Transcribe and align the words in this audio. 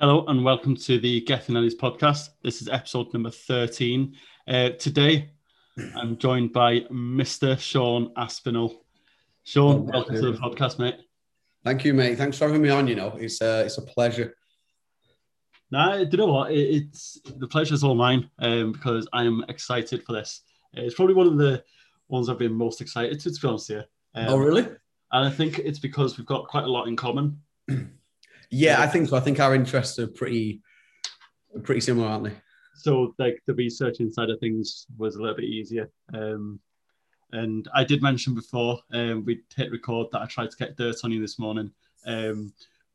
Hello 0.00 0.24
and 0.28 0.44
welcome 0.44 0.76
to 0.76 1.00
the 1.00 1.22
Getting 1.22 1.56
Ellies 1.56 1.74
podcast. 1.74 2.28
This 2.44 2.62
is 2.62 2.68
episode 2.68 3.12
number 3.12 3.32
13. 3.32 4.14
Uh, 4.46 4.68
today, 4.78 5.32
I'm 5.96 6.16
joined 6.16 6.52
by 6.52 6.82
Mr. 6.82 7.58
Sean 7.58 8.12
Aspinall. 8.16 8.84
Sean, 9.42 9.90
Oh, 9.92 9.98
welcome 9.98 10.14
to 10.14 10.30
the 10.30 10.38
podcast, 10.38 10.78
mate. 10.78 10.94
Thank 11.64 11.84
you, 11.84 11.94
mate. 11.94 12.16
Thanks 12.16 12.38
for 12.38 12.46
having 12.46 12.62
me 12.62 12.68
on. 12.68 12.86
You 12.86 12.94
know, 12.94 13.16
it's 13.18 13.42
uh, 13.42 13.64
it's 13.66 13.78
a 13.78 13.82
pleasure. 13.82 14.36
Now, 15.72 15.96
do 15.96 16.08
you 16.12 16.18
know 16.18 16.26
what? 16.26 16.52
It, 16.52 16.76
it's 16.76 17.20
the 17.36 17.48
pleasure's 17.48 17.82
all 17.82 17.96
mine 17.96 18.30
um, 18.38 18.70
because 18.70 19.08
I 19.12 19.24
am 19.24 19.44
excited 19.48 20.04
for 20.04 20.12
this. 20.12 20.42
It's 20.74 20.94
probably 20.94 21.16
one 21.16 21.26
of 21.26 21.38
the 21.38 21.64
ones 22.06 22.28
I've 22.28 22.38
been 22.38 22.54
most 22.54 22.80
excited 22.80 23.18
to, 23.18 23.34
to 23.34 23.40
be 23.40 23.48
honest 23.48 23.66
here. 23.66 23.84
Um, 24.14 24.26
oh, 24.28 24.36
really? 24.36 24.62
And 25.10 25.26
I 25.26 25.30
think 25.30 25.58
it's 25.58 25.80
because 25.80 26.18
we've 26.18 26.24
got 26.24 26.46
quite 26.46 26.64
a 26.66 26.70
lot 26.70 26.86
in 26.86 26.94
common. 26.94 27.40
Yeah, 28.50 28.80
I 28.80 28.86
think 28.86 29.08
so. 29.08 29.16
I 29.16 29.20
think 29.20 29.40
our 29.40 29.54
interests 29.54 29.98
are 29.98 30.06
pretty 30.06 30.62
pretty 31.62 31.80
similar, 31.80 32.08
aren't 32.08 32.24
they? 32.24 32.36
So, 32.74 33.14
like 33.18 33.42
the 33.46 33.54
researching 33.54 34.10
side 34.10 34.30
of 34.30 34.38
things 34.40 34.86
was 34.96 35.16
a 35.16 35.20
little 35.20 35.36
bit 35.36 35.44
easier. 35.44 35.90
Um, 36.14 36.60
and 37.32 37.68
I 37.74 37.84
did 37.84 38.02
mention 38.02 38.34
before 38.34 38.78
um, 38.92 39.24
we 39.24 39.40
hit 39.54 39.70
record 39.70 40.06
that 40.12 40.22
I 40.22 40.26
tried 40.26 40.50
to 40.50 40.56
get 40.56 40.76
dirt 40.76 40.96
on 41.04 41.10
you 41.10 41.20
this 41.20 41.38
morning, 41.38 41.70
um, 42.06 42.52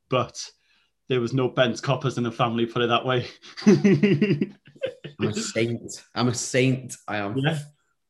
but 0.09 0.43
there 1.09 1.21
was 1.21 1.33
no 1.33 1.49
bent 1.49 1.81
coppers 1.81 2.17
in 2.17 2.23
the 2.23 2.31
family. 2.31 2.65
Put 2.65 2.81
it 2.81 2.87
that 2.87 3.05
way. 3.05 3.27
I'm 3.65 5.27
a 5.27 5.33
saint. 5.33 6.03
I'm 6.15 6.29
a 6.29 6.33
saint. 6.33 6.95
I 7.07 7.17
am. 7.17 7.37
yeah. 7.37 7.59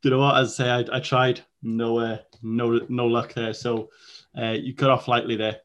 Do 0.01 0.09
you 0.09 0.11
know 0.11 0.19
what? 0.19 0.37
As 0.37 0.59
I 0.59 0.63
say, 0.63 0.69
I, 0.69 0.97
I 0.97 0.99
tried. 0.99 1.41
No, 1.61 1.99
uh, 1.99 2.17
no, 2.41 2.79
no 2.89 3.07
luck 3.07 3.33
there. 3.33 3.53
So 3.53 3.89
uh, 4.37 4.51
you 4.51 4.75
cut 4.75 4.89
off 4.91 5.07
lightly 5.07 5.35
there. 5.35 5.57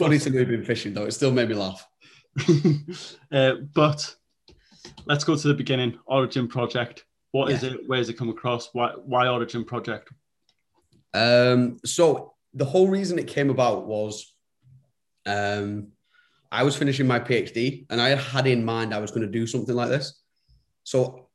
Funny 0.00 0.18
to 0.18 0.30
we've 0.30 0.48
been 0.48 0.64
fishing 0.64 0.94
though. 0.94 1.04
It 1.04 1.12
still 1.12 1.30
made 1.30 1.50
me 1.50 1.54
laugh. 1.54 1.86
uh, 3.32 3.56
but 3.74 4.16
let's 5.04 5.24
go 5.24 5.36
to 5.36 5.48
the 5.48 5.52
beginning. 5.52 5.98
Origin 6.06 6.48
Project. 6.48 7.04
What 7.32 7.50
is 7.52 7.62
Yeah. 7.62 7.72
it? 7.72 7.80
Where 7.86 7.98
does 7.98 8.08
it 8.08 8.16
come 8.16 8.30
across? 8.30 8.70
Why, 8.72 8.92
why 9.04 9.28
Origin 9.28 9.62
Project? 9.62 10.10
Um, 11.12 11.80
so 11.84 12.32
the 12.54 12.64
whole 12.64 12.88
reason 12.88 13.18
it 13.18 13.26
came 13.26 13.50
about 13.50 13.86
was, 13.86 14.34
um, 15.26 15.88
I 16.50 16.62
was 16.62 16.76
finishing 16.76 17.06
my 17.06 17.20
PhD 17.20 17.84
and 17.90 18.00
I 18.00 18.14
had 18.14 18.46
in 18.46 18.64
mind 18.64 18.94
I 18.94 19.00
was 19.00 19.10
going 19.10 19.26
to 19.26 19.30
do 19.30 19.46
something 19.46 19.74
like 19.74 19.90
this. 19.90 20.18
So 20.82 21.28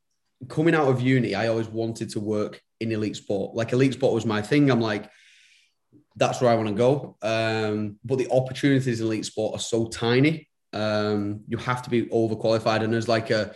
coming 0.50 0.74
out 0.74 0.88
of 0.88 1.02
uni, 1.02 1.36
I 1.36 1.50
always 1.50 1.68
wanted 1.68 2.10
to 2.10 2.20
work 2.20 2.64
in 2.80 2.92
elite 2.92 3.16
sport. 3.18 3.56
Like 3.56 3.74
elite 3.74 3.94
sport 3.94 4.16
was 4.16 4.26
my 4.26 4.42
thing. 4.42 4.72
I'm 4.72 4.82
like, 4.82 5.08
that's 6.16 6.42
where 6.42 6.52
I 6.52 6.56
want 6.56 6.70
to 6.70 6.74
go. 6.74 7.18
Um, 7.22 7.98
but 8.04 8.18
the 8.18 8.30
opportunities 8.32 9.00
in 9.00 9.08
elite 9.08 9.26
sport 9.26 9.56
are 9.56 9.60
so 9.60 9.88
tiny. 9.88 10.50
Um, 10.74 11.42
you 11.48 11.58
have 11.58 11.82
to 11.84 11.90
be 11.90 12.06
overqualified. 12.08 12.84
And 12.84 12.94
as 12.94 13.08
like 13.08 13.30
a 13.30 13.54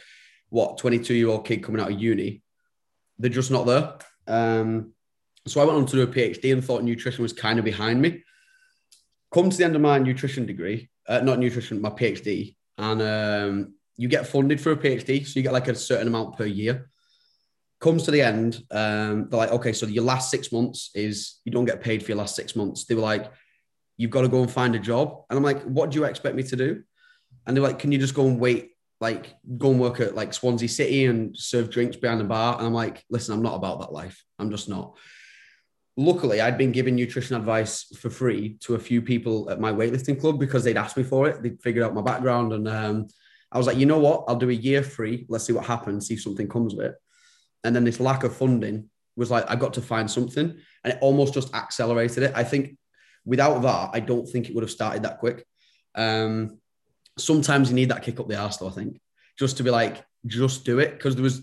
what 0.49 0.77
22 0.77 1.13
year 1.13 1.29
old 1.29 1.45
kid 1.45 1.63
coming 1.63 1.81
out 1.81 1.91
of 1.91 1.99
uni, 1.99 2.41
they're 3.17 3.29
just 3.29 3.51
not 3.51 3.65
there. 3.65 3.93
Um, 4.27 4.93
so 5.47 5.61
I 5.61 5.65
went 5.65 5.77
on 5.77 5.85
to 5.87 5.95
do 5.95 6.01
a 6.03 6.07
PhD 6.07 6.51
and 6.53 6.63
thought 6.63 6.83
nutrition 6.83 7.23
was 7.23 7.33
kind 7.33 7.59
of 7.59 7.65
behind 7.65 8.01
me. 8.01 8.23
Come 9.33 9.49
to 9.49 9.57
the 9.57 9.63
end 9.63 9.75
of 9.75 9.81
my 9.81 9.99
nutrition 9.99 10.45
degree, 10.45 10.89
uh, 11.07 11.21
not 11.21 11.39
nutrition, 11.39 11.81
my 11.81 11.89
PhD, 11.89 12.55
and 12.77 13.01
um, 13.01 13.73
you 13.95 14.07
get 14.07 14.27
funded 14.27 14.59
for 14.59 14.71
a 14.71 14.77
PhD. 14.77 15.25
So 15.25 15.39
you 15.39 15.43
get 15.43 15.53
like 15.53 15.67
a 15.67 15.75
certain 15.75 16.07
amount 16.07 16.37
per 16.37 16.45
year. 16.45 16.89
Comes 17.79 18.03
to 18.03 18.11
the 18.11 18.21
end, 18.21 18.63
um, 18.71 19.29
they're 19.29 19.39
like, 19.39 19.51
okay, 19.51 19.73
so 19.73 19.85
your 19.85 20.03
last 20.03 20.29
six 20.29 20.51
months 20.51 20.91
is 20.93 21.39
you 21.45 21.51
don't 21.51 21.65
get 21.65 21.81
paid 21.81 22.03
for 22.03 22.11
your 22.11 22.17
last 22.17 22.35
six 22.35 22.55
months. 22.55 22.85
They 22.85 22.95
were 22.95 23.01
like, 23.01 23.31
you've 23.97 24.11
got 24.11 24.21
to 24.21 24.27
go 24.27 24.41
and 24.41 24.51
find 24.51 24.75
a 24.75 24.79
job. 24.79 25.23
And 25.29 25.37
I'm 25.37 25.43
like, 25.43 25.63
what 25.63 25.91
do 25.91 25.99
you 25.99 26.05
expect 26.05 26.35
me 26.35 26.43
to 26.43 26.55
do? 26.55 26.83
And 27.45 27.55
they're 27.55 27.63
like, 27.63 27.79
can 27.79 27.91
you 27.91 27.97
just 27.97 28.15
go 28.15 28.27
and 28.27 28.39
wait, 28.39 28.71
like 28.99 29.33
go 29.57 29.71
and 29.71 29.79
work 29.79 30.01
at 30.01 30.15
like 30.15 30.33
Swansea 30.33 30.67
City 30.67 31.05
and 31.05 31.37
serve 31.37 31.69
drinks 31.69 31.95
behind 31.95 32.19
the 32.19 32.25
bar? 32.25 32.57
And 32.57 32.67
I'm 32.67 32.73
like, 32.73 33.03
listen, 33.09 33.33
I'm 33.33 33.43
not 33.43 33.55
about 33.55 33.79
that 33.79 33.93
life. 33.93 34.23
I'm 34.39 34.51
just 34.51 34.67
not 34.67 34.97
luckily 35.99 36.39
I'd 36.39 36.57
been 36.57 36.71
giving 36.71 36.95
nutrition 36.95 37.35
advice 37.35 37.83
for 37.97 38.09
free 38.09 38.55
to 38.61 38.75
a 38.75 38.79
few 38.79 39.01
people 39.01 39.49
at 39.49 39.59
my 39.59 39.71
weightlifting 39.71 40.19
club 40.19 40.39
because 40.39 40.63
they'd 40.63 40.77
asked 40.77 40.95
me 40.95 41.03
for 41.03 41.27
it. 41.27 41.43
They'd 41.43 41.61
figured 41.61 41.83
out 41.83 41.93
my 41.93 42.01
background. 42.01 42.53
And 42.53 42.67
um, 42.69 43.07
I 43.51 43.57
was 43.57 43.67
like, 43.67 43.77
you 43.77 43.85
know 43.85 43.99
what? 43.99 44.23
I'll 44.27 44.37
do 44.37 44.49
a 44.49 44.53
year 44.53 44.81
free. 44.81 45.25
Let's 45.27 45.43
see 45.43 45.53
what 45.53 45.65
happens, 45.65 46.07
see 46.07 46.13
if 46.13 46.21
something 46.21 46.47
comes 46.47 46.73
of 46.73 46.79
it. 46.79 46.95
And 47.63 47.75
then 47.75 47.83
this 47.83 47.99
lack 47.99 48.23
of 48.23 48.35
funding 48.35 48.89
was 49.15 49.29
like, 49.29 49.45
I 49.49 49.55
got 49.55 49.73
to 49.73 49.81
find 49.81 50.09
something 50.09 50.57
and 50.83 50.93
it 50.93 50.99
almost 51.01 51.33
just 51.33 51.53
accelerated 51.53 52.23
it. 52.23 52.31
I 52.35 52.43
think 52.43 52.77
without 53.25 53.61
that, 53.61 53.89
I 53.93 53.99
don't 53.99 54.27
think 54.27 54.49
it 54.49 54.55
would 54.55 54.63
have 54.63 54.71
started 54.71 55.03
that 55.03 55.19
quick. 55.19 55.45
Um, 55.95 56.59
sometimes 57.17 57.69
you 57.69 57.75
need 57.75 57.89
that 57.89 58.03
kick 58.03 58.19
up 58.19 58.27
the 58.27 58.37
arse, 58.37 58.57
though, 58.57 58.69
I 58.69 58.71
think, 58.71 58.99
just 59.37 59.57
to 59.57 59.63
be 59.63 59.69
like, 59.69 60.03
just 60.25 60.65
do 60.65 60.79
it. 60.79 60.91
Because 60.91 61.15
there 61.15 61.23
was 61.23 61.41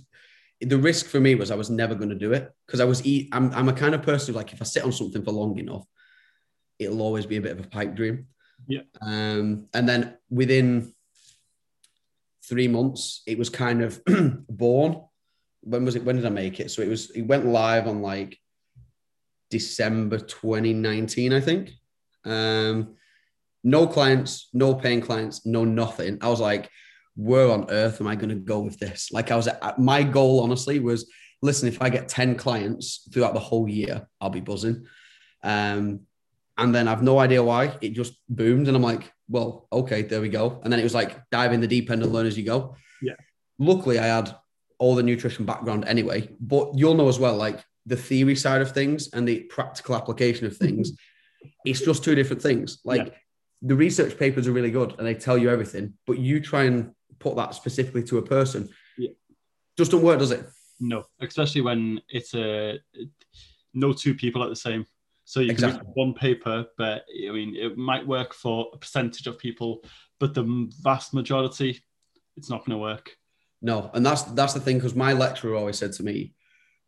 the 0.60 0.78
risk 0.78 1.06
for 1.06 1.20
me 1.20 1.34
was 1.34 1.50
I 1.50 1.56
was 1.56 1.70
never 1.70 1.94
going 1.94 2.08
to 2.08 2.14
do 2.14 2.32
it 2.32 2.50
because 2.66 2.80
I 2.80 2.84
was 2.84 3.04
eat. 3.04 3.28
I'm, 3.32 3.52
I'm 3.52 3.68
a 3.68 3.74
kind 3.74 3.94
of 3.94 4.02
person 4.02 4.32
who, 4.32 4.38
like 4.38 4.52
if 4.52 4.62
I 4.62 4.64
sit 4.64 4.84
on 4.84 4.92
something 4.92 5.22
for 5.22 5.32
long 5.32 5.58
enough, 5.58 5.84
it'll 6.78 7.02
always 7.02 7.26
be 7.26 7.36
a 7.36 7.42
bit 7.42 7.52
of 7.52 7.64
a 7.64 7.68
pipe 7.68 7.94
dream. 7.94 8.26
Yeah. 8.66 8.82
Um, 9.02 9.68
and 9.74 9.88
then 9.88 10.16
within 10.30 10.92
three 12.48 12.68
months, 12.68 13.22
it 13.26 13.38
was 13.38 13.50
kind 13.50 13.82
of 13.82 14.00
born. 14.48 15.02
When 15.66 15.84
was 15.84 15.96
it? 15.96 16.04
When 16.04 16.16
did 16.16 16.26
I 16.26 16.30
make 16.30 16.60
it? 16.60 16.70
So 16.70 16.82
it 16.82 16.88
was. 16.88 17.10
It 17.10 17.22
went 17.22 17.46
live 17.46 17.86
on 17.86 18.00
like 18.00 18.38
December 19.50 20.18
2019, 20.18 21.32
I 21.32 21.40
think. 21.40 21.70
Um, 22.24 22.96
no 23.64 23.86
clients, 23.86 24.48
no 24.52 24.74
paying 24.74 25.00
clients, 25.00 25.44
no 25.44 25.64
nothing. 25.64 26.18
I 26.20 26.28
was 26.28 26.40
like, 26.40 26.70
where 27.16 27.50
on 27.50 27.70
earth 27.70 28.00
am 28.00 28.06
I 28.06 28.14
going 28.14 28.28
to 28.28 28.36
go 28.36 28.60
with 28.60 28.78
this? 28.78 29.10
Like 29.10 29.30
I 29.30 29.36
was, 29.36 29.48
my 29.78 30.02
goal 30.02 30.42
honestly 30.42 30.78
was, 30.78 31.10
listen, 31.42 31.68
if 31.68 31.82
I 31.82 31.88
get 31.88 32.08
10 32.08 32.36
clients 32.36 33.08
throughout 33.12 33.34
the 33.34 33.40
whole 33.40 33.68
year, 33.68 34.06
I'll 34.20 34.30
be 34.30 34.40
buzzing. 34.40 34.86
Um, 35.42 36.00
and 36.58 36.74
then 36.74 36.88
I've 36.88 37.02
no 37.02 37.18
idea 37.18 37.42
why 37.42 37.76
it 37.80 37.90
just 37.90 38.14
boomed. 38.28 38.68
And 38.68 38.76
I'm 38.76 38.82
like, 38.82 39.12
well, 39.28 39.66
okay, 39.72 40.02
there 40.02 40.20
we 40.20 40.28
go. 40.28 40.60
And 40.62 40.72
then 40.72 40.80
it 40.80 40.84
was 40.84 40.94
like 40.94 41.28
dive 41.30 41.52
in 41.52 41.60
the 41.60 41.66
deep 41.66 41.90
end 41.90 42.02
and 42.02 42.12
learn 42.12 42.26
as 42.26 42.38
you 42.38 42.44
go. 42.44 42.76
Yeah. 43.02 43.14
Luckily, 43.58 43.98
I 43.98 44.06
had 44.06 44.34
all 44.78 44.94
the 44.94 45.02
nutrition 45.02 45.44
background 45.44 45.84
anyway, 45.86 46.28
but 46.40 46.76
you'll 46.76 46.94
know 46.94 47.08
as 47.08 47.18
well, 47.18 47.36
like 47.36 47.64
the 47.86 47.96
theory 47.96 48.36
side 48.36 48.60
of 48.60 48.72
things 48.72 49.08
and 49.12 49.26
the 49.26 49.40
practical 49.44 49.94
application 49.94 50.46
of 50.46 50.52
mm-hmm. 50.54 50.66
things, 50.66 50.92
it's 51.64 51.80
just 51.80 52.04
two 52.04 52.14
different 52.14 52.42
things. 52.42 52.78
Like 52.84 53.06
Yeah. 53.06 53.14
the 53.62 53.76
research 53.76 54.18
papers 54.18 54.46
are 54.46 54.52
really 54.52 54.70
good 54.70 54.94
and 54.98 55.06
they 55.06 55.14
tell 55.14 55.38
you 55.38 55.50
everything, 55.50 55.94
but 56.06 56.18
you 56.18 56.40
try 56.40 56.64
and 56.64 56.92
put 57.18 57.36
that 57.36 57.54
specifically 57.54 58.02
to 58.04 58.18
a 58.18 58.22
person. 58.22 58.68
Yeah. 58.98 59.10
Just 59.78 59.92
don't 59.92 60.02
work, 60.02 60.18
does 60.18 60.32
it? 60.32 60.46
No, 60.80 61.04
especially 61.20 61.62
when 61.62 62.00
it's 62.08 62.34
a 62.34 62.78
no 63.72 63.92
two 63.92 64.14
people 64.14 64.42
are 64.42 64.48
the 64.48 64.56
same. 64.56 64.86
So 65.24 65.40
you 65.40 65.46
can 65.46 65.54
Exactly. 65.54 65.80
read 65.86 65.92
one 65.94 66.14
paper, 66.14 66.66
but 66.78 67.04
I 67.10 67.32
mean, 67.32 67.56
it 67.56 67.76
might 67.76 68.06
work 68.06 68.32
for 68.32 68.70
a 68.72 68.78
percentage 68.78 69.26
of 69.26 69.38
people, 69.38 69.82
but 70.20 70.34
the 70.34 70.70
vast 70.82 71.14
majority, 71.14 71.82
it's 72.36 72.48
not 72.48 72.64
going 72.64 72.78
to 72.78 72.82
work. 72.82 73.16
No, 73.62 73.90
and 73.94 74.04
that's 74.04 74.22
that's 74.22 74.52
the 74.52 74.60
thing 74.60 74.76
because 74.76 74.94
my 74.94 75.12
lecturer 75.12 75.56
always 75.56 75.78
said 75.78 75.92
to 75.94 76.02
me. 76.02 76.32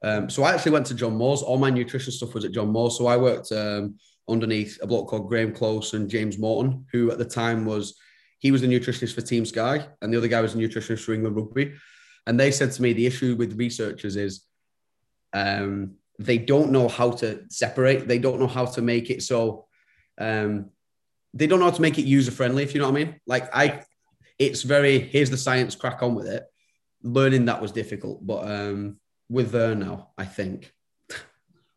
Um, 0.02 0.30
so 0.30 0.44
I 0.44 0.54
actually 0.54 0.72
went 0.72 0.86
to 0.86 0.94
John 0.94 1.16
Moores. 1.16 1.42
All 1.42 1.58
my 1.58 1.70
nutrition 1.70 2.12
stuff 2.12 2.34
was 2.34 2.44
at 2.44 2.52
John 2.52 2.68
Moore. 2.68 2.90
So 2.90 3.06
I 3.06 3.16
worked 3.16 3.50
um, 3.52 3.96
underneath 4.28 4.78
a 4.82 4.86
bloke 4.86 5.08
called 5.08 5.28
Graeme 5.28 5.52
Close 5.52 5.94
and 5.94 6.08
James 6.08 6.38
Morton, 6.38 6.86
who 6.92 7.10
at 7.10 7.18
the 7.18 7.24
time 7.24 7.64
was 7.64 7.98
he 8.38 8.52
was 8.52 8.60
the 8.60 8.68
nutritionist 8.68 9.14
for 9.14 9.20
Team 9.20 9.44
Sky, 9.44 9.86
and 10.00 10.12
the 10.12 10.18
other 10.18 10.28
guy 10.28 10.40
was 10.40 10.54
a 10.54 10.58
nutritionist 10.58 11.04
for 11.04 11.12
England 11.12 11.36
Rugby. 11.36 11.74
And 12.26 12.38
they 12.38 12.50
said 12.50 12.72
to 12.72 12.82
me, 12.82 12.92
the 12.92 13.06
issue 13.06 13.34
with 13.36 13.58
researchers 13.58 14.16
is 14.16 14.44
um, 15.32 15.94
they 16.18 16.38
don't 16.38 16.70
know 16.70 16.88
how 16.88 17.12
to 17.12 17.44
separate. 17.48 18.06
They 18.06 18.18
don't 18.18 18.38
know 18.38 18.46
how 18.46 18.66
to 18.66 18.82
make 18.82 19.10
it 19.10 19.22
so. 19.22 19.66
Um, 20.18 20.70
they 21.34 21.46
don't 21.46 21.58
know 21.58 21.66
how 21.66 21.76
to 21.76 21.82
make 21.82 21.98
it 21.98 22.04
user 22.04 22.30
friendly. 22.30 22.62
If 22.62 22.74
you 22.74 22.80
know 22.80 22.90
what 22.90 23.00
I 23.00 23.04
mean. 23.04 23.20
Like 23.26 23.48
I, 23.54 23.82
it's 24.38 24.62
very 24.62 24.98
here's 24.98 25.30
the 25.30 25.36
science, 25.36 25.74
crack 25.74 26.03
on 26.03 26.14
with 26.14 26.26
it. 26.26 26.44
Learning 27.13 27.47
that 27.47 27.63
was 27.63 27.72
difficult, 27.72 28.27
but 28.27 28.51
um, 28.51 28.97
with 29.28 29.51
there 29.51 29.75
now, 29.75 30.10
I 30.19 30.25
think. 30.25 30.72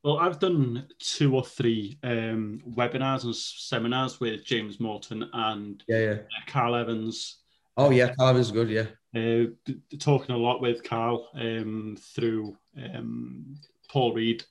Well, 0.04 0.18
I've 0.18 0.40
done 0.40 0.88
two 1.00 1.36
or 1.36 1.46
three 1.46 2.00
um, 2.04 2.60
webinars 2.72 3.24
and 3.24 3.36
seminars 3.36 4.20
with 4.20 4.44
James 4.44 4.80
Morton 4.80 5.30
and 5.32 5.84
Yeah, 5.88 6.00
yeah. 6.00 6.16
Carl 6.48 6.76
Evans. 6.76 7.38
Oh 7.78 7.92
yeah, 7.92 8.14
Calvin's 8.18 8.52
good. 8.52 8.70
Yeah, 8.70 8.88
Uh, 9.16 9.52
talking 10.00 10.34
a 10.36 10.38
lot 10.38 10.60
with 10.60 10.84
Carl 10.84 11.30
um, 11.36 11.98
through 12.16 12.58
um, 12.96 13.56
Paul 13.90 14.14
Reed, 14.14 14.44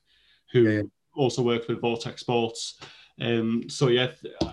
who 0.53 0.63
Yeah, 0.63 0.83
also 1.17 1.43
worked 1.43 1.69
with 1.69 1.81
Vortex 1.81 2.21
Sports. 2.21 2.79
Um, 3.21 3.65
so 3.69 3.89
yeah, 3.89 4.13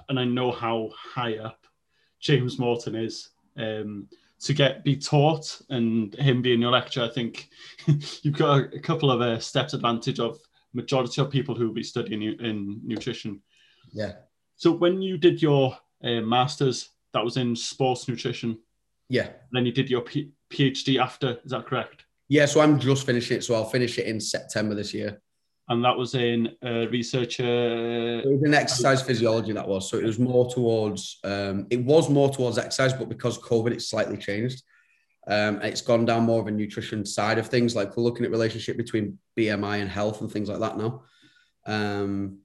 and 0.10 0.20
I 0.20 0.26
know 0.26 0.52
how 0.52 0.90
high 0.96 1.38
up 1.38 1.66
James 2.20 2.58
Morton 2.58 2.96
is. 2.96 3.30
To 4.42 4.54
get 4.54 4.84
be 4.84 4.96
taught 4.96 5.60
and 5.70 6.14
him 6.16 6.42
being 6.44 6.62
your 6.62 6.72
lecturer, 6.72 7.06
I 7.06 7.10
think 7.10 7.50
you've 8.22 8.38
got 8.38 8.60
a, 8.60 8.76
a 8.76 8.80
couple 8.80 9.10
of 9.10 9.20
uh, 9.22 9.40
steps 9.40 9.74
advantage 9.74 10.20
of 10.20 10.40
majority 10.74 11.22
of 11.22 11.32
people 11.32 11.56
who 11.56 11.68
will 11.68 11.74
be 11.74 11.84
studying 11.84 12.22
in 12.22 12.80
nutrition. 12.84 13.42
yeah. 13.92 14.14
So 14.56 14.72
when 14.72 15.02
you 15.02 15.18
did 15.18 15.42
your 15.42 15.78
uh, 16.04 16.22
masters, 16.22 16.90
that 17.14 17.24
was 17.24 17.38
in 17.38 17.56
sports 17.56 18.08
nutrition. 18.08 18.58
Yeah. 19.10 19.30
Then 19.52 19.66
you 19.66 19.72
did 19.72 19.90
your 19.90 20.02
P- 20.02 20.32
PhD 20.50 21.00
after. 21.00 21.40
Is 21.44 21.52
that 21.52 21.66
correct? 21.66 22.06
Yeah. 22.28 22.46
So 22.46 22.62
I'm 22.62 22.80
just 22.80 23.06
finishing 23.06 23.38
it. 23.38 23.44
So 23.44 23.56
I'll 23.56 23.66
finish 23.70 23.98
it 23.98 24.06
in 24.08 24.20
September 24.20 24.76
this 24.76 24.94
year. 24.94 25.22
And 25.70 25.84
that 25.84 25.98
was 25.98 26.16
in 26.16 26.56
uh, 26.66 26.88
researcher. 26.90 28.20
It 28.20 28.26
was 28.26 28.44
in 28.44 28.54
exercise 28.54 29.02
physiology 29.02 29.52
that 29.52 29.68
was. 29.68 29.90
So 29.90 29.98
it 29.98 30.06
was 30.06 30.18
more 30.18 30.50
towards. 30.50 31.20
Um, 31.26 31.68
it 31.70 31.84
was 31.84 32.10
more 32.10 32.30
towards 32.30 32.58
exercise, 32.58 32.94
but 32.94 33.10
because 33.10 33.38
COVID, 33.38 33.72
it's 33.72 33.90
slightly 33.90 34.18
changed. 34.18 34.64
Um, 35.28 35.62
it's 35.62 35.82
gone 35.82 36.06
down 36.06 36.24
more 36.24 36.40
of 36.40 36.48
a 36.48 36.52
nutrition 36.52 37.06
side 37.06 37.38
of 37.38 37.48
things. 37.48 37.76
Like 37.76 37.98
we're 37.98 38.04
looking 38.04 38.26
at 38.26 38.32
relationship 38.32 38.78
between 38.78 39.20
BMI 39.38 39.82
and 39.82 39.90
health 39.90 40.22
and 40.22 40.32
things 40.32 40.48
like 40.48 40.60
that 40.60 40.78
now. 40.78 41.04
Um, 41.66 42.40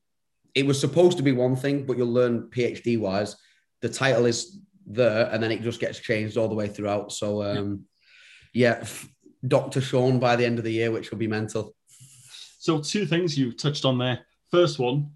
it 0.54 0.66
was 0.66 0.80
supposed 0.80 1.16
to 1.18 1.22
be 1.22 1.32
one 1.32 1.54
thing, 1.54 1.86
but 1.86 1.96
you'll 1.96 2.12
learn 2.12 2.50
PhD 2.50 2.98
wise. 2.98 3.36
The 3.80 3.88
title 3.88 4.26
is 4.26 4.58
there, 4.84 5.28
and 5.32 5.42
then 5.42 5.52
it 5.52 5.62
just 5.62 5.80
gets 5.80 6.00
changed 6.00 6.36
all 6.36 6.48
the 6.48 6.56
way 6.56 6.68
throughout. 6.68 7.12
So, 7.12 7.42
um, 7.42 7.84
yeah, 8.52 8.84
Doctor 9.46 9.80
Sean 9.80 10.18
by 10.18 10.36
the 10.36 10.44
end 10.44 10.58
of 10.58 10.64
the 10.64 10.72
year, 10.72 10.90
which 10.90 11.10
will 11.10 11.18
be 11.18 11.28
mental. 11.28 11.74
So, 12.62 12.78
two 12.78 13.06
things 13.06 13.36
you 13.36 13.50
touched 13.50 13.84
on 13.84 13.98
there. 13.98 14.20
First 14.52 14.78
one, 14.78 15.10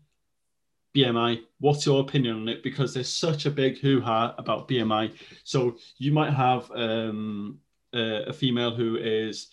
BMI. 0.96 1.42
What's 1.60 1.86
your 1.86 2.00
opinion 2.00 2.34
on 2.40 2.48
it? 2.48 2.60
Because 2.64 2.92
there's 2.92 3.08
such 3.08 3.46
a 3.46 3.52
big 3.52 3.78
hoo 3.78 4.00
ha 4.00 4.34
about 4.36 4.66
BMI. 4.66 5.12
So, 5.44 5.76
you 5.96 6.10
might 6.10 6.32
have 6.32 6.68
um, 6.72 7.60
a, 7.94 8.24
a 8.30 8.32
female 8.32 8.74
who 8.74 8.96
is 8.96 9.46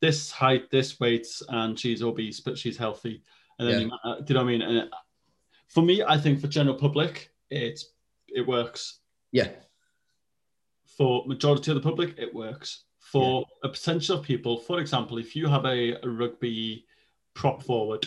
this 0.00 0.32
height, 0.32 0.72
this 0.72 0.98
weight, 0.98 1.28
and 1.50 1.78
she's 1.78 2.02
obese, 2.02 2.40
but 2.40 2.58
she's 2.58 2.76
healthy. 2.76 3.22
And 3.60 3.68
then, 3.68 3.80
Yeah. 3.82 3.86
you, 3.86 4.10
uh, 4.10 4.14
do 4.16 4.24
you 4.26 4.34
know 4.34 4.40
what 4.44 4.48
I 4.48 4.52
mean? 4.52 4.62
And 4.62 4.78
uh, 4.92 4.96
for 5.68 5.84
me, 5.84 6.02
I 6.02 6.18
think 6.18 6.40
for 6.40 6.48
general 6.48 6.74
public, 6.74 7.30
it 7.48 7.80
it 8.26 8.44
works. 8.44 8.98
Yeah, 9.30 9.50
For 10.96 11.24
majority 11.28 11.70
of 11.70 11.76
the 11.76 11.80
public, 11.80 12.18
it 12.18 12.34
works. 12.34 12.86
For 12.98 13.44
a 13.62 13.68
potential 13.68 14.18
of 14.18 14.24
people, 14.24 14.58
for 14.58 14.80
example, 14.80 15.18
if 15.18 15.36
you 15.36 15.46
have 15.46 15.64
a, 15.64 15.92
a 16.02 16.08
rugby 16.08 16.86
prop 17.34 17.62
forward 17.62 18.06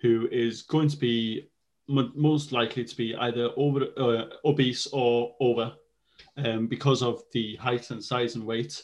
who 0.00 0.28
is 0.30 0.62
going 0.62 0.88
to 0.88 0.96
be 0.96 1.48
mo- 1.88 2.12
most 2.14 2.52
likely 2.52 2.84
to 2.84 2.96
be 2.96 3.14
either 3.16 3.50
over 3.56 3.86
uh, 3.96 4.24
obese 4.44 4.86
or 4.92 5.34
over 5.40 5.72
um, 6.36 6.66
because 6.66 7.02
of 7.02 7.22
the 7.32 7.56
height 7.56 7.90
and 7.90 8.02
size 8.02 8.34
and 8.34 8.44
weight, 8.44 8.82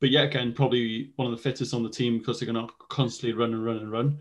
but 0.00 0.10
yet 0.10 0.24
again 0.24 0.52
probably 0.52 1.12
one 1.16 1.30
of 1.30 1.36
the 1.36 1.42
fittest 1.42 1.74
on 1.74 1.82
the 1.82 1.88
team 1.88 2.18
because 2.18 2.38
they're 2.38 2.52
going 2.52 2.66
to 2.66 2.72
constantly 2.88 3.32
run 3.32 3.52
and 3.52 3.64
run 3.64 3.78
and 3.78 3.90
run. 3.90 4.18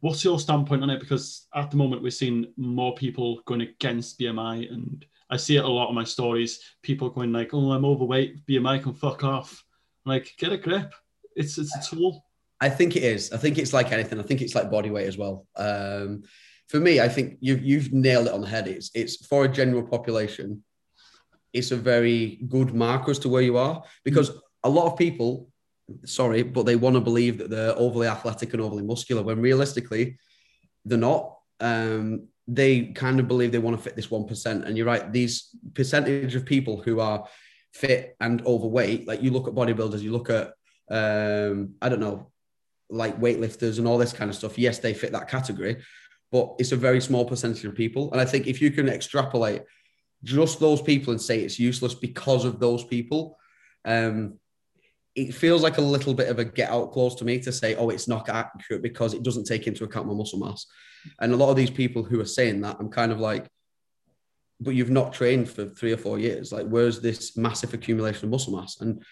What's 0.00 0.24
your 0.24 0.40
standpoint 0.40 0.82
on 0.82 0.90
it? 0.90 0.98
Because 1.00 1.46
at 1.54 1.70
the 1.70 1.76
moment 1.76 2.02
we're 2.02 2.10
seeing 2.10 2.52
more 2.56 2.94
people 2.94 3.40
going 3.46 3.60
against 3.60 4.18
BMI, 4.18 4.72
and 4.72 5.06
I 5.30 5.36
see 5.36 5.56
it 5.56 5.64
a 5.64 5.68
lot 5.68 5.88
on 5.88 5.94
my 5.94 6.02
stories. 6.02 6.60
People 6.82 7.08
going 7.08 7.32
like, 7.32 7.54
"Oh, 7.54 7.70
I'm 7.70 7.84
overweight. 7.84 8.44
BMI 8.46 8.82
can 8.82 8.94
fuck 8.94 9.22
off." 9.22 9.64
Like, 10.04 10.34
get 10.38 10.52
a 10.52 10.56
grip. 10.56 10.92
It's 11.36 11.56
it's 11.56 11.76
a 11.76 11.94
tool. 11.94 12.24
I 12.62 12.68
think 12.68 12.94
it 12.94 13.02
is. 13.02 13.32
I 13.32 13.38
think 13.38 13.58
it's 13.58 13.72
like 13.72 13.90
anything. 13.90 14.20
I 14.20 14.22
think 14.22 14.40
it's 14.40 14.54
like 14.54 14.70
body 14.70 14.88
weight 14.88 15.08
as 15.08 15.18
well. 15.18 15.46
Um, 15.56 16.22
for 16.68 16.78
me, 16.78 17.00
I 17.00 17.08
think 17.08 17.38
you've 17.40 17.62
you've 17.62 17.92
nailed 17.92 18.28
it 18.28 18.32
on 18.32 18.40
the 18.40 18.46
head. 18.46 18.68
It's 18.68 18.90
it's 18.94 19.26
for 19.26 19.44
a 19.44 19.48
general 19.48 19.82
population. 19.82 20.62
It's 21.52 21.72
a 21.72 21.76
very 21.76 22.38
good 22.48 22.72
marker 22.72 23.10
as 23.10 23.18
to 23.20 23.28
where 23.28 23.42
you 23.42 23.56
are 23.58 23.82
because 24.04 24.30
a 24.62 24.70
lot 24.70 24.86
of 24.86 24.96
people, 24.96 25.50
sorry, 26.04 26.44
but 26.44 26.64
they 26.64 26.76
want 26.76 26.94
to 26.94 27.00
believe 27.00 27.38
that 27.38 27.50
they're 27.50 27.76
overly 27.76 28.06
athletic 28.06 28.52
and 28.52 28.62
overly 28.62 28.84
muscular 28.84 29.22
when 29.22 29.40
realistically 29.40 30.18
they're 30.84 30.96
not. 30.96 31.36
Um, 31.58 32.28
they 32.46 32.86
kind 32.86 33.18
of 33.18 33.26
believe 33.26 33.50
they 33.50 33.58
want 33.58 33.76
to 33.76 33.82
fit 33.82 33.96
this 33.96 34.10
one 34.10 34.26
percent, 34.28 34.64
and 34.64 34.76
you're 34.76 34.86
right. 34.86 35.12
These 35.12 35.48
percentage 35.74 36.36
of 36.36 36.46
people 36.46 36.80
who 36.80 37.00
are 37.00 37.26
fit 37.74 38.16
and 38.20 38.46
overweight, 38.46 39.08
like 39.08 39.20
you 39.20 39.32
look 39.32 39.48
at 39.48 39.54
bodybuilders, 39.54 40.00
you 40.00 40.12
look 40.12 40.30
at 40.30 40.52
um, 40.90 41.74
I 41.80 41.88
don't 41.88 42.00
know, 42.00 42.31
like 42.92 43.18
weightlifters 43.20 43.78
and 43.78 43.88
all 43.88 43.98
this 43.98 44.12
kind 44.12 44.30
of 44.30 44.36
stuff. 44.36 44.58
Yes, 44.58 44.78
they 44.78 44.94
fit 44.94 45.12
that 45.12 45.28
category, 45.28 45.82
but 46.30 46.54
it's 46.58 46.72
a 46.72 46.76
very 46.76 47.00
small 47.00 47.24
percentage 47.24 47.64
of 47.64 47.74
people. 47.74 48.12
And 48.12 48.20
I 48.20 48.24
think 48.24 48.46
if 48.46 48.60
you 48.60 48.70
can 48.70 48.88
extrapolate 48.88 49.62
just 50.22 50.60
those 50.60 50.82
people 50.82 51.12
and 51.12 51.20
say 51.20 51.40
it's 51.40 51.58
useless 51.58 51.94
because 51.94 52.44
of 52.44 52.60
those 52.60 52.84
people, 52.84 53.38
um, 53.84 54.38
it 55.14 55.34
feels 55.34 55.62
like 55.62 55.78
a 55.78 55.82
little 55.82 56.14
bit 56.14 56.28
of 56.28 56.38
a 56.38 56.44
get 56.44 56.70
out 56.70 56.92
clause 56.92 57.14
to 57.16 57.24
me 57.24 57.38
to 57.40 57.52
say, 57.52 57.74
oh, 57.74 57.90
it's 57.90 58.08
not 58.08 58.28
accurate 58.28 58.82
because 58.82 59.14
it 59.14 59.22
doesn't 59.22 59.44
take 59.44 59.66
into 59.66 59.84
account 59.84 60.06
my 60.06 60.14
muscle 60.14 60.38
mass. 60.38 60.66
And 61.20 61.32
a 61.32 61.36
lot 61.36 61.50
of 61.50 61.56
these 61.56 61.70
people 61.70 62.02
who 62.02 62.20
are 62.20 62.26
saying 62.26 62.60
that, 62.62 62.76
I'm 62.78 62.88
kind 62.88 63.12
of 63.12 63.20
like, 63.20 63.48
but 64.60 64.74
you've 64.74 64.90
not 64.90 65.12
trained 65.12 65.50
for 65.50 65.66
three 65.66 65.92
or 65.92 65.96
four 65.96 66.18
years. 66.18 66.52
Like, 66.52 66.68
where's 66.68 67.00
this 67.00 67.36
massive 67.36 67.74
accumulation 67.74 68.26
of 68.26 68.30
muscle 68.30 68.56
mass? 68.56 68.80
And 68.80 69.02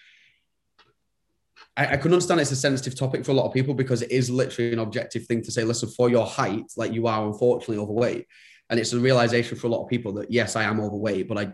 I, 1.77 1.93
I 1.93 1.97
can 1.97 2.13
understand 2.13 2.41
it's 2.41 2.51
a 2.51 2.55
sensitive 2.55 2.97
topic 2.97 3.25
for 3.25 3.31
a 3.31 3.35
lot 3.35 3.45
of 3.45 3.53
people 3.53 3.73
because 3.73 4.01
it 4.01 4.11
is 4.11 4.29
literally 4.29 4.73
an 4.73 4.79
objective 4.79 5.25
thing 5.25 5.41
to 5.43 5.51
say, 5.51 5.63
listen, 5.63 5.89
for 5.89 6.09
your 6.09 6.25
height, 6.25 6.65
like 6.77 6.93
you 6.93 7.07
are 7.07 7.25
unfortunately 7.25 7.77
overweight. 7.77 8.27
And 8.69 8.79
it's 8.79 8.93
a 8.93 8.99
realization 8.99 9.57
for 9.57 9.67
a 9.67 9.69
lot 9.69 9.83
of 9.83 9.89
people 9.89 10.13
that 10.13 10.31
yes, 10.31 10.55
I 10.55 10.63
am 10.63 10.79
overweight, 10.79 11.27
but 11.27 11.37
I 11.37 11.51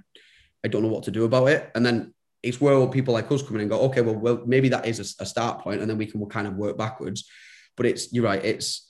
I 0.63 0.67
don't 0.67 0.81
know 0.81 0.89
what 0.89 1.03
to 1.03 1.11
do 1.11 1.25
about 1.25 1.47
it. 1.47 1.71
And 1.75 1.85
then 1.85 2.13
it's 2.43 2.61
where 2.61 2.85
people 2.87 3.13
like 3.13 3.31
us 3.31 3.41
come 3.41 3.55
in 3.55 3.61
and 3.61 3.69
go, 3.69 3.79
okay, 3.81 4.01
well, 4.01 4.15
well, 4.15 4.41
maybe 4.45 4.69
that 4.69 4.85
is 4.85 4.99
a, 4.99 5.23
a 5.23 5.25
start 5.25 5.61
point, 5.61 5.81
and 5.81 5.89
then 5.89 5.97
we 5.97 6.05
can 6.05 6.23
kind 6.27 6.47
of 6.47 6.55
work 6.55 6.77
backwards. 6.77 7.27
But 7.75 7.85
it's 7.85 8.11
you're 8.13 8.23
right, 8.23 8.43
it's 8.43 8.89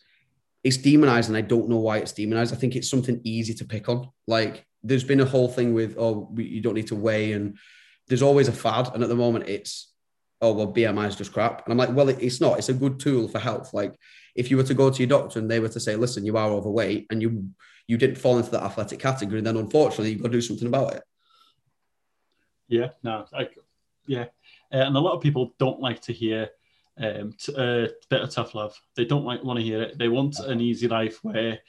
it's 0.63 0.77
demonized, 0.77 1.29
and 1.29 1.38
I 1.38 1.41
don't 1.41 1.69
know 1.69 1.79
why 1.79 1.97
it's 1.97 2.13
demonized. 2.13 2.53
I 2.53 2.57
think 2.57 2.75
it's 2.75 2.89
something 2.89 3.21
easy 3.24 3.53
to 3.56 3.65
pick 3.65 3.89
on. 3.89 4.09
Like 4.27 4.65
there's 4.83 5.03
been 5.03 5.21
a 5.21 5.25
whole 5.25 5.47
thing 5.47 5.74
with 5.74 5.95
oh, 5.97 6.33
you 6.38 6.62
don't 6.62 6.75
need 6.75 6.88
to 6.88 6.95
weigh, 6.95 7.33
and 7.33 7.57
there's 8.07 8.21
always 8.21 8.47
a 8.47 8.53
fad, 8.53 8.89
and 8.94 9.03
at 9.03 9.09
the 9.09 9.15
moment 9.15 9.47
it's 9.47 9.94
oh 10.42 10.54
well 10.54 10.72
BMI 10.72 11.07
is 11.07 11.16
just 11.16 11.34
crap. 11.34 11.66
And 11.66 11.72
I'm 11.72 11.78
like, 11.78 11.95
well, 11.95 12.10
it's 12.10 12.42
not. 12.42 12.57
It's 12.57 12.69
a 12.69 12.74
good 12.74 13.00
tool 13.00 13.28
for 13.28 13.39
health. 13.39 13.74
Like 13.74 13.95
if 14.36 14.51
you 14.51 14.57
were 14.57 14.63
to 14.63 14.74
go 14.74 14.89
to 14.89 15.00
your 15.00 15.07
doctor 15.07 15.39
and 15.39 15.50
they 15.50 15.60
were 15.60 15.69
to 15.69 15.80
say, 15.80 15.95
listen, 15.95 16.25
you 16.25 16.38
are 16.38 16.50
overweight 16.50 17.07
and 17.10 17.22
you 17.22 17.50
you 17.88 17.98
didn't 17.98 18.18
fall 18.18 18.38
into 18.38 18.51
that 18.51 18.63
athletic 18.63 19.00
category, 19.00 19.42
then 19.42 19.57
unfortunately 19.57 20.12
you've 20.12 20.22
got 20.22 20.28
to 20.28 20.38
do 20.38 20.42
something 20.42 20.68
about 20.68 20.95
it. 20.95 21.04
Yeah, 22.68 22.89
no, 23.01 23.25
I, 23.34 23.48
yeah, 24.06 24.25
uh, 24.74 24.84
and 24.84 24.98
a 24.98 25.00
lot 25.00 25.13
of 25.13 25.24
people 25.24 25.54
don't 25.57 25.80
like 25.80 26.01
to 26.01 26.13
hear 26.13 26.50
um, 26.98 27.34
t- 27.38 27.54
uh, 27.56 27.88
bit 28.10 28.22
of 28.22 28.30
tough 28.30 28.56
love. 28.56 28.78
They 28.95 29.06
don't 29.06 29.24
like 29.24 29.44
want 29.44 29.60
to 29.60 29.66
hear 29.66 29.81
it. 29.84 29.98
They 29.98 30.10
want 30.10 30.39
an 30.39 30.60
easy 30.60 30.88
life 30.88 31.24
where, 31.24 31.60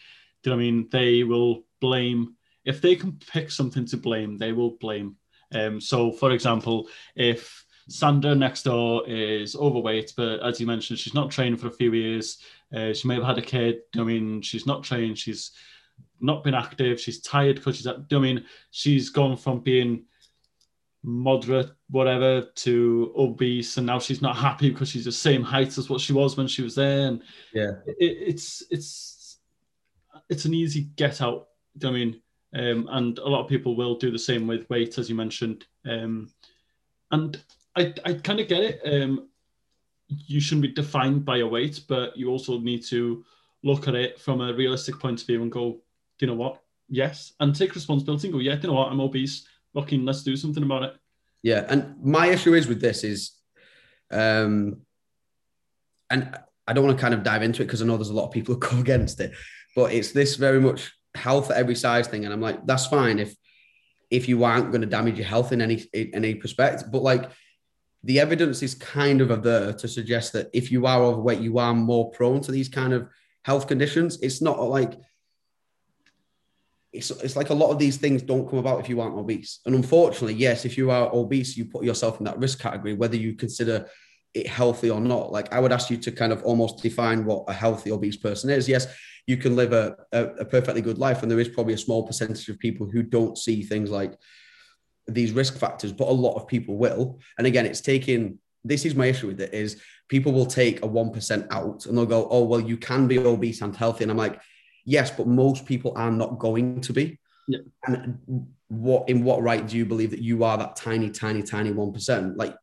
do 0.42 0.50
you 0.50 0.50
know 0.50 0.56
I 0.56 0.58
mean? 0.58 0.88
They 0.90 1.22
will 1.22 1.62
blame 1.80 2.34
if 2.64 2.80
they 2.80 2.96
can 2.96 3.12
pick 3.12 3.50
something 3.50 3.86
to 3.86 3.96
blame. 3.96 4.38
They 4.38 4.52
will 4.52 4.72
blame. 4.80 5.16
Um, 5.52 5.80
so, 5.80 6.12
for 6.12 6.32
example, 6.32 6.88
if 7.14 7.64
Sandra 7.88 8.34
next 8.34 8.64
door 8.64 9.02
is 9.08 9.56
overweight, 9.56 10.12
but 10.16 10.40
as 10.46 10.60
you 10.60 10.66
mentioned, 10.66 10.98
she's 10.98 11.14
not 11.14 11.30
trained 11.30 11.60
for 11.60 11.68
a 11.68 11.72
few 11.72 11.92
years. 11.92 12.38
Uh, 12.74 12.92
she 12.92 13.08
may 13.08 13.14
have 13.14 13.24
had 13.24 13.38
a 13.38 13.42
kid. 13.42 13.80
I 13.96 14.04
mean, 14.04 14.42
she's 14.42 14.66
not 14.66 14.84
trained. 14.84 15.18
She's 15.18 15.52
not 16.20 16.44
been 16.44 16.54
active. 16.54 17.00
She's 17.00 17.22
tired 17.22 17.56
because 17.56 17.76
she's. 17.76 17.86
I 17.86 18.18
mean, 18.18 18.44
she's 18.70 19.08
gone 19.08 19.36
from 19.36 19.60
being 19.60 20.04
moderate, 21.02 21.70
whatever, 21.88 22.42
to 22.56 23.14
obese, 23.16 23.78
and 23.78 23.86
now 23.86 23.98
she's 23.98 24.20
not 24.20 24.36
happy 24.36 24.68
because 24.70 24.90
she's 24.90 25.06
the 25.06 25.12
same 25.12 25.42
height 25.42 25.78
as 25.78 25.88
what 25.88 26.00
she 26.00 26.12
was 26.12 26.36
when 26.36 26.46
she 26.46 26.62
was 26.62 26.74
there. 26.74 27.08
And 27.08 27.22
Yeah. 27.54 27.72
it, 27.86 27.96
it's 27.98 28.62
it's 28.70 29.38
it's 30.28 30.44
an 30.44 30.52
easy 30.52 30.90
get 30.96 31.22
out. 31.22 31.48
I 31.82 31.90
mean, 31.90 32.20
um, 32.54 32.86
and 32.90 33.18
a 33.18 33.28
lot 33.28 33.42
of 33.42 33.48
people 33.48 33.76
will 33.76 33.94
do 33.96 34.10
the 34.10 34.18
same 34.18 34.46
with 34.46 34.68
weight, 34.68 34.98
as 34.98 35.08
you 35.08 35.14
mentioned. 35.14 35.64
Um, 35.88 36.30
and 37.10 37.42
I 37.78 37.94
I 38.04 38.12
kind 38.14 38.40
of 38.40 38.48
get 38.48 38.62
it. 38.62 38.80
Um, 38.84 39.28
you 40.08 40.40
shouldn't 40.40 40.62
be 40.62 40.68
defined 40.68 41.24
by 41.24 41.36
your 41.36 41.48
weight, 41.48 41.80
but 41.88 42.16
you 42.16 42.28
also 42.30 42.58
need 42.58 42.84
to 42.86 43.24
look 43.62 43.88
at 43.88 43.94
it 43.94 44.18
from 44.18 44.40
a 44.40 44.54
realistic 44.54 44.98
point 44.98 45.20
of 45.20 45.26
view 45.26 45.42
and 45.42 45.52
go, 45.52 45.72
do 46.18 46.26
you 46.26 46.26
know 46.26 46.34
what? 46.34 46.62
Yes, 46.88 47.32
and 47.40 47.54
take 47.54 47.74
responsibility 47.74 48.28
and 48.28 48.32
go, 48.32 48.40
yeah, 48.40 48.54
do 48.54 48.62
you 48.62 48.68
know 48.68 48.78
what? 48.78 48.90
I'm 48.90 49.00
obese. 49.00 49.46
Fucking, 49.74 50.04
let's 50.04 50.22
do 50.22 50.36
something 50.36 50.62
about 50.62 50.82
it. 50.84 50.96
Yeah, 51.42 51.66
and 51.68 52.02
my 52.02 52.28
issue 52.28 52.54
is 52.54 52.66
with 52.66 52.80
this 52.80 53.04
is, 53.04 53.32
um, 54.10 54.80
and 56.10 56.36
I 56.66 56.72
don't 56.72 56.84
want 56.84 56.96
to 56.96 57.00
kind 57.02 57.14
of 57.14 57.22
dive 57.22 57.42
into 57.42 57.62
it 57.62 57.66
because 57.66 57.82
I 57.82 57.86
know 57.86 57.96
there's 57.96 58.08
a 58.08 58.14
lot 58.14 58.26
of 58.26 58.32
people 58.32 58.54
who 58.54 58.60
go 58.60 58.78
against 58.80 59.20
it, 59.20 59.32
but 59.76 59.92
it's 59.92 60.12
this 60.12 60.36
very 60.36 60.60
much 60.60 60.92
health 61.14 61.50
at 61.50 61.58
every 61.58 61.74
size 61.74 62.08
thing, 62.08 62.24
and 62.24 62.32
I'm 62.32 62.40
like, 62.40 62.66
that's 62.66 62.86
fine 62.86 63.18
if 63.18 63.34
if 64.10 64.26
you 64.26 64.42
aren't 64.42 64.70
going 64.70 64.80
to 64.80 64.86
damage 64.86 65.18
your 65.18 65.26
health 65.26 65.52
in 65.52 65.60
any 65.60 65.84
in 65.92 66.14
any 66.14 66.34
perspective, 66.34 66.90
but 66.90 67.02
like 67.02 67.30
the 68.04 68.20
evidence 68.20 68.62
is 68.62 68.74
kind 68.74 69.20
of 69.20 69.42
there 69.42 69.72
to 69.72 69.88
suggest 69.88 70.32
that 70.32 70.48
if 70.52 70.70
you 70.70 70.86
are 70.86 71.02
overweight, 71.02 71.40
you 71.40 71.58
are 71.58 71.74
more 71.74 72.10
prone 72.10 72.40
to 72.42 72.52
these 72.52 72.68
kind 72.68 72.92
of 72.92 73.08
health 73.44 73.66
conditions. 73.66 74.18
It's 74.22 74.40
not 74.40 74.62
like 74.62 74.94
it's, 76.92 77.10
it's 77.10 77.36
like 77.36 77.50
a 77.50 77.54
lot 77.54 77.70
of 77.70 77.78
these 77.78 77.96
things 77.96 78.22
don't 78.22 78.48
come 78.48 78.58
about 78.58 78.80
if 78.80 78.88
you 78.88 79.00
aren't 79.00 79.16
obese. 79.16 79.60
And 79.66 79.74
unfortunately, 79.74 80.34
yes, 80.34 80.64
if 80.64 80.78
you 80.78 80.90
are 80.90 81.12
obese, 81.12 81.56
you 81.56 81.66
put 81.66 81.84
yourself 81.84 82.18
in 82.18 82.24
that 82.24 82.38
risk 82.38 82.60
category, 82.60 82.94
whether 82.94 83.16
you 83.16 83.34
consider 83.34 83.86
it 84.34 84.46
healthy 84.46 84.90
or 84.90 85.00
not. 85.00 85.32
Like 85.32 85.52
I 85.52 85.60
would 85.60 85.72
ask 85.72 85.90
you 85.90 85.96
to 85.98 86.12
kind 86.12 86.32
of 86.32 86.42
almost 86.44 86.82
define 86.82 87.24
what 87.24 87.44
a 87.48 87.52
healthy 87.52 87.90
obese 87.90 88.16
person 88.16 88.50
is. 88.50 88.68
Yes, 88.68 88.86
you 89.26 89.36
can 89.36 89.56
live 89.56 89.72
a, 89.72 89.96
a, 90.12 90.24
a 90.24 90.44
perfectly 90.44 90.80
good 90.80 90.98
life, 90.98 91.22
and 91.22 91.30
there 91.30 91.40
is 91.40 91.48
probably 91.48 91.74
a 91.74 91.78
small 91.78 92.06
percentage 92.06 92.48
of 92.48 92.58
people 92.58 92.88
who 92.90 93.02
don't 93.02 93.36
see 93.36 93.62
things 93.62 93.90
like 93.90 94.14
these 95.08 95.32
risk 95.32 95.58
factors, 95.58 95.92
but 95.92 96.08
a 96.08 96.12
lot 96.12 96.34
of 96.34 96.46
people 96.46 96.76
will. 96.76 97.18
And 97.38 97.46
again, 97.46 97.66
it's 97.66 97.80
taking 97.80 98.38
this 98.64 98.84
is 98.84 98.94
my 98.94 99.06
issue 99.06 99.28
with 99.28 99.40
it 99.40 99.54
is 99.54 99.80
people 100.08 100.32
will 100.32 100.46
take 100.46 100.82
a 100.82 100.88
1% 100.88 101.46
out 101.50 101.86
and 101.86 101.96
they'll 101.96 102.06
go, 102.06 102.28
oh, 102.30 102.44
well, 102.44 102.60
you 102.60 102.76
can 102.76 103.06
be 103.06 103.18
obese 103.18 103.62
and 103.62 103.74
healthy. 103.74 104.04
And 104.04 104.10
I'm 104.10 104.16
like, 104.16 104.40
yes, 104.84 105.10
but 105.10 105.26
most 105.26 105.64
people 105.66 105.92
are 105.96 106.10
not 106.10 106.38
going 106.38 106.80
to 106.82 106.92
be. 106.92 107.18
Yeah. 107.46 107.60
And 107.86 108.48
what 108.68 109.08
in 109.08 109.24
what 109.24 109.42
right 109.42 109.66
do 109.66 109.76
you 109.76 109.86
believe 109.86 110.10
that 110.10 110.20
you 110.20 110.44
are 110.44 110.58
that 110.58 110.76
tiny, 110.76 111.10
tiny, 111.10 111.42
tiny 111.42 111.72
1%? 111.72 112.36
Like 112.36 112.54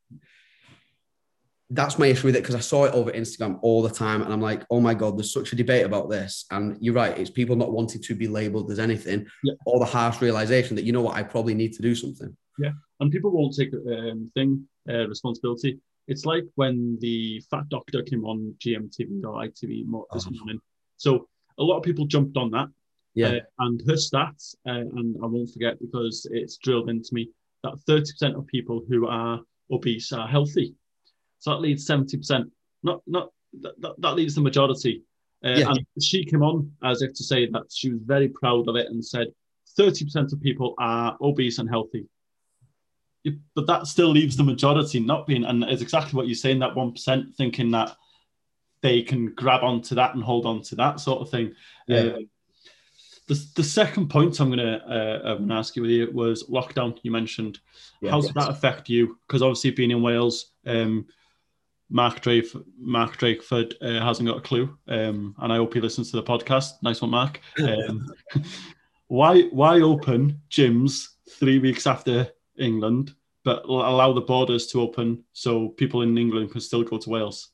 that's 1.71 1.97
my 1.97 2.07
issue 2.07 2.27
with 2.27 2.35
it 2.35 2.43
because 2.43 2.55
I 2.55 2.59
saw 2.59 2.85
it 2.85 2.93
over 2.93 3.11
Instagram 3.11 3.57
all 3.61 3.81
the 3.81 3.89
time. 3.89 4.21
And 4.21 4.31
I'm 4.31 4.41
like, 4.41 4.63
oh 4.69 4.79
my 4.79 4.93
God, 4.93 5.17
there's 5.17 5.33
such 5.33 5.51
a 5.51 5.55
debate 5.55 5.85
about 5.85 6.09
this. 6.09 6.45
And 6.51 6.77
you're 6.79 6.93
right, 6.93 7.17
it's 7.17 7.29
people 7.29 7.55
not 7.55 7.71
wanting 7.71 8.01
to 8.03 8.15
be 8.15 8.27
labeled 8.27 8.69
as 8.71 8.79
anything 8.79 9.25
Yeah. 9.43 9.53
or 9.65 9.79
the 9.79 9.85
harsh 9.85 10.21
realization 10.21 10.75
that, 10.75 10.85
you 10.85 10.91
know 10.91 11.01
what, 11.01 11.15
I 11.15 11.23
probably 11.23 11.55
need 11.55 11.73
to 11.73 11.81
do 11.81 11.95
something. 11.95 12.35
Yeah, 12.59 12.71
and 12.99 13.11
people 13.11 13.31
won't 13.31 13.55
take 13.55 13.73
um, 13.73 14.29
thing 14.35 14.65
uh, 14.87 15.07
responsibility. 15.07 15.79
It's 16.07 16.23
like 16.25 16.43
when 16.55 16.97
the 17.01 17.41
fat 17.49 17.67
doctor 17.69 18.03
came 18.03 18.25
on 18.25 18.53
GMTV 18.59 19.23
or 19.25 19.43
ITV 19.43 19.85
this 20.13 20.27
Oh. 20.27 20.31
morning. 20.31 20.59
So 20.97 21.27
a 21.57 21.63
lot 21.63 21.77
of 21.77 21.83
people 21.83 22.05
jumped 22.05 22.37
on 22.37 22.51
that. 22.51 22.67
Yeah. 23.15 23.27
Uh, 23.27 23.39
and 23.59 23.81
her 23.87 23.93
stats, 23.93 24.55
uh, 24.67 24.71
and 24.97 25.15
I 25.23 25.25
won't 25.25 25.49
forget 25.49 25.79
because 25.79 26.27
it's 26.29 26.57
drilled 26.57 26.89
into 26.89 27.09
me 27.13 27.29
that 27.63 27.73
30% 27.89 28.35
of 28.37 28.45
people 28.47 28.83
who 28.87 29.07
are 29.07 29.41
obese 29.71 30.11
are 30.11 30.27
healthy. 30.27 30.75
So 31.45 31.51
that 31.51 31.61
leaves 31.61 31.87
70%. 31.87 32.49
Not 32.81 33.01
not 33.05 33.29
that, 33.61 33.93
that, 33.99 34.15
leaves 34.15 34.33
the 34.33 34.41
majority. 34.41 35.03
Uh, 35.45 35.49
Yeah. 35.49 35.69
And 35.69 36.03
she 36.03 36.25
came 36.25 36.41
on 36.41 36.71
as 36.83 37.03
if 37.03 37.13
to 37.13 37.23
say 37.23 37.45
that 37.51 37.65
she 37.71 37.91
was 37.91 38.01
very 38.01 38.29
proud 38.29 38.67
of 38.67 38.75
it 38.75 38.87
and 38.87 39.05
said 39.05 39.27
30% 39.77 40.33
of 40.33 40.41
people 40.41 40.73
are 40.79 41.15
obese 41.21 41.59
and 41.59 41.69
healthy. 41.69 42.07
But 43.53 43.67
that 43.67 43.85
still 43.85 44.09
leaves 44.09 44.35
the 44.35 44.43
majority 44.43 44.99
not 44.99 45.27
being, 45.27 45.45
and 45.45 45.63
it's 45.65 45.83
exactly 45.83 46.17
what 46.17 46.25
you're 46.27 46.35
saying, 46.35 46.59
that 46.59 46.73
1% 46.73 47.35
thinking 47.35 47.69
that 47.71 47.95
they 48.81 49.03
can 49.03 49.27
grab 49.35 49.63
onto 49.63 49.93
that 49.95 50.15
and 50.15 50.23
hold 50.23 50.47
on 50.47 50.63
to 50.63 50.75
that 50.75 50.99
sort 50.99 51.21
of 51.21 51.29
thing. 51.29 51.53
Yeah. 51.87 51.97
Uh, 51.97 52.19
the, 53.27 53.47
the 53.55 53.63
second 53.63 54.09
point 54.09 54.39
I'm 54.39 54.49
going 54.49 54.59
to 54.59 54.77
uh, 54.83 55.35
gonna 55.35 55.59
ask 55.59 55.75
you 55.75 55.83
with 55.83 55.91
you 55.91 56.09
was 56.11 56.43
lockdown. 56.49 56.97
You 57.03 57.11
mentioned 57.11 57.59
Yeah. 58.01 58.11
how 58.11 58.21
did 58.21 58.33
that 58.33 58.49
affect 58.49 58.89
you? 58.89 59.19
Because 59.27 59.43
obviously 59.43 59.71
being 59.71 59.91
in 59.91 60.01
Wales, 60.01 60.53
um, 60.65 61.05
Mark 61.89 62.21
Drake 62.21 62.47
Mark 62.77 63.17
Drakeford 63.17 63.73
uh, 63.81 64.03
hasn't 64.03 64.27
got 64.27 64.37
a 64.37 64.41
clue, 64.41 64.77
um, 64.87 65.35
and 65.39 65.53
I 65.53 65.57
hope 65.57 65.73
he 65.73 65.81
listens 65.81 66.11
to 66.11 66.17
the 66.17 66.23
podcast. 66.23 66.73
Nice 66.81 67.01
one, 67.01 67.11
Mark. 67.11 67.39
Um, 67.59 68.07
why 69.07 69.43
why 69.43 69.81
open 69.81 70.41
gyms 70.49 71.09
three 71.29 71.59
weeks 71.59 71.85
after 71.85 72.27
England, 72.57 73.13
but 73.43 73.65
allow 73.65 74.13
the 74.13 74.21
borders 74.21 74.67
to 74.67 74.81
open 74.81 75.23
so 75.33 75.69
people 75.69 76.01
in 76.01 76.17
England 76.17 76.51
can 76.51 76.61
still 76.61 76.83
go 76.83 76.97
to 76.97 77.09
Wales? 77.09 77.49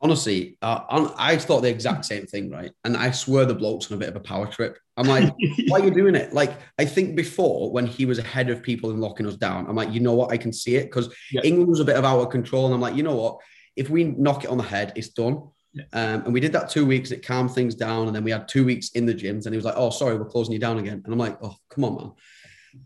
Honestly, 0.00 0.58
uh, 0.60 1.12
I 1.16 1.36
thought 1.36 1.62
the 1.62 1.70
exact 1.70 2.04
same 2.04 2.26
thing, 2.26 2.50
right? 2.50 2.72
And 2.84 2.96
I 2.96 3.10
swear 3.12 3.46
the 3.46 3.54
bloke's 3.54 3.90
on 3.90 3.96
a 3.96 4.00
bit 4.00 4.10
of 4.10 4.16
a 4.16 4.20
power 4.20 4.46
trip. 4.46 4.78
I'm 4.96 5.06
like, 5.06 5.32
why 5.68 5.80
are 5.80 5.84
you 5.84 5.90
doing 5.90 6.14
it? 6.14 6.32
Like, 6.32 6.52
I 6.78 6.84
think 6.84 7.16
before 7.16 7.70
when 7.72 7.86
he 7.86 8.06
was 8.06 8.18
ahead 8.18 8.50
of 8.50 8.62
people 8.62 8.90
and 8.90 9.00
locking 9.00 9.26
us 9.26 9.36
down, 9.36 9.66
I'm 9.66 9.76
like, 9.76 9.92
you 9.92 10.00
know 10.00 10.14
what? 10.14 10.30
I 10.32 10.36
can 10.36 10.52
see 10.52 10.76
it 10.76 10.84
because 10.84 11.12
Yeah. 11.32 11.42
England 11.42 11.68
was 11.68 11.80
a 11.80 11.84
bit 11.84 11.96
of 11.96 12.04
out 12.04 12.20
of 12.20 12.30
control. 12.30 12.66
And 12.66 12.74
I'm 12.74 12.80
like, 12.80 12.94
you 12.94 13.02
know 13.02 13.16
what? 13.16 13.38
If 13.76 13.90
we 13.90 14.04
knock 14.04 14.44
it 14.44 14.50
on 14.50 14.58
the 14.58 14.64
head, 14.64 14.92
it's 14.94 15.08
done. 15.08 15.48
Yeah. 15.72 15.84
Um, 15.92 16.24
and 16.24 16.32
we 16.32 16.38
did 16.40 16.52
that 16.52 16.70
two 16.70 16.86
weeks, 16.86 17.10
it 17.10 17.26
calmed 17.26 17.50
things 17.50 17.74
down. 17.74 18.06
And 18.06 18.14
then 18.14 18.22
we 18.22 18.30
had 18.30 18.46
two 18.46 18.64
weeks 18.64 18.90
in 18.90 19.06
the 19.06 19.14
gyms, 19.14 19.46
and 19.46 19.54
he 19.54 19.56
was 19.56 19.64
like, 19.64 19.74
oh, 19.76 19.90
sorry, 19.90 20.16
we're 20.16 20.24
closing 20.26 20.52
you 20.52 20.60
down 20.60 20.78
again. 20.78 21.02
And 21.04 21.12
I'm 21.12 21.18
like, 21.18 21.36
oh, 21.42 21.56
come 21.68 21.84
on, 21.84 21.96
man. 21.96 22.12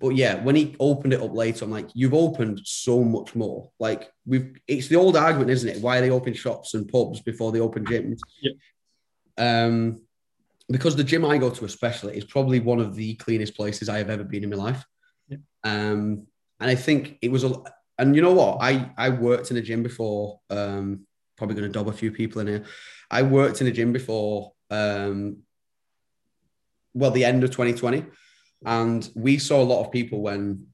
But 0.00 0.10
yeah, 0.10 0.42
when 0.42 0.54
he 0.54 0.76
opened 0.80 1.12
it 1.12 1.22
up 1.22 1.34
later, 1.34 1.64
I'm 1.64 1.70
like, 1.70 1.88
you've 1.94 2.14
opened 2.14 2.60
so 2.64 3.02
much 3.02 3.34
more. 3.34 3.70
Like, 3.78 4.10
we've, 4.26 4.54
it's 4.66 4.88
the 4.88 4.96
old 4.96 5.16
argument, 5.16 5.50
isn't 5.50 5.68
it? 5.68 5.82
Why 5.82 6.00
they 6.00 6.10
open 6.10 6.34
shops 6.34 6.74
and 6.74 6.88
pubs 6.88 7.20
before 7.20 7.52
they 7.52 7.60
open 7.60 7.84
gyms? 7.84 8.18
Yeah. 8.42 8.52
Um, 9.38 10.02
because 10.70 10.96
the 10.96 11.04
gym 11.04 11.24
I 11.24 11.38
go 11.38 11.50
to, 11.50 11.64
especially, 11.64 12.16
is 12.16 12.24
probably 12.24 12.60
one 12.60 12.80
of 12.80 12.94
the 12.94 13.14
cleanest 13.14 13.56
places 13.56 13.88
I 13.88 13.98
have 13.98 14.10
ever 14.10 14.24
been 14.24 14.44
in 14.44 14.50
my 14.50 14.56
life. 14.56 14.84
Yeah. 15.28 15.38
Um, 15.64 16.26
and 16.60 16.70
I 16.70 16.74
think 16.74 17.18
it 17.22 17.30
was 17.30 17.44
a, 17.44 17.54
and 17.98 18.14
you 18.14 18.22
know 18.22 18.34
what? 18.34 18.58
I 18.60 18.92
I 18.96 19.08
worked 19.10 19.50
in 19.50 19.56
a 19.56 19.62
gym 19.62 19.82
before. 19.82 20.40
Um, 20.50 21.06
probably 21.36 21.54
going 21.54 21.70
to 21.70 21.78
dob 21.78 21.88
a 21.88 21.92
few 21.92 22.10
people 22.10 22.40
in 22.40 22.48
here. 22.48 22.64
I 23.10 23.22
worked 23.22 23.60
in 23.60 23.66
a 23.68 23.72
gym 23.72 23.92
before. 23.92 24.52
Um, 24.70 25.38
well, 26.94 27.12
the 27.12 27.24
end 27.24 27.44
of 27.44 27.50
2020, 27.50 28.04
and 28.64 29.08
we 29.14 29.38
saw 29.38 29.62
a 29.62 29.64
lot 29.64 29.84
of 29.84 29.92
people 29.92 30.20
when 30.20 30.66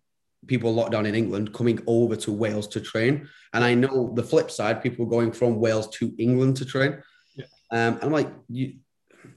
people 0.46 0.74
locked 0.74 0.92
down 0.92 1.06
in 1.06 1.14
England 1.14 1.52
coming 1.52 1.80
over 1.86 2.16
to 2.16 2.32
Wales 2.32 2.68
to 2.68 2.80
train. 2.80 3.28
And 3.52 3.64
I 3.64 3.74
know 3.74 4.12
the 4.14 4.22
flip 4.22 4.50
side, 4.50 4.82
people 4.82 5.06
going 5.06 5.32
from 5.32 5.60
Wales 5.60 5.88
to 5.96 6.14
England 6.18 6.56
to 6.58 6.64
train. 6.64 7.02
Yeah. 7.36 7.46
Um, 7.70 7.94
and 7.94 8.04
I'm 8.04 8.12
like, 8.12 8.30
you, 8.48 8.74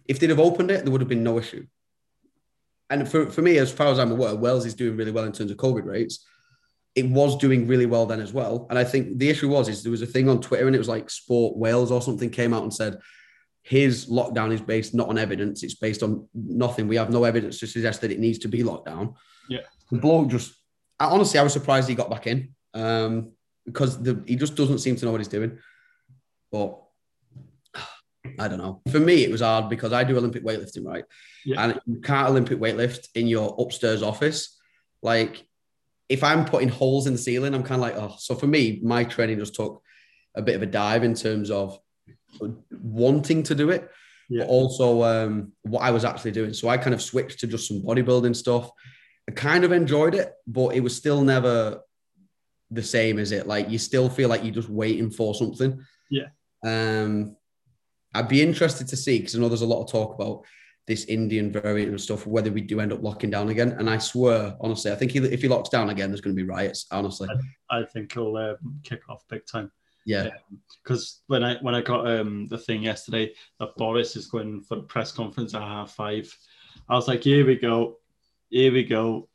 if 0.08 0.20
they'd 0.20 0.29
have 0.29 0.39
opened 0.39 0.72
it, 0.72 0.84
there 0.84 0.91
would 0.91 1.01
have 1.01 1.10
been 1.10 1.24
no 1.24 1.38
issue. 1.38 1.65
And 2.89 3.10
for, 3.10 3.29
for 3.29 3.41
me, 3.41 3.58
as 3.58 3.72
far 3.72 3.88
as 3.88 4.00
I'm 4.00 4.12
aware, 4.12 4.36
Wales 4.36 4.65
is 4.65 4.74
doing 4.74 4.96
really 4.96 5.12
well 5.12 5.25
in 5.25 5.34
terms 5.34 5.51
of 5.51 5.58
COVID 5.58 5.86
rates. 5.86 6.25
It 6.96 7.08
was 7.08 7.38
doing 7.38 7.67
really 7.67 7.86
well 7.86 8.06
then 8.06 8.22
as 8.22 8.34
well. 8.34 8.65
And 8.70 8.79
I 8.79 8.84
think 8.84 9.20
the 9.20 9.29
issue 9.29 9.50
was 9.50 9.70
is 9.70 9.84
there 9.84 9.91
was 9.91 10.01
a 10.01 10.08
thing 10.08 10.29
on 10.29 10.41
Twitter 10.41 10.65
and 10.65 10.75
it 10.75 10.79
was 10.79 10.88
like 10.88 11.10
Sport 11.10 11.58
Wales 11.58 11.91
or 11.91 12.01
something 12.01 12.29
came 12.29 12.53
out 12.53 12.63
and 12.63 12.74
said 12.74 12.98
his 13.62 14.08
lockdown 14.08 14.53
is 14.53 14.62
based 14.62 14.96
not 14.96 15.10
on 15.10 15.17
evidence, 15.17 15.62
it's 15.62 15.75
based 15.75 16.01
on 16.01 16.27
nothing. 16.34 16.88
We 16.88 16.96
have 16.96 17.12
no 17.12 17.25
evidence 17.25 17.60
to 17.60 17.67
suggest 17.67 18.01
that 18.01 18.12
it 18.12 18.20
needs 18.20 18.39
to 18.39 18.48
be 18.48 18.63
locked 18.63 18.88
down. 18.88 19.15
Yeah. 19.50 19.60
The 19.91 20.00
bloke 20.00 20.29
just 20.29 20.56
I, 21.00 21.06
honestly 21.06 21.39
I 21.39 21.44
was 21.44 21.53
surprised 21.53 21.89
he 21.89 21.96
got 21.96 22.10
back 22.10 22.25
in. 22.25 22.56
Um, 22.74 23.34
because 23.67 24.01
the, 24.01 24.24
he 24.25 24.36
just 24.38 24.56
doesn't 24.56 24.79
seem 24.79 24.96
to 24.96 25.06
know 25.06 25.12
what 25.12 25.20
he's 25.20 25.27
doing. 25.27 25.60
But 26.51 26.82
I 28.39 28.48
don't 28.48 28.58
know. 28.60 28.82
For 28.91 29.00
me, 29.00 29.24
it 29.24 29.32
was 29.32 29.41
hard 29.41 29.70
because 29.70 29.94
I 29.94 30.03
do 30.03 30.17
Olympic 30.17 30.44
weightlifting, 30.44 30.86
right? 30.86 31.06
Yeah. 31.46 31.63
And 31.63 31.79
you 31.86 32.01
can't 32.01 32.29
Olympic 32.29 32.60
weightlift 32.60 33.08
in 33.15 33.27
your 33.27 33.56
upstairs 33.60 34.03
office. 34.03 34.58
Like, 35.01 35.46
if 36.10 36.24
I'm 36.24 36.46
putting 36.46 36.70
holes 36.70 37.08
in 37.08 37.13
the 37.13 37.20
ceiling, 37.20 37.53
I'm 37.53 37.63
kind 37.63 37.82
of 37.82 37.88
like, 37.88 37.96
oh. 37.96 38.15
So 38.20 38.36
for 38.36 38.48
me, 38.48 38.79
my 38.84 39.03
training 39.03 39.39
just 39.39 39.56
took 39.56 39.82
a 40.36 40.41
bit 40.41 40.56
of 40.56 40.62
a 40.62 40.65
dive 40.67 41.03
in 41.03 41.13
terms 41.13 41.50
of 41.51 41.79
wanting 42.72 43.44
to 43.44 43.56
do 43.56 43.70
it, 43.70 43.89
Yeah. 44.29 44.44
but 44.44 44.50
also 44.50 45.03
um, 45.03 45.53
what 45.63 45.82
I 45.82 45.91
was 45.91 46.06
actually 46.06 46.32
doing. 46.32 46.53
So 46.53 46.67
I 46.70 46.77
kind 46.77 46.94
of 46.94 47.01
switched 47.01 47.39
to 47.39 47.48
just 47.48 47.67
some 47.67 47.82
bodybuilding 47.82 48.36
stuff. 48.36 48.70
I 49.29 49.32
kind 49.34 49.63
of 49.63 49.72
enjoyed 49.72 50.15
it, 50.15 50.34
but 50.46 50.75
it 50.75 50.82
was 50.82 50.96
still 50.96 51.22
never 51.22 51.82
the 52.70 52.84
same 52.84 53.17
as 53.20 53.32
it. 53.32 53.48
Like 53.48 53.70
you 53.70 53.77
still 53.77 54.10
feel 54.10 54.27
like 54.29 54.44
you're 54.44 54.53
just 54.53 54.70
waiting 54.70 55.10
for 55.10 55.34
something. 55.34 55.82
Yeah. 56.10 56.27
Um, 56.65 57.37
I'd 58.17 58.27
be 58.27 58.41
interested 58.41 58.88
to 58.88 58.97
see 58.97 59.19
because 59.19 59.36
I 59.36 59.39
know 59.39 59.47
there's 59.47 59.62
a 59.62 59.67
lot 59.67 59.83
of 59.83 59.91
talk 59.91 60.15
about 60.15 60.43
this 60.88 61.05
Indian 61.05 61.51
variant 61.51 61.89
and 61.91 62.01
stuff. 62.01 62.25
Whether 62.25 62.51
we 62.51 62.62
do 62.62 62.79
end 62.79 62.91
up 62.91 63.03
locking 63.03 63.29
down 63.29 63.50
again, 63.50 63.74
and 63.74 63.89
I 63.89 64.00
swear, 64.00 64.55
honestly, 64.59 64.91
I 64.91 64.95
think 64.95 65.12
he, 65.12 65.19
if 65.19 65.41
he 65.41 65.47
locks 65.47 65.69
down 65.69 65.89
again, 65.89 66.09
there's 66.09 66.21
going 66.21 66.36
to 66.36 66.41
be 66.41 66.47
riots. 66.47 66.88
Honestly, 66.91 67.29
I 67.69 67.83
think 67.83 68.13
he'll 68.13 68.36
um, 68.38 68.57
kick 68.83 69.01
off 69.09 69.24
big 69.29 69.45
time. 69.45 69.71
yeah, 70.05 70.29
because 70.83 71.21
when 71.27 71.43
I 71.43 71.57
when 71.62 71.75
I 71.75 71.81
got 71.81 72.07
um, 72.07 72.47
the 72.47 72.57
thing 72.57 72.81
yesterday 72.81 73.33
that 73.59 73.75
Boris 73.75 74.15
is 74.15 74.27
going 74.27 74.62
for 74.62 74.77
the 74.77 74.83
press 74.83 75.12
conference 75.12 75.53
at 75.53 75.62
half 75.62 75.91
five, 75.91 76.36
I 76.89 76.95
was 76.95 77.07
like, 77.07 77.24
here 77.24 77.45
we 77.45 77.55
go, 77.55 77.97
here 78.50 78.71
we 78.71 78.83
go. 78.83 79.29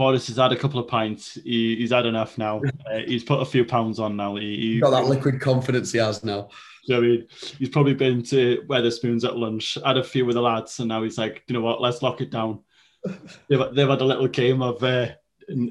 Boris 0.00 0.28
has 0.28 0.38
had 0.38 0.50
a 0.50 0.56
couple 0.56 0.80
of 0.80 0.88
pints. 0.88 1.34
He, 1.44 1.76
he's 1.76 1.92
had 1.92 2.06
enough 2.06 2.38
now. 2.38 2.62
Uh, 2.90 3.02
he's 3.06 3.22
put 3.22 3.40
a 3.40 3.44
few 3.44 3.64
pounds 3.64 4.00
on 4.00 4.16
now. 4.16 4.34
He, 4.34 4.56
he, 4.56 4.80
got 4.80 4.90
that 4.90 5.04
liquid 5.04 5.40
confidence 5.40 5.92
he 5.92 5.98
has 5.98 6.24
now. 6.24 6.48
what 6.86 6.96
I 6.96 7.00
mean, 7.00 7.26
he's 7.56 7.68
probably 7.68 7.94
been 7.94 8.20
to 8.24 8.64
Wetherspoons 8.66 9.24
at 9.24 9.36
lunch, 9.36 9.78
had 9.84 9.96
a 9.96 10.02
few 10.02 10.26
with 10.26 10.34
the 10.34 10.42
lads, 10.42 10.80
and 10.80 10.88
now 10.88 11.04
he's 11.04 11.18
like, 11.18 11.44
you 11.46 11.52
know 11.52 11.60
what, 11.60 11.80
let's 11.80 12.02
lock 12.02 12.20
it 12.20 12.32
down. 12.32 12.60
they've, 13.04 13.60
they've 13.74 13.88
had 13.88 14.00
a 14.00 14.04
little 14.04 14.26
game 14.26 14.60
of 14.60 14.82
uh, 14.82 15.08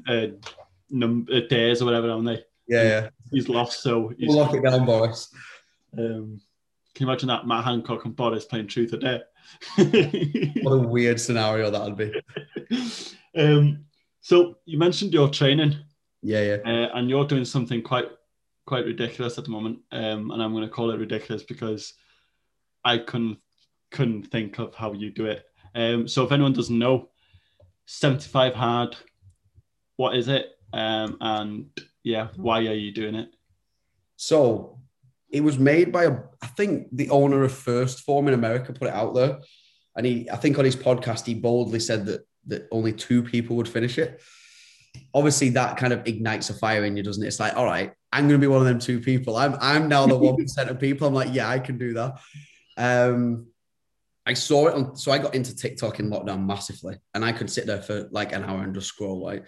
uh, 0.08 0.26
num- 0.88 1.26
uh, 1.30 1.40
days 1.50 1.82
or 1.82 1.86
whatever, 1.86 2.08
haven't 2.08 2.24
they? 2.24 2.42
Yeah, 2.68 2.82
yeah. 2.84 3.08
He's 3.30 3.50
lost, 3.50 3.82
so 3.82 4.14
he's, 4.16 4.28
We'll 4.28 4.38
lock 4.38 4.54
it 4.54 4.62
down, 4.62 4.86
Boris. 4.86 5.34
Um, 5.98 6.40
can 6.94 7.06
you 7.06 7.10
imagine 7.10 7.28
that 7.28 7.46
Matt 7.46 7.64
Hancock 7.64 8.06
and 8.06 8.16
Boris 8.16 8.46
playing 8.46 8.68
Truth 8.68 8.94
or 8.94 8.98
Dare? 8.98 9.24
What 10.62 10.72
a 10.72 10.78
weird 10.88 11.20
scenario 11.20 11.70
that 11.70 11.82
would 11.82 11.96
be. 11.96 12.14
um, 13.36 13.84
so 14.20 14.56
you 14.64 14.78
mentioned 14.78 15.12
your 15.12 15.28
training, 15.28 15.76
Yeah, 16.22 16.42
yeah. 16.42 16.56
uh, 16.64 16.96
and 16.96 17.08
you're 17.08 17.26
doing 17.26 17.44
something 17.44 17.82
quite 17.82 18.08
quite 18.66 18.84
ridiculous 18.84 19.38
at 19.38 19.44
the 19.44 19.50
moment. 19.50 19.80
Um, 19.90 20.30
and 20.30 20.42
I'm 20.42 20.52
going 20.52 20.62
to 20.62 20.68
call 20.72 20.90
it 20.90 20.98
ridiculous 20.98 21.42
because 21.42 21.94
I 22.84 22.98
couldn't 22.98 23.38
couldn't 23.90 24.24
think 24.30 24.58
of 24.58 24.74
how 24.74 24.92
you 24.92 25.10
do 25.10 25.26
it. 25.26 25.44
Um, 25.74 26.06
so 26.06 26.24
if 26.24 26.32
anyone 26.32 26.52
doesn't 26.52 26.78
know, 26.78 27.08
75 27.86 28.54
hard, 28.54 28.96
what 29.96 30.14
is 30.16 30.28
it? 30.28 30.46
Um, 30.72 31.16
and 31.20 31.66
yeah, 32.04 32.28
why 32.36 32.58
are 32.60 32.74
you 32.74 32.92
doing 32.92 33.16
it? 33.16 33.30
So 34.16 34.78
it 35.28 35.42
was 35.42 35.58
made 35.58 35.90
by 35.90 36.04
a, 36.04 36.16
I 36.42 36.46
think 36.46 36.88
the 36.92 37.10
owner 37.10 37.42
of 37.42 37.52
1st 37.52 38.00
Phorm 38.02 38.28
in 38.28 38.34
America 38.34 38.72
put 38.72 38.88
it 38.88 38.94
out 38.94 39.14
there, 39.14 39.40
and 39.96 40.06
he, 40.06 40.30
I 40.30 40.36
think 40.36 40.58
on 40.58 40.64
his 40.64 40.76
podcast, 40.76 41.26
he 41.26 41.34
boldly 41.34 41.80
said 41.80 42.06
that 42.06 42.26
that 42.50 42.68
only 42.70 42.92
two 42.92 43.22
people 43.22 43.56
would 43.56 43.68
finish 43.68 43.98
it. 43.98 44.20
obviously 45.14 45.50
that 45.50 45.76
kind 45.76 45.92
of 45.92 46.06
ignites 46.06 46.50
a 46.50 46.54
fire 46.54 46.84
in 46.84 46.96
you, 46.96 47.02
doesn't 47.02 47.22
it? 47.22 47.28
It's 47.28 47.40
like, 47.40 47.56
all 47.56 47.64
right, 47.64 47.92
I'm 48.12 48.28
going 48.28 48.40
to 48.40 48.44
be 48.44 48.50
one 48.50 48.60
of 48.60 48.66
them 48.66 48.78
two 48.78 49.00
people. 49.00 49.36
I'm 49.36 49.56
I'm 49.60 49.88
now 49.88 50.06
the 50.06 50.16
one 50.28 50.36
percent 50.36 50.70
of 50.70 50.78
people. 50.78 51.06
I'm 51.06 51.14
like, 51.14 51.32
yeah, 51.32 51.48
I 51.48 51.58
can 51.58 51.78
do 51.78 51.94
that. 51.94 52.20
Um, 52.76 53.46
I 54.26 54.34
saw 54.34 54.68
it 54.68 54.74
on, 54.74 54.96
so 54.96 55.12
I 55.12 55.18
got 55.18 55.34
into 55.34 55.56
TikTok 55.56 55.98
in 55.98 56.10
lockdown 56.10 56.44
massively, 56.44 56.96
and 57.14 57.24
I 57.24 57.32
could 57.32 57.50
sit 57.50 57.66
there 57.66 57.82
for 57.82 58.08
like 58.10 58.32
an 58.32 58.44
hour 58.44 58.62
and 58.62 58.74
just 58.74 58.88
scroll 58.88 59.20
like. 59.20 59.44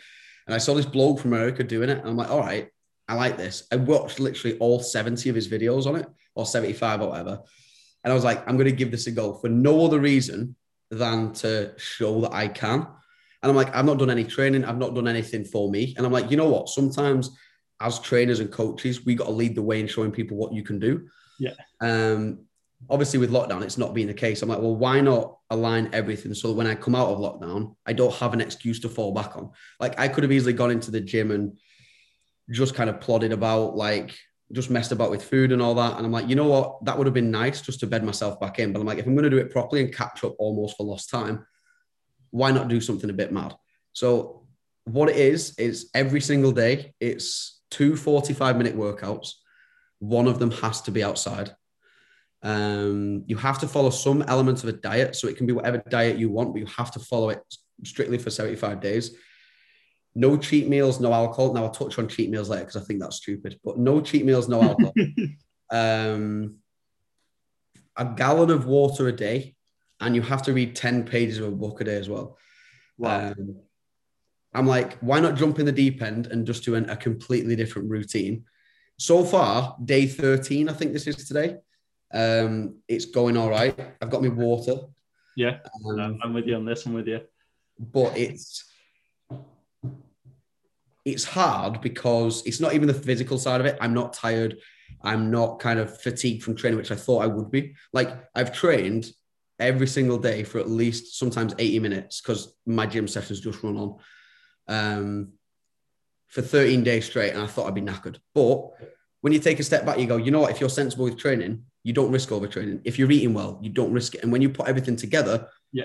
And 0.46 0.54
I 0.54 0.58
saw 0.58 0.74
this 0.74 0.86
bloke 0.86 1.20
from 1.20 1.32
America 1.32 1.62
doing 1.62 1.88
it, 1.88 1.98
and 1.98 2.08
I'm 2.08 2.16
like, 2.16 2.30
all 2.30 2.40
right, 2.40 2.68
I 3.08 3.14
like 3.14 3.36
this. 3.36 3.66
I 3.70 3.76
watched 3.76 4.18
literally 4.18 4.58
all 4.58 4.80
70 4.80 5.28
of 5.28 5.36
his 5.36 5.48
videos 5.48 5.86
on 5.86 5.96
it, 5.96 6.06
or 6.34 6.46
75 6.46 7.02
or 7.02 7.08
whatever. 7.10 7.42
And 8.02 8.10
I 8.10 8.14
was 8.14 8.24
like, 8.24 8.46
I'm 8.48 8.56
going 8.56 8.68
to 8.68 8.72
give 8.72 8.90
this 8.90 9.06
a 9.06 9.12
go 9.12 9.34
for 9.34 9.48
no 9.48 9.84
other 9.84 10.00
reason 10.00 10.56
than 10.92 11.32
to 11.32 11.72
show 11.78 12.20
that 12.20 12.32
I 12.32 12.46
can. 12.48 12.86
And 13.42 13.50
I'm 13.50 13.56
like, 13.56 13.74
I've 13.74 13.86
not 13.86 13.98
done 13.98 14.10
any 14.10 14.24
training, 14.24 14.64
I've 14.64 14.78
not 14.78 14.94
done 14.94 15.08
anything 15.08 15.44
for 15.44 15.70
me. 15.70 15.94
And 15.96 16.06
I'm 16.06 16.12
like, 16.12 16.30
you 16.30 16.36
know 16.36 16.48
what? 16.48 16.68
Sometimes 16.68 17.36
as 17.80 17.98
trainers 17.98 18.38
and 18.38 18.52
coaches, 18.52 19.04
we 19.04 19.16
got 19.16 19.24
to 19.24 19.32
lead 19.32 19.56
the 19.56 19.62
way 19.62 19.80
in 19.80 19.88
showing 19.88 20.12
people 20.12 20.36
what 20.36 20.52
you 20.52 20.62
can 20.62 20.78
do. 20.78 21.08
Yeah. 21.40 21.54
Um, 21.80 22.44
obviously 22.88 23.18
with 23.18 23.32
lockdown, 23.32 23.62
it's 23.62 23.78
not 23.78 23.94
being 23.94 24.06
the 24.06 24.14
case. 24.14 24.42
I'm 24.42 24.48
like, 24.48 24.60
well, 24.60 24.76
why 24.76 25.00
not 25.00 25.38
align 25.50 25.90
everything 25.92 26.34
so 26.34 26.48
that 26.48 26.54
when 26.54 26.66
I 26.66 26.74
come 26.74 26.94
out 26.94 27.08
of 27.08 27.18
lockdown, 27.18 27.74
I 27.86 27.94
don't 27.94 28.14
have 28.14 28.34
an 28.34 28.40
excuse 28.40 28.78
to 28.80 28.88
fall 28.88 29.12
back 29.12 29.36
on. 29.36 29.50
Like 29.80 29.98
I 29.98 30.08
could 30.08 30.24
have 30.24 30.32
easily 30.32 30.52
gone 30.52 30.70
into 30.70 30.90
the 30.90 31.00
gym 31.00 31.30
and 31.30 31.58
just 32.50 32.74
kind 32.74 32.90
of 32.90 33.00
plodded 33.00 33.32
about, 33.32 33.76
like 33.76 34.16
just 34.52 34.70
messed 34.70 34.92
about 34.92 35.10
with 35.10 35.24
food 35.24 35.52
and 35.52 35.62
all 35.62 35.74
that. 35.74 35.96
And 35.96 36.04
I'm 36.04 36.12
like, 36.12 36.28
you 36.28 36.36
know 36.36 36.46
what? 36.46 36.84
That 36.84 36.96
would 36.96 37.06
have 37.06 37.14
been 37.14 37.30
nice 37.30 37.60
just 37.60 37.80
to 37.80 37.86
bed 37.86 38.04
myself 38.04 38.38
back 38.38 38.58
in. 38.58 38.72
But 38.72 38.80
I'm 38.80 38.86
like, 38.86 38.98
if 38.98 39.06
I'm 39.06 39.14
going 39.14 39.24
to 39.24 39.30
do 39.30 39.38
it 39.38 39.50
properly 39.50 39.82
and 39.82 39.94
catch 39.94 40.24
up 40.24 40.34
almost 40.38 40.76
for 40.76 40.84
lost 40.84 41.10
time, 41.10 41.46
why 42.30 42.50
not 42.50 42.68
do 42.68 42.80
something 42.80 43.10
a 43.10 43.14
bit 43.14 43.32
mad? 43.32 43.54
So 43.92 44.46
what 44.84 45.08
it 45.08 45.16
is, 45.16 45.58
is 45.58 45.90
every 45.94 46.20
single 46.20 46.52
day, 46.52 46.94
it's 47.00 47.60
two 47.70 47.96
45 47.96 48.56
minute 48.56 48.76
workouts. 48.76 49.32
One 49.98 50.26
of 50.26 50.38
them 50.38 50.50
has 50.50 50.82
to 50.82 50.90
be 50.90 51.02
outside. 51.04 51.54
Um, 52.42 53.24
you 53.26 53.36
have 53.36 53.60
to 53.60 53.68
follow 53.68 53.90
some 53.90 54.22
elements 54.22 54.62
of 54.62 54.68
a 54.68 54.72
diet. 54.72 55.14
So 55.16 55.28
it 55.28 55.36
can 55.36 55.46
be 55.46 55.52
whatever 55.52 55.82
diet 55.88 56.18
you 56.18 56.28
want, 56.28 56.52
but 56.52 56.60
you 56.60 56.66
have 56.66 56.90
to 56.92 56.98
follow 56.98 57.30
it 57.30 57.40
strictly 57.84 58.18
for 58.18 58.30
75 58.30 58.80
days. 58.80 59.16
No 60.14 60.36
cheat 60.36 60.68
meals, 60.68 61.00
no 61.00 61.12
alcohol. 61.12 61.54
Now 61.54 61.64
I'll 61.64 61.70
touch 61.70 61.98
on 61.98 62.08
cheat 62.08 62.30
meals 62.30 62.50
later 62.50 62.64
because 62.64 62.82
I 62.82 62.84
think 62.84 63.00
that's 63.00 63.16
stupid, 63.16 63.58
but 63.64 63.78
no 63.78 64.00
cheat 64.00 64.24
meals, 64.24 64.48
no 64.48 64.62
alcohol. 64.62 64.92
um, 65.70 66.56
a 67.96 68.04
gallon 68.04 68.50
of 68.50 68.66
water 68.66 69.08
a 69.08 69.12
day, 69.12 69.54
and 70.00 70.14
you 70.14 70.22
have 70.22 70.42
to 70.42 70.52
read 70.52 70.76
10 70.76 71.04
pages 71.04 71.38
of 71.38 71.48
a 71.48 71.56
book 71.56 71.80
a 71.80 71.84
day 71.84 71.96
as 71.96 72.08
well. 72.08 72.36
Wow. 72.98 73.28
Um, 73.28 73.56
I'm 74.54 74.66
like, 74.66 74.98
why 74.98 75.18
not 75.20 75.36
jump 75.36 75.58
in 75.58 75.66
the 75.66 75.72
deep 75.72 76.02
end 76.02 76.26
and 76.26 76.46
just 76.46 76.64
do 76.64 76.74
an, 76.74 76.90
a 76.90 76.96
completely 76.96 77.56
different 77.56 77.88
routine? 77.88 78.44
So 78.98 79.24
far, 79.24 79.76
day 79.82 80.06
13, 80.06 80.68
I 80.68 80.72
think 80.74 80.92
this 80.92 81.06
is 81.06 81.26
today. 81.26 81.56
Um, 82.12 82.76
it's 82.86 83.06
going 83.06 83.38
all 83.38 83.48
right. 83.48 83.78
I've 84.02 84.10
got 84.10 84.22
my 84.22 84.28
water. 84.28 84.74
Yeah, 85.36 85.60
Um, 85.86 86.18
I'm 86.22 86.34
with 86.34 86.46
you 86.46 86.56
on 86.56 86.66
this. 86.66 86.84
I'm 86.84 86.92
with 86.92 87.08
you. 87.08 87.20
but 87.78 88.16
it's 88.18 88.71
it's 91.04 91.24
hard 91.24 91.80
because 91.80 92.44
it's 92.46 92.60
not 92.60 92.74
even 92.74 92.86
the 92.86 92.94
physical 92.94 93.38
side 93.38 93.60
of 93.60 93.66
it. 93.66 93.76
I'm 93.80 93.94
not 93.94 94.12
tired. 94.12 94.58
I'm 95.02 95.30
not 95.30 95.58
kind 95.58 95.78
of 95.78 96.00
fatigued 96.00 96.42
from 96.44 96.54
training, 96.54 96.78
which 96.78 96.92
I 96.92 96.96
thought 96.96 97.22
I 97.22 97.26
would 97.26 97.50
be. 97.50 97.74
Like 97.92 98.10
I've 98.34 98.52
trained 98.52 99.10
every 99.58 99.86
single 99.86 100.18
day 100.18 100.44
for 100.44 100.58
at 100.58 100.70
least 100.70 101.18
sometimes 101.18 101.54
80 101.58 101.78
minutes 101.80 102.20
because 102.20 102.54
my 102.66 102.86
gym 102.86 103.08
sessions 103.08 103.40
just 103.40 103.62
run 103.62 103.76
on 103.76 103.96
um, 104.68 105.28
for 106.28 106.42
13 106.42 106.82
days 106.84 107.04
straight, 107.06 107.32
and 107.32 107.42
I 107.42 107.46
thought 107.46 107.66
I'd 107.66 107.74
be 107.74 107.80
knackered. 107.82 108.18
But 108.34 108.70
when 109.20 109.32
you 109.32 109.38
take 109.38 109.60
a 109.60 109.64
step 109.64 109.84
back, 109.84 109.98
you 109.98 110.06
go, 110.06 110.16
you 110.16 110.30
know 110.30 110.40
what? 110.40 110.50
If 110.50 110.60
you're 110.60 110.68
sensible 110.70 111.04
with 111.04 111.18
training, 111.18 111.64
you 111.82 111.92
don't 111.92 112.12
risk 112.12 112.28
overtraining. 112.30 112.80
If 112.84 112.98
you're 112.98 113.10
eating 113.10 113.34
well, 113.34 113.58
you 113.62 113.70
don't 113.70 113.92
risk 113.92 114.14
it. 114.14 114.22
And 114.22 114.32
when 114.32 114.40
you 114.42 114.50
put 114.50 114.68
everything 114.68 114.96
together, 114.96 115.48
Yeah. 115.72 115.84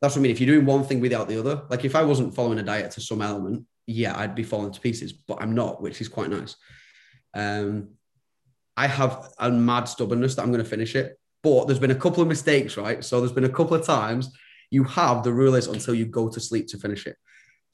that's 0.00 0.14
what 0.16 0.20
I 0.20 0.22
mean. 0.22 0.32
If 0.32 0.40
you're 0.40 0.54
doing 0.54 0.66
one 0.66 0.84
thing 0.84 1.00
without 1.00 1.28
the 1.28 1.38
other, 1.38 1.62
like 1.68 1.84
if 1.84 1.94
I 1.94 2.02
wasn't 2.02 2.34
following 2.34 2.58
a 2.58 2.62
diet 2.62 2.90
to 2.92 3.00
some 3.00 3.22
element, 3.22 3.66
yeah, 3.90 4.16
I'd 4.16 4.34
be 4.34 4.42
falling 4.44 4.72
to 4.72 4.80
pieces, 4.80 5.12
but 5.12 5.42
I'm 5.42 5.54
not, 5.54 5.82
which 5.82 6.00
is 6.00 6.08
quite 6.08 6.30
nice. 6.30 6.56
Um, 7.34 7.90
I 8.76 8.86
have 8.86 9.28
a 9.38 9.50
mad 9.50 9.84
stubbornness 9.84 10.34
that 10.36 10.42
I'm 10.42 10.52
going 10.52 10.62
to 10.64 10.68
finish 10.68 10.94
it, 10.94 11.18
but 11.42 11.66
there's 11.66 11.78
been 11.80 11.90
a 11.90 11.96
couple 11.96 12.22
of 12.22 12.28
mistakes, 12.28 12.76
right? 12.76 13.04
So 13.04 13.20
there's 13.20 13.32
been 13.32 13.44
a 13.44 13.48
couple 13.48 13.74
of 13.74 13.84
times 13.84 14.30
you 14.70 14.84
have 14.84 15.24
the 15.24 15.32
rule 15.32 15.56
is 15.56 15.66
until 15.66 15.94
you 15.94 16.06
go 16.06 16.28
to 16.28 16.40
sleep 16.40 16.68
to 16.68 16.78
finish 16.78 17.06
it. 17.06 17.16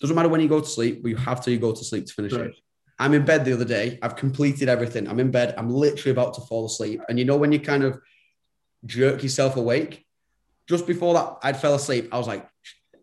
Doesn't 0.01 0.17
matter 0.17 0.29
when 0.29 0.41
you 0.41 0.49
go 0.49 0.61
to 0.61 0.67
sleep, 0.67 1.03
but 1.03 1.09
you 1.11 1.17
have 1.17 1.43
to 1.43 1.51
you 1.51 1.59
go 1.59 1.73
to 1.73 1.85
sleep 1.85 2.07
to 2.07 2.13
finish 2.15 2.33
Right. 2.33 2.47
it. 2.47 2.55
I'm 2.99 3.13
in 3.13 3.27
bed 3.27 3.45
the 3.45 3.53
other 3.53 3.67
day. 3.67 3.99
I've 4.01 4.17
completed 4.17 4.71
everything. 4.71 5.07
I'm 5.07 5.21
in 5.21 5.31
bed. 5.31 5.55
I'm 5.59 5.69
literally 5.69 6.13
about 6.13 6.33
to 6.35 6.41
fall 6.43 6.65
asleep. 6.65 7.03
And 7.09 7.19
you 7.19 7.27
know 7.27 7.37
when 7.37 7.53
you 7.53 7.61
kind 7.61 7.85
of 7.85 7.99
jerk 8.87 9.23
yourself 9.23 9.57
awake, 9.57 10.07
just 10.67 10.87
before 10.87 11.13
that, 11.15 11.37
I'd 11.43 11.61
fell 11.61 11.75
asleep. 11.75 12.09
I 12.11 12.17
was 12.19 12.27
like, 12.27 12.49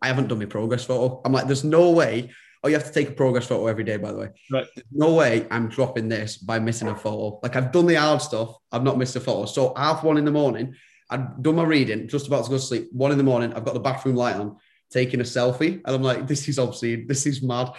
I 0.01 0.07
haven't 0.07 0.27
done 0.29 0.39
my 0.39 0.45
progress 0.45 0.83
photo. 0.83 1.21
I'm 1.23 1.31
like, 1.31 1.45
there's 1.45 1.63
no 1.63 1.91
way. 1.91 2.31
Oh, 2.63 2.69
you 2.69 2.75
have 2.75 2.85
to 2.85 2.93
take 2.93 3.09
a 3.09 3.13
progress 3.13 3.47
photo 3.47 3.67
every 3.67 3.83
day, 3.83 3.97
by 3.97 4.13
the 4.13 4.17
way. 4.17 4.29
Right. 4.49 4.65
No 4.91 5.13
way 5.13 5.45
I'm 5.51 5.67
dropping 5.67 6.07
this 6.07 6.37
by 6.37 6.59
missing 6.59 6.87
a 6.87 6.95
photo. 6.95 7.39
Like 7.43 7.57
I've 7.57 7.73
done 7.73 7.87
the 7.87 7.95
hard 7.95 8.21
stuff. 8.21 8.55
I've 8.71 8.83
not 8.83 8.97
missed 8.97 9.17
a 9.17 9.19
photo. 9.19 9.45
So 9.45 9.73
half 9.75 10.03
one 10.03 10.17
in 10.17 10.23
the 10.23 10.31
morning, 10.31 10.73
I've 11.09 11.41
done 11.41 11.55
my 11.55 11.63
reading, 11.63 12.07
just 12.07 12.27
about 12.27 12.45
to 12.45 12.49
go 12.49 12.55
to 12.55 12.61
sleep. 12.61 12.87
One 12.93 13.11
in 13.11 13.17
the 13.17 13.23
morning, 13.23 13.53
I've 13.53 13.65
got 13.65 13.73
the 13.73 13.81
bathroom 13.81 14.15
light 14.15 14.37
on, 14.37 14.57
taking 14.89 15.19
a 15.19 15.23
selfie. 15.23 15.81
And 15.85 15.95
I'm 15.95 16.01
like, 16.01 16.25
this 16.27 16.47
is 16.47 16.57
obscene. 16.57 17.05
This 17.05 17.25
is 17.25 17.43
mad. 17.43 17.71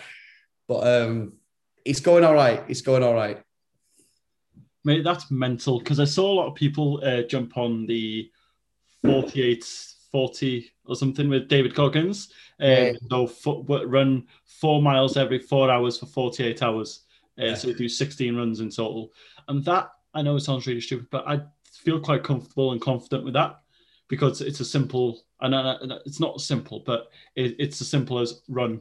But 0.69 0.87
um, 0.87 1.33
it's 1.85 2.01
going 2.01 2.25
all 2.25 2.35
right. 2.35 2.63
It's 2.69 2.83
going 2.83 3.03
all 3.03 3.15
right. 3.15 3.43
Mate, 4.85 5.03
that's 5.03 5.31
mental 5.31 5.79
because 5.79 5.99
I 5.99 6.05
saw 6.05 6.31
a 6.31 6.35
lot 6.35 6.49
of 6.49 6.55
people 6.55 7.01
uh, 7.03 7.23
jump 7.23 7.57
on 7.57 7.87
the 7.87 8.31
48 9.03 9.65
40 10.15 10.71
or 10.87 10.95
something 10.95 11.29
with 11.29 11.49
David 11.49 11.75
Goggins. 11.75 12.29
Uh, 12.63 12.67
Yeah. 12.67 12.93
So 13.11 13.27
fo- 13.27 13.65
run 13.85 14.29
four 14.45 14.81
miles 14.81 15.17
every 15.17 15.41
four 15.41 15.69
hours 15.73 15.99
for 15.99 16.07
48 16.07 16.63
hours. 16.63 17.01
Uh, 17.37 17.47
Yeah. 17.47 17.55
So 17.57 17.67
we 17.69 17.75
do 17.75 17.89
16 17.89 18.37
runs 18.37 18.61
in 18.61 18.71
total. 18.71 19.13
And 19.49 19.65
that, 19.65 19.91
I 20.15 20.23
know 20.23 20.37
it 20.37 20.43
sounds 20.43 20.69
really 20.69 20.81
stupid, 20.81 21.09
but 21.11 21.27
I 21.27 21.41
feel 21.65 21.99
quite 21.99 22.23
comfortable 22.23 22.71
and 22.71 22.81
confident 22.81 23.25
with 23.25 23.35
that 23.35 23.61
because 24.07 24.41
it's 24.41 24.61
a 24.61 24.65
simple, 24.65 25.25
and 25.41 25.53
and 25.53 25.93
it's 26.07 26.21
not 26.21 26.41
simple, 26.41 26.85
but 26.87 27.09
it, 27.35 27.57
it's 27.59 27.81
as 27.81 27.89
simple 27.89 28.21
as 28.21 28.43
run. 28.49 28.81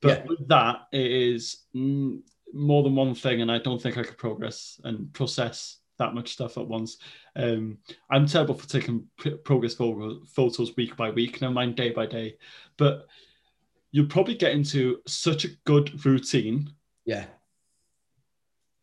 But 0.00 0.18
Yeah. 0.18 0.26
with 0.28 0.46
that, 0.46 0.76
it 0.92 1.10
is 1.10 1.64
mm, 1.74 2.20
more 2.52 2.84
than 2.84 2.94
one 2.94 3.16
thing, 3.16 3.40
and 3.42 3.50
I 3.50 3.58
don't 3.58 3.82
think 3.82 3.98
I 3.98 4.04
could 4.04 4.16
progress 4.18 4.80
and 4.84 5.12
process 5.12 5.78
that 5.98 6.14
much 6.14 6.32
stuff 6.32 6.58
at 6.58 6.66
once. 6.66 6.98
Um, 7.34 7.78
I'm 8.10 8.26
terrible 8.26 8.54
for 8.54 8.68
taking 8.68 9.06
progress 9.44 9.74
photos 9.74 10.76
week 10.76 10.96
by 10.96 11.10
week, 11.10 11.40
never 11.40 11.54
mind 11.54 11.76
day 11.76 11.90
by 11.90 12.06
day. 12.06 12.36
But 12.76 13.06
you'll 13.92 14.06
probably 14.06 14.34
get 14.34 14.52
into 14.52 15.00
such 15.06 15.44
a 15.44 15.50
good 15.64 16.04
routine 16.04 16.70
Yeah. 17.04 17.26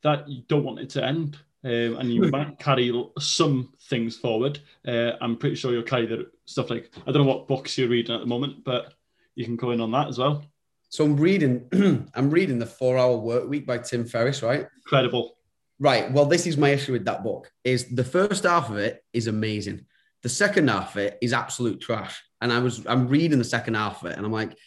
that 0.04 0.28
you 0.28 0.44
don't 0.48 0.64
want 0.64 0.80
it 0.80 0.90
to 0.92 1.04
end. 1.06 1.38
Um, 1.66 1.96
and 1.98 2.14
you 2.14 2.24
might 2.30 2.60
carry 2.60 2.92
some 3.20 3.72
things 3.84 4.18
forward. 4.18 4.60
Uh, 4.86 5.14
I'm 5.22 5.38
pretty 5.38 5.56
sure 5.56 5.72
you'll 5.72 5.84
carry 5.84 6.06
the 6.06 6.30
stuff 6.44 6.70
like 6.70 6.92
I 7.08 7.12
don't 7.12 7.26
know 7.26 7.34
what 7.34 7.48
books 7.48 7.78
you're 7.78 7.88
reading 7.88 8.14
at 8.14 8.20
the 8.20 8.26
moment, 8.28 8.66
but 8.66 8.96
you 9.36 9.46
can 9.46 9.56
go 9.56 9.72
in 9.72 9.80
on 9.80 9.92
that 9.92 10.10
as 10.10 10.18
well. 10.18 10.44
So 10.90 11.06
I'm 11.06 11.16
reading, 11.16 11.66
I'm 12.16 12.30
reading 12.30 12.60
the 12.60 12.66
four 12.66 12.98
hour 12.98 13.16
work 13.16 13.48
week 13.48 13.66
by 13.66 13.78
Tim 13.78 14.04
Ferriss, 14.06 14.44
right? 14.44 14.68
Incredible. 14.76 15.38
Right. 15.84 16.10
Well, 16.10 16.26
this 16.26 16.48
is 16.48 16.58
my 16.58 16.70
issue 16.70 16.94
with 16.94 17.06
that 17.06 17.24
book 17.24 17.52
is 17.66 17.94
the 17.94 18.06
first 18.06 18.46
half 18.46 18.70
of 18.70 18.78
it 18.78 19.04
is 19.12 19.28
amazing. 19.28 19.86
The 20.22 20.30
second 20.30 20.70
half 20.70 20.96
of 20.96 21.02
it 21.02 21.18
is 21.22 21.34
absolute 21.34 21.82
trash. 21.82 22.24
And 22.40 22.54
I 22.54 22.60
was 22.60 22.88
I'm 22.88 23.10
reading 23.10 23.38
the 23.38 23.44
second 23.44 23.74
half 23.74 24.02
of 24.02 24.12
it 24.12 24.18
and 24.18 24.26
I'm 24.26 24.32
like, 24.32 24.58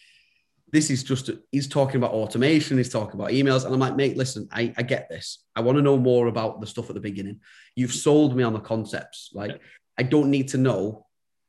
this 0.71 0.91
is 0.91 1.03
just 1.03 1.31
he's 1.51 1.67
talking 1.67 1.95
about 1.95 2.11
automation, 2.11 2.77
he's 2.77 2.89
talking 2.89 3.19
about 3.19 3.31
emails. 3.31 3.65
And 3.65 3.73
I'm 3.73 3.79
like, 3.79 3.95
mate, 3.95 4.15
listen, 4.15 4.47
I, 4.51 4.71
I 4.77 4.83
get 4.83 5.09
this. 5.09 5.43
I 5.55 5.61
want 5.61 5.77
to 5.77 5.81
know 5.81 5.97
more 5.97 6.27
about 6.27 6.61
the 6.61 6.67
stuff 6.67 6.89
at 6.89 6.93
the 6.93 7.01
beginning. 7.01 7.39
You've 7.75 7.93
sold 7.93 8.35
me 8.35 8.43
on 8.43 8.53
the 8.53 8.59
concepts. 8.59 9.31
Like. 9.33 9.59
I 9.97 10.03
don't 10.03 10.29
need 10.29 10.49
to 10.49 10.57
know 10.57 11.05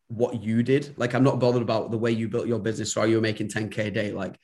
what 0.09 0.43
you 0.43 0.63
did. 0.63 0.95
Like, 0.97 1.15
I'm 1.15 1.25
not 1.25 1.39
bothered 1.39 1.63
about 1.63 1.91
the 1.91 1.99
way 1.99 2.11
you 2.13 2.29
built 2.29 2.47
your 2.47 2.59
business 2.59 2.97
or 2.97 3.01
how 3.01 3.07
you 3.07 3.17
were 3.17 3.23
making 3.23 3.49
10K 3.49 3.79
a 3.79 3.91
day. 3.91 4.13
Like, 4.13 4.39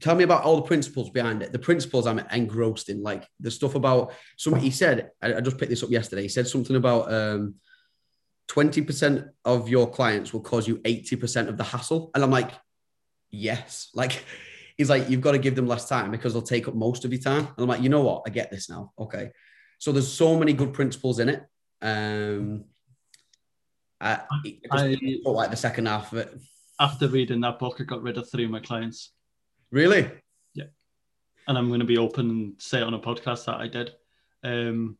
tell 0.00 0.14
me 0.14 0.24
about 0.24 0.42
all 0.42 0.56
the 0.56 0.62
principles 0.62 1.10
behind 1.10 1.42
it. 1.42 1.52
The 1.52 1.58
principles 1.58 2.06
I'm 2.06 2.18
engrossed 2.18 2.88
in, 2.88 3.02
like 3.02 3.26
the 3.40 3.50
stuff 3.50 3.74
about 3.74 4.12
some. 4.36 4.54
He 4.56 4.70
said, 4.70 5.10
I, 5.22 5.34
I 5.34 5.40
just 5.40 5.58
picked 5.58 5.70
this 5.70 5.82
up 5.82 5.90
yesterday. 5.90 6.22
He 6.22 6.28
said 6.28 6.48
something 6.48 6.76
about 6.76 7.12
um, 7.12 7.54
20% 8.48 9.28
of 9.44 9.68
your 9.68 9.90
clients 9.90 10.32
will 10.32 10.40
cause 10.40 10.68
you 10.68 10.78
80% 10.78 11.48
of 11.48 11.56
the 11.56 11.64
hassle. 11.64 12.10
And 12.14 12.22
I'm 12.22 12.30
like, 12.30 12.50
yes. 13.30 13.90
Like, 13.94 14.24
he's 14.76 14.90
like, 14.90 15.08
you've 15.08 15.20
got 15.20 15.32
to 15.32 15.38
give 15.38 15.56
them 15.56 15.66
less 15.66 15.88
time 15.88 16.10
because 16.10 16.32
they'll 16.32 16.42
take 16.42 16.68
up 16.68 16.74
most 16.74 17.04
of 17.04 17.12
your 17.12 17.22
time. 17.22 17.46
And 17.46 17.58
I'm 17.58 17.68
like, 17.68 17.82
you 17.82 17.88
know 17.88 18.02
what? 18.02 18.22
I 18.26 18.30
get 18.30 18.50
this 18.50 18.68
now. 18.68 18.92
Okay. 18.98 19.30
So 19.78 19.92
there's 19.92 20.12
so 20.12 20.38
many 20.38 20.52
good 20.52 20.72
principles 20.72 21.18
in 21.18 21.28
it. 21.28 21.44
Um, 21.82 22.64
I, 24.00 24.20
I 24.30 24.40
just 24.44 25.26
I 25.26 25.30
like 25.30 25.50
the 25.50 25.56
second 25.56 25.86
half 25.86 26.12
of 26.12 26.18
it. 26.18 26.34
after 26.78 27.08
reading 27.08 27.40
that 27.40 27.58
book, 27.58 27.76
I 27.80 27.84
got 27.84 28.02
rid 28.02 28.18
of 28.18 28.30
three 28.30 28.44
of 28.44 28.50
my 28.50 28.60
clients. 28.60 29.12
Really? 29.76 30.10
Yeah. 30.54 30.64
And 31.46 31.58
I'm 31.58 31.68
going 31.68 31.80
to 31.80 31.86
be 31.86 31.98
open 31.98 32.30
and 32.30 32.54
say 32.56 32.78
it 32.78 32.84
on 32.84 32.94
a 32.94 32.98
podcast 32.98 33.44
that 33.44 33.56
I 33.56 33.68
did, 33.68 33.90
um, 34.42 34.96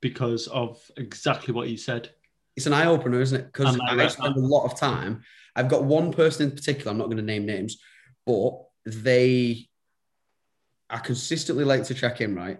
because 0.00 0.46
of 0.46 0.80
exactly 0.96 1.52
what 1.52 1.68
you 1.68 1.76
said. 1.76 2.08
It's 2.56 2.64
an 2.64 2.72
eye 2.72 2.86
opener, 2.86 3.20
isn't 3.20 3.38
it? 3.38 3.52
Because 3.52 3.78
I 3.78 4.06
spend 4.06 4.36
a 4.36 4.40
lot 4.40 4.64
of 4.64 4.78
time. 4.78 5.22
I've 5.54 5.68
got 5.68 5.84
one 5.84 6.14
person 6.14 6.48
in 6.48 6.56
particular. 6.56 6.90
I'm 6.90 6.96
not 6.96 7.08
going 7.08 7.18
to 7.18 7.22
name 7.22 7.44
names, 7.44 7.76
but 8.24 8.52
they 8.86 9.68
are 10.88 11.00
consistently 11.00 11.64
late 11.64 11.84
to 11.84 11.94
check 11.94 12.22
in, 12.22 12.34
right? 12.34 12.58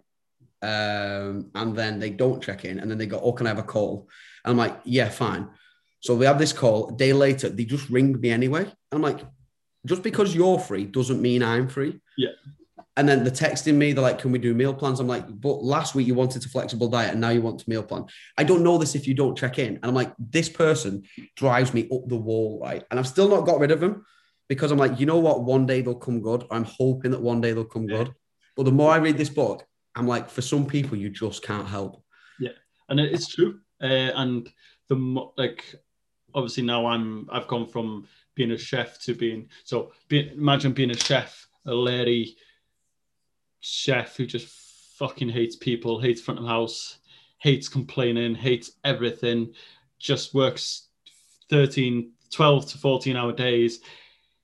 Um, 0.60 1.50
and 1.54 1.74
then 1.74 1.98
they 2.00 2.10
don't 2.10 2.42
check 2.42 2.66
in, 2.66 2.80
and 2.80 2.90
then 2.90 2.98
they 2.98 3.06
go, 3.06 3.18
"Oh, 3.18 3.32
can 3.32 3.46
I 3.46 3.50
have 3.50 3.58
a 3.58 3.62
call?" 3.62 4.10
And 4.44 4.50
I'm 4.50 4.58
like, 4.58 4.78
"Yeah, 4.84 5.08
fine." 5.08 5.48
So 6.00 6.14
we 6.14 6.26
have 6.26 6.38
this 6.38 6.52
call. 6.52 6.88
A 6.88 6.96
day 6.96 7.14
later, 7.14 7.48
they 7.48 7.64
just 7.64 7.88
ring 7.88 8.20
me 8.20 8.28
anyway. 8.30 8.64
And 8.64 8.74
I'm 8.92 9.02
like, 9.02 9.20
"Just 9.86 10.02
because 10.02 10.34
you're 10.34 10.58
free 10.58 10.84
doesn't 10.86 11.20
mean 11.20 11.42
I'm 11.42 11.68
free." 11.68 12.00
Yeah. 12.16 12.30
And 12.96 13.08
then 13.08 13.24
they're 13.24 13.32
texting 13.32 13.74
me. 13.74 13.92
They're 13.92 14.02
like, 14.02 14.20
"Can 14.20 14.30
we 14.30 14.38
do 14.38 14.54
meal 14.54 14.72
plans?" 14.72 15.00
I'm 15.00 15.08
like, 15.08 15.26
"But 15.40 15.64
last 15.64 15.94
week 15.94 16.06
you 16.06 16.14
wanted 16.14 16.42
to 16.42 16.48
flexible 16.48 16.88
diet, 16.88 17.10
and 17.12 17.20
now 17.20 17.30
you 17.30 17.42
want 17.42 17.58
to 17.60 17.68
meal 17.68 17.82
plan." 17.82 18.04
I 18.38 18.44
don't 18.44 18.62
know 18.62 18.78
this 18.78 18.94
if 18.94 19.08
you 19.08 19.14
don't 19.14 19.36
check 19.36 19.58
in. 19.58 19.76
And 19.76 19.84
I'm 19.84 19.94
like, 19.94 20.12
this 20.18 20.48
person 20.48 21.02
drives 21.36 21.74
me 21.74 21.88
up 21.92 22.06
the 22.08 22.16
wall, 22.16 22.60
right? 22.62 22.84
And 22.90 23.00
I've 23.00 23.08
still 23.08 23.28
not 23.28 23.46
got 23.46 23.58
rid 23.58 23.72
of 23.72 23.80
them 23.80 24.04
because 24.48 24.70
I'm 24.70 24.78
like, 24.78 25.00
you 25.00 25.06
know 25.06 25.18
what? 25.18 25.42
One 25.42 25.66
day 25.66 25.80
they'll 25.80 25.94
come 25.94 26.20
good. 26.20 26.44
I'm 26.50 26.64
hoping 26.64 27.10
that 27.10 27.20
one 27.22 27.40
day 27.40 27.52
they'll 27.52 27.64
come 27.64 27.88
Yeah. 27.88 27.96
good. 28.04 28.14
But 28.56 28.64
the 28.64 28.72
more 28.72 28.92
I 28.92 28.98
read 28.98 29.18
this 29.18 29.30
book, 29.30 29.66
I'm 29.96 30.06
like, 30.06 30.28
for 30.30 30.42
some 30.42 30.64
people, 30.66 30.96
you 30.96 31.10
just 31.10 31.42
can't 31.42 31.66
help. 31.66 32.00
Yeah. 32.38 32.52
And 32.88 33.00
it's 33.00 33.26
true. 33.26 33.58
Uh, 33.82 34.12
and 34.14 34.48
the 34.88 34.94
mo- 34.96 35.32
like, 35.36 35.74
obviously 36.34 36.62
now 36.62 36.86
I'm 36.86 37.28
I've 37.32 37.48
gone 37.48 37.66
from 37.66 38.06
being 38.34 38.52
a 38.52 38.58
chef 38.58 38.98
to 39.02 39.14
being 39.14 39.48
so. 39.64 39.92
Be, 40.08 40.30
imagine 40.30 40.72
being 40.72 40.90
a 40.90 40.96
chef, 40.96 41.46
a 41.66 41.74
lady 41.74 42.36
chef 43.60 44.16
who 44.16 44.26
just 44.26 44.46
fucking 44.98 45.28
hates 45.28 45.56
people, 45.56 46.00
hates 46.00 46.20
front 46.20 46.40
of 46.40 46.46
house, 46.46 46.98
hates 47.38 47.68
complaining, 47.68 48.34
hates 48.34 48.72
everything, 48.84 49.52
just 49.98 50.34
works 50.34 50.88
13, 51.50 52.10
12 52.30 52.70
to 52.70 52.78
14 52.78 53.16
hour 53.16 53.32
days, 53.32 53.80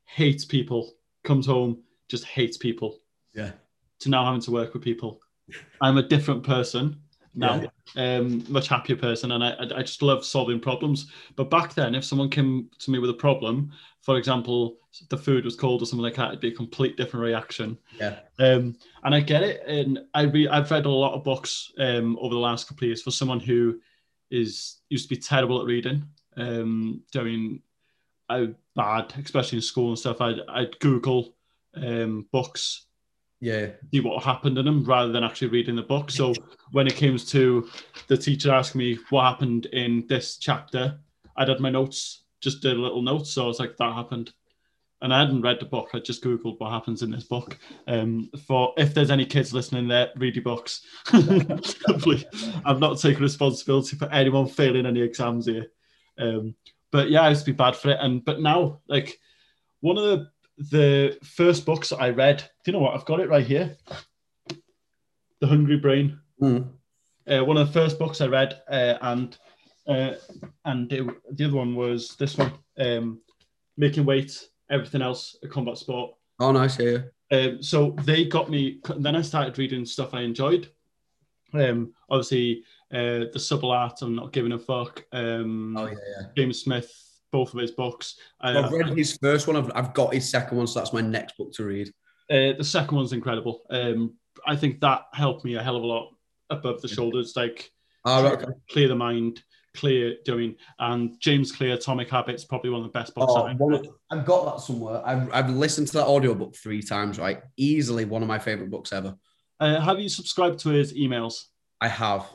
hates 0.05 0.44
people, 0.44 0.94
comes 1.24 1.46
home, 1.46 1.83
just 2.09 2.24
hates 2.24 2.57
people 2.57 2.98
Yeah. 3.35 3.53
to 4.00 4.09
now 4.09 4.24
having 4.24 4.40
to 4.42 4.50
work 4.50 4.74
with 4.74 4.83
people. 4.83 5.20
I'm 5.81 5.98
a 5.98 6.03
different 6.03 6.42
person 6.42 7.00
now, 7.35 7.62
um, 7.97 8.45
much 8.49 8.69
happier 8.69 8.97
person, 8.97 9.33
and 9.33 9.45
I, 9.45 9.51
I 9.51 9.79
I 9.79 9.83
just 9.83 10.03
love 10.03 10.25
solving 10.25 10.61
problems. 10.61 11.11
But 11.37 11.51
back 11.51 11.75
then, 11.75 11.95
if 11.95 12.05
someone 12.05 12.29
came 12.29 12.69
to 12.79 12.90
me 12.90 12.99
with 12.99 13.11
a 13.11 13.14
problem, 13.14 13.73
for 14.03 14.16
example, 14.16 14.79
the 15.09 15.16
food 15.16 15.45
was 15.45 15.57
cold 15.57 15.83
or 15.83 15.87
something 15.87 16.03
like 16.03 16.16
that, 16.16 16.29
it'd 16.29 16.40
be 16.40 16.49
a 16.49 16.55
complete 16.55 16.97
different 16.97 17.25
reaction. 17.25 17.79
Yeah. 17.99 18.19
Um, 18.38 18.77
and 19.05 19.14
I 19.14 19.21
get 19.21 19.43
it, 19.43 19.62
and 19.66 20.01
I 20.14 20.23
re- 20.23 20.49
I've 20.49 20.71
read 20.71 20.87
a 20.87 20.90
lot 20.90 21.14
of 21.14 21.25
books 21.25 21.73
um, 21.79 22.19
over 22.21 22.35
the 22.35 22.40
last 22.40 22.69
couple 22.69 22.85
of 22.85 22.88
years 22.88 23.03
for 23.03 23.11
someone 23.11 23.40
who 23.40 23.81
is 24.31 24.79
used 24.88 25.09
to 25.09 25.14
be 25.14 25.21
terrible 25.21 25.61
at 25.61 25.66
reading. 25.66 26.05
Um, 26.37 27.03
doing 27.12 27.62
I 28.29 28.49
bad, 28.77 29.12
especially 29.23 29.59
in 29.59 29.62
school 29.62 29.88
and 29.88 29.99
stuff. 29.99 30.21
I'd, 30.21 30.40
I'd 30.49 30.79
Google 30.79 31.35
um, 31.75 32.27
books 32.33 32.87
Yeah. 33.40 33.68
see 33.90 34.00
what 34.00 34.22
happened 34.22 34.59
in 34.59 34.66
them 34.66 34.85
rather 34.85 35.11
than 35.11 35.24
actually 35.24 35.48
reading 35.48 35.76
the 35.76 35.83
book. 35.83 36.11
So 36.11 36.35
when 36.72 36.87
it 36.87 36.96
comes 36.96 37.24
to 37.31 37.68
the 38.07 38.16
teacher 38.16 38.53
asking 38.53 38.79
me 38.79 38.98
what 39.09 39.24
happened 39.24 39.66
in 39.66 40.07
this 40.09 40.37
chapter, 40.37 40.98
I'd 41.37 41.48
had 41.48 41.61
my 41.61 41.70
notes, 41.70 42.24
just 42.40 42.61
did 42.61 42.76
a 42.76 42.81
little 42.81 43.00
note. 43.00 43.26
So 43.26 43.44
I 43.44 43.46
was 43.46 43.59
like, 43.59 43.76
that 43.79 43.94
happened. 43.94 44.33
And 45.03 45.14
I 45.14 45.20
hadn't 45.20 45.40
read 45.40 45.59
the 45.59 45.64
book. 45.64 45.88
I 45.94 46.00
just 46.00 46.22
Googled 46.22 46.61
what 46.61 46.72
happens 46.72 47.03
in 47.03 47.11
this 47.11 47.24
book. 47.24 47.57
Um, 47.87 48.31
for 48.46 48.74
if 48.76 48.92
there's 48.92 49.11
any 49.11 49.24
kids 49.24 49.55
listening 49.55 49.88
there, 49.88 50.11
read 50.16 50.37
your 50.37 50.44
books. 50.44 50.83
I'm 51.07 52.79
not 52.79 52.98
taking 52.98 53.22
responsibility 53.22 53.96
for 53.96 54.12
anyone 54.12 54.46
failing 54.46 54.85
any 54.85 55.00
exams 55.00 55.46
here. 55.46 55.68
Um, 56.18 56.55
but 56.90 57.09
yeah, 57.09 57.22
I 57.22 57.31
used 57.31 57.46
to 57.46 57.53
be 57.53 57.57
bad 57.57 57.76
for 57.76 57.90
it. 57.90 57.98
And 57.98 58.22
but 58.22 58.40
now, 58.40 58.81
like 58.88 59.18
one 59.81 59.96
of 59.96 60.05
the 60.05 60.31
the 60.70 61.16
first 61.25 61.64
books 61.64 61.92
I 61.92 62.11
read, 62.11 62.38
do 62.38 62.44
you 62.66 62.73
know 62.73 62.81
what? 62.81 62.94
I've 62.94 63.05
got 63.07 63.20
it 63.20 63.29
right 63.29 63.46
here. 63.46 63.77
The 65.40 65.46
Hungry 65.46 65.79
Brain. 65.79 66.18
Mm. 66.42 66.68
Uh, 67.27 67.44
one 67.44 67.57
of 67.57 67.66
the 67.66 67.73
first 67.73 67.99
books 67.99 68.20
I 68.20 68.27
read, 68.27 68.61
uh, 68.70 68.94
and 69.03 69.37
uh, 69.87 70.12
and 70.64 70.92
it, 70.92 71.07
the 71.37 71.44
other 71.46 71.57
one 71.57 71.75
was 71.75 72.16
this 72.16 72.37
one, 72.37 72.53
um, 72.79 73.20
Making 73.77 74.05
Weight, 74.05 74.49
Everything 74.70 75.03
Else, 75.03 75.37
a 75.42 75.49
Combat 75.49 75.79
Sport. 75.79 76.14
Oh, 76.40 76.53
nice. 76.53 76.79
Yeah. 76.79 76.99
Um, 77.33 77.62
so 77.62 77.96
they 78.05 78.25
got 78.25 78.51
me. 78.51 78.81
Then 78.96 79.16
I 79.16 79.23
started 79.23 79.59
reading 79.59 79.85
stuff 79.87 80.14
I 80.14 80.23
enjoyed. 80.23 80.68
Um, 81.55 81.92
obviously, 82.09 82.62
uh, 82.92 83.27
the 83.33 83.38
Subtle 83.38 83.70
Art, 83.73 84.03
I'm 84.03 84.14
not 84.14 84.33
giving 84.33 84.53
a 84.53 84.59
fuck. 84.59 85.05
Um, 85.12 85.77
Oh, 85.77 85.87
yeah. 85.87 85.92
yeah. 85.92 86.27
James 86.37 86.61
Smith, 86.62 86.92
both 87.33 87.55
of 87.55 87.61
his 87.61 87.71
books. 87.73 88.16
Uh, 88.40 88.62
I've 88.64 88.73
read 88.73 88.97
his 88.97 89.16
first 89.23 89.47
one. 89.47 89.57
I've, 89.57 89.71
I've 89.75 89.95
got 89.95 90.14
his 90.14 90.29
second 90.29 90.59
one, 90.59 90.66
so 90.66 90.81
that's 90.81 90.93
my 90.93 91.01
next 91.01 91.37
book 91.37 91.53
to 91.55 91.64
read. 91.64 91.88
Uh, 92.31 92.53
the 92.57 92.64
second 92.64 92.97
one's 92.97 93.12
incredible. 93.12 93.62
Um, 93.71 94.14
I 94.47 94.57
think 94.57 94.81
that 94.81 95.03
helped 95.12 95.45
me 95.45 95.55
a 95.55 95.62
hell 95.62 95.77
of 95.77 95.83
a 95.83 95.87
lot 95.87 96.11
above 96.51 96.81
the 96.83 96.88
shoulders, 96.88 97.35
like 97.37 97.71
Oh, 98.05 98.25
right, 98.25 98.33
okay. 98.33 98.53
clear 98.71 98.88
the 98.88 98.95
mind, 98.97 99.43
clear 99.75 100.16
doing. 100.25 100.55
And 100.79 101.21
James 101.21 101.53
Clear, 101.53 101.75
Atomic 101.75 102.09
Habits, 102.09 102.45
probably 102.45 102.71
one 102.71 102.81
of 102.81 102.87
the 102.87 102.99
best 102.99 103.14
books 103.14 103.33
Oh, 103.37 103.43
I've. 103.43 103.61
I've 104.11 104.25
got 104.25 104.45
that 104.47 104.62
somewhere. 104.62 105.03
I've, 105.05 105.33
I've 105.33 105.51
listened 105.51 105.88
to 105.88 105.93
that 105.95 106.07
audiobook 106.07 106.57
three 106.57 106.83
times, 106.83 107.19
right? 107.19 107.43
Easily 107.57 108.05
one 108.07 108.23
of 108.23 108.29
my 108.29 108.38
favorite 108.38 108.71
books 108.71 108.93
ever. 108.93 109.14
Uh, 109.61 109.79
have 109.81 110.01
you 110.01 110.09
subscribed 110.09 110.59
to 110.61 110.71
his 110.71 110.95
emails? 110.95 111.45
I 111.81 111.88
have. 111.88 112.27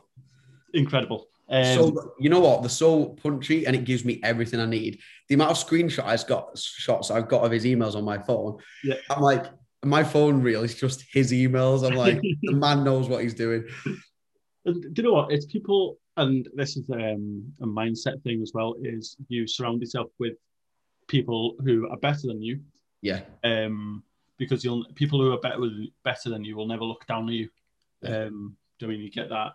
Incredible. 0.73 1.27
Um, 1.49 1.63
so 1.75 2.13
you 2.19 2.29
know 2.29 2.39
what? 2.39 2.61
They're 2.61 2.69
so 2.69 3.09
punchy, 3.21 3.65
and 3.65 3.75
it 3.75 3.85
gives 3.85 4.03
me 4.03 4.19
everything 4.23 4.59
I 4.59 4.65
need. 4.65 4.99
The 5.29 5.35
amount 5.35 5.51
of 5.51 5.57
screenshots 5.57 6.05
I've 6.05 6.27
got, 6.27 6.57
shots 6.57 7.11
I've 7.11 7.27
got 7.27 7.43
of 7.43 7.51
his 7.51 7.65
emails 7.65 7.95
on 7.95 8.03
my 8.03 8.17
phone. 8.17 8.57
Yeah. 8.83 8.95
I'm 9.09 9.21
like, 9.21 9.45
my 9.83 10.03
phone 10.03 10.41
reel 10.41 10.63
is 10.63 10.75
just 10.75 11.05
his 11.11 11.31
emails. 11.31 11.87
I'm 11.87 11.95
like, 11.95 12.19
the 12.41 12.53
man 12.53 12.83
knows 12.83 13.07
what 13.07 13.21
he's 13.21 13.35
doing. 13.35 13.65
And 14.65 14.81
do 14.81 15.01
you 15.01 15.03
know 15.03 15.13
what? 15.13 15.31
It's 15.31 15.45
people, 15.45 15.99
and 16.17 16.47
this 16.55 16.77
is 16.77 16.89
um, 16.89 17.53
a 17.61 17.65
mindset 17.67 18.21
thing 18.23 18.41
as 18.41 18.51
well. 18.53 18.75
Is 18.81 19.15
you 19.27 19.45
surround 19.45 19.81
yourself 19.81 20.07
with 20.19 20.33
people 21.07 21.55
who 21.63 21.87
are 21.89 21.97
better 21.97 22.25
than 22.25 22.41
you, 22.41 22.59
Yeah, 23.03 23.21
um, 23.43 24.03
because 24.39 24.63
you'll 24.63 24.85
people 24.95 25.21
who 25.21 25.31
are 25.31 25.39
better 25.39 25.59
better 26.03 26.29
than 26.29 26.43
you 26.43 26.55
will 26.55 26.67
never 26.67 26.83
look 26.83 27.05
down 27.05 27.23
on 27.23 27.29
you. 27.29 27.49
Yeah. 28.01 28.25
Um, 28.25 28.57
do 28.79 28.87
I 28.87 28.89
mean, 28.89 29.01
you 29.01 29.11
get 29.11 29.29
that 29.29 29.53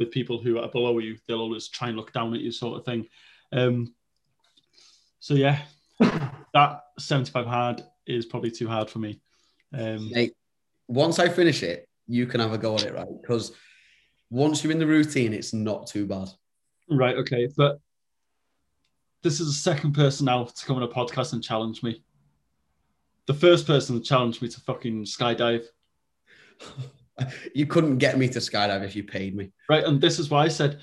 with 0.00 0.10
people 0.10 0.42
who 0.42 0.58
are 0.58 0.68
below 0.68 0.98
you; 0.98 1.16
they'll 1.28 1.40
always 1.40 1.68
try 1.68 1.88
and 1.88 1.96
look 1.96 2.12
down 2.12 2.34
at 2.34 2.40
you, 2.40 2.50
sort 2.50 2.78
of 2.78 2.84
thing. 2.84 3.06
Um, 3.52 3.94
so 5.20 5.34
yeah, 5.34 5.60
that 6.00 6.80
seventy-five 6.98 7.46
hard 7.46 7.84
is 8.06 8.26
probably 8.26 8.50
too 8.50 8.66
hard 8.66 8.90
for 8.90 8.98
me. 8.98 9.20
Um, 9.72 10.10
Mate, 10.10 10.32
once 10.88 11.20
I 11.20 11.28
finish 11.28 11.62
it, 11.62 11.88
you 12.08 12.26
can 12.26 12.40
have 12.40 12.52
a 12.52 12.58
go 12.58 12.74
at 12.74 12.82
it, 12.82 12.94
right? 12.94 13.06
Because 13.20 13.52
once 14.30 14.64
you're 14.64 14.72
in 14.72 14.80
the 14.80 14.86
routine, 14.86 15.32
it's 15.32 15.52
not 15.52 15.86
too 15.86 16.06
bad. 16.06 16.28
Right, 16.88 17.16
okay. 17.16 17.48
But 17.56 17.78
this 19.22 19.38
is 19.38 19.46
the 19.46 19.52
second 19.52 19.92
person 19.92 20.26
now 20.26 20.44
to 20.44 20.66
come 20.66 20.76
on 20.76 20.82
a 20.82 20.88
podcast 20.88 21.34
and 21.34 21.44
challenge 21.44 21.82
me. 21.82 22.02
The 23.26 23.34
first 23.34 23.66
person 23.66 23.96
to 23.96 24.04
challenge 24.04 24.40
me 24.42 24.48
to 24.48 24.60
fucking 24.60 25.04
skydive. 25.04 25.64
you 27.54 27.66
couldn't 27.66 27.98
get 27.98 28.18
me 28.18 28.28
to 28.28 28.38
skydive 28.38 28.84
if 28.84 28.94
you 28.96 29.04
paid 29.04 29.36
me. 29.36 29.50
Right, 29.68 29.84
and 29.84 30.00
this 30.00 30.18
is 30.18 30.30
why 30.30 30.44
I 30.44 30.48
said 30.48 30.80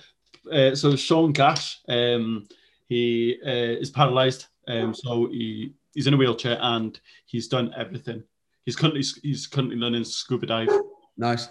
uh, 0.51 0.75
so 0.75 0.95
Sean 0.95 1.31
Gash, 1.31 1.81
um, 1.87 2.47
he 2.87 3.37
uh, 3.45 3.79
is 3.79 3.89
paralyzed. 3.89 4.47
Um, 4.67 4.93
so 4.93 5.27
he, 5.27 5.73
he's 5.93 6.07
in 6.07 6.13
a 6.13 6.17
wheelchair 6.17 6.57
and 6.61 6.99
he's 7.25 7.47
done 7.47 7.73
everything. 7.77 8.23
He's 8.65 8.75
currently 8.75 9.03
he's 9.23 9.47
currently 9.47 9.77
learning 9.77 10.03
scuba 10.03 10.45
dive. 10.45 10.69
Nice. 11.15 11.47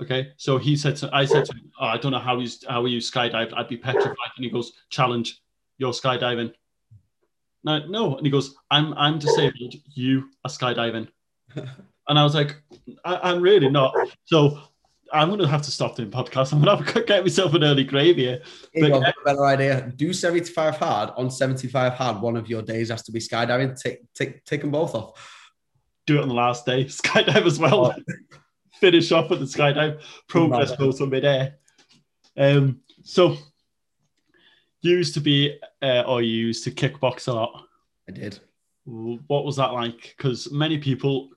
Okay, 0.00 0.32
so 0.36 0.58
he 0.58 0.76
said 0.76 0.96
to 0.96 1.10
I 1.12 1.24
said 1.24 1.44
to 1.46 1.52
him, 1.52 1.70
oh, 1.80 1.86
I 1.86 1.98
don't 1.98 2.12
know 2.12 2.20
how 2.20 2.38
he's 2.38 2.64
how 2.68 2.84
you 2.84 2.98
skydived. 2.98 3.52
I'd 3.56 3.68
be 3.68 3.76
petrified. 3.76 4.30
And 4.36 4.44
he 4.44 4.50
goes, 4.50 4.72
challenge, 4.90 5.40
you're 5.78 5.92
skydiving. 5.92 6.52
No, 7.64 7.84
no, 7.86 8.16
and 8.16 8.24
he 8.24 8.30
goes, 8.30 8.54
I'm 8.70 8.94
I'm 8.94 9.18
disabled. 9.18 9.74
You 9.92 10.30
are 10.44 10.50
skydiving. 10.50 11.08
and 12.10 12.18
I 12.18 12.24
was 12.24 12.34
like, 12.34 12.60
I, 13.04 13.30
am 13.30 13.40
really 13.40 13.70
not. 13.70 13.94
So 14.24 14.58
I'm 15.12 15.28
going 15.28 15.40
to 15.40 15.46
have 15.46 15.62
to 15.62 15.70
stop 15.70 15.94
doing 15.94 16.10
podcasts. 16.10 16.52
I'm 16.52 16.60
going 16.60 16.76
to 16.76 16.84
have 16.84 16.94
to 16.94 17.04
get 17.04 17.22
myself 17.22 17.54
an 17.54 17.62
early 17.62 17.84
grave 17.84 18.16
here. 18.16 18.42
Here 18.74 18.90
But- 18.90 19.08
a 19.08 19.14
better 19.24 19.46
idea. 19.46 19.92
Do 19.94 20.12
75 20.12 20.76
hard 20.76 21.10
on 21.16 21.30
75 21.30 21.92
hard. 21.94 22.20
One 22.20 22.36
of 22.36 22.50
your 22.50 22.62
days 22.62 22.90
has 22.90 23.04
to 23.04 23.12
be 23.12 23.20
skydiving. 23.20 23.80
Take, 23.80 24.12
tick, 24.12 24.44
tick 24.44 24.60
them 24.60 24.72
both 24.72 24.96
off. 24.96 25.52
Do 26.08 26.18
it 26.18 26.22
on 26.22 26.28
the 26.28 26.34
last 26.34 26.66
day. 26.66 26.84
Skydive 26.86 27.46
as 27.46 27.60
well. 27.60 27.94
Finish 28.80 29.12
off 29.12 29.30
with 29.30 29.38
the 29.38 29.44
skydive. 29.44 30.02
Progress 30.26 30.74
photo 30.74 31.06
midair. 31.06 31.58
Um, 32.36 32.80
so 33.04 33.36
you 34.82 34.96
used 34.96 35.14
to 35.14 35.20
be, 35.20 35.60
uh, 35.80 36.02
or 36.08 36.22
you 36.22 36.46
used 36.46 36.64
to 36.64 36.72
kickbox 36.72 37.28
a 37.28 37.34
lot. 37.34 37.66
I 38.08 38.12
did. 38.12 38.40
what 38.84 39.44
was 39.44 39.56
that 39.56 39.72
like? 39.72 40.16
Because 40.16 40.50
many 40.50 40.78
people, 40.78 41.30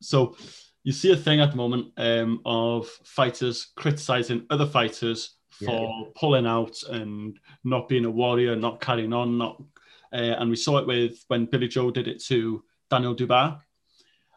so 0.00 0.36
you 0.84 0.92
see 0.92 1.12
a 1.12 1.16
thing 1.16 1.40
at 1.40 1.50
the 1.50 1.56
moment 1.56 1.92
um, 1.96 2.40
of 2.44 2.88
fighters 3.04 3.72
criticizing 3.76 4.46
other 4.50 4.66
fighters 4.66 5.36
for 5.50 5.88
yeah. 5.88 6.10
pulling 6.14 6.46
out 6.46 6.76
and 6.88 7.38
not 7.64 7.88
being 7.88 8.04
a 8.04 8.10
warrior, 8.10 8.54
not 8.56 8.80
carrying 8.80 9.12
on, 9.12 9.38
not. 9.38 9.60
Uh, 10.12 10.36
and 10.38 10.48
we 10.48 10.56
saw 10.56 10.78
it 10.78 10.86
with 10.86 11.24
when 11.28 11.46
Billy 11.46 11.68
Joe 11.68 11.90
did 11.90 12.08
it 12.08 12.22
to 12.24 12.62
Daniel 12.90 13.14
Dubois. 13.14 13.58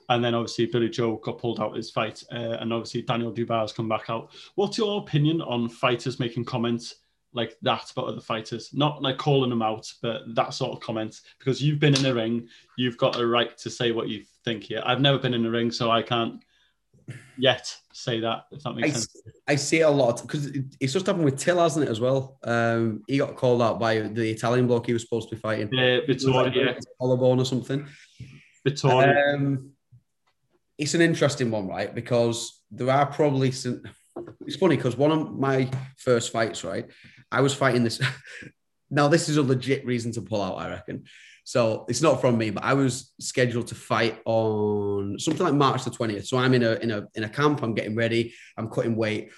And 0.10 0.24
then 0.24 0.34
obviously 0.34 0.66
Billy 0.66 0.90
Joe 0.90 1.22
got 1.24 1.38
pulled 1.38 1.62
out 1.62 1.78
his 1.78 1.90
fight, 1.90 2.22
uh, 2.34 2.58
and 2.60 2.74
obviously 2.74 3.04
Daniel 3.04 3.32
Dubois 3.32 3.62
has 3.62 3.72
come 3.72 3.88
back 3.88 4.10
out. 4.10 4.32
What's 4.56 4.78
your 4.78 5.02
opinion 5.02 5.42
on 5.42 5.70
fighters 5.70 6.20
making 6.20 6.44
comments 6.44 6.96
like 7.34 7.56
that 7.62 7.92
about 7.92 8.08
other 8.08 8.22
fighters? 8.22 8.74
Not 8.74 9.02
like 9.02 9.18
calling 9.18 9.50
them 9.50 9.62
out, 9.62 9.92
but 10.02 10.22
that 10.36 10.54
sort 10.54 10.74
of 10.74 10.80
comment. 10.82 11.22
Because 11.40 11.62
you've 11.62 11.80
been 11.80 11.96
in 11.96 12.04
the 12.04 12.14
ring, 12.14 12.48
you've 12.78 12.98
got 12.98 13.20
a 13.20 13.26
right 13.26 13.58
to 13.60 13.70
say 13.70 13.92
what 13.92 14.10
you 14.10 14.24
think 14.44 14.64
here. 14.64 14.82
I've 14.86 15.02
never 15.02 15.18
been 15.18 15.34
in 15.34 15.44
the 15.44 15.52
ring, 15.52 15.72
so 15.72 15.92
I 15.92 16.02
can't 16.02 16.44
yet 17.38 17.76
say 17.94 18.20
that. 18.22 18.46
If 18.52 18.64
that 18.64 18.74
makes 18.74 18.90
I, 18.90 18.92
sense. 18.92 19.22
I 19.48 19.56
see 19.56 19.82
a 19.82 19.90
lot 19.90 20.22
because 20.22 20.48
it's 20.80 20.94
just 20.94 21.06
happened 21.06 21.26
with 21.26 21.38
Till, 21.38 21.60
hasn't 21.60 21.88
it, 21.88 21.92
as 21.92 22.00
well? 22.00 22.38
Um, 22.44 23.04
he 23.08 23.18
got 23.18 23.36
called 23.36 23.62
out 23.62 23.80
by 23.80 24.00
the 24.00 24.30
Italian 24.30 24.68
bloke 24.68 24.88
he 24.88 24.94
was 24.94 25.04
supposed 25.04 25.30
to 25.30 25.36
be 25.36 25.42
fighting. 25.42 25.70
Yeah, 25.72 26.00
Vittorio. 26.06 26.66
Like 26.66 26.80
collarbone 27.00 27.40
or 27.40 27.46
something. 27.46 27.88
Vittorio. 28.66 29.36
Um, 29.36 29.72
it's 30.78 30.94
an 30.94 31.02
interesting 31.02 31.52
one, 31.52 31.68
right? 31.68 31.94
Because 31.94 32.64
there 32.72 32.90
are 32.90 33.06
probably 33.06 33.52
some. 33.52 33.84
It's 34.46 34.58
funny 34.58 34.76
because 34.76 34.98
one 34.98 35.12
of 35.12 35.40
my 35.40 35.70
first 35.98 36.32
fights, 36.32 36.64
right, 36.64 36.90
I 37.32 37.42
was 37.42 37.54
fighting 37.54 37.84
this. 37.84 38.02
now 38.90 39.08
this 39.08 39.30
is 39.30 39.38
a 39.38 39.44
legit 39.44 39.86
reason 39.86 40.12
to 40.14 40.22
pull 40.22 40.42
out, 40.42 40.58
I 40.58 40.70
reckon. 40.70 41.06
So 41.44 41.86
it's 41.90 42.02
not 42.02 42.22
from 42.22 42.38
me, 42.38 42.52
but 42.52 42.64
I 42.64 42.74
was 42.74 43.14
scheduled 43.20 43.68
to 43.68 43.76
fight 43.76 44.22
on 44.26 45.18
something 45.18 45.46
like 45.46 45.56
March 45.56 45.84
the 45.84 45.92
twentieth. 45.92 46.28
So 46.28 46.38
I'm 46.38 46.54
in 46.54 46.64
a 46.64 46.74
in 46.74 46.92
a 46.92 47.08
in 47.16 47.24
a 47.24 47.30
camp. 47.30 47.64
I'm 47.64 47.74
getting 47.74 47.96
ready. 47.96 48.34
I'm 48.58 48.70
cutting 48.70 48.96
weight. 48.96 49.32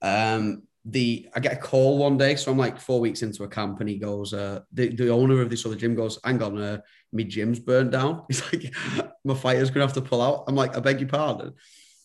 Um, 0.00 0.62
the 0.84 1.28
I 1.34 1.40
get 1.40 1.52
a 1.52 1.56
call 1.56 1.98
one 1.98 2.16
day, 2.16 2.36
so 2.36 2.50
I'm 2.50 2.58
like 2.58 2.80
four 2.80 3.00
weeks 3.00 3.22
into 3.22 3.44
a 3.44 3.48
camp, 3.48 3.80
and 3.80 3.88
he 3.88 3.98
goes, 3.98 4.32
uh, 4.32 4.60
the 4.72 4.88
the 4.88 5.10
owner 5.10 5.40
of 5.40 5.50
this 5.50 5.66
other 5.66 5.74
gym 5.74 5.94
goes, 5.94 6.18
"Hang 6.24 6.42
on, 6.42 6.58
uh, 6.58 6.78
my 7.12 7.24
gym's 7.24 7.58
burned 7.58 7.92
down." 7.92 8.24
He's 8.28 8.42
like, 8.52 8.72
"My 9.24 9.34
fighter's 9.34 9.70
gonna 9.70 9.86
have 9.86 9.94
to 9.94 10.02
pull 10.02 10.22
out." 10.22 10.44
I'm 10.46 10.54
like, 10.54 10.76
"I 10.76 10.80
beg 10.80 11.00
your 11.00 11.08
pardon." 11.08 11.54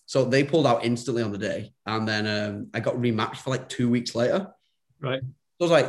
So 0.06 0.26
they 0.26 0.44
pulled 0.44 0.68
out 0.68 0.84
instantly 0.84 1.24
on 1.24 1.32
the 1.32 1.38
day, 1.38 1.74
and 1.86 2.08
then 2.08 2.28
um, 2.28 2.68
I 2.74 2.80
got 2.80 2.96
rematched 2.96 3.38
for 3.38 3.52
like 3.52 3.70
two 3.70 3.90
weeks 3.90 4.16
later. 4.16 4.48
Right. 5.04 5.22
I 5.22 5.64
was 5.64 5.72
like, 5.72 5.86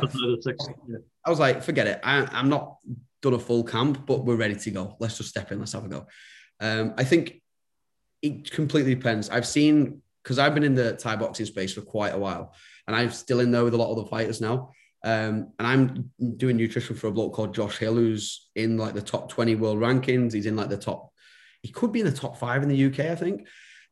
I 1.25 1.29
was 1.29 1.39
like, 1.39 1.63
forget 1.63 1.87
it. 1.87 1.99
I, 2.03 2.27
I'm 2.31 2.49
not 2.49 2.77
done 3.21 3.33
a 3.33 3.39
full 3.39 3.63
camp, 3.63 4.05
but 4.05 4.25
we're 4.25 4.35
ready 4.35 4.55
to 4.55 4.71
go. 4.71 4.95
Let's 4.99 5.17
just 5.17 5.29
step 5.29 5.51
in. 5.51 5.59
Let's 5.59 5.73
have 5.73 5.85
a 5.85 5.89
go. 5.89 6.05
Um, 6.59 6.93
I 6.97 7.03
think 7.03 7.41
it 8.21 8.51
completely 8.51 8.93
depends. 8.93 9.29
I've 9.29 9.47
seen 9.47 10.01
because 10.23 10.39
I've 10.39 10.53
been 10.53 10.63
in 10.63 10.75
the 10.75 10.93
Thai 10.93 11.15
boxing 11.15 11.45
space 11.45 11.73
for 11.73 11.81
quite 11.81 12.13
a 12.13 12.17
while, 12.17 12.53
and 12.87 12.95
I'm 12.95 13.11
still 13.11 13.39
in 13.39 13.51
there 13.51 13.63
with 13.63 13.73
a 13.73 13.77
lot 13.77 13.91
of 13.91 13.97
the 13.97 14.09
fighters 14.09 14.41
now. 14.41 14.71
Um, 15.03 15.51
and 15.59 15.67
I'm 15.67 16.11
doing 16.37 16.57
nutrition 16.57 16.95
for 16.95 17.07
a 17.07 17.11
bloke 17.11 17.33
called 17.33 17.53
Josh 17.53 17.77
Hill, 17.77 17.93
who's 17.93 18.49
in 18.55 18.77
like 18.77 18.95
the 18.95 19.01
top 19.01 19.29
20 19.29 19.55
world 19.55 19.79
rankings. 19.79 20.33
He's 20.33 20.47
in 20.47 20.55
like 20.55 20.69
the 20.69 20.77
top, 20.77 21.11
he 21.61 21.69
could 21.69 21.91
be 21.91 21.99
in 21.99 22.07
the 22.07 22.11
top 22.11 22.37
five 22.37 22.63
in 22.63 22.69
the 22.69 22.85
UK, 22.85 22.99
I 23.11 23.15
think. 23.15 23.47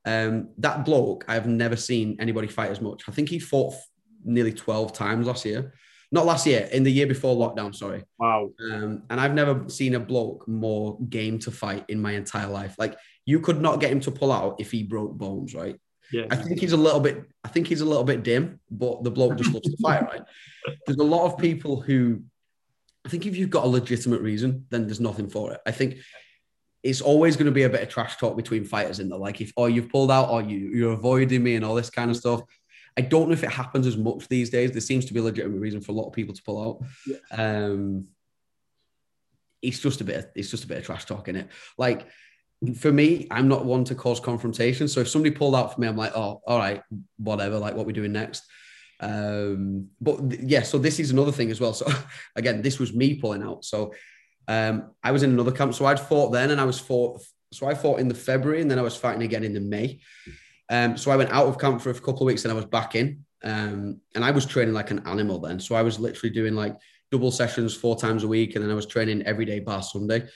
Um, 0.05 0.49
that 0.57 0.85
bloke, 0.85 1.23
I've 1.27 1.47
never 1.47 1.75
seen 1.75 2.17
anybody 2.19 2.47
fight 2.47 2.71
as 2.71 2.81
much. 2.81 3.03
I 3.07 3.11
think 3.11 3.29
he 3.29 3.39
fought 3.39 3.75
nearly 4.25 4.53
12 4.53 4.93
times 4.93 5.27
last 5.27 5.45
year. 5.45 5.73
Not 6.11 6.27
last 6.27 6.45
year, 6.45 6.69
in 6.71 6.83
the 6.83 6.91
year 6.91 7.07
before 7.07 7.35
lockdown, 7.35 7.73
sorry. 7.73 8.03
Wow. 8.19 8.51
Um, 8.71 9.01
and 9.09 9.19
I've 9.19 9.33
never 9.33 9.67
seen 9.67 9.95
a 9.95 9.99
bloke 9.99 10.47
more 10.47 10.99
game 11.09 11.39
to 11.39 11.51
fight 11.51 11.85
in 11.89 11.99
my 11.99 12.11
entire 12.11 12.47
life. 12.47 12.75
Like 12.77 12.95
you 13.25 13.39
could 13.39 13.61
not 13.61 13.79
get 13.79 13.91
him 13.91 13.99
to 14.01 14.11
pull 14.11 14.31
out 14.31 14.57
if 14.59 14.69
he 14.71 14.83
broke 14.83 15.17
bones, 15.17 15.55
right? 15.55 15.79
Yeah. 16.11 16.25
I 16.29 16.35
think 16.35 16.59
he's 16.59 16.73
a 16.73 16.77
little 16.77 16.99
bit. 16.99 17.23
I 17.43 17.47
think 17.47 17.67
he's 17.67 17.81
a 17.81 17.85
little 17.85 18.03
bit 18.03 18.23
dim, 18.23 18.59
but 18.69 19.03
the 19.03 19.09
bloke 19.09 19.37
just 19.37 19.51
loves 19.51 19.67
to 19.67 19.77
fight, 19.81 20.03
right? 20.03 20.21
There's 20.85 20.99
a 20.99 21.03
lot 21.03 21.25
of 21.25 21.39
people 21.39 21.81
who. 21.81 22.21
I 23.05 23.09
think 23.09 23.25
if 23.25 23.35
you've 23.35 23.49
got 23.49 23.65
a 23.65 23.67
legitimate 23.67 24.21
reason, 24.21 24.65
then 24.69 24.85
there's 24.85 25.01
nothing 25.01 25.29
for 25.29 25.51
it. 25.51 25.59
I 25.65 25.71
think 25.71 25.97
it's 26.83 27.01
always 27.01 27.35
going 27.35 27.47
to 27.47 27.51
be 27.51 27.63
a 27.63 27.69
bit 27.69 27.81
of 27.81 27.89
trash 27.89 28.15
talk 28.15 28.37
between 28.37 28.63
fighters 28.63 29.01
in 29.01 29.09
there, 29.09 29.19
like 29.19 29.41
if 29.41 29.51
oh 29.57 29.65
you've 29.65 29.89
pulled 29.89 30.09
out 30.09 30.29
or 30.29 30.41
you 30.41 30.69
you're 30.69 30.93
avoiding 30.93 31.43
me 31.43 31.55
and 31.55 31.65
all 31.65 31.75
this 31.75 31.89
kind 31.89 32.09
of 32.09 32.15
stuff. 32.15 32.43
I 32.97 33.01
don't 33.01 33.27
know 33.27 33.33
if 33.33 33.43
it 33.43 33.51
happens 33.51 33.87
as 33.87 33.97
much 33.97 34.27
these 34.27 34.49
days. 34.49 34.71
There 34.71 34.81
seems 34.81 35.05
to 35.05 35.13
be 35.13 35.19
a 35.19 35.23
legitimate 35.23 35.59
reason 35.59 35.81
for 35.81 35.91
a 35.91 35.95
lot 35.95 36.07
of 36.07 36.13
people 36.13 36.35
to 36.35 36.43
pull 36.43 36.61
out. 36.61 36.87
Yeah. 37.07 37.17
Um, 37.31 38.07
it's 39.61 39.79
just 39.79 40.01
a 40.01 40.03
bit. 40.03 40.17
Of, 40.17 40.25
it's 40.35 40.51
just 40.51 40.65
a 40.65 40.67
bit 40.67 40.77
of 40.77 40.85
trash 40.85 41.05
talk 41.05 41.27
in 41.27 41.35
it. 41.35 41.47
Like 41.77 42.07
for 42.77 42.91
me, 42.91 43.27
I'm 43.31 43.47
not 43.47 43.65
one 43.65 43.83
to 43.85 43.95
cause 43.95 44.19
confrontation. 44.19 44.87
So 44.87 45.01
if 45.01 45.09
somebody 45.09 45.35
pulled 45.35 45.55
out 45.55 45.73
for 45.73 45.81
me, 45.81 45.87
I'm 45.87 45.97
like, 45.97 46.15
oh, 46.15 46.41
all 46.45 46.57
right, 46.57 46.81
whatever. 47.17 47.57
Like, 47.57 47.75
what 47.75 47.85
we're 47.85 47.93
doing 47.93 48.13
next? 48.13 48.43
Um, 48.99 49.89
but 49.99 50.29
th- 50.29 50.41
yeah, 50.43 50.61
so 50.61 50.77
this 50.77 50.99
is 50.99 51.11
another 51.11 51.31
thing 51.31 51.51
as 51.51 51.59
well. 51.59 51.73
So 51.73 51.91
again, 52.35 52.61
this 52.61 52.79
was 52.79 52.93
me 52.93 53.15
pulling 53.15 53.43
out. 53.43 53.65
So 53.65 53.93
um, 54.47 54.91
I 55.03 55.11
was 55.11 55.23
in 55.23 55.31
another 55.31 55.51
camp. 55.51 55.73
So 55.73 55.85
I'd 55.85 55.99
fought 55.99 56.31
then, 56.31 56.51
and 56.51 56.61
I 56.61 56.65
was 56.65 56.79
fought. 56.79 57.21
So 57.51 57.67
I 57.67 57.75
fought 57.75 57.99
in 57.99 58.07
the 58.07 58.15
February, 58.15 58.61
and 58.61 58.71
then 58.71 58.79
I 58.79 58.83
was 58.83 58.95
fighting 58.95 59.23
again 59.23 59.43
in 59.43 59.53
the 59.53 59.59
May. 59.59 59.99
Um, 60.69 60.97
so 60.97 61.11
I 61.11 61.17
went 61.17 61.31
out 61.31 61.47
of 61.47 61.59
camp 61.59 61.81
for 61.81 61.89
a 61.89 61.93
couple 61.93 62.21
of 62.21 62.27
weeks, 62.27 62.43
and 62.45 62.51
I 62.51 62.55
was 62.55 62.65
back 62.65 62.95
in. 62.95 63.25
Um, 63.43 63.99
and 64.15 64.23
I 64.23 64.31
was 64.31 64.45
training 64.45 64.73
like 64.73 64.91
an 64.91 65.05
animal 65.05 65.39
then. 65.39 65.59
So 65.59 65.75
I 65.75 65.81
was 65.81 65.99
literally 65.99 66.33
doing 66.33 66.55
like 66.55 66.77
double 67.11 67.31
sessions 67.31 67.75
four 67.75 67.95
times 67.95 68.23
a 68.23 68.27
week, 68.27 68.55
and 68.55 68.63
then 68.63 68.71
I 68.71 68.75
was 68.75 68.85
training 68.85 69.23
every 69.23 69.45
day 69.45 69.59
bar 69.59 69.83
Sunday. 69.83 70.27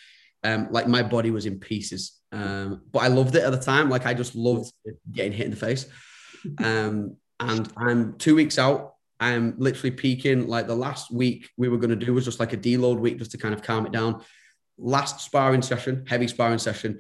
Um, 0.44 0.68
like 0.72 0.88
my 0.88 1.04
body 1.04 1.32
was 1.32 1.46
in 1.46 1.60
pieces. 1.60 2.20
Um, 2.32 2.82
but 2.92 3.00
I 3.00 3.08
loved 3.08 3.36
it 3.36 3.44
at 3.44 3.52
the 3.52 3.60
time. 3.60 3.90
Like 3.90 4.06
I 4.06 4.14
just 4.14 4.36
loved 4.36 4.72
getting 5.12 5.32
hit 5.32 5.46
in 5.46 5.52
the 5.52 5.58
face. 5.58 5.88
Um, 6.64 7.18
and 7.40 7.72
I'm 7.78 8.18
two 8.18 8.36
weeks 8.36 8.58
out. 8.58 8.94
I'm 9.20 9.56
literally 9.58 9.92
peaking. 9.92 10.48
Like 10.48 10.68
the 10.68 10.76
last 10.76 11.12
week 11.12 11.50
we 11.58 11.70
were 11.70 11.78
going 11.78 11.98
to 11.98 12.06
do 12.06 12.14
was 12.14 12.26
just 12.26 12.40
like 12.40 12.54
a 12.54 12.58
deload 12.58 13.00
week 13.00 13.18
just 13.18 13.32
to 13.32 13.38
kind 13.38 13.54
of 13.54 13.64
calm 13.64 13.86
it 13.86 13.92
down. 13.92 14.22
Last 14.78 15.22
sparring 15.22 15.62
session, 15.62 16.06
heavy 16.08 16.28
sparring 16.28 16.60
session, 16.60 17.00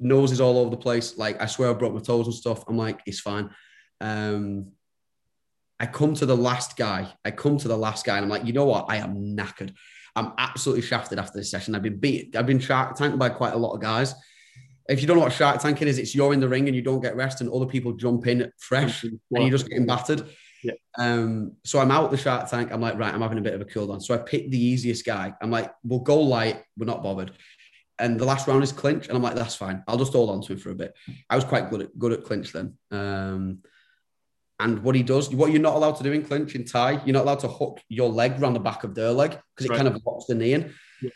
nose 0.00 0.32
is 0.32 0.40
all 0.40 0.58
over 0.58 0.70
the 0.70 0.76
place. 0.76 1.16
Like 1.16 1.40
I 1.40 1.46
swear 1.46 1.70
I 1.70 1.74
broke 1.74 1.94
my 1.94 2.00
toes 2.00 2.26
and 2.26 2.34
stuff. 2.34 2.64
I'm 2.68 2.76
like, 2.76 3.00
it's 3.06 3.20
fine. 3.20 3.50
Um, 4.00 4.72
I 5.78 5.86
come 5.86 6.14
to 6.14 6.26
the 6.26 6.36
last 6.36 6.76
guy. 6.76 7.12
I 7.24 7.30
come 7.30 7.58
to 7.58 7.68
the 7.68 7.76
last 7.76 8.06
guy, 8.06 8.16
and 8.16 8.24
I'm 8.24 8.30
like, 8.30 8.46
you 8.46 8.52
know 8.52 8.64
what? 8.64 8.86
I 8.88 8.96
am 8.96 9.36
knackered. 9.36 9.74
I'm 10.14 10.32
absolutely 10.38 10.82
shafted 10.82 11.18
after 11.18 11.38
this 11.38 11.50
session. 11.50 11.74
I've 11.74 11.82
been 11.82 11.98
beat. 11.98 12.34
I've 12.34 12.46
been 12.46 12.58
shark 12.58 12.96
tanked 12.96 13.18
by 13.18 13.28
quite 13.28 13.52
a 13.52 13.58
lot 13.58 13.74
of 13.74 13.82
guys. 13.82 14.14
If 14.88 15.00
you 15.00 15.06
don't 15.06 15.16
know 15.16 15.24
what 15.24 15.32
shark 15.32 15.60
tanking 15.60 15.88
is, 15.88 15.98
it's 15.98 16.14
you're 16.14 16.32
in 16.32 16.40
the 16.40 16.48
ring 16.48 16.66
and 16.68 16.76
you 16.76 16.82
don't 16.82 17.02
get 17.02 17.16
rest, 17.16 17.40
and 17.40 17.50
other 17.50 17.66
people 17.66 17.92
jump 17.92 18.26
in 18.26 18.50
fresh, 18.58 19.02
and 19.04 19.20
you're 19.30 19.50
just 19.50 19.68
getting 19.68 19.86
battered. 19.86 20.26
Yeah. 20.62 20.72
Um, 20.98 21.52
so 21.64 21.78
I'm 21.78 21.90
out 21.90 22.10
the 22.10 22.16
shark 22.16 22.48
tank. 22.48 22.72
I'm 22.72 22.80
like, 22.80 22.98
right, 22.98 23.12
I'm 23.12 23.20
having 23.20 23.38
a 23.38 23.42
bit 23.42 23.54
of 23.54 23.60
a 23.60 23.64
cool 23.66 23.86
down. 23.86 24.00
So 24.00 24.14
I 24.14 24.18
picked 24.18 24.50
the 24.50 24.58
easiest 24.58 25.04
guy. 25.04 25.34
I'm 25.42 25.50
like, 25.50 25.72
we'll 25.84 26.00
go 26.00 26.20
light. 26.20 26.62
We're 26.78 26.86
not 26.86 27.02
bothered. 27.02 27.32
And 27.98 28.20
the 28.20 28.26
last 28.26 28.46
round 28.46 28.62
is 28.62 28.72
clinch, 28.72 29.08
and 29.08 29.16
I'm 29.16 29.22
like, 29.22 29.36
that's 29.36 29.54
fine. 29.54 29.82
I'll 29.88 29.96
just 29.96 30.12
hold 30.12 30.28
on 30.28 30.42
to 30.42 30.52
him 30.52 30.58
for 30.58 30.70
a 30.70 30.74
bit. 30.74 30.94
I 31.30 31.36
was 31.36 31.44
quite 31.44 31.70
good 31.70 31.82
at 31.82 31.98
good 31.98 32.12
at 32.12 32.24
clinch 32.24 32.52
then. 32.52 32.76
Um, 32.90 33.62
and 34.58 34.82
what 34.82 34.94
he 34.94 35.02
does, 35.02 35.34
what 35.34 35.50
you're 35.50 35.60
not 35.60 35.74
allowed 35.74 35.96
to 35.96 36.02
do 36.02 36.12
in 36.12 36.24
clinch 36.24 36.54
in 36.54 36.64
Thai, 36.64 37.02
you're 37.04 37.12
not 37.12 37.24
allowed 37.24 37.40
to 37.40 37.48
hook 37.48 37.80
your 37.88 38.08
leg 38.08 38.40
around 38.40 38.54
the 38.54 38.60
back 38.60 38.84
of 38.84 38.94
their 38.94 39.12
leg 39.12 39.38
because 39.54 39.66
it 39.66 39.70
right. 39.70 39.76
kind 39.76 39.88
of 39.88 40.02
locks 40.06 40.26
the 40.26 40.34
knee 40.34 40.54
in. 40.54 40.72
Yeah. 41.02 41.10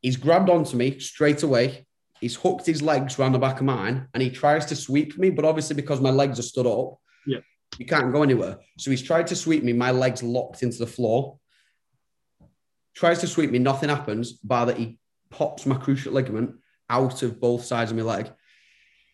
He's 0.00 0.16
grabbed 0.16 0.48
onto 0.48 0.76
me 0.76 0.98
straight 0.98 1.42
away. 1.42 1.86
He's 2.20 2.36
hooked 2.36 2.66
his 2.66 2.80
legs 2.82 3.18
around 3.18 3.32
the 3.32 3.38
back 3.38 3.60
of 3.60 3.66
mine 3.66 4.08
and 4.14 4.22
he 4.22 4.30
tries 4.30 4.66
to 4.66 4.76
sweep 4.76 5.18
me, 5.18 5.30
but 5.30 5.44
obviously 5.44 5.76
because 5.76 6.00
my 6.00 6.10
legs 6.10 6.38
are 6.38 6.42
stood 6.42 6.66
up, 6.66 6.98
yeah, 7.26 7.40
you 7.78 7.86
can't 7.86 8.12
go 8.12 8.22
anywhere. 8.22 8.58
So 8.78 8.90
he's 8.90 9.02
tried 9.02 9.26
to 9.28 9.36
sweep 9.36 9.62
me, 9.62 9.72
my 9.72 9.90
legs 9.90 10.22
locked 10.22 10.62
into 10.62 10.78
the 10.78 10.86
floor. 10.86 11.38
Tries 12.94 13.20
to 13.20 13.26
sweep 13.26 13.50
me, 13.50 13.58
nothing 13.58 13.88
happens, 13.88 14.32
bar 14.32 14.66
that 14.66 14.76
he 14.76 14.98
pops 15.30 15.66
my 15.66 15.76
cruciate 15.76 16.12
ligament 16.12 16.56
out 16.88 17.22
of 17.22 17.40
both 17.40 17.64
sides 17.64 17.90
of 17.90 17.96
my 17.96 18.02
leg 18.02 18.32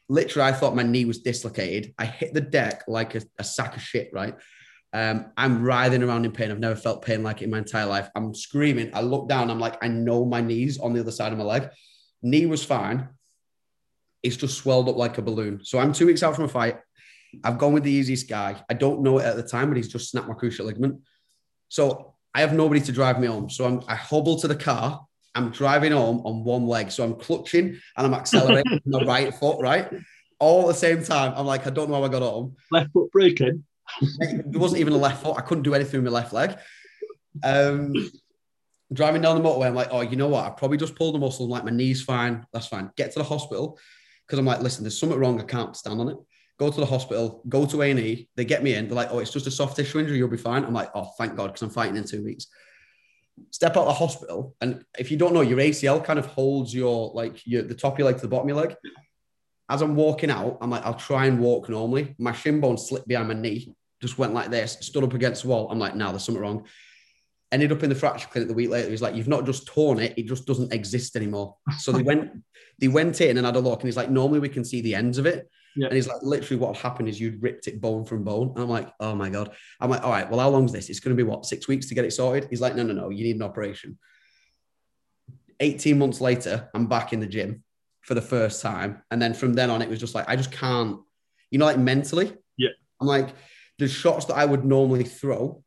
literally, 0.09 0.49
I 0.49 0.53
thought 0.53 0.77
my 0.77 0.83
knee 0.83 1.05
was 1.05 1.19
dislocated. 1.19 1.95
I 1.99 2.07
hit 2.07 2.35
the 2.35 2.41
deck 2.41 2.85
like 2.87 3.15
a, 3.15 3.23
a 3.39 3.45
sack 3.45 3.77
of 3.77 3.83
shit, 3.83 4.11
right? 4.13 4.35
Um, 4.93 5.27
I'm 5.37 5.63
writhing 5.63 6.03
around 6.03 6.25
in 6.25 6.33
pain. 6.33 6.51
I've 6.51 6.59
never 6.59 6.77
felt 6.77 7.05
pain 7.05 7.23
like 7.23 7.43
it 7.43 7.45
in 7.45 7.51
my 7.51 7.59
entire 7.59 7.87
life. 7.87 8.09
I'm 8.15 8.35
screaming. 8.35 8.91
I 8.95 9.03
look 9.03 9.29
down. 9.29 9.51
I'm 9.51 9.59
like, 9.59 9.83
I 9.83 9.89
know 9.89 10.25
my 10.25 10.41
knee's 10.41 10.79
on 10.79 10.93
the 10.93 11.01
other 11.01 11.11
side 11.11 11.33
of 11.33 11.39
my 11.39 11.45
leg. 11.45 11.69
Knee 12.23 12.47
was 12.47 12.65
fine. 12.65 13.09
It's 14.23 14.37
just 14.37 14.59
swelled 14.59 14.89
up 14.89 14.97
like 14.97 15.19
a 15.19 15.23
balloon. 15.23 15.61
So 15.65 15.79
I'm 15.79 15.93
two 15.93 16.07
weeks 16.07 16.23
out 16.23 16.35
from 16.35 16.45
a 16.45 16.49
fight. 16.49 16.79
I've 17.45 17.59
gone 17.59 17.73
with 17.73 17.83
the 17.83 17.91
easiest 17.91 18.29
guy. 18.29 18.63
I 18.71 18.75
don't 18.75 19.03
know 19.03 19.19
it 19.19 19.25
at 19.25 19.37
the 19.37 19.43
time, 19.43 19.69
but 19.69 19.77
he's 19.77 19.89
just 19.89 20.11
snapped 20.11 20.29
my 20.29 20.35
cruciate 20.35 20.65
ligament. 20.65 21.01
So 21.69 22.15
I 22.35 22.41
have 22.41 22.55
nobody 22.55 22.81
to 22.81 22.93
drive 22.93 23.21
me 23.21 23.27
home. 23.27 23.51
So 23.51 23.67
I'm, 23.67 23.83
I 23.89 23.97
hobble 23.97 24.39
to 24.41 24.49
the 24.49 24.57
car 24.57 25.05
I'm 25.37 25.51
driving 25.51 25.93
home 25.93 26.23
on 26.25 26.45
one 26.45 26.67
leg. 26.67 26.91
So 26.91 27.05
I'm 27.05 27.15
clutching 27.15 27.79
and 27.97 28.07
I'm 28.07 28.15
accelerating 28.15 28.81
my 28.87 29.05
right 29.05 29.33
foot, 29.35 29.61
right? 29.61 29.89
All 30.39 30.63
at 30.63 30.69
the 30.69 30.75
same 30.75 31.05
time. 31.05 31.33
I'm 31.37 31.47
like, 31.47 31.67
I 31.67 31.71
don't 31.71 31.91
know 31.91 31.97
how 31.97 32.05
I 32.05 32.09
got 32.09 32.23
home. 32.23 32.57
Left 32.71 32.91
foot 32.93 33.13
breaking. 33.13 33.65
There 34.19 34.61
wasn't 34.61 34.81
even 34.81 34.95
a 34.95 34.99
left 34.99 35.23
foot. 35.23 35.37
I 35.37 35.43
couldn't 35.43 35.63
do 35.65 35.75
anything 35.75 36.03
with 36.03 36.13
my 36.13 36.19
left 36.19 36.33
leg. 36.33 36.57
Um, 37.45 37.93
driving 38.93 39.23
down 39.23 39.41
the 39.41 39.49
motorway. 39.49 39.67
I'm 39.67 39.75
like, 39.75 39.89
oh, 39.91 40.01
you 40.01 40.17
know 40.17 40.29
what? 40.29 40.45
I 40.45 40.51
probably 40.51 40.79
just 40.79 40.97
pulled 40.97 41.15
a 41.15 41.19
muscle. 41.19 41.45
I'm 41.45 41.51
like, 41.51 41.65
my 41.65 41.71
knee's 41.71 42.03
fine. 42.03 42.47
That's 42.53 42.67
fine. 42.67 42.91
Get 42.97 43.13
to 43.13 43.19
the 43.19 43.25
hospital 43.25 43.79
because 44.27 44.39
I'm 44.39 44.47
like, 44.47 44.61
listen, 44.61 44.85
there's 44.85 44.99
something 44.99 45.19
wrong. 45.19 45.41
I 45.41 45.45
can't 45.45 45.77
stand 45.77 46.01
on 46.01 46.09
it. 46.09 46.17
Go 46.59 46.71
to 46.71 46.81
the 46.81 46.87
hospital. 46.87 47.43
Go 47.49 47.67
to 47.67 47.83
A 47.83 47.91
and 47.91 48.01
E. 48.01 48.29
They 48.37 48.47
get 48.47 48.63
me 48.63 48.75
in. 48.75 48.89
They're 48.89 48.97
like, 48.97 49.09
oh, 49.11 49.19
it's 49.19 49.33
just 49.33 49.47
a 49.47 49.51
soft 49.51 49.77
tissue 49.77 49.99
injury. 49.99 50.17
You'll 50.17 50.29
be 50.29 50.39
fine. 50.39 50.65
I'm 50.65 50.73
like, 50.73 50.91
oh, 50.95 51.13
thank 51.19 51.37
God, 51.37 51.49
because 51.49 51.63
I'm 51.63 51.71
fighting 51.71 51.97
in 51.97 52.05
two 52.05 52.25
weeks. 52.25 52.47
Step 53.51 53.77
out 53.77 53.83
of 53.83 53.89
the 53.89 53.93
hospital, 53.95 54.55
and 54.61 54.85
if 54.99 55.11
you 55.11 55.17
don't 55.17 55.35
know, 55.35 55.41
your 55.41 55.59
ACL 55.59 56.05
kind 56.05 56.19
of 56.19 56.27
holds 56.27 56.75
your 56.75 57.11
like 57.15 57.47
your 57.47 57.63
the 57.63 57.75
top 57.75 57.95
of 57.95 57.99
your 57.99 58.07
leg 58.07 58.17
to 58.17 58.23
the 58.23 58.29
bottom 58.29 58.49
of 58.49 58.57
your 58.57 58.67
leg. 58.67 58.77
As 59.69 59.83
I'm 59.83 59.97
walking 59.97 60.31
out, 60.31 60.59
I'm 60.61 60.71
like, 60.71 60.85
I'll 60.85 60.95
try 60.95 61.27
and 61.27 61.41
walk 61.41 61.69
normally. 61.69 62.15
My 62.19 62.33
shin 62.33 62.61
bone 62.61 62.79
slipped 62.79 63.09
behind 63.09 63.29
my 63.29 63.35
knee, 63.35 63.75
just 64.01 64.17
went 64.17 64.33
like 64.33 64.51
this, 64.51 64.79
stood 64.81 65.05
up 65.05 65.15
against 65.15 65.43
the 65.43 65.49
wall. 65.49 65.69
I'm 65.71 65.79
like, 65.79 65.97
now 65.97 66.07
nah, 66.07 66.13
there's 66.13 66.25
something 66.25 66.43
wrong 66.43 66.67
ended 67.53 67.73
up 67.73 67.83
in 67.83 67.89
the 67.89 67.95
fracture 67.95 68.29
clinic 68.29 68.49
the 68.49 68.55
week 68.55 68.71
later. 68.71 68.91
He's 68.91 69.03
like, 69.03 69.15
"You've 69.15 69.29
not 69.29 69.47
just 69.47 69.67
torn 69.67 69.99
it; 69.99 70.15
it 70.17 70.27
just 70.27 70.47
doesn't 70.47 70.73
exist 70.73 71.17
anymore." 71.17 71.57
So 71.79 71.93
they 71.93 72.03
went, 72.03 72.31
they 72.79 72.89
went 72.89 73.21
in 73.21 73.37
and 73.37 73.47
had 73.47 73.57
a 73.57 73.61
look, 73.61 73.81
and 73.81 73.89
he's 73.89 73.97
like, 73.97 74.11
"Normally 74.11 74.41
we 74.41 74.49
can 74.49 74.65
see 74.65 74.81
the 74.81 74.95
ends 74.95 75.19
of 75.19 75.27
it." 75.27 75.49
Yeah. 75.77 75.87
And 75.87 75.95
he's 75.95 76.09
like, 76.09 76.23
literally, 76.23 76.61
what 76.61 76.77
happened 76.77 77.09
is 77.09 77.21
you'd 77.21 77.43
ripped 77.43 77.69
it 77.69 77.81
bone 77.81 78.05
from 78.05 78.25
bone. 78.25 78.53
And 78.55 78.61
I'm 78.61 78.69
like, 78.69 78.91
oh 78.99 79.15
my 79.15 79.29
god. 79.29 79.55
I'm 79.81 79.91
like, 79.91 80.03
all 80.03 80.11
right, 80.11 80.29
well, 80.29 80.41
how 80.41 80.49
long's 80.49 80.73
this? 80.73 80.89
It's 80.89 81.01
going 81.01 81.17
to 81.17 81.23
be 81.23 81.29
what 81.29 81.45
six 81.45 81.69
weeks 81.69 81.87
to 81.87 81.95
get 81.95 82.05
it 82.05 82.13
sorted. 82.13 82.49
He's 82.51 82.61
like, 82.61 82.75
no, 82.75 82.83
no, 82.83 82.95
no, 82.95 83.11
you 83.11 83.25
need 83.25 83.37
an 83.37 83.43
operation. 83.43 83.99
18 85.61 85.99
months 85.99 86.21
later, 86.21 86.69
I'm 86.75 86.87
back 86.87 87.13
in 87.13 87.21
the 87.21 87.27
gym 87.27 87.63
for 88.03 88.15
the 88.15 88.23
first 88.23 88.63
time, 88.63 89.03
and 89.11 89.21
then 89.21 89.35
from 89.35 89.55
then 89.55 89.69
on, 89.69 89.83
it 89.83 89.89
was 89.89 89.99
just 89.99 90.15
like 90.15 90.29
I 90.29 90.37
just 90.37 90.53
can't, 90.53 91.01
you 91.51 91.59
know, 91.59 91.65
like 91.65 91.79
mentally. 91.79 92.37
Yeah. 92.57 92.71
I'm 93.01 93.07
like, 93.07 93.31
the 93.79 93.89
shots 93.89 94.27
that 94.27 94.37
I 94.37 94.45
would 94.45 94.65
normally 94.65 95.05
throw 95.05 95.63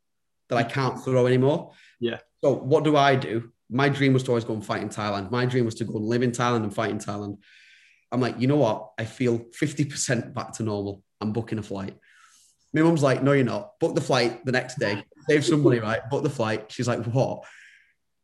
that 0.48 0.56
I 0.56 0.62
can't 0.64 1.02
throw 1.04 1.26
anymore. 1.26 1.72
Yeah. 2.00 2.18
So 2.42 2.54
what 2.54 2.84
do 2.84 2.96
I 2.96 3.14
do? 3.14 3.52
My 3.68 3.88
dream 3.88 4.12
was 4.12 4.24
to 4.24 4.30
always 4.30 4.44
go 4.44 4.54
and 4.54 4.64
fight 4.64 4.82
in 4.82 4.88
Thailand. 4.88 5.30
My 5.30 5.46
dream 5.46 5.64
was 5.64 5.76
to 5.76 5.84
go 5.84 5.94
and 5.94 6.04
live 6.04 6.22
in 6.22 6.32
Thailand 6.32 6.64
and 6.64 6.74
fight 6.74 6.90
in 6.90 6.98
Thailand. 6.98 7.38
I'm 8.12 8.20
like, 8.20 8.40
you 8.40 8.46
know 8.46 8.56
what? 8.56 8.92
I 8.98 9.04
feel 9.04 9.38
50% 9.38 10.34
back 10.34 10.52
to 10.54 10.62
normal. 10.62 11.02
I'm 11.20 11.32
booking 11.32 11.58
a 11.58 11.62
flight. 11.62 11.96
My 12.72 12.82
mum's 12.82 13.02
like, 13.02 13.22
no, 13.22 13.32
you're 13.32 13.44
not. 13.44 13.78
Book 13.78 13.94
the 13.94 14.00
flight 14.00 14.44
the 14.44 14.52
next 14.52 14.78
day. 14.78 15.04
Save 15.28 15.44
some 15.44 15.62
money, 15.62 15.78
right? 15.78 16.00
Book 16.08 16.22
the 16.22 16.30
flight. 16.30 16.70
She's 16.72 16.88
like, 16.88 17.04
what? 17.04 17.44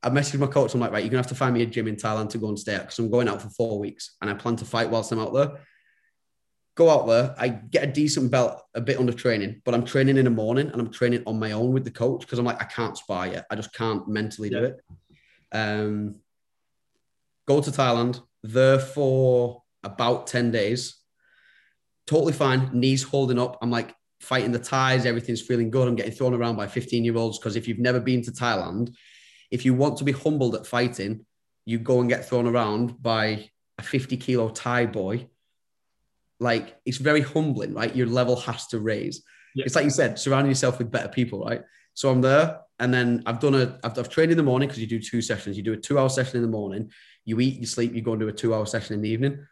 I 0.03 0.11
messaged 0.11 0.39
my 0.39 0.47
coach. 0.47 0.73
I'm 0.75 0.81
like, 0.81 0.93
right, 0.93 1.03
you're 1.03 1.11
gonna 1.11 1.23
have 1.23 1.27
to 1.29 1.35
find 1.35 1.55
me 1.55 1.63
a 1.63 1.67
gym 1.67 1.89
in 1.89 1.97
Thailand 1.97 2.31
to 2.31 2.39
go 2.39 2.49
and 2.49 2.59
stay 2.59 2.75
at 2.75 2.83
because 2.83 2.99
I'm 2.99 3.11
going 3.11 3.29
out 3.29 3.43
for 3.43 3.49
four 3.51 3.79
weeks 3.79 4.17
and 4.21 4.31
I 4.31 4.35
plan 4.35 4.57
to 4.57 4.65
fight 4.65 4.91
whilst 4.91 5.11
I'm 5.11 5.19
out 5.19 5.35
there 5.35 5.59
go 6.77 6.91
out 6.91 7.07
there. 7.07 7.35
I 7.37 7.49
get 7.49 7.85
a 7.85 7.93
decent 7.93 8.31
belt, 8.31 8.63
a 8.75 8.81
bit 8.81 9.01
under 9.01 9.13
training, 9.13 9.63
but 9.65 9.75
I'm 9.75 9.85
training 9.85 10.19
in 10.19 10.25
the 10.25 10.31
morning 10.31 10.69
and 10.69 10.81
I'm 10.81 10.93
training 10.93 11.23
on 11.27 11.39
my 11.41 11.53
own 11.53 11.73
with 11.73 11.85
the 11.85 11.91
coach 11.91 12.21
because 12.21 12.39
I'm 12.39 12.45
like, 12.45 12.61
I 12.61 12.67
can't 12.67 12.97
spar 12.97 13.27
yet. 13.27 13.47
I 13.51 13.57
just 13.57 13.75
can't 13.75 14.07
mentally 14.07 14.51
yeah. 14.51 14.59
do 14.61 14.65
it. 14.67 14.81
Um, 15.53 16.17
go 17.49 17.61
to 17.61 17.71
Thailand 17.71 18.21
there 18.43 18.79
for 18.79 19.63
about 19.87 20.27
10 20.27 20.51
days. 20.51 20.97
Totally 22.07 22.33
fine. 22.33 22.71
Knees 22.73 23.03
holding 23.03 23.39
up. 23.39 23.59
I'm 23.63 23.71
like 23.71 23.95
fighting 24.21 24.53
the 24.53 24.59
Thais. 24.59 25.07
Everything's 25.07 25.41
feeling 25.41 25.71
good. 25.71 25.89
I'm 25.89 25.97
getting 25.97 26.13
thrown 26.13 26.35
around 26.35 26.57
by 26.57 26.67
15 26.67 27.05
year 27.05 27.17
olds 27.17 27.39
because 27.39 27.57
if 27.57 27.67
you've 27.67 27.79
never 27.79 28.01
been 28.01 28.23
to 28.23 28.31
Thailand, 28.31 28.95
if 29.51 29.65
you 29.65 29.75
want 29.75 29.97
to 29.99 30.05
be 30.05 30.13
humbled 30.13 30.55
at 30.55 30.67
fighting, 30.67 31.25
you 31.65 31.79
go 31.79 32.01
and 32.01 32.09
get 32.09 32.29
thrown 32.29 32.47
around 32.47 33.03
by 33.03 33.51
a 33.79 33.83
50 33.83 34.17
kilo 34.17 34.49
Thai 34.49 34.87
boy 34.87 35.29
like 36.39 36.79
it's 36.85 36.99
very 36.99 37.23
humbling, 37.23 37.75
right? 37.75 37.95
Your 37.95 38.07
level 38.07 38.37
has 38.37 38.67
to 38.69 38.81
raise. 38.81 39.23
Yeah. 39.55 39.65
It's 39.65 39.75
like 39.75 39.85
you 39.85 39.91
said, 39.91 40.19
surrounding 40.19 40.51
yourself 40.51 40.79
with 40.79 40.91
better 40.91 41.09
people, 41.09 41.45
right? 41.45 41.63
So 41.95 42.11
I'm 42.11 42.21
there, 42.21 42.61
and 42.79 42.93
then 42.93 43.23
I've 43.25 43.41
done 43.41 43.55
a, 43.55 43.79
I've, 43.83 43.99
I've 43.99 44.11
trained 44.11 44.31
in 44.31 44.37
the 44.37 44.43
morning 44.43 44.69
because 44.69 44.81
you 44.81 44.87
do 44.87 45.01
two 45.01 45.23
sessions. 45.23 45.57
You 45.57 45.63
do 45.63 45.73
a 45.73 45.79
two-hour 45.79 46.11
session 46.11 46.37
in 46.37 46.43
the 46.43 46.49
morning, 46.49 46.91
you 47.25 47.41
eat, 47.41 47.59
you 47.59 47.67
sleep, 47.67 47.95
you 47.95 48.03
go 48.03 48.13
and 48.13 48.21
do 48.21 48.29
a 48.29 48.33
two-hour 48.33 48.67
session 48.67 48.95
in 48.95 49.01
the 49.01 49.09
evening. 49.09 49.47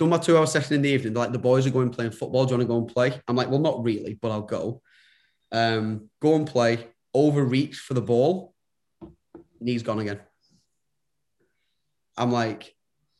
Done 0.00 0.08
my 0.08 0.16
two-hour 0.16 0.46
session 0.46 0.76
in 0.76 0.80
the 0.80 0.88
evening. 0.88 1.12
Like 1.12 1.30
the 1.30 1.38
boys 1.38 1.66
are 1.66 1.70
going 1.70 1.90
playing 1.90 2.12
football. 2.12 2.46
Do 2.46 2.54
you 2.54 2.56
want 2.56 2.68
to 2.68 2.72
go 2.72 2.78
and 2.78 2.88
play? 2.88 3.20
I'm 3.28 3.36
like, 3.36 3.50
well, 3.50 3.58
not 3.58 3.84
really, 3.84 4.14
but 4.14 4.30
I'll 4.30 4.40
go. 4.40 4.80
Um, 5.52 6.08
go 6.22 6.36
and 6.36 6.46
play. 6.46 6.88
Overreach 7.14 7.76
for 7.76 7.92
the 7.92 8.00
ball. 8.00 8.54
Knee's 9.60 9.82
gone 9.82 9.98
again. 9.98 10.20
I'm 12.16 12.32
like, 12.32 12.74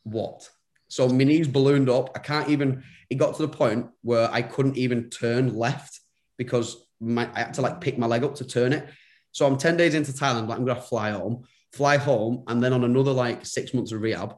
what? 0.05 0.49
So 0.89 1.07
my 1.07 1.25
knees 1.25 1.49
ballooned 1.49 1.91
up. 1.91 2.13
I 2.17 2.19
can't 2.19 2.49
even, 2.49 2.83
it 3.11 3.17
got 3.17 3.37
to 3.37 3.43
the 3.43 3.49
point 3.49 3.89
where 4.01 4.31
I 4.33 4.41
couldn't 4.41 4.79
even 4.79 5.11
turn 5.11 5.55
left 5.55 6.01
because 6.39 6.83
my, 6.99 7.29
I 7.35 7.41
had 7.41 7.55
to 7.55 7.61
like 7.61 7.83
pick 7.83 7.99
my 7.99 8.07
leg 8.07 8.25
up 8.25 8.37
to 8.37 8.47
turn 8.47 8.73
it. 8.73 8.89
So 9.33 9.47
I'm 9.47 9.59
10 9.59 9.77
days 9.77 9.95
into 9.95 10.13
Thailand, 10.13 10.49
like 10.49 10.59
I'm 10.59 10.65
to 10.65 10.77
fly 10.77 11.11
home, 11.11 11.45
fly 11.75 11.99
home, 11.99 12.45
and 12.47 12.63
then 12.63 12.73
on 12.73 12.85
another 12.85 13.13
like 13.13 13.45
six 13.45 13.75
months 13.75 13.93
of 13.93 14.01
rehab. 14.01 14.35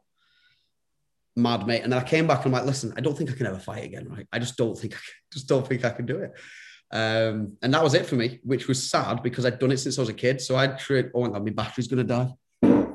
Mad 1.34 1.66
mate. 1.66 1.82
And 1.82 1.92
then 1.92 2.00
I 2.00 2.04
came 2.04 2.26
back 2.26 2.44
and 2.44 2.46
I'm 2.46 2.52
like, 2.52 2.66
listen, 2.66 2.92
I 2.96 3.00
don't 3.00 3.16
think 3.16 3.30
I 3.30 3.34
can 3.34 3.46
ever 3.46 3.58
fight 3.58 3.84
again, 3.84 4.08
right? 4.08 4.26
I 4.32 4.38
just 4.38 4.56
don't 4.56 4.78
think 4.78 4.94
I 4.94 4.96
can, 4.96 5.14
just 5.32 5.48
don't 5.48 5.66
think 5.66 5.84
I 5.84 5.90
can 5.90 6.06
do 6.06 6.18
it. 6.18 6.32
Um, 6.92 7.56
and 7.62 7.72
that 7.72 7.82
was 7.82 7.94
it 7.94 8.04
for 8.04 8.16
me, 8.16 8.40
which 8.44 8.68
was 8.68 8.90
sad 8.90 9.22
because 9.22 9.46
I'd 9.46 9.58
done 9.58 9.72
it 9.72 9.78
since 9.78 9.98
I 9.98 10.02
was 10.02 10.10
a 10.10 10.14
kid. 10.14 10.40
So 10.40 10.56
I'd 10.56 10.78
tried, 10.78 11.10
oh 11.14 11.22
my 11.22 11.28
God, 11.28 11.44
my 11.44 11.50
battery's 11.50 11.88
to 11.88 12.04
die. 12.04 12.28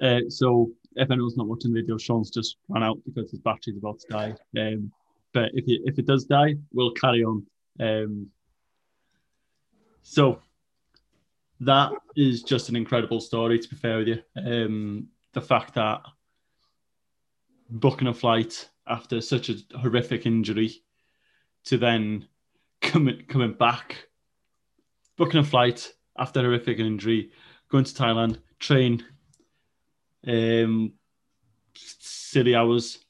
Uh, 0.00 0.20
so 0.28 0.70
if 0.94 1.10
anyone's 1.10 1.36
not 1.36 1.48
watching 1.48 1.72
the 1.72 1.80
video, 1.80 1.98
Sean's 1.98 2.30
just 2.30 2.56
run 2.68 2.84
out 2.84 2.98
because 3.04 3.32
his 3.32 3.40
battery's 3.40 3.78
about 3.78 3.98
to 3.98 4.06
die. 4.08 4.34
Um, 4.56 4.92
but 5.32 5.50
if 5.54 5.64
if 5.66 5.98
it 5.98 6.06
does 6.06 6.24
die, 6.24 6.54
we'll 6.72 6.92
carry 6.92 7.24
on. 7.24 7.44
Um, 7.80 8.28
so 10.02 10.40
that 11.60 11.92
is 12.16 12.42
just 12.42 12.68
an 12.68 12.76
incredible 12.76 13.20
story. 13.20 13.58
To 13.58 13.68
be 13.68 13.76
fair 13.76 13.98
with 13.98 14.08
you, 14.08 14.22
um, 14.36 15.08
the 15.38 15.46
fact 15.46 15.74
that 15.74 16.02
booking 17.70 18.08
a 18.08 18.14
flight 18.14 18.68
after 18.88 19.20
such 19.20 19.50
a 19.50 19.56
horrific 19.78 20.26
injury 20.26 20.82
to 21.64 21.78
then 21.78 22.26
coming 22.80 23.22
coming 23.28 23.52
back, 23.52 24.08
booking 25.16 25.40
a 25.40 25.44
flight 25.44 25.92
after 26.18 26.40
a 26.40 26.42
horrific 26.42 26.78
injury, 26.80 27.30
going 27.70 27.84
to 27.84 27.94
Thailand, 27.94 28.38
train 28.58 29.04
um, 30.26 30.92
silly 31.74 32.56
hours, 32.56 33.04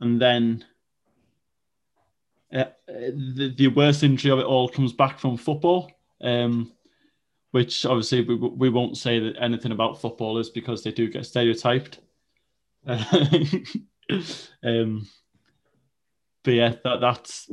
and 0.00 0.20
then 0.20 0.64
uh, 2.52 2.66
the, 2.86 3.52
the 3.56 3.68
worst 3.68 4.04
injury 4.04 4.30
of 4.30 4.38
it 4.38 4.46
all 4.46 4.68
comes 4.68 4.92
back 4.92 5.18
from 5.18 5.36
football, 5.36 5.90
um, 6.20 6.72
which 7.54 7.86
obviously 7.86 8.22
we, 8.22 8.34
we 8.34 8.68
won't 8.68 8.96
say 8.96 9.20
that 9.20 9.40
anything 9.40 9.70
about 9.70 10.00
footballers 10.00 10.50
because 10.50 10.82
they 10.82 10.90
do 10.90 11.08
get 11.08 11.24
stereotyped. 11.24 12.00
um, 12.88 12.98
but 16.42 16.50
yeah, 16.50 16.74
that, 16.82 17.00
that's 17.00 17.48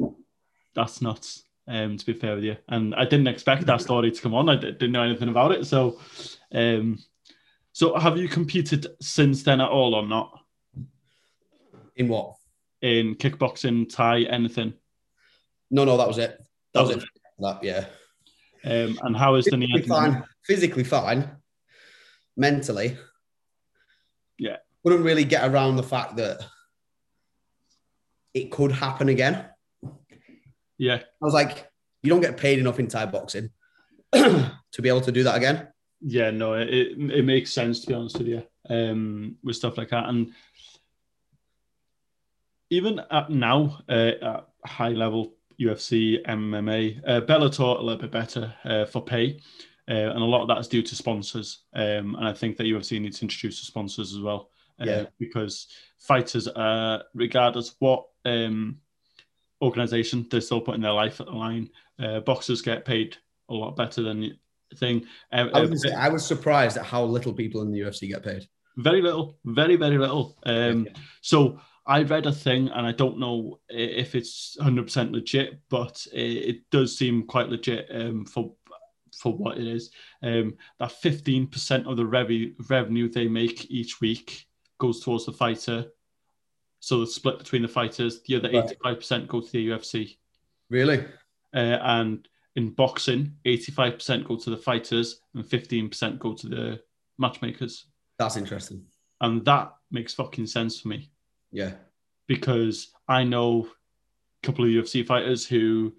that's 0.74 1.04
nuts. 1.04 1.44
Um, 1.68 1.98
to 1.98 2.06
be 2.08 2.14
fair 2.14 2.34
with 2.34 2.44
you, 2.44 2.58
and 2.68 2.96
I 2.96 3.06
didn't 3.06 3.28
expect 3.28 3.68
that 3.68 3.82
story 3.82 4.10
to 4.10 4.22
come 4.22 4.34
on. 4.34 4.50
I 4.50 4.56
didn't 4.56 4.92
know 4.92 5.04
anything 5.04 5.30
about 5.30 5.52
it, 5.52 5.68
so 5.68 6.00
um, 6.52 6.98
so 7.72 7.96
have 7.96 8.18
you 8.18 8.28
competed 8.28 8.88
since 9.02 9.44
then 9.44 9.62
at 9.62 9.70
all 9.70 9.94
or 9.94 10.08
not? 10.08 10.36
In 11.96 12.08
what? 12.08 12.38
In 12.82 13.14
kickboxing, 13.14 13.88
Thai, 13.88 14.24
anything? 14.24 14.74
No, 15.70 15.86
no, 15.86 15.96
that 15.96 16.08
was 16.08 16.18
it. 16.18 16.44
That, 16.74 16.74
that 16.74 16.88
was, 16.88 16.90
it. 16.90 17.04
it. 17.04 17.10
That, 17.38 17.64
yeah. 17.64 17.86
Um, 18.64 19.00
and 19.02 19.18
how 19.18 19.36
is 19.36 19.46
the 19.46 19.84
fine. 19.88 20.24
Physically 20.46 20.84
fine. 20.84 21.30
Mentally. 22.38 22.98
Yeah. 24.38 24.58
Couldn't 24.84 25.04
really 25.04 25.26
get 25.26 25.50
around 25.50 25.76
the 25.76 25.84
fact 25.84 26.16
that 26.18 26.46
it 28.34 28.52
could 28.52 28.72
happen 28.72 29.10
again. 29.10 29.46
Yeah. 30.78 30.96
I 30.96 31.26
was 31.26 31.34
like, 31.34 31.70
you 32.04 32.10
don't 32.10 32.22
get 32.22 32.38
paid 32.38 32.60
enough 32.60 32.80
in 32.80 32.88
Thai 32.88 33.06
boxing 33.08 33.50
to 34.14 34.82
be 34.82 34.90
able 34.90 35.02
to 35.02 35.12
do 35.12 35.24
that 35.24 35.38
again 35.38 35.68
yeah, 36.02 36.32
no, 36.32 36.54
it, 36.54 36.68
it 36.70 37.26
makes 37.26 37.54
sense 37.54 37.82
to 37.82 37.88
be 37.88 37.94
honest 37.94 38.18
with 38.18 38.28
you 38.28 38.44
um, 38.70 39.38
with 39.44 39.56
stuff 39.56 39.78
like 39.78 39.90
that. 39.90 40.10
And 40.10 40.34
even 42.70 43.02
at 43.12 43.30
now, 43.30 43.80
uh, 43.88 44.12
at 44.22 44.48
high 44.66 44.90
level 44.90 45.36
UFC, 45.62 46.26
MMA, 46.26 47.02
uh, 47.06 47.22
Bellator 47.22 47.80
a 47.80 47.82
little 47.82 48.02
bit 48.02 48.12
better 48.12 48.54
uh, 48.66 48.86
for 48.86 49.04
pay. 49.04 49.40
Uh, 49.90 49.94
and 49.94 50.22
a 50.22 50.26
lot 50.26 50.42
of 50.42 50.48
that 50.48 50.60
is 50.60 50.68
due 50.68 50.82
to 50.82 50.96
sponsors. 50.96 51.64
Um, 51.74 52.16
and 52.16 52.28
I 52.28 52.34
think 52.34 52.58
that 52.58 52.64
UFC 52.64 53.00
needs 53.02 53.20
to 53.20 53.26
introduce 53.26 53.60
the 53.60 53.66
sponsors 53.66 54.14
as 54.14 54.22
well. 54.22 54.50
Uh, 54.80 54.86
yeah. 54.86 55.06
Because 55.20 55.68
fighters, 55.98 56.48
uh, 56.48 57.04
regardless 57.14 57.76
what 57.80 58.06
um, 58.26 58.78
organization 59.62 60.28
they're 60.30 60.42
still 60.42 60.62
putting 60.62 60.82
their 60.82 60.94
life 60.94 61.20
at 61.20 61.28
the 61.28 61.34
line, 61.34 61.70
uh, 62.00 62.22
boxers 62.22 62.62
get 62.62 62.86
paid 62.86 63.18
a 63.50 63.54
lot 63.54 63.76
better 63.76 64.02
than 64.02 64.38
thing. 64.78 65.06
Um, 65.32 65.50
I, 65.54 65.62
was, 65.62 65.86
uh, 65.86 65.90
I, 65.98 66.10
was, 66.10 66.26
surprised 66.26 66.78
at 66.78 66.86
how 66.86 67.04
little 67.04 67.34
people 67.34 67.62
in 67.62 67.72
the 67.72 67.80
UFC 67.80 68.08
get 68.08 68.24
paid. 68.24 68.48
Very 68.78 69.02
little, 69.02 69.38
very 69.44 69.76
very 69.76 69.98
little. 69.98 70.38
Um, 70.46 70.86
yeah. 70.86 70.94
So 71.22 71.60
I 71.86 72.04
read 72.04 72.28
a 72.28 72.32
thing, 72.32 72.70
and 72.70 72.86
I 72.86 72.92
don't 72.92 73.18
know 73.18 73.60
if 73.70 74.14
it's 74.14 74.58
hundred 74.62 74.84
percent 74.84 75.12
legit, 75.12 75.60
but 75.70 76.06
it, 76.14 76.20
it, 76.20 76.70
does 76.70 76.96
seem 76.96 77.26
quite 77.26 77.50
legit 77.50 77.88
um, 77.92 78.26
for 78.26 78.54
for 79.16 79.34
what 79.34 79.58
it 79.58 79.68
is. 79.68 79.92
Um, 80.24 80.56
that 80.80 80.92
15% 81.04 81.90
of 81.90 81.98
the 81.98 82.06
rev- 82.06 82.54
revenue 82.70 83.10
they 83.10 83.28
make 83.28 83.70
each 83.70 84.00
week 84.00 84.48
goes 84.80 85.02
towards 85.02 85.26
the 85.26 85.34
fighter. 85.34 85.86
So 86.80 87.02
the 87.02 87.08
split 87.08 87.38
between 87.38 87.62
the 87.62 87.68
fighters, 87.68 88.22
the 88.24 88.38
other 88.38 88.50
85% 88.50 89.28
go 89.28 89.42
to 89.42 89.52
the 89.52 89.70
UFC. 89.70 90.18
Really? 90.70 91.06
Uh, 91.54 91.78
and 91.82 92.28
in 92.56 92.70
boxing, 92.70 93.34
85% 93.46 94.28
go 94.28 94.38
to 94.38 94.50
the 94.50 94.58
fighters 94.58 95.22
and 95.36 95.44
15% 95.44 96.18
go 96.18 96.34
to 96.34 96.48
the 96.48 96.82
matchmakers. 97.20 97.86
That's 98.18 98.38
interesting. 98.38 98.86
And 99.20 99.46
that 99.46 99.74
makes 99.92 100.14
fucking 100.14 100.48
sense 100.48 100.80
for 100.80 100.88
me 100.88 101.11
Yeah. 101.52 101.72
because 102.28 102.92
I 103.08 103.24
know 103.24 103.68
a 104.42 104.46
couple 104.46 104.66
of 104.66 104.72
UFC 104.72 105.06
fighters 105.06 105.46
who 105.46 105.94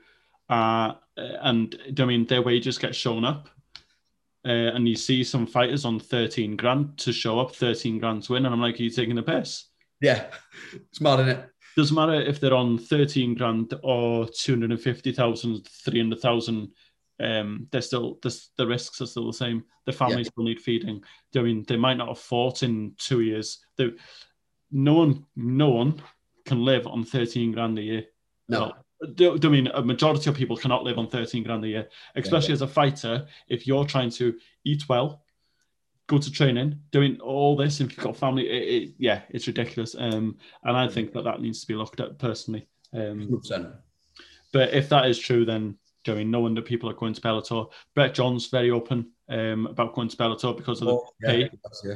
are, 0.49 0.99
uh, 1.17 1.23
and 1.43 1.79
I 1.99 2.05
mean, 2.05 2.27
their 2.27 2.43
wages 2.43 2.79
get 2.79 2.95
shown 2.95 3.25
up. 3.25 3.49
Uh, 4.45 4.75
and 4.75 4.89
you 4.89 4.97
see 4.97 5.23
some 5.23 5.47
fighters 5.47 5.85
on 5.85 6.01
13 6.01 6.57
grand 6.57 6.99
to 6.99 7.13
show 7.13 7.39
up, 7.39 7.55
13 7.55 8.01
grand 8.01 8.25
to 8.25 8.33
win. 8.33 8.45
And 8.45 8.53
I'm 8.53 8.61
like, 8.61 8.81
are 8.81 8.83
you 8.83 8.91
taking 8.91 9.19
a 9.19 9.23
piss? 9.23 9.69
Yeah. 10.01 10.25
It's 10.73 11.01
mad, 11.01 11.21
isn't 11.21 11.29
it? 11.29 11.49
Doesn't 11.77 11.95
matter 11.95 12.21
if 12.21 12.41
they're 12.41 12.53
on 12.53 12.77
13 12.77 13.35
grand 13.35 13.73
or 13.85 14.27
250,000, 14.27 15.65
300,000. 15.85 16.73
Um, 17.21 17.69
they're 17.71 17.81
still, 17.81 18.19
the, 18.21 18.37
the 18.57 18.67
risks 18.67 19.01
are 19.01 19.07
still 19.07 19.29
the 19.29 19.33
same. 19.33 19.65
The 19.87 19.93
families 19.93 20.27
still 20.27 20.45
need 20.45 20.61
feeding. 20.61 21.05
I 21.37 21.41
mean, 21.41 21.65
they 21.69 21.77
might 21.77 21.97
not 21.99 22.09
have 22.09 22.19
fought 22.19 22.65
in 22.65 22.95
two 22.99 23.21
years. 23.21 23.65
They, 23.79 23.93
no 24.73 24.95
one, 24.95 25.27
no 25.37 25.69
one 25.69 26.03
can 26.47 26.65
live 26.65 26.87
on 26.87 27.05
13 27.05 27.53
grand 27.53 27.79
a 27.79 27.83
year. 27.83 28.05
No. 28.49 28.73
Well, 29.19 29.39
I 29.45 29.49
mean, 29.49 29.67
a 29.69 29.83
majority 29.83 30.31
of 30.31 30.37
people 30.37 30.57
cannot 30.57 30.85
live 30.85 30.99
on 30.99 31.09
13 31.09 31.43
grand 31.43 31.65
a 31.65 31.69
year, 31.69 31.89
especially 32.15 32.53
as 32.53 32.63
a 32.63 32.69
fighter. 32.69 33.27
If 33.49 33.67
you're 33.67 33.85
trying 33.85 34.11
to 34.11 34.39
eat 34.65 34.89
well, 34.89 35.23
go 36.07 36.19
to 36.19 36.31
training, 36.31 36.79
doing 36.91 37.21
all 37.21 37.57
this, 37.57 37.81
if 37.81 37.91
you've 37.91 38.05
got 38.05 38.17
family, 38.17 38.49
it, 38.49 38.83
it, 38.83 38.95
yeah, 38.99 39.23
it's 39.31 39.47
ridiculous. 39.47 39.97
Um, 39.99 40.37
and 40.65 40.77
I 40.77 40.89
think 40.89 41.13
that 41.13 41.25
that 41.25 41.41
needs 41.41 41.61
to 41.63 41.67
be 41.67 41.75
looked 41.75 42.01
at 42.01 42.19
personally. 42.19 42.69
Um, 42.95 43.29
100%. 43.51 43.75
but 44.53 44.73
if 44.73 44.89
that 44.91 45.07
is 45.07 45.19
true, 45.19 45.45
then 45.45 45.79
I 46.07 46.15
mean, 46.15 46.31
no 46.31 46.41
wonder 46.41 46.63
people 46.63 46.91
are 46.91 46.95
going 46.95 47.15
to 47.15 47.21
Bellator. 47.21 47.71
Brett 47.95 48.15
Johns 48.15 48.49
very 48.49 48.71
open 48.71 49.11
um, 49.29 49.67
about 49.67 49.95
going 49.95 50.09
to 50.09 50.17
Bellator 50.17 50.57
because 50.57 50.81
of 50.81 50.89
the 50.89 50.93
Oh, 50.95 51.09
yeah, 51.23 51.29
pay, 51.31 51.51
yeah. 51.85 51.95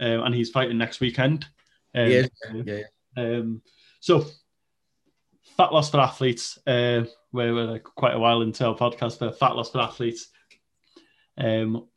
um, 0.00 0.24
and 0.24 0.34
he's 0.34 0.50
fighting 0.50 0.78
next 0.78 1.00
weekend. 1.00 1.46
Um, 1.94 2.06
He 2.06 2.14
is, 2.14 2.30
yeah, 2.64 2.82
yeah. 3.16 3.22
um, 3.22 3.62
so, 4.00 4.26
fat 5.56 5.72
loss 5.72 5.90
for 5.90 6.00
athletes. 6.00 6.58
Uh, 6.66 7.04
we're, 7.32 7.54
we're 7.54 7.64
like 7.64 7.84
quite 7.84 8.14
a 8.14 8.18
while 8.18 8.42
into 8.42 8.66
our 8.66 8.76
podcast 8.76 9.18
for 9.18 9.32
fat 9.32 9.56
loss 9.56 9.70
for 9.70 9.80
athletes. 9.80 10.28
Um, 11.38 11.88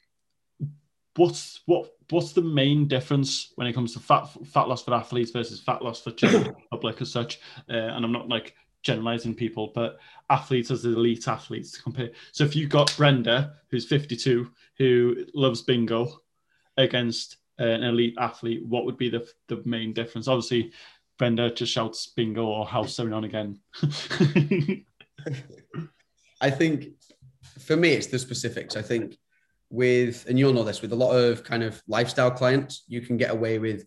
what's 1.16 1.62
what 1.66 1.92
what's 2.10 2.34
the 2.34 2.42
main 2.42 2.88
difference 2.88 3.52
when 3.56 3.68
it 3.68 3.74
comes 3.74 3.94
to 3.94 4.00
fat 4.00 4.28
fat 4.46 4.68
loss 4.68 4.84
for 4.84 4.94
athletes 4.94 5.32
versus 5.32 5.62
fat 5.62 5.82
loss 5.82 6.02
for 6.02 6.12
general 6.12 6.56
public 6.72 7.02
as 7.02 7.12
such? 7.12 7.40
Uh, 7.70 7.74
and 7.74 8.06
I'm 8.06 8.12
not 8.12 8.30
like 8.30 8.56
generalizing 8.84 9.34
people, 9.34 9.72
but 9.74 9.98
athletes 10.30 10.72
as 10.72 10.86
elite 10.86 11.28
athletes 11.28 11.72
to 11.72 11.82
compare. 11.82 12.12
So 12.32 12.44
if 12.44 12.56
you've 12.56 12.70
got 12.70 12.96
Brenda, 12.96 13.56
who's 13.70 13.86
52, 13.88 14.50
who 14.78 15.26
loves 15.34 15.64
bingo, 15.64 16.22
against 16.78 17.38
an 17.58 17.84
elite 17.84 18.16
athlete, 18.20 18.66
what 18.66 18.86
would 18.86 18.98
be 18.98 19.10
the 19.10 19.28
the 19.48 19.62
main 19.66 19.94
difference? 19.94 20.28
Obviously, 20.28 20.72
Brenda 21.18 21.50
just 21.50 21.72
shouts 21.72 22.08
bingo 22.08 22.46
or 22.46 22.66
house 22.66 23.00
every 23.00 23.14
and 23.14 23.26
again. 23.26 23.60
I 26.42 26.50
think 26.50 26.88
for 27.60 27.78
me, 27.78 27.90
it's 27.92 28.08
the 28.08 28.20
specifics. 28.20 28.76
I 28.76 28.82
think 28.82 29.18
with, 29.70 30.26
and 30.28 30.38
you'll 30.38 30.54
know 30.54 30.64
this, 30.64 30.82
with 30.82 30.92
a 30.92 30.96
lot 30.96 31.16
of 31.16 31.44
kind 31.44 31.64
of 31.64 31.82
lifestyle 31.88 32.32
clients, 32.32 32.84
you 32.88 33.02
can 33.02 33.18
get 33.18 33.32
away 33.32 33.60
with 33.60 33.86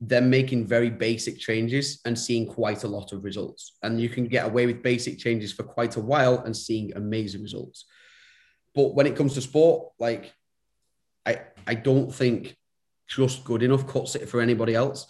them 0.00 0.28
making 0.28 0.66
very 0.66 0.90
basic 0.90 1.38
changes 1.38 2.00
and 2.04 2.18
seeing 2.18 2.46
quite 2.46 2.82
a 2.82 2.88
lot 2.88 3.12
of 3.12 3.22
results. 3.22 3.76
And 3.82 4.00
you 4.00 4.08
can 4.08 4.26
get 4.26 4.46
away 4.46 4.66
with 4.66 4.82
basic 4.82 5.18
changes 5.18 5.52
for 5.52 5.62
quite 5.62 5.96
a 5.96 6.00
while 6.00 6.38
and 6.38 6.56
seeing 6.56 6.92
amazing 6.96 7.42
results. 7.42 7.84
But 8.74 8.94
when 8.94 9.06
it 9.06 9.14
comes 9.14 9.34
to 9.34 9.40
sport, 9.40 9.92
like 10.00 10.32
I, 11.24 11.42
I 11.66 11.74
don't 11.74 12.12
think 12.12 12.56
just 13.16 13.44
good 13.44 13.62
enough 13.62 13.86
cuts 13.86 14.14
it 14.14 14.28
for 14.28 14.40
anybody 14.40 14.74
else. 14.74 15.06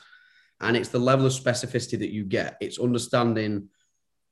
And 0.61 0.77
it's 0.77 0.89
the 0.89 0.99
level 0.99 1.27
of 1.27 1.33
specificity 1.33 1.99
that 1.99 2.13
you 2.13 2.25
get. 2.25 2.57
It's 2.61 2.79
understanding 2.79 3.69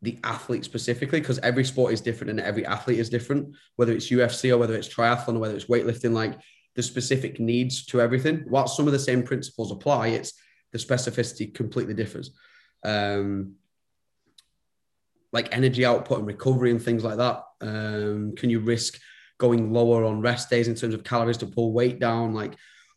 the 0.03 0.19
athlete 0.25 0.65
specifically 0.65 1.21
because 1.21 1.39
every 1.41 1.65
sport 1.65 1.93
is 1.93 2.01
different 2.01 2.31
and 2.31 2.41
every 2.41 2.65
athlete 2.65 2.99
is 2.99 3.11
different, 3.11 3.55
whether 3.77 3.93
it's 3.93 4.11
UFC 4.11 4.51
or 4.51 4.59
whether 4.59 4.75
it's 4.75 4.89
triathlon 4.89 5.37
or 5.37 5.41
whether 5.41 5.55
it's 5.55 5.67
weightlifting, 5.67 6.13
like 6.13 6.39
the 6.75 6.83
specific 6.83 7.41
needs 7.41 7.85
to 7.87 8.01
everything. 8.01 8.45
While 8.49 8.69
some 8.69 8.87
of 8.87 8.93
the 8.93 8.99
same 8.99 9.23
principles 9.23 9.73
apply, 9.73 10.09
it's 10.09 10.33
the 10.73 10.79
specificity 10.79 11.53
completely 11.53 11.95
differs. 11.95 12.31
Um, 12.85 13.57
like 15.33 15.55
energy 15.55 15.85
output 15.85 16.19
and 16.19 16.27
recovery 16.27 16.71
and 16.71 16.83
things 16.83 17.05
like 17.05 17.19
that. 17.19 17.43
Um, 17.61 18.35
can 18.37 18.51
you 18.51 18.61
risk 18.61 18.99
going 19.39 19.73
lower 19.73 20.05
on 20.05 20.21
rest 20.21 20.51
days 20.51 20.69
in 20.69 20.75
terms 20.75 20.95
of 20.95 21.05
calories 21.05 21.39
to 21.39 21.47
pull 21.47 21.73
weight 21.73 22.01
down? 22.01 22.35
Like 22.35 22.55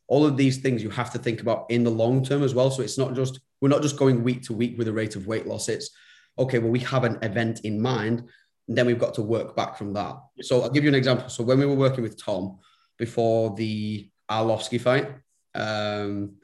all 0.07 0.25
of 0.25 0.37
these 0.37 0.57
things 0.57 0.83
you 0.83 0.89
have 0.89 1.11
to 1.11 1.19
think 1.19 1.41
about 1.41 1.65
in 1.69 1.83
the 1.83 1.91
long 1.91 2.23
term 2.23 2.43
as 2.43 2.53
well. 2.53 2.69
So 2.69 2.83
it's 2.83 2.97
not 2.97 3.13
just, 3.15 3.39
we're 3.61 3.69
not 3.69 3.81
just 3.81 3.97
going 3.97 4.23
week 4.23 4.43
to 4.43 4.53
week 4.53 4.77
with 4.77 4.87
a 4.87 4.93
rate 4.93 5.15
of 5.15 5.27
weight 5.27 5.47
loss. 5.47 5.69
It's, 5.69 5.89
okay, 6.37 6.59
well, 6.59 6.71
we 6.71 6.79
have 6.79 7.03
an 7.03 7.19
event 7.21 7.61
in 7.61 7.81
mind, 7.81 8.23
and 8.67 8.77
then 8.77 8.85
we've 8.85 8.99
got 8.99 9.13
to 9.15 9.21
work 9.21 9.55
back 9.55 9.77
from 9.77 9.93
that. 9.93 10.15
So 10.41 10.61
I'll 10.61 10.69
give 10.69 10.83
you 10.83 10.89
an 10.89 10.95
example. 10.95 11.29
So 11.29 11.43
when 11.43 11.59
we 11.59 11.65
were 11.65 11.75
working 11.75 12.03
with 12.03 12.21
Tom 12.21 12.59
before 12.97 13.55
the 13.55 14.09
Arlovski 14.29 14.79
fight, 14.79 15.09
um, 15.55 16.35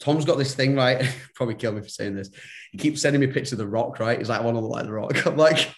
Tom's 0.00 0.24
got 0.24 0.36
this 0.36 0.54
thing, 0.54 0.74
right? 0.74 1.04
Probably 1.34 1.54
kill 1.54 1.72
me 1.72 1.80
for 1.80 1.88
saying 1.88 2.16
this. 2.16 2.30
He 2.72 2.78
keeps 2.78 3.00
sending 3.00 3.20
me 3.20 3.28
pictures 3.28 3.52
of 3.52 3.58
the 3.58 3.66
rock, 3.66 4.00
right? 4.00 4.18
He's 4.18 4.28
like, 4.28 4.40
I 4.40 4.44
want 4.44 4.56
to 4.56 4.60
look 4.60 4.72
like 4.72 4.86
the 4.86 4.92
rock. 4.92 5.26
I'm 5.26 5.36
like, 5.36 5.72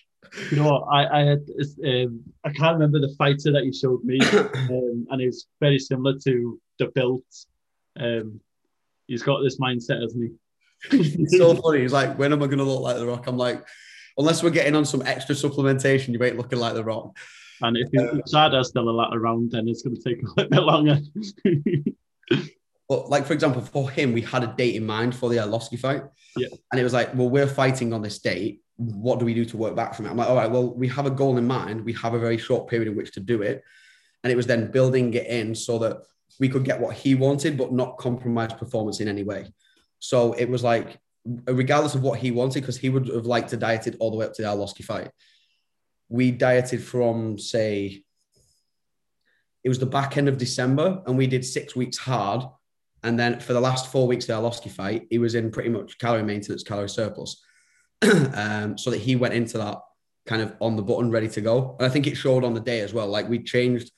you 0.50 0.56
know 0.56 0.70
what? 0.70 0.84
I, 0.90 1.20
I 1.20 1.24
had 1.24 1.46
um, 1.84 2.22
I 2.44 2.50
can't 2.50 2.74
remember 2.74 2.98
the 3.00 3.14
fighter 3.18 3.52
that 3.52 3.64
you 3.64 3.72
showed 3.72 4.02
me, 4.04 4.18
um, 4.32 5.06
and 5.10 5.20
it's 5.20 5.46
very 5.60 5.78
similar 5.78 6.18
to 6.24 6.60
the 6.78 6.86
build. 6.94 7.22
Um, 7.98 8.40
he's 9.06 9.22
got 9.22 9.40
this 9.42 9.58
mindset, 9.58 10.02
hasn't 10.02 10.30
he? 10.90 10.96
it's 10.98 11.36
so 11.36 11.54
funny. 11.54 11.80
He's 11.80 11.92
like, 11.92 12.18
when 12.18 12.32
am 12.32 12.42
I 12.42 12.46
going 12.46 12.58
to 12.58 12.64
look 12.64 12.82
like 12.82 12.96
the 12.96 13.06
rock? 13.06 13.26
I'm 13.26 13.38
like, 13.38 13.64
unless 14.18 14.42
we're 14.42 14.50
getting 14.50 14.76
on 14.76 14.84
some 14.84 15.02
extra 15.02 15.34
supplementation, 15.34 16.12
you 16.12 16.22
ain't 16.22 16.36
looking 16.36 16.58
like 16.58 16.74
the 16.74 16.84
rock. 16.84 17.16
And 17.62 17.76
if 17.76 17.88
Sada 18.28 18.64
still 18.64 18.88
a 18.88 18.90
lot 18.90 19.16
around, 19.16 19.52
then 19.52 19.68
it's 19.68 19.82
going 19.82 19.96
to 19.96 20.02
take 20.02 20.22
a 20.22 20.26
little 20.26 20.50
bit 20.50 20.62
longer. 20.62 20.98
But 22.88 23.08
like 23.08 23.24
for 23.24 23.32
example, 23.32 23.62
for 23.62 23.90
him, 23.90 24.12
we 24.12 24.20
had 24.20 24.44
a 24.44 24.48
date 24.48 24.76
in 24.76 24.84
mind 24.84 25.14
for 25.14 25.28
the 25.30 25.36
Arlovski 25.36 25.78
fight. 25.78 26.02
Yeah. 26.36 26.48
And 26.70 26.80
it 26.80 26.84
was 26.84 26.92
like, 26.92 27.14
well, 27.14 27.30
we're 27.30 27.46
fighting 27.46 27.92
on 27.92 28.02
this 28.02 28.18
date. 28.18 28.60
What 28.76 29.18
do 29.18 29.24
we 29.24 29.34
do 29.34 29.44
to 29.46 29.56
work 29.56 29.74
back 29.74 29.94
from 29.94 30.06
it? 30.06 30.10
I'm 30.10 30.16
like, 30.16 30.28
all 30.28 30.36
right, 30.36 30.50
well, 30.50 30.74
we 30.74 30.88
have 30.88 31.06
a 31.06 31.10
goal 31.10 31.38
in 31.38 31.46
mind. 31.46 31.84
We 31.84 31.92
have 31.94 32.14
a 32.14 32.18
very 32.18 32.36
short 32.36 32.68
period 32.68 32.88
in 32.88 32.96
which 32.96 33.12
to 33.12 33.20
do 33.20 33.42
it. 33.42 33.62
And 34.22 34.32
it 34.32 34.36
was 34.36 34.46
then 34.46 34.70
building 34.70 35.14
it 35.14 35.26
in 35.26 35.54
so 35.54 35.78
that 35.78 36.02
we 36.38 36.48
could 36.48 36.64
get 36.64 36.80
what 36.80 36.96
he 36.96 37.14
wanted, 37.14 37.56
but 37.56 37.72
not 37.72 37.98
compromise 37.98 38.52
performance 38.52 39.00
in 39.00 39.08
any 39.08 39.22
way. 39.22 39.52
So 39.98 40.32
it 40.34 40.48
was 40.48 40.62
like, 40.62 40.98
regardless 41.46 41.94
of 41.94 42.02
what 42.02 42.18
he 42.18 42.30
wanted, 42.30 42.60
because 42.60 42.76
he 42.76 42.90
would 42.90 43.08
have 43.08 43.26
liked 43.26 43.50
to 43.50 43.56
dieted 43.56 43.96
all 44.00 44.10
the 44.10 44.16
way 44.16 44.26
up 44.26 44.34
to 44.34 44.42
the 44.42 44.48
Arlovski 44.48 44.84
fight. 44.84 45.10
We 46.08 46.30
dieted 46.30 46.82
from, 46.82 47.38
say, 47.38 48.02
it 49.62 49.68
was 49.68 49.78
the 49.78 49.86
back 49.86 50.16
end 50.16 50.28
of 50.28 50.36
December, 50.36 51.02
and 51.06 51.16
we 51.16 51.26
did 51.26 51.44
six 51.44 51.74
weeks 51.74 51.96
hard. 51.96 52.44
And 53.02 53.18
then 53.18 53.40
for 53.40 53.52
the 53.52 53.60
last 53.60 53.90
four 53.90 54.06
weeks 54.06 54.28
of 54.28 54.28
the 54.28 54.48
Arlovski 54.48 54.70
fight, 54.70 55.06
he 55.10 55.18
was 55.18 55.34
in 55.34 55.50
pretty 55.50 55.70
much 55.70 55.98
calorie 55.98 56.22
maintenance, 56.22 56.62
calorie 56.62 56.88
surplus. 56.88 57.42
um, 58.34 58.76
so 58.76 58.90
that 58.90 59.00
he 59.00 59.16
went 59.16 59.34
into 59.34 59.58
that 59.58 59.78
kind 60.26 60.42
of 60.42 60.54
on 60.60 60.76
the 60.76 60.82
button, 60.82 61.10
ready 61.10 61.28
to 61.28 61.40
go. 61.40 61.76
And 61.78 61.86
I 61.86 61.90
think 61.90 62.06
it 62.06 62.16
showed 62.16 62.44
on 62.44 62.54
the 62.54 62.60
day 62.60 62.80
as 62.80 62.92
well. 62.92 63.06
Like 63.06 63.28
we 63.28 63.42
changed 63.42 63.90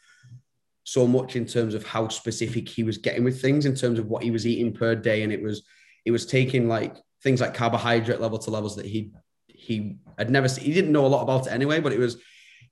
so 0.86 1.04
much 1.04 1.34
in 1.34 1.44
terms 1.44 1.74
of 1.74 1.84
how 1.84 2.06
specific 2.06 2.68
he 2.68 2.84
was 2.84 2.96
getting 2.96 3.24
with 3.24 3.42
things, 3.42 3.66
in 3.66 3.74
terms 3.74 3.98
of 3.98 4.06
what 4.06 4.22
he 4.22 4.30
was 4.30 4.46
eating 4.46 4.72
per 4.72 4.94
day. 4.94 5.24
And 5.24 5.32
it 5.32 5.42
was 5.42 5.66
it 6.04 6.12
was 6.12 6.24
taking 6.24 6.68
like 6.68 6.94
things 7.24 7.40
like 7.40 7.54
carbohydrate 7.54 8.20
level 8.20 8.38
to 8.38 8.50
levels 8.50 8.76
that 8.76 8.86
he 8.86 9.10
he 9.48 9.96
had 10.16 10.30
never 10.30 10.48
seen. 10.48 10.64
He 10.64 10.72
didn't 10.72 10.92
know 10.92 11.04
a 11.04 11.08
lot 11.08 11.22
about 11.22 11.48
it 11.48 11.52
anyway, 11.52 11.80
but 11.80 11.92
it 11.92 11.98
was 11.98 12.18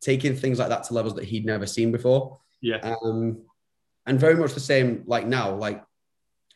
taking 0.01 0.37
things 0.37 0.61
like 0.61 0.69
that 0.69 0.85
to 0.85 0.95
levels 0.95 1.15
that 1.17 1.25
he'd 1.25 1.45
never 1.45 1.67
seen 1.67 1.91
before. 1.91 2.39
yeah, 2.61 2.77
Um, 2.77 3.43
and 4.07 4.21
very 4.21 4.37
much 4.37 4.55
the 4.55 4.61
same 4.61 5.03
like 5.07 5.27
now, 5.27 5.57
like 5.57 5.83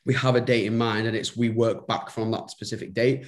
we 0.07 0.15
have 0.15 0.37
a 0.37 0.41
date 0.41 0.67
in 0.67 0.79
mind 0.79 1.09
and 1.09 1.17
it's 1.17 1.37
we 1.37 1.49
work 1.49 1.89
back 1.89 2.09
from 2.11 2.31
that 2.31 2.51
specific 2.51 2.95
date. 2.95 3.27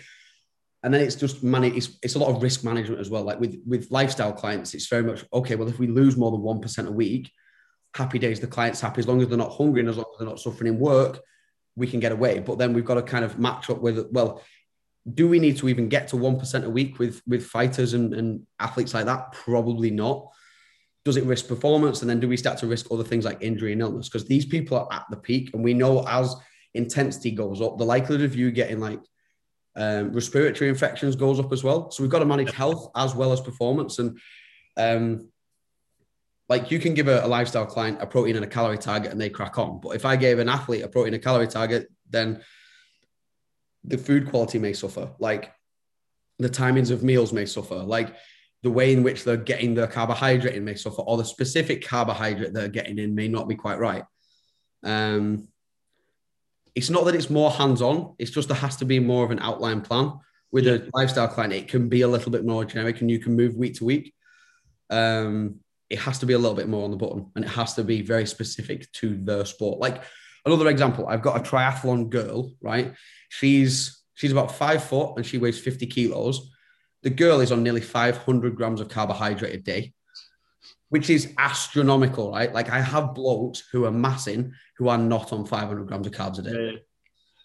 And 0.84 0.94
then 0.94 1.00
it's 1.00 1.16
just 1.16 1.42
manage 1.42 1.74
it's, 1.74 1.98
it's 2.00 2.14
a 2.14 2.20
lot 2.20 2.34
of 2.34 2.44
risk 2.44 2.62
management 2.62 3.00
as 3.00 3.10
well. 3.10 3.24
Like 3.24 3.40
with 3.40 3.60
with 3.66 3.90
lifestyle 3.90 4.32
clients, 4.32 4.72
it's 4.72 4.86
very 4.86 5.02
much 5.02 5.24
okay. 5.32 5.56
Well, 5.56 5.68
if 5.68 5.80
we 5.80 5.88
lose 5.88 6.16
more 6.16 6.30
than 6.30 6.42
one 6.42 6.60
percent 6.60 6.86
a 6.86 6.92
week, 6.92 7.32
happy 7.94 8.18
days, 8.18 8.40
the 8.40 8.46
client's 8.46 8.80
happy 8.80 9.00
as 9.00 9.08
long 9.08 9.20
as 9.20 9.28
they're 9.28 9.38
not 9.38 9.56
hungry 9.56 9.80
and 9.80 9.88
as 9.88 9.96
long 9.96 10.06
as 10.12 10.18
they're 10.18 10.28
not 10.28 10.40
suffering 10.40 10.72
in 10.72 10.78
work, 10.78 11.20
we 11.76 11.86
can 11.86 12.00
get 12.00 12.12
away. 12.12 12.38
But 12.38 12.58
then 12.58 12.72
we've 12.72 12.84
got 12.84 12.94
to 12.94 13.02
kind 13.02 13.24
of 13.24 13.38
match 13.38 13.70
up 13.70 13.80
with 13.80 14.08
well, 14.10 14.42
do 15.14 15.28
we 15.28 15.38
need 15.38 15.56
to 15.58 15.68
even 15.68 15.88
get 15.88 16.08
to 16.08 16.16
one 16.16 16.38
percent 16.38 16.64
a 16.64 16.70
week 16.70 16.98
with 16.98 17.22
with 17.26 17.44
fighters 17.46 17.94
and, 17.94 18.14
and 18.14 18.46
athletes 18.58 18.94
like 18.94 19.06
that? 19.06 19.32
Probably 19.32 19.90
not. 19.90 20.28
does 21.04 21.16
it 21.16 21.24
risk 21.24 21.48
performance? 21.48 22.02
And 22.02 22.10
then 22.10 22.20
do 22.20 22.28
we 22.28 22.36
start 22.36 22.58
to 22.58 22.66
risk 22.66 22.86
other 22.90 23.04
things 23.04 23.24
like 23.24 23.42
injury 23.42 23.72
and 23.72 23.80
illness? 23.80 24.08
Because 24.08 24.28
these 24.28 24.44
people 24.44 24.78
are 24.78 24.88
at 24.92 25.06
the 25.10 25.16
peak, 25.16 25.50
and 25.54 25.64
we 25.64 25.74
know 25.74 26.06
as 26.06 26.36
intensity 26.74 27.30
goes 27.30 27.60
up, 27.60 27.78
the 27.78 27.84
likelihood 27.84 28.24
of 28.24 28.36
you 28.36 28.50
getting 28.50 28.80
like 28.80 29.00
um, 29.76 30.12
respiratory 30.12 30.68
infections 30.68 31.16
goes 31.16 31.40
up 31.40 31.52
as 31.52 31.64
well. 31.64 31.90
So 31.90 32.02
we've 32.02 32.10
got 32.10 32.18
to 32.18 32.26
manage 32.26 32.52
health 32.52 32.90
as 32.94 33.14
well 33.14 33.32
as 33.32 33.40
performance. 33.40 33.98
And 33.98 34.18
um, 34.76 35.30
like 36.50 36.72
you 36.72 36.80
can 36.80 36.94
give 36.94 37.06
a, 37.06 37.24
a, 37.24 37.28
lifestyle 37.28 37.64
client 37.64 38.02
a 38.02 38.06
protein 38.06 38.34
and 38.34 38.44
a 38.44 38.48
calorie 38.48 38.76
target 38.76 39.12
and 39.12 39.20
they 39.20 39.30
crack 39.30 39.56
on. 39.56 39.80
But 39.80 39.90
if 39.90 40.04
I 40.04 40.16
gave 40.16 40.40
an 40.40 40.48
athlete 40.48 40.82
a 40.82 40.88
protein 40.88 41.14
and 41.14 41.22
a 41.22 41.24
calorie 41.24 41.46
target, 41.46 41.88
then 42.10 42.42
the 43.84 43.96
food 43.96 44.28
quality 44.28 44.58
may 44.58 44.72
suffer. 44.72 45.12
Like 45.20 45.52
the 46.40 46.50
timings 46.50 46.90
of 46.90 47.04
meals 47.04 47.32
may 47.32 47.46
suffer. 47.46 47.76
Like 47.76 48.16
the 48.64 48.70
way 48.70 48.92
in 48.92 49.04
which 49.04 49.22
they're 49.22 49.36
getting 49.36 49.74
their 49.74 49.86
carbohydrate 49.86 50.56
in 50.56 50.64
may 50.64 50.74
suffer, 50.74 51.02
or 51.02 51.16
the 51.16 51.24
specific 51.24 51.86
carbohydrate 51.86 52.52
they're 52.52 52.68
getting 52.68 52.98
in 52.98 53.14
may 53.14 53.28
not 53.28 53.48
be 53.48 53.54
quite 53.54 53.78
right. 53.78 54.04
Um, 54.82 55.46
it's 56.74 56.90
not 56.90 57.04
that 57.04 57.14
it's 57.14 57.30
more 57.30 57.50
hands-on; 57.50 58.16
it's 58.18 58.30
just 58.30 58.48
there 58.48 58.56
has 58.56 58.76
to 58.76 58.84
be 58.84 58.98
more 58.98 59.24
of 59.24 59.30
an 59.30 59.38
outline 59.38 59.80
plan. 59.80 60.18
With 60.52 60.66
yeah. 60.66 60.74
a 60.74 60.80
lifestyle 60.92 61.28
client, 61.28 61.52
it 61.52 61.68
can 61.68 61.88
be 61.88 62.00
a 62.00 62.08
little 62.08 62.32
bit 62.32 62.44
more 62.44 62.64
generic, 62.64 63.00
and 63.00 63.10
you 63.10 63.18
can 63.18 63.36
move 63.36 63.54
week 63.54 63.76
to 63.76 63.84
week. 63.84 64.12
Um, 64.90 65.60
it 65.90 65.98
has 65.98 66.18
to 66.20 66.26
be 66.26 66.32
a 66.34 66.38
little 66.38 66.56
bit 66.56 66.68
more 66.68 66.84
on 66.84 66.90
the 66.90 66.96
button, 66.96 67.30
and 67.34 67.44
it 67.44 67.48
has 67.48 67.74
to 67.74 67.84
be 67.84 68.00
very 68.00 68.26
specific 68.26 68.90
to 68.92 69.16
the 69.16 69.44
sport. 69.44 69.80
Like 69.80 70.02
another 70.46 70.68
example, 70.68 71.06
I've 71.06 71.22
got 71.22 71.36
a 71.36 71.50
triathlon 71.50 72.08
girl, 72.08 72.52
right? 72.62 72.94
She's 73.28 74.02
she's 74.14 74.32
about 74.32 74.52
five 74.52 74.84
foot 74.84 75.14
and 75.16 75.24
she 75.24 75.38
weighs 75.38 75.58
50 75.58 75.86
kilos 75.86 76.50
the 77.02 77.10
girl 77.10 77.40
is 77.40 77.52
on 77.52 77.62
nearly 77.62 77.80
500 77.80 78.54
grams 78.56 78.80
of 78.80 78.88
carbohydrate 78.88 79.54
a 79.54 79.58
day, 79.58 79.92
which 80.90 81.08
is 81.08 81.32
astronomical, 81.38 82.32
right? 82.32 82.52
Like 82.52 82.70
I 82.70 82.80
have 82.80 83.14
blokes 83.14 83.62
who 83.72 83.84
are 83.86 83.90
massing 83.90 84.52
who 84.76 84.88
are 84.88 84.98
not 84.98 85.32
on 85.32 85.46
500 85.46 85.86
grams 85.86 86.06
of 86.06 86.12
carbs 86.12 86.38
a 86.38 86.42
day. 86.42 86.72
Yeah. 86.72 86.78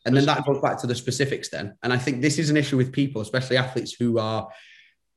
And 0.06 0.16
then 0.16 0.26
that 0.26 0.46
goes 0.46 0.62
back 0.62 0.80
to 0.82 0.88
the 0.88 0.94
specifics 0.94 1.50
then. 1.50 1.78
And 1.82 1.92
I 1.92 1.98
think 1.98 2.22
this 2.22 2.38
is 2.38 2.52
an 2.52 2.58
issue 2.58 2.78
with 2.78 2.92
people, 2.92 3.22
especially 3.22 3.58
athletes 3.58 3.94
who 3.94 4.20
are 4.20 4.48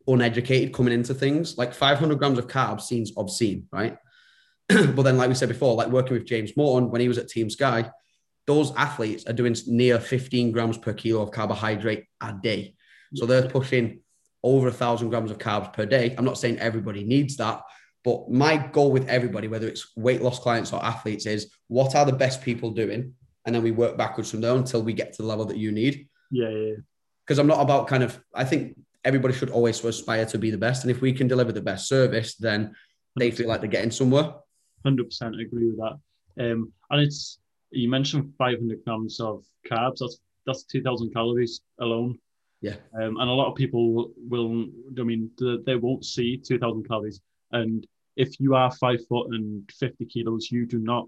uneducated 0.09 0.73
coming 0.73 0.93
into 0.93 1.15
things. 1.15 1.57
Like 1.59 1.75
500 1.75 2.19
grams 2.19 2.39
of 2.39 2.49
carbs 2.49 2.83
seems 2.83 3.13
obscene, 3.17 3.67
right? 3.71 3.97
but 4.69 5.03
then, 5.03 5.17
like 5.17 5.29
we 5.29 5.35
said 5.35 5.49
before, 5.49 5.75
like 5.75 5.89
working 5.89 6.15
with 6.15 6.27
James 6.27 6.57
Morton 6.57 6.91
when 6.91 7.01
he 7.01 7.09
was 7.09 7.19
at 7.19 7.29
Team 7.29 7.49
Sky, 7.51 7.91
those 8.47 8.75
athletes 8.77 9.27
are 9.27 9.33
doing 9.33 9.55
near 9.67 10.01
15 10.01 10.53
grams 10.53 10.79
per 10.79 10.93
kilo 10.93 11.23
of 11.23 11.31
carbohydrate 11.31 12.07
a 12.21 12.33
day. 12.33 12.75
So 13.15 13.27
they're 13.27 13.49
pushing 13.49 14.01
over 14.43 14.69
a 14.69 14.73
thousand 14.73 15.11
grams 15.11 15.31
of 15.31 15.39
carbs 15.39 15.73
per 15.73 15.87
day. 15.87 16.15
I'm 16.17 16.25
not 16.25 16.39
saying 16.39 16.59
everybody 16.59 17.05
needs 17.05 17.37
that, 17.37 17.63
but 18.05 18.31
my 18.31 18.57
goal 18.57 18.91
with 18.91 19.09
everybody, 19.09 19.49
whether 19.49 19.69
it's 19.69 19.93
weight 19.97 20.23
loss 20.23 20.39
clients 20.39 20.73
or 20.73 20.85
athletes, 20.85 21.27
is 21.27 21.51
what 21.69 21.95
are 21.95 22.05
the 22.05 22.13
best 22.13 22.43
people 22.43 22.71
doing? 22.71 23.15
And 23.45 23.55
then 23.55 23.63
we 23.63 23.71
work 23.71 23.97
backwards 23.97 24.31
from 24.31 24.41
there 24.41 24.55
until 24.55 24.83
we 24.83 24.93
get 24.93 25.15
to 25.15 25.23
the 25.23 25.29
level 25.29 25.47
that 25.47 25.57
you 25.57 25.73
need. 25.73 26.09
Yeah, 26.31 26.51
yeah. 26.51 26.75
Because 27.27 27.39
I'm 27.39 27.47
not 27.47 27.61
about 27.61 27.89
kind 27.89 28.03
of, 28.03 28.19
I 28.35 28.45
think 28.45 28.79
everybody 29.05 29.35
should 29.35 29.51
always 29.51 29.83
aspire 29.85 30.27
to 30.27 30.39
be 30.39 30.51
the 30.51 30.59
best. 30.59 30.85
And 30.85 30.91
if 30.91 31.01
we 31.01 31.13
can 31.13 31.29
deliver 31.29 31.53
the 31.53 31.61
best 31.61 31.89
service, 31.89 32.35
then 32.37 32.75
they 33.17 33.31
feel 33.31 33.49
like 33.49 33.61
they're 33.61 33.71
getting 33.71 33.91
somewhere. 33.91 34.35
100% 34.85 35.41
agree 35.41 35.71
with 35.71 35.79
that. 35.79 35.99
Um, 36.41 36.73
and 36.91 37.01
it's, 37.01 37.39
you 37.71 37.89
mentioned 37.89 38.33
500 38.39 38.85
grams 38.85 39.21
of 39.21 39.45
carbs. 39.69 39.99
That's 40.01 40.21
that's 40.49 40.65
2,000 40.65 41.13
calories 41.13 41.61
alone. 41.79 42.19
Yeah. 42.61 42.77
Um, 42.95 43.19
and 43.19 43.31
a 43.31 43.33
lot 43.33 43.51
of 43.51 43.55
people 43.55 43.93
will, 43.93 44.13
will 44.29 44.67
I 44.99 45.03
mean, 45.03 45.31
they 45.39 45.77
won't 45.77 46.05
see 46.05 46.39
2,000 46.39 46.89
calories. 46.89 47.21
And 47.53 47.87
if 48.17 48.41
you 48.41 48.55
are 48.55 48.73
five 48.73 49.01
foot 49.09 49.29
and 49.31 49.71
50 49.79 50.07
kilos, 50.07 50.51
you 50.51 50.67
do 50.67 50.79
not 50.79 51.07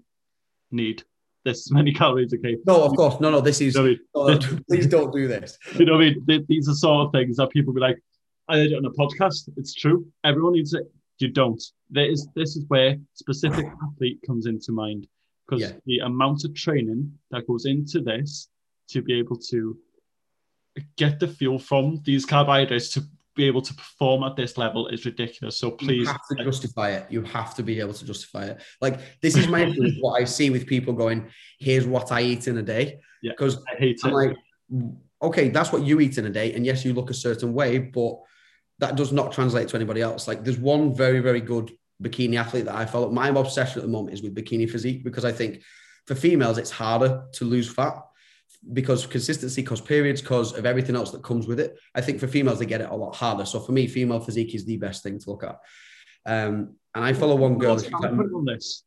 need 0.69 1.03
this 1.43 1.71
many 1.71 1.93
calories. 1.93 2.33
Okay. 2.33 2.57
No, 2.65 2.83
of 2.83 2.95
course. 2.95 3.19
No, 3.19 3.29
no, 3.29 3.41
this 3.41 3.61
is, 3.61 3.75
you 3.75 3.99
know 4.15 4.29
I 4.29 4.37
mean? 4.37 4.63
please 4.69 4.87
don't 4.87 5.13
do 5.13 5.27
this. 5.27 5.57
You 5.75 5.85
know 5.85 5.93
what 5.93 6.05
I 6.05 6.15
mean? 6.27 6.45
These 6.47 6.69
are 6.69 6.73
sort 6.73 7.07
of 7.07 7.11
things 7.11 7.37
that 7.37 7.49
people 7.49 7.73
be 7.73 7.81
like, 7.81 8.01
I 8.47 8.57
did 8.57 8.73
it 8.73 8.75
on 8.75 8.85
a 8.85 8.91
podcast. 8.91 9.49
It's 9.57 9.73
true. 9.73 10.05
Everyone 10.23 10.53
needs 10.53 10.73
it. 10.73 10.91
You 11.19 11.29
don't. 11.29 11.61
There 11.91 12.09
is, 12.09 12.27
this 12.35 12.55
is 12.55 12.65
where 12.67 12.97
specific 13.13 13.65
athlete 13.83 14.19
comes 14.25 14.47
into 14.47 14.71
mind 14.71 15.07
because 15.47 15.61
yeah. 15.61 15.77
the 15.85 15.99
amount 15.99 16.45
of 16.45 16.55
training 16.55 17.11
that 17.29 17.45
goes 17.45 17.65
into 17.65 18.01
this 18.01 18.49
to 18.89 19.01
be 19.01 19.13
able 19.13 19.37
to 19.37 19.77
get 20.97 21.19
the 21.19 21.27
fuel 21.27 21.59
from 21.59 22.01
these 22.05 22.25
carbohydrates 22.25 22.89
to 22.89 23.03
be 23.41 23.47
able 23.47 23.61
to 23.61 23.73
perform 23.73 24.23
at 24.23 24.35
this 24.35 24.57
level 24.57 24.87
is 24.87 25.05
ridiculous. 25.05 25.57
So 25.57 25.71
please, 25.71 26.01
you 26.01 26.05
have 26.05 26.27
to 26.29 26.43
justify 26.43 26.91
it. 26.91 27.07
You 27.09 27.23
have 27.23 27.55
to 27.55 27.63
be 27.63 27.79
able 27.79 27.93
to 27.93 28.05
justify 28.05 28.45
it. 28.45 28.61
Like 28.79 28.99
this 29.21 29.35
is 29.35 29.47
my 29.47 29.65
what 29.99 30.21
I 30.21 30.25
see 30.25 30.49
with 30.51 30.67
people 30.67 30.93
going, 30.93 31.29
"Here's 31.59 31.87
what 31.87 32.11
I 32.11 32.21
eat 32.21 32.47
in 32.47 32.57
a 32.57 32.61
day." 32.61 32.99
Yeah, 33.23 33.31
because 33.31 33.57
I 33.71 33.75
hate 33.77 33.99
I'm 34.03 34.11
it. 34.11 34.15
Like, 34.15 34.37
okay, 35.23 35.49
that's 35.49 35.71
what 35.71 35.83
you 35.83 35.99
eat 35.99 36.17
in 36.17 36.25
a 36.25 36.29
day, 36.29 36.53
and 36.53 36.65
yes, 36.65 36.85
you 36.85 36.93
look 36.93 37.09
a 37.09 37.15
certain 37.15 37.53
way, 37.53 37.79
but 37.79 38.15
that 38.79 38.95
does 38.95 39.11
not 39.11 39.31
translate 39.31 39.67
to 39.69 39.75
anybody 39.75 40.01
else. 40.01 40.27
Like 40.27 40.43
there's 40.43 40.59
one 40.59 40.93
very 40.95 41.19
very 41.19 41.41
good 41.41 41.71
bikini 42.01 42.37
athlete 42.39 42.65
that 42.65 42.75
I 42.75 42.85
follow. 42.85 43.09
My 43.09 43.29
obsession 43.29 43.79
at 43.79 43.85
the 43.85 43.91
moment 43.97 44.13
is 44.13 44.21
with 44.21 44.35
bikini 44.35 44.69
physique 44.69 45.03
because 45.03 45.25
I 45.25 45.31
think 45.31 45.61
for 46.05 46.15
females 46.15 46.57
it's 46.57 46.71
harder 46.71 47.23
to 47.33 47.45
lose 47.45 47.71
fat 47.71 47.95
because 48.73 49.05
consistency, 49.05 49.61
because 49.61 49.81
periods, 49.81 50.21
because 50.21 50.53
of 50.53 50.65
everything 50.65 50.95
else 50.95 51.11
that 51.11 51.23
comes 51.23 51.47
with 51.47 51.59
it. 51.59 51.77
I 51.95 52.01
think 52.01 52.19
for 52.19 52.27
females, 52.27 52.59
they 52.59 52.65
get 52.65 52.81
it 52.81 52.89
a 52.89 52.95
lot 52.95 53.15
harder. 53.15 53.45
So 53.45 53.59
for 53.59 53.71
me, 53.71 53.87
female 53.87 54.19
physique 54.19 54.53
is 54.53 54.65
the 54.65 54.77
best 54.77 55.03
thing 55.03 55.19
to 55.19 55.29
look 55.29 55.43
at. 55.43 55.59
Um, 56.25 56.75
and 56.93 57.03
I 57.03 57.13
follow 57.13 57.35
one 57.35 57.57
girl. 57.57 57.75
What's 57.75 57.91
on 57.91 58.45
this? 58.45 58.83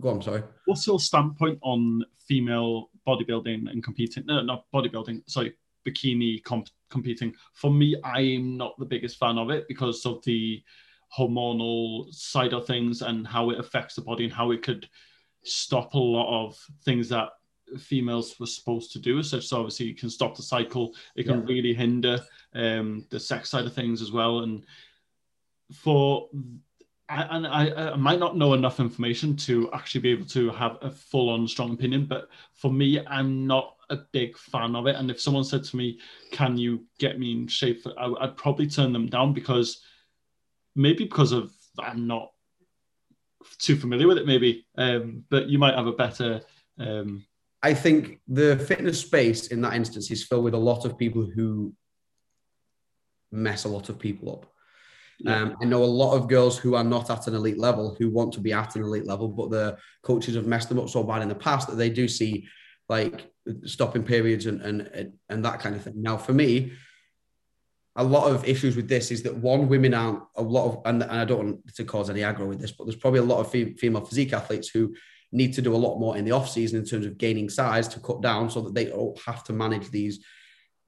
Go 0.00 0.10
on, 0.10 0.22
sorry. 0.22 0.42
What's 0.66 0.86
your 0.86 1.00
standpoint 1.00 1.58
on 1.62 2.04
female 2.26 2.90
bodybuilding 3.06 3.70
and 3.70 3.82
competing? 3.82 4.26
No, 4.26 4.42
not 4.42 4.64
bodybuilding. 4.74 5.22
Sorry, 5.28 5.54
bikini 5.86 6.42
comp- 6.42 6.68
competing. 6.90 7.34
For 7.54 7.70
me, 7.70 7.96
I'm 8.04 8.56
not 8.56 8.78
the 8.78 8.86
biggest 8.86 9.18
fan 9.18 9.38
of 9.38 9.50
it 9.50 9.66
because 9.68 10.04
of 10.04 10.22
the 10.24 10.62
hormonal 11.16 12.12
side 12.12 12.52
of 12.52 12.66
things 12.66 13.02
and 13.02 13.26
how 13.26 13.50
it 13.50 13.60
affects 13.60 13.94
the 13.94 14.02
body 14.02 14.24
and 14.24 14.32
how 14.32 14.50
it 14.50 14.62
could 14.62 14.88
stop 15.44 15.94
a 15.94 15.98
lot 15.98 16.44
of 16.44 16.58
things 16.84 17.08
that 17.10 17.28
females 17.78 18.38
were 18.38 18.46
supposed 18.46 18.92
to 18.92 18.98
do. 18.98 19.22
So, 19.22 19.40
so 19.40 19.58
obviously, 19.58 19.90
it 19.90 19.98
can 19.98 20.10
stop 20.10 20.36
the 20.36 20.42
cycle. 20.42 20.94
It 21.16 21.24
can 21.24 21.40
yeah. 21.40 21.46
really 21.46 21.74
hinder 21.74 22.20
um, 22.54 23.06
the 23.10 23.20
sex 23.20 23.50
side 23.50 23.66
of 23.66 23.74
things 23.74 24.02
as 24.02 24.12
well. 24.12 24.40
And 24.40 24.64
for 25.72 26.28
and 27.08 27.46
I, 27.46 27.92
I, 27.92 27.96
might 27.96 28.18
not 28.18 28.36
know 28.36 28.54
enough 28.54 28.80
information 28.80 29.36
to 29.36 29.70
actually 29.72 30.00
be 30.00 30.10
able 30.10 30.24
to 30.26 30.50
have 30.50 30.78
a 30.80 30.90
full-on 30.90 31.46
strong 31.46 31.74
opinion, 31.74 32.06
but 32.06 32.30
for 32.54 32.72
me, 32.72 33.04
I'm 33.06 33.46
not 33.46 33.76
a 33.90 33.96
big 33.96 34.38
fan 34.38 34.74
of 34.74 34.86
it. 34.86 34.96
And 34.96 35.10
if 35.10 35.20
someone 35.20 35.44
said 35.44 35.64
to 35.64 35.76
me, 35.76 35.98
"Can 36.32 36.56
you 36.56 36.86
get 36.98 37.18
me 37.18 37.32
in 37.32 37.46
shape?" 37.46 37.86
I, 37.98 38.08
would 38.08 38.36
probably 38.36 38.66
turn 38.66 38.92
them 38.92 39.08
down 39.08 39.34
because 39.34 39.82
maybe 40.74 41.04
because 41.04 41.32
of 41.32 41.52
I'm 41.78 42.06
not 42.06 42.32
too 43.58 43.76
familiar 43.76 44.08
with 44.08 44.18
it, 44.18 44.26
maybe. 44.26 44.66
Um, 44.76 45.24
but 45.28 45.48
you 45.48 45.58
might 45.58 45.74
have 45.74 45.86
a 45.86 45.92
better 45.92 46.40
um, 46.78 47.26
I 47.64 47.72
think 47.72 48.20
the 48.28 48.58
fitness 48.58 49.00
space 49.00 49.46
in 49.46 49.62
that 49.62 49.72
instance 49.72 50.10
is 50.10 50.22
filled 50.22 50.44
with 50.44 50.52
a 50.52 50.58
lot 50.58 50.84
of 50.84 50.98
people 50.98 51.24
who 51.24 51.72
mess 53.32 53.64
a 53.64 53.68
lot 53.68 53.88
of 53.88 53.98
people 53.98 54.30
up. 54.30 54.52
Yeah. 55.18 55.42
Um, 55.42 55.56
I 55.62 55.64
know 55.64 55.82
a 55.82 55.86
lot 56.02 56.14
of 56.14 56.28
girls 56.28 56.58
who 56.58 56.74
are 56.74 56.84
not 56.84 57.08
at 57.08 57.26
an 57.26 57.34
elite 57.34 57.58
level 57.58 57.96
who 57.98 58.10
want 58.10 58.34
to 58.34 58.40
be 58.40 58.52
at 58.52 58.76
an 58.76 58.82
elite 58.82 59.06
level, 59.06 59.28
but 59.28 59.50
the 59.50 59.78
coaches 60.02 60.34
have 60.34 60.46
messed 60.46 60.68
them 60.68 60.78
up 60.78 60.90
so 60.90 61.02
bad 61.02 61.22
in 61.22 61.28
the 61.30 61.34
past 61.34 61.66
that 61.68 61.76
they 61.76 61.88
do 61.88 62.06
see 62.06 62.46
like 62.90 63.32
stopping 63.64 64.02
periods 64.02 64.44
and 64.44 64.60
and 64.60 65.14
and 65.30 65.42
that 65.46 65.60
kind 65.60 65.74
of 65.74 65.82
thing. 65.82 66.02
Now, 66.02 66.18
for 66.18 66.34
me, 66.34 66.72
a 67.96 68.04
lot 68.04 68.30
of 68.30 68.46
issues 68.46 68.76
with 68.76 68.88
this 68.90 69.10
is 69.10 69.22
that 69.22 69.36
one, 69.36 69.68
women 69.68 69.94
aren't 69.94 70.22
a 70.36 70.42
lot 70.42 70.66
of, 70.66 70.82
and, 70.84 71.02
and 71.02 71.12
I 71.12 71.24
don't 71.24 71.44
want 71.44 71.74
to 71.76 71.84
cause 71.84 72.10
any 72.10 72.20
aggro 72.20 72.46
with 72.46 72.60
this, 72.60 72.72
but 72.72 72.84
there's 72.84 72.96
probably 72.96 73.20
a 73.20 73.30
lot 73.32 73.40
of 73.40 73.50
female 73.50 74.04
physique 74.04 74.34
athletes 74.34 74.68
who 74.68 74.94
need 75.34 75.52
to 75.52 75.62
do 75.62 75.74
a 75.74 75.76
lot 75.76 75.98
more 75.98 76.16
in 76.16 76.24
the 76.24 76.30
off 76.30 76.48
season 76.48 76.78
in 76.78 76.86
terms 76.86 77.04
of 77.04 77.18
gaining 77.18 77.50
size 77.50 77.88
to 77.88 78.00
cut 78.00 78.22
down 78.22 78.48
so 78.48 78.60
that 78.62 78.74
they 78.74 78.86
don't 78.86 79.18
have 79.26 79.42
to 79.44 79.52
manage 79.52 79.90
these 79.90 80.24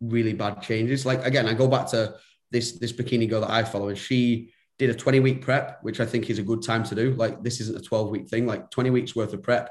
really 0.00 0.32
bad 0.32 0.62
changes. 0.62 1.04
Like 1.04 1.24
again, 1.26 1.48
I 1.48 1.54
go 1.54 1.68
back 1.68 1.88
to 1.88 2.14
this 2.50 2.78
this 2.78 2.92
bikini 2.92 3.28
girl 3.28 3.40
that 3.40 3.50
I 3.50 3.64
follow, 3.64 3.88
and 3.88 3.98
she 3.98 4.52
did 4.78 4.90
a 4.90 4.94
20 4.94 5.20
week 5.20 5.42
prep, 5.42 5.78
which 5.82 6.00
I 6.00 6.06
think 6.06 6.30
is 6.30 6.38
a 6.38 6.44
good 6.44 6.62
time 6.62 6.84
to 6.84 6.94
do. 6.94 7.12
Like 7.14 7.42
this 7.42 7.60
isn't 7.60 7.78
a 7.78 7.82
12 7.82 8.10
week 8.10 8.28
thing, 8.28 8.46
like 8.46 8.70
20 8.70 8.90
weeks 8.90 9.16
worth 9.16 9.32
of 9.32 9.42
prep. 9.42 9.70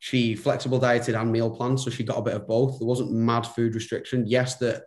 She 0.00 0.34
flexible 0.36 0.78
dieted 0.78 1.14
and 1.14 1.32
meal 1.32 1.50
planned, 1.50 1.80
so 1.80 1.90
she 1.90 2.04
got 2.04 2.18
a 2.18 2.22
bit 2.22 2.34
of 2.34 2.46
both. 2.46 2.78
There 2.78 2.86
wasn't 2.86 3.12
mad 3.12 3.46
food 3.46 3.74
restriction. 3.74 4.26
Yes, 4.26 4.56
that 4.56 4.82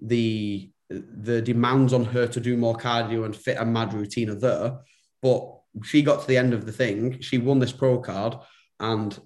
the 0.00 0.70
the 0.90 1.40
demands 1.40 1.94
on 1.94 2.04
her 2.04 2.26
to 2.26 2.40
do 2.40 2.58
more 2.58 2.76
cardio 2.76 3.24
and 3.24 3.34
fit 3.34 3.56
a 3.58 3.64
mad 3.64 3.94
routine 3.94 4.28
are 4.28 4.34
there, 4.34 4.78
but 5.22 5.61
she 5.82 6.02
got 6.02 6.20
to 6.20 6.28
the 6.28 6.36
end 6.36 6.52
of 6.52 6.66
the 6.66 6.72
thing. 6.72 7.20
She 7.20 7.38
won 7.38 7.58
this 7.58 7.72
pro 7.72 7.98
card 7.98 8.36
and 8.78 9.18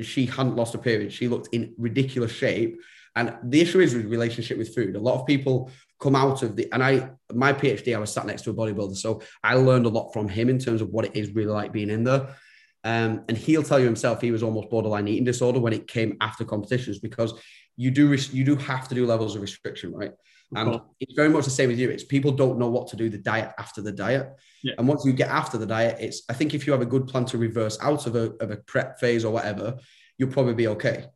she 0.00 0.26
hadn't 0.26 0.56
lost 0.56 0.74
a 0.74 0.78
period. 0.78 1.12
She 1.12 1.28
looked 1.28 1.48
in 1.52 1.74
ridiculous 1.76 2.32
shape. 2.32 2.80
And 3.16 3.36
the 3.42 3.60
issue 3.60 3.80
is 3.80 3.94
with 3.94 4.06
relationship 4.06 4.56
with 4.56 4.74
food. 4.74 4.96
A 4.96 5.00
lot 5.00 5.20
of 5.20 5.26
people 5.26 5.70
come 6.00 6.16
out 6.16 6.42
of 6.42 6.56
the 6.56 6.72
and 6.72 6.82
I 6.82 7.10
my 7.32 7.52
PhD, 7.52 7.94
I 7.94 7.98
was 7.98 8.12
sat 8.12 8.24
next 8.24 8.42
to 8.42 8.50
a 8.50 8.54
bodybuilder. 8.54 8.96
So 8.96 9.20
I 9.42 9.54
learned 9.54 9.86
a 9.86 9.90
lot 9.90 10.12
from 10.12 10.28
him 10.28 10.48
in 10.48 10.58
terms 10.58 10.80
of 10.80 10.88
what 10.90 11.04
it 11.04 11.16
is 11.16 11.34
really 11.34 11.52
like 11.52 11.72
being 11.72 11.90
in 11.90 12.04
there. 12.04 12.34
Um, 12.82 13.24
and 13.28 13.36
he'll 13.36 13.62
tell 13.62 13.78
you 13.78 13.84
himself 13.84 14.22
he 14.22 14.30
was 14.30 14.42
almost 14.42 14.70
borderline 14.70 15.06
eating 15.06 15.24
disorder 15.24 15.60
when 15.60 15.74
it 15.74 15.86
came 15.86 16.16
after 16.22 16.44
competitions 16.44 16.98
because 16.98 17.34
you 17.76 17.90
do 17.90 18.14
you 18.32 18.44
do 18.44 18.56
have 18.56 18.88
to 18.88 18.94
do 18.94 19.06
levels 19.06 19.36
of 19.36 19.42
restriction, 19.42 19.92
right? 19.92 20.12
And 20.54 20.80
it's 20.98 21.14
very 21.14 21.28
much 21.28 21.44
the 21.44 21.50
same 21.50 21.68
with 21.68 21.78
you. 21.78 21.90
It's 21.90 22.02
people 22.02 22.32
don't 22.32 22.58
know 22.58 22.68
what 22.68 22.88
to 22.88 22.96
do 22.96 23.08
the 23.08 23.18
diet 23.18 23.52
after 23.58 23.80
the 23.80 23.92
diet. 23.92 24.28
Yeah. 24.64 24.74
And 24.78 24.88
once 24.88 25.04
you 25.04 25.12
get 25.12 25.28
after 25.28 25.56
the 25.58 25.66
diet, 25.66 25.98
it's 26.00 26.22
I 26.28 26.32
think 26.32 26.54
if 26.54 26.66
you 26.66 26.72
have 26.72 26.82
a 26.82 26.86
good 26.86 27.06
plan 27.06 27.24
to 27.26 27.38
reverse 27.38 27.78
out 27.80 28.06
of 28.06 28.16
a, 28.16 28.32
of 28.40 28.50
a 28.50 28.56
prep 28.56 28.98
phase 28.98 29.24
or 29.24 29.32
whatever, 29.32 29.78
you'll 30.18 30.32
probably 30.32 30.54
be 30.54 30.66
okay. 30.68 31.06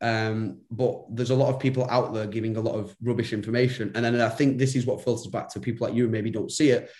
Um, 0.00 0.60
but 0.70 1.04
there's 1.16 1.30
a 1.30 1.34
lot 1.34 1.48
of 1.48 1.60
people 1.60 1.88
out 1.88 2.12
there 2.12 2.26
giving 2.26 2.58
a 2.58 2.60
lot 2.60 2.74
of 2.74 2.94
rubbish 3.02 3.32
information. 3.32 3.90
And 3.94 4.04
then 4.04 4.20
I 4.20 4.28
think 4.28 4.58
this 4.58 4.76
is 4.76 4.84
what 4.84 5.02
filters 5.02 5.28
back 5.28 5.48
to 5.50 5.60
people 5.60 5.86
like 5.86 5.96
you 5.96 6.08
maybe 6.08 6.30
don't 6.30 6.52
see 6.52 6.70
it. 6.70 6.90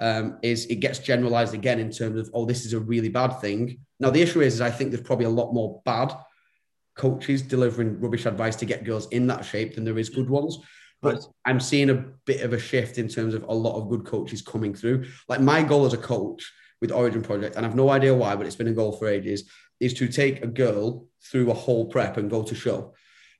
Um, 0.00 0.38
is 0.42 0.66
it 0.66 0.76
gets 0.76 0.98
generalized 0.98 1.54
again 1.54 1.78
in 1.78 1.90
terms 1.90 2.18
of, 2.18 2.30
oh, 2.34 2.46
this 2.46 2.64
is 2.66 2.72
a 2.72 2.80
really 2.80 3.08
bad 3.08 3.40
thing. 3.40 3.80
Now, 4.00 4.10
the 4.10 4.22
issue 4.22 4.40
is, 4.40 4.54
is 4.54 4.60
I 4.60 4.70
think 4.70 4.90
there's 4.90 5.06
probably 5.06 5.26
a 5.26 5.30
lot 5.30 5.52
more 5.52 5.82
bad 5.84 6.16
coaches 6.96 7.42
delivering 7.42 8.00
rubbish 8.00 8.26
advice 8.26 8.56
to 8.56 8.66
get 8.66 8.84
girls 8.84 9.08
in 9.08 9.28
that 9.28 9.44
shape 9.44 9.74
than 9.74 9.84
there 9.84 9.98
is 9.98 10.08
good 10.08 10.28
ones. 10.28 10.58
But 11.00 11.24
I'm 11.44 11.60
seeing 11.60 11.90
a 11.90 12.04
bit 12.26 12.42
of 12.42 12.52
a 12.52 12.58
shift 12.58 12.98
in 12.98 13.08
terms 13.08 13.34
of 13.34 13.44
a 13.44 13.54
lot 13.54 13.76
of 13.76 13.88
good 13.88 14.04
coaches 14.04 14.42
coming 14.42 14.74
through. 14.74 15.06
Like 15.28 15.40
my 15.40 15.62
goal 15.62 15.86
as 15.86 15.92
a 15.92 15.98
coach 15.98 16.50
with 16.80 16.92
Origin 16.92 17.22
Project, 17.22 17.56
and 17.56 17.64
I've 17.64 17.76
no 17.76 17.90
idea 17.90 18.14
why, 18.14 18.34
but 18.36 18.46
it's 18.46 18.56
been 18.56 18.68
a 18.68 18.72
goal 18.72 18.92
for 18.92 19.08
ages, 19.08 19.48
is 19.80 19.94
to 19.94 20.08
take 20.08 20.42
a 20.42 20.46
girl 20.46 21.06
through 21.22 21.50
a 21.50 21.54
whole 21.54 21.86
prep 21.86 22.16
and 22.16 22.30
go 22.30 22.42
to 22.42 22.54
show. 22.54 22.94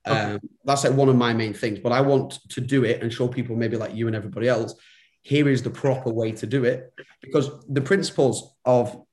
Okay. 0.06 0.34
Um, 0.34 0.40
that's 0.64 0.84
like 0.84 0.94
one 0.94 1.09
of 1.09 1.16
my 1.16 1.34
main 1.34 1.52
things. 1.52 1.80
But 1.80 1.92
I 1.92 2.00
want 2.00 2.38
to 2.50 2.61
do 2.61 2.84
it 2.84 3.02
and 3.02 3.12
show 3.12 3.28
people, 3.28 3.56
maybe 3.56 3.76
like 3.76 3.94
you 3.94 4.06
and 4.06 4.16
everybody 4.16 4.48
else, 4.48 4.74
here 5.22 5.48
is 5.48 5.62
the 5.62 5.70
proper 5.70 6.11
way 6.11 6.32
to 6.32 6.46
do 6.46 6.64
it. 6.64 6.92
Because 7.20 7.50
the 7.68 7.80
principles 7.80 8.54
of 8.64 9.04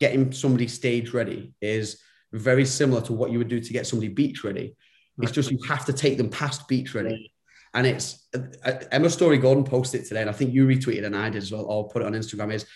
getting 0.00 0.32
somebody 0.32 0.66
stage 0.66 1.12
ready 1.12 1.52
is 1.60 2.00
very 2.32 2.64
similar 2.64 3.02
to 3.02 3.12
what 3.12 3.30
you 3.30 3.38
would 3.38 3.48
do 3.48 3.60
to 3.60 3.72
get 3.72 3.86
somebody 3.86 4.08
beach 4.08 4.42
ready. 4.44 4.74
It's 5.22 5.32
just 5.32 5.50
you 5.50 5.58
have 5.68 5.84
to 5.84 5.92
take 5.92 6.16
them 6.16 6.30
past 6.30 6.66
beach 6.66 6.94
ready. 6.94 7.29
And 7.72 7.86
it's 7.86 8.26
uh, 8.34 8.72
Emma 8.90 9.08
Storey-Gordon 9.08 9.64
posted 9.64 10.00
it 10.00 10.08
today, 10.08 10.22
and 10.22 10.30
I 10.30 10.32
think 10.32 10.52
you 10.52 10.66
retweeted 10.66 11.04
and 11.04 11.16
I 11.16 11.30
did 11.30 11.42
as 11.42 11.52
well, 11.52 11.64
or 11.66 11.88
put 11.88 12.02
it 12.02 12.06
on 12.06 12.12
Instagram. 12.12 12.52
Is 12.52 12.66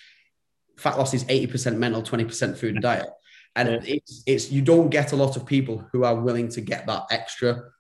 fat 0.77 0.99
loss 0.99 1.15
is 1.15 1.25
80% 1.25 1.77
mental, 1.77 2.03
20% 2.03 2.57
food 2.57 2.75
and 2.75 2.83
diet. 2.83 3.09
And 3.57 3.69
yeah. 3.69 3.95
it's 3.95 4.23
it's 4.27 4.51
you 4.51 4.63
don't 4.63 4.91
get 4.91 5.13
a 5.13 5.17
lot 5.17 5.37
of 5.37 5.47
people 5.47 5.85
who 5.93 6.05
are 6.05 6.15
willing 6.15 6.49
to 6.51 6.61
get 6.61 6.87
that 6.87 7.05
extra 7.11 7.71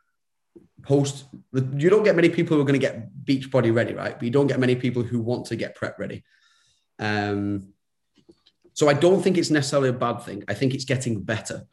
post. 0.83 1.25
You 1.53 1.91
don't 1.91 2.05
get 2.05 2.17
many 2.17 2.29
people 2.29 2.57
who 2.57 2.63
are 2.63 2.67
going 2.67 2.81
to 2.81 2.87
get 2.87 3.25
beach 3.25 3.51
body 3.51 3.71
ready, 3.71 3.95
right? 3.95 4.15
But 4.15 4.23
you 4.23 4.31
don't 4.31 4.47
get 4.47 4.61
many 4.61 4.77
people 4.77 5.03
who 5.03 5.21
want 5.21 5.47
to 5.47 5.57
get 5.57 5.75
prep 5.75 5.99
ready. 5.99 6.23
Um, 6.99 7.73
so 8.73 8.89
I 8.89 8.95
don't 8.95 9.23
think 9.23 9.39
it's 9.39 9.51
necessarily 9.51 9.89
a 9.89 9.95
bad 9.95 10.23
thing. 10.23 10.45
I 10.49 10.55
think 10.55 10.75
it's 10.75 10.85
getting 10.85 11.23
better, 11.23 11.67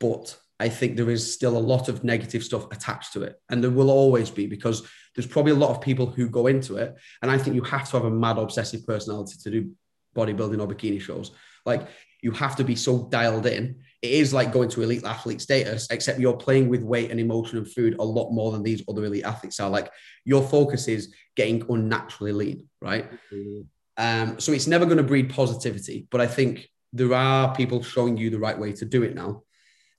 but 0.00 0.36
I 0.60 0.68
think 0.68 0.96
there 0.96 1.10
is 1.10 1.32
still 1.32 1.56
a 1.56 1.58
lot 1.58 1.88
of 1.88 2.02
negative 2.02 2.42
stuff 2.42 2.66
attached 2.72 3.12
to 3.12 3.22
it. 3.22 3.40
And 3.48 3.62
there 3.62 3.70
will 3.70 3.90
always 3.90 4.30
be 4.30 4.46
because 4.46 4.86
there's 5.14 5.26
probably 5.26 5.52
a 5.52 5.56
lot 5.56 5.70
of 5.70 5.80
people 5.80 6.06
who 6.06 6.28
go 6.28 6.48
into 6.48 6.76
it. 6.76 6.96
And 7.22 7.30
I 7.30 7.38
think 7.38 7.54
you 7.54 7.62
have 7.62 7.88
to 7.90 7.96
have 7.96 8.06
a 8.06 8.10
mad 8.10 8.38
obsessive 8.38 8.84
personality 8.86 9.36
to 9.42 9.50
do 9.50 9.70
bodybuilding 10.16 10.60
or 10.60 10.66
bikini 10.66 11.00
shows. 11.00 11.30
Like 11.64 11.86
you 12.22 12.32
have 12.32 12.56
to 12.56 12.64
be 12.64 12.74
so 12.74 13.08
dialed 13.08 13.46
in. 13.46 13.76
It 14.02 14.10
is 14.10 14.32
like 14.32 14.52
going 14.52 14.68
to 14.70 14.82
elite 14.82 15.04
athlete 15.04 15.40
status, 15.40 15.88
except 15.90 16.20
you're 16.20 16.36
playing 16.36 16.68
with 16.68 16.82
weight 16.82 17.10
and 17.10 17.20
emotion 17.20 17.58
and 17.58 17.70
food 17.70 17.96
a 17.98 18.04
lot 18.04 18.30
more 18.30 18.52
than 18.52 18.62
these 18.62 18.82
other 18.88 19.04
elite 19.04 19.24
athletes 19.24 19.60
are. 19.60 19.70
Like 19.70 19.90
your 20.24 20.42
focus 20.42 20.88
is 20.88 21.14
getting 21.36 21.64
unnaturally 21.68 22.32
lean, 22.32 22.68
right? 22.80 23.10
Mm-hmm. 23.32 23.62
Um, 23.96 24.40
so 24.40 24.52
it's 24.52 24.68
never 24.68 24.84
going 24.84 24.98
to 24.98 25.02
breed 25.02 25.30
positivity. 25.30 26.06
But 26.10 26.20
I 26.20 26.26
think 26.26 26.68
there 26.92 27.12
are 27.14 27.54
people 27.54 27.82
showing 27.82 28.16
you 28.16 28.30
the 28.30 28.38
right 28.38 28.58
way 28.58 28.72
to 28.72 28.84
do 28.84 29.02
it 29.02 29.14
now. 29.14 29.42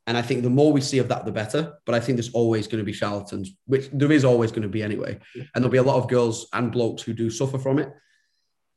And 0.09 0.17
I 0.17 0.23
think 0.23 0.41
the 0.41 0.49
more 0.49 0.73
we 0.73 0.81
see 0.81 0.97
of 0.97 1.07
that, 1.09 1.23
the 1.23 1.31
better. 1.31 1.75
But 1.85 1.93
I 1.93 1.99
think 1.99 2.15
there's 2.15 2.31
always 2.31 2.65
going 2.65 2.79
to 2.79 2.83
be 2.83 2.93
charlatans, 2.93 3.51
which 3.67 3.89
there 3.93 4.11
is 4.11 4.25
always 4.25 4.51
going 4.51 4.63
to 4.63 4.67
be 4.67 4.81
anyway. 4.81 5.19
And 5.35 5.63
there'll 5.63 5.69
be 5.69 5.77
a 5.77 5.83
lot 5.83 5.97
of 5.97 6.09
girls 6.09 6.47
and 6.51 6.71
blokes 6.71 7.03
who 7.03 7.13
do 7.13 7.29
suffer 7.29 7.59
from 7.59 7.77
it. 7.77 7.93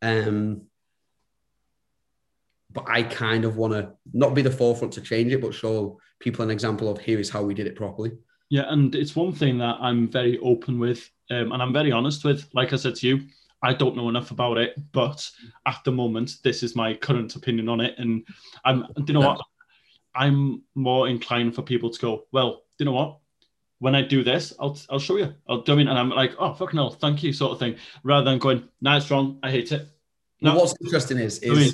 Um, 0.03 0.67
but 2.71 2.85
I 2.87 3.03
kind 3.03 3.47
of 3.47 3.57
want 3.57 3.73
to 3.73 3.95
not 4.13 4.35
be 4.35 4.43
the 4.43 4.51
forefront 4.51 4.93
to 4.93 5.01
change 5.01 5.33
it, 5.33 5.41
but 5.41 5.55
show 5.55 5.99
people 6.21 6.45
an 6.45 6.51
example 6.51 6.91
of 6.91 7.01
here 7.01 7.19
is 7.19 7.31
how 7.31 7.43
we 7.43 7.55
did 7.55 7.67
it 7.67 7.77
properly. 7.77 8.13
Yeah, 8.51 8.65
and 8.69 8.95
it's 8.95 9.17
one 9.17 9.33
thing 9.33 9.57
that 9.57 9.79
I'm 9.81 10.11
very 10.11 10.39
open 10.41 10.79
with, 10.79 11.09
um, 11.31 11.53
and 11.53 11.63
I'm 11.63 11.73
very 11.73 11.93
honest 11.93 12.25
with. 12.25 12.47
Like 12.53 12.75
I 12.75 12.77
said 12.77 12.97
to 12.97 13.09
you, 13.09 13.23
I 13.63 13.73
don't 13.73 13.97
know 13.97 14.11
enough 14.11 14.33
about 14.33 14.59
it, 14.59 14.75
but 14.93 15.27
at 15.67 15.81
the 15.87 15.93
moment, 15.93 16.33
this 16.45 16.63
is 16.63 16.77
my 16.77 16.93
current 16.93 17.35
opinion 17.37 17.71
on 17.71 17.81
it, 17.81 17.95
and 17.97 18.23
I'm. 18.67 18.85
you 19.07 19.15
know 19.15 19.21
what? 19.21 19.41
I'm 20.15 20.63
more 20.75 21.09
inclined 21.09 21.55
for 21.55 21.63
people 21.63 21.91
to 21.91 21.99
go, 22.01 22.25
well, 22.33 22.63
you 22.79 22.87
know 22.87 22.93
what? 22.93 23.19
When 23.79 23.95
I 23.95 24.03
do 24.03 24.23
this, 24.23 24.53
I'll 24.61 24.79
I'll 24.91 24.99
show 24.99 25.17
you. 25.17 25.35
I'll 25.49 25.63
do 25.63 25.79
it, 25.79 25.89
and 25.89 25.99
I'm 25.99 26.11
like, 26.11 26.35
oh 26.39 26.55
fucking 26.55 26.77
hell, 26.77 26.91
thank 26.91 27.23
you, 27.23 27.33
sort 27.33 27.53
of 27.53 27.59
thing, 27.59 27.77
rather 28.05 28.31
than 28.31 28.39
going, 28.39 28.69
nah, 28.81 28.97
it's 28.97 29.11
wrong, 29.11 29.39
I 29.43 29.51
hate 29.51 29.73
it. 29.73 29.89
No. 30.41 30.53
Well, 30.53 30.61
what's 30.63 30.75
interesting 30.81 31.19
is 31.19 31.39
is 31.41 31.51
I 31.51 31.55
mean, 31.55 31.73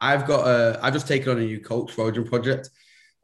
I've 0.00 0.26
got 0.26 0.46
a 0.46 0.78
I've 0.82 0.92
just 0.92 1.08
taken 1.08 1.32
on 1.32 1.38
a 1.38 1.44
new 1.44 1.60
coach 1.60 1.92
for 1.92 2.02
Origin 2.02 2.24
Project, 2.24 2.70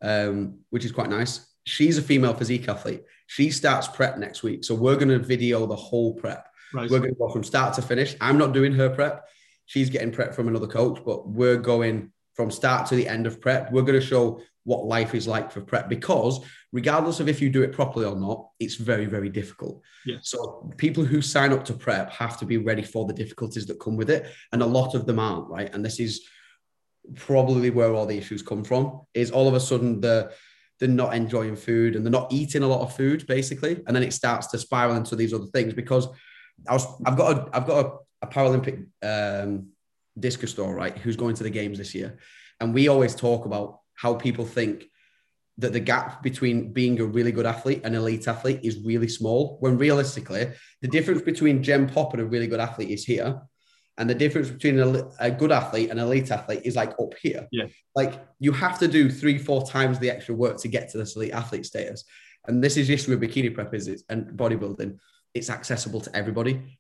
um, 0.03 0.59
which 0.71 0.85
is 0.85 0.93
quite 0.93 1.09
nice. 1.09 1.47
She's 1.65 1.99
a 1.99 2.03
female 2.03 2.35
physique 2.35 2.69
athlete. 2.69 3.05
She 3.27 3.51
starts 3.51 3.89
prep 3.89 4.19
next 4.19 4.43
week, 4.43 4.65
so 4.65 4.75
we're 4.75 4.97
going 4.97 5.09
to 5.09 5.19
video 5.19 5.67
the 5.67 5.77
whole 5.77 6.15
prep. 6.15 6.47
Right. 6.75 6.91
We're 6.91 6.99
going 6.99 7.15
to 7.15 7.19
go 7.19 7.29
from 7.31 7.45
start 7.45 7.75
to 7.75 7.83
finish. 7.83 8.17
I'm 8.21 8.39
not 8.39 8.53
doing 8.53 8.73
her 8.73 8.91
prep. 8.91 9.29
She's 9.67 9.89
getting 9.89 10.11
prep 10.11 10.35
from 10.35 10.49
another 10.49 10.67
coach, 10.67 11.01
but 11.05 11.29
we're 11.29 11.57
going 11.57 12.13
from 12.41 12.51
start 12.51 12.87
to 12.87 12.95
the 12.95 13.07
end 13.07 13.27
of 13.27 13.39
prep. 13.39 13.71
We're 13.71 13.83
going 13.83 14.01
to 14.01 14.07
show 14.07 14.41
what 14.65 14.87
life 14.87 15.15
is 15.15 15.29
like 15.29 15.51
for 15.51 15.61
prep 15.61 15.91
because 15.91 16.41
regardless 16.73 17.21
of 17.21 17.29
if 17.29 17.43
you 17.43 17.51
do 17.51 17.63
it 17.63 17.73
properly 17.73 18.07
or 18.07 18.17
not, 18.17 18.49
it's 18.59 18.77
very, 18.77 19.05
very 19.05 19.29
difficult. 19.29 19.83
Yeah. 20.07 20.17
So 20.23 20.73
people 20.79 21.05
who 21.05 21.21
sign 21.21 21.53
up 21.53 21.67
to 21.67 21.75
prep 21.75 22.11
have 22.13 22.39
to 22.39 22.47
be 22.47 22.57
ready 22.57 22.83
for 22.83 23.05
the 23.05 23.13
difficulties 23.13 23.67
that 23.67 23.79
come 23.79 23.95
with 23.95 24.09
it. 24.09 24.27
And 24.53 24.63
a 24.63 24.67
lot 24.67 24.95
of 24.95 25.05
them 25.05 25.19
aren't, 25.19 25.51
right? 25.51 25.69
And 25.75 25.85
this 25.85 26.01
is 26.01 26.27
probably 27.15 27.69
where 27.69 27.93
all 27.93 28.07
the 28.07 28.17
issues 28.17 28.41
come 28.41 28.65
from 28.65 29.03
is 29.13 29.31
all 29.31 29.47
of 29.47 29.53
a 29.53 29.61
sudden 29.61 30.01
the 30.01 30.33
they're 30.79 30.89
not 30.89 31.15
enjoying 31.15 31.57
food 31.57 31.95
and 31.95 32.07
they're 32.07 32.11
not 32.11 32.33
eating 32.33 32.63
a 32.63 32.67
lot 32.67 32.81
of 32.81 32.97
food 32.97 33.27
basically 33.27 33.83
and 33.87 33.95
then 33.95 34.03
it 34.03 34.15
starts 34.15 34.47
to 34.47 34.59
spiral 34.59 34.97
into 34.97 35.15
these 35.15 35.35
other 35.35 35.47
things 35.47 35.75
because 35.75 36.09
I 36.67 36.73
was 36.73 36.87
I've 37.05 37.17
got 37.17 37.37
a 37.37 37.57
I've 37.57 37.67
got 37.67 37.85
a, 37.85 37.91
a 38.23 38.27
Paralympic 38.27 38.87
um, 39.03 39.73
discus 40.21 40.51
store, 40.51 40.75
right, 40.75 40.97
who's 40.97 41.17
going 41.17 41.35
to 41.37 41.43
the 41.43 41.51
games 41.51 41.79
this 41.79 41.95
year. 41.95 42.19
And 42.61 42.75
we 42.75 42.89
always 42.89 43.15
talk 43.15 43.47
about 43.47 43.81
how 43.95 44.15
people 44.15 44.45
think 44.45 44.85
that 45.59 45.73
the 45.73 45.81
gap 45.81 46.23
between 46.23 46.73
being 46.73 46.99
a 47.01 47.05
really 47.05 47.33
good 47.33 47.47
athlete 47.47 47.83
and 47.85 47.95
elite 47.95 48.27
athlete 48.29 48.61
is 48.63 48.83
really 48.85 49.09
small, 49.09 49.59
when 49.61 49.77
realistically, 49.77 50.53
the 50.81 50.89
difference 50.89 51.23
between 51.23 51.63
Gen 51.63 51.89
Pop 51.89 52.13
and 52.13 52.23
a 52.23 52.25
really 52.25 52.47
good 52.47 52.61
athlete 52.61 52.91
is 52.91 53.05
here. 53.05 53.41
And 53.99 54.09
the 54.09 54.15
difference 54.15 54.49
between 54.49 54.79
a, 54.79 55.11
a 55.19 55.31
good 55.31 55.53
athlete 55.53 55.91
and 55.91 56.01
elite 56.01 56.31
athlete 56.31 56.63
is 56.65 56.77
like 56.77 56.93
up 56.99 57.13
here. 57.21 57.47
Yeah. 57.53 57.67
Like 57.95 58.25
you 58.39 58.53
have 58.53 58.79
to 58.79 58.89
do 58.89 59.11
three, 59.11 59.37
four 59.37 59.67
times 59.67 59.99
the 59.99 60.11
extra 60.11 60.35
work 60.35 60.57
to 60.59 60.69
get 60.69 60.89
to 60.91 60.99
this 60.99 61.17
elite 61.17 61.33
athlete 61.33 61.67
status. 61.67 62.05
And 62.47 62.65
this 62.65 62.79
is 62.79 62.87
just 62.87 63.09
with 63.09 63.21
bikini 63.21 63.55
prep 63.55 63.75
is 63.75 63.89
it's, 63.89 64.03
and 64.09 64.29
bodybuilding. 64.29 64.99
It's 65.35 65.51
accessible 65.51 66.01
to 66.01 66.17
everybody. 66.17 66.79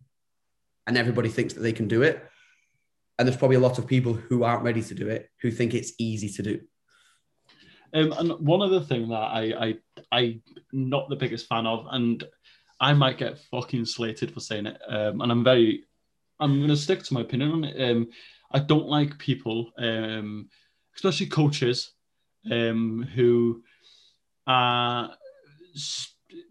And 0.86 0.96
everybody 0.96 1.28
thinks 1.28 1.52
that 1.52 1.60
they 1.60 1.72
can 1.72 1.88
do 1.88 2.02
it 2.02 2.24
and 3.20 3.28
there's 3.28 3.36
probably 3.36 3.58
a 3.58 3.60
lot 3.60 3.78
of 3.78 3.86
people 3.86 4.14
who 4.14 4.44
aren't 4.44 4.62
ready 4.62 4.80
to 4.82 4.94
do 4.94 5.06
it 5.06 5.30
who 5.42 5.50
think 5.50 5.74
it's 5.74 5.92
easy 5.98 6.30
to 6.30 6.42
do. 6.42 6.60
Um, 7.92 8.14
and 8.16 8.30
one 8.40 8.62
other 8.62 8.80
thing 8.80 9.10
that 9.10 9.14
I, 9.14 9.42
I 9.60 9.74
I 10.10 10.40
not 10.72 11.10
the 11.10 11.16
biggest 11.16 11.46
fan 11.46 11.66
of, 11.66 11.86
and 11.90 12.24
I 12.80 12.94
might 12.94 13.18
get 13.18 13.38
fucking 13.50 13.84
slated 13.84 14.32
for 14.32 14.40
saying 14.40 14.66
it, 14.66 14.80
um, 14.88 15.20
and 15.20 15.30
I'm 15.30 15.44
very 15.44 15.84
I'm 16.38 16.56
going 16.60 16.70
to 16.70 16.76
stick 16.78 17.02
to 17.02 17.14
my 17.14 17.20
opinion 17.20 17.52
on 17.52 17.64
it. 17.64 17.90
Um, 17.90 18.08
I 18.52 18.60
don't 18.60 18.88
like 18.88 19.18
people, 19.18 19.70
um, 19.76 20.48
especially 20.96 21.26
coaches, 21.26 21.92
um, 22.50 23.06
who 23.14 23.62
are. 24.46 25.10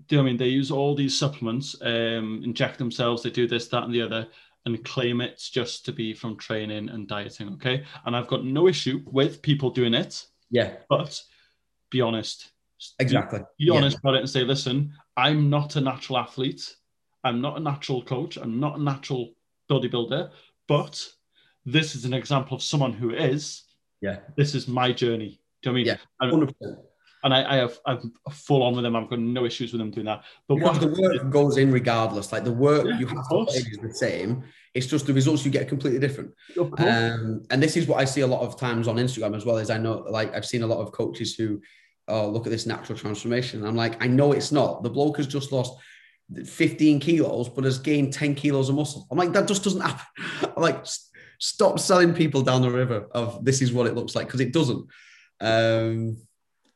Do 0.08 0.16
you 0.16 0.18
know 0.18 0.24
I 0.24 0.26
mean 0.26 0.38
they 0.38 0.48
use 0.48 0.70
all 0.70 0.94
these 0.94 1.18
supplements, 1.18 1.76
um, 1.82 2.42
inject 2.44 2.78
themselves, 2.78 3.24
they 3.24 3.32
do 3.32 3.48
this, 3.48 3.70
that, 3.70 3.84
and 3.84 3.94
the 3.94 4.04
other, 4.04 4.28
and 4.66 4.84
claim 4.84 5.22
it's 5.22 5.50
just 5.50 5.86
to 5.86 5.92
be 5.92 6.14
from 6.14 6.38
training 6.38 6.90
and 6.90 7.08
dieting. 7.08 7.50
Okay. 7.54 7.84
And 8.06 8.16
I've 8.16 8.28
got 8.28 8.46
no 8.46 8.68
issue 8.68 9.02
with 9.06 9.42
people 9.42 9.70
doing 9.70 9.94
it. 9.94 10.26
Yeah. 10.52 10.74
But 10.90 11.22
be 11.90 12.02
honest. 12.02 12.52
Exactly. 13.00 13.40
Be, 13.58 13.66
be 13.66 13.72
honest 13.72 13.96
yeah. 13.96 14.00
about 14.10 14.16
it 14.16 14.22
and 14.22 14.30
say, 14.30 14.44
listen, 14.44 14.94
I'm 15.18 15.50
not 15.50 15.76
a 15.76 15.82
natural 15.82 16.20
athlete. 16.20 16.76
I'm 17.24 17.42
not 17.42 17.58
a 17.58 17.60
natural 17.60 18.02
coach. 18.02 18.38
I'm 18.38 18.60
not 18.60 18.80
a 18.80 18.84
natural 18.84 19.34
bodybuilder. 19.70 20.32
But 20.68 21.06
this 21.66 21.96
is 21.96 22.06
an 22.06 22.14
example 22.14 22.56
of 22.56 22.64
someone 22.64 22.94
who 22.94 23.12
is. 23.12 23.64
Yeah. 24.02 24.20
This 24.36 24.56
is 24.56 24.68
my 24.68 24.92
journey. 24.92 25.42
Do 25.62 25.70
you 25.70 25.84
know 25.86 25.92
I 26.22 26.30
mean? 26.30 26.50
Yeah. 26.52 26.58
100%. 26.62 26.78
And 27.24 27.34
I, 27.34 27.54
I 27.54 27.56
have 27.58 27.78
I'm 27.86 28.14
full 28.32 28.64
on 28.64 28.76
with 28.76 28.84
them. 28.84 28.96
I've 28.96 29.10
got 29.10 29.20
no 29.20 29.46
issues 29.46 29.72
with 29.74 29.80
them 29.80 29.92
doing 29.92 30.06
that. 30.06 30.24
But 30.48 30.56
Because 30.56 30.80
what 30.80 30.96
the 30.96 31.02
work 31.02 31.30
goes 31.30 31.58
in 31.58 31.72
regardless. 31.72 32.32
Like 32.32 32.44
the 32.44 32.52
work 32.52 32.86
Yeah, 32.88 33.00
you 33.00 33.08
have 33.08 33.18
to 33.18 33.24
put 33.30 33.56
in 33.56 33.62
is 33.72 33.78
the 33.82 33.94
same. 33.94 34.44
It's 34.74 34.88
just 34.88 35.06
the 35.06 35.14
results 35.14 35.44
you 35.44 35.52
get 35.52 35.64
are 35.64 35.70
completely 35.70 36.00
different. 36.00 36.32
Um, 36.78 37.44
and 37.50 37.62
this 37.62 37.76
is 37.76 37.88
what 37.88 38.00
I 38.00 38.06
see 38.06 38.22
a 38.22 38.28
lot 38.28 38.42
of 38.42 38.58
times 38.58 38.88
on 38.88 38.98
Instagram 38.98 39.36
as 39.36 39.46
well. 39.46 39.58
Is 39.58 39.70
I 39.70 39.78
know, 39.78 40.06
like, 40.10 40.34
I've 40.36 40.46
seen 40.46 40.62
a 40.62 40.68
lot 40.68 40.80
of 40.80 40.92
coaches 40.92 41.36
who, 41.36 41.62
oh, 42.08 42.30
look 42.30 42.46
at 42.46 42.52
this 42.52 42.66
natural 42.66 42.98
transformation. 42.98 43.66
I'm 43.66 43.76
like, 43.76 44.02
I 44.02 44.08
know 44.08 44.32
it's 44.32 44.52
not. 44.52 44.84
The 44.84 44.90
bloke 44.90 45.18
has 45.18 45.28
just 45.28 45.52
lost 45.52 45.74
15 46.46 47.00
kilos, 47.00 47.50
but 47.50 47.64
has 47.64 47.80
gained 47.80 48.14
10 48.14 48.36
kilos 48.36 48.70
of 48.70 48.76
muscle. 48.76 49.08
I'm 49.10 49.18
like, 49.18 49.34
that 49.34 49.48
just 49.48 49.64
doesn't 49.64 49.82
happen. 49.82 50.06
I'm 50.56 50.62
like, 50.62 50.86
stop 51.40 51.80
selling 51.80 52.14
people 52.14 52.42
down 52.42 52.62
the 52.62 52.70
river 52.70 53.08
of 53.12 53.44
this 53.44 53.62
is 53.62 53.74
what 53.74 53.88
it 53.88 53.96
looks 53.96 54.16
like 54.16 54.28
because 54.28 54.42
it 54.42 54.54
doesn't. 54.54 54.88
Um, 55.42 56.18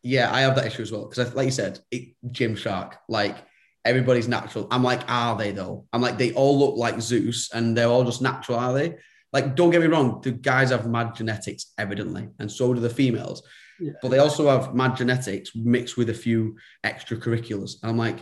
yeah, 0.03 0.31
I 0.31 0.41
have 0.41 0.55
that 0.55 0.67
issue 0.67 0.81
as 0.81 0.91
well 0.91 1.07
because, 1.07 1.33
like 1.33 1.45
you 1.45 1.51
said, 1.51 1.79
it, 1.89 2.13
Gymshark, 2.27 2.95
like 3.07 3.37
everybody's 3.85 4.27
natural. 4.27 4.67
I'm 4.69 4.83
like, 4.83 5.09
are 5.09 5.37
they 5.37 5.51
though? 5.51 5.87
I'm 5.93 6.01
like, 6.01 6.17
they 6.17 6.33
all 6.33 6.59
look 6.59 6.75
like 6.75 7.01
Zeus 7.01 7.49
and 7.53 7.75
they're 7.75 7.87
all 7.87 8.03
just 8.03 8.21
natural, 8.21 8.59
are 8.59 8.73
they? 8.73 8.95
Like, 9.31 9.55
don't 9.55 9.71
get 9.71 9.81
me 9.81 9.87
wrong, 9.87 10.21
the 10.21 10.31
guys 10.31 10.69
have 10.69 10.87
mad 10.87 11.15
genetics, 11.15 11.73
evidently, 11.77 12.29
and 12.37 12.51
so 12.51 12.73
do 12.73 12.79
the 12.79 12.89
females. 12.89 13.41
Yeah. 13.79 13.93
But 14.01 14.09
they 14.09 14.19
also 14.19 14.47
have 14.49 14.75
mad 14.75 14.95
genetics 14.95 15.55
mixed 15.55 15.97
with 15.97 16.09
a 16.09 16.13
few 16.13 16.57
extracurriculars. 16.85 17.81
And 17.81 17.89
I'm 17.89 17.97
like, 17.97 18.19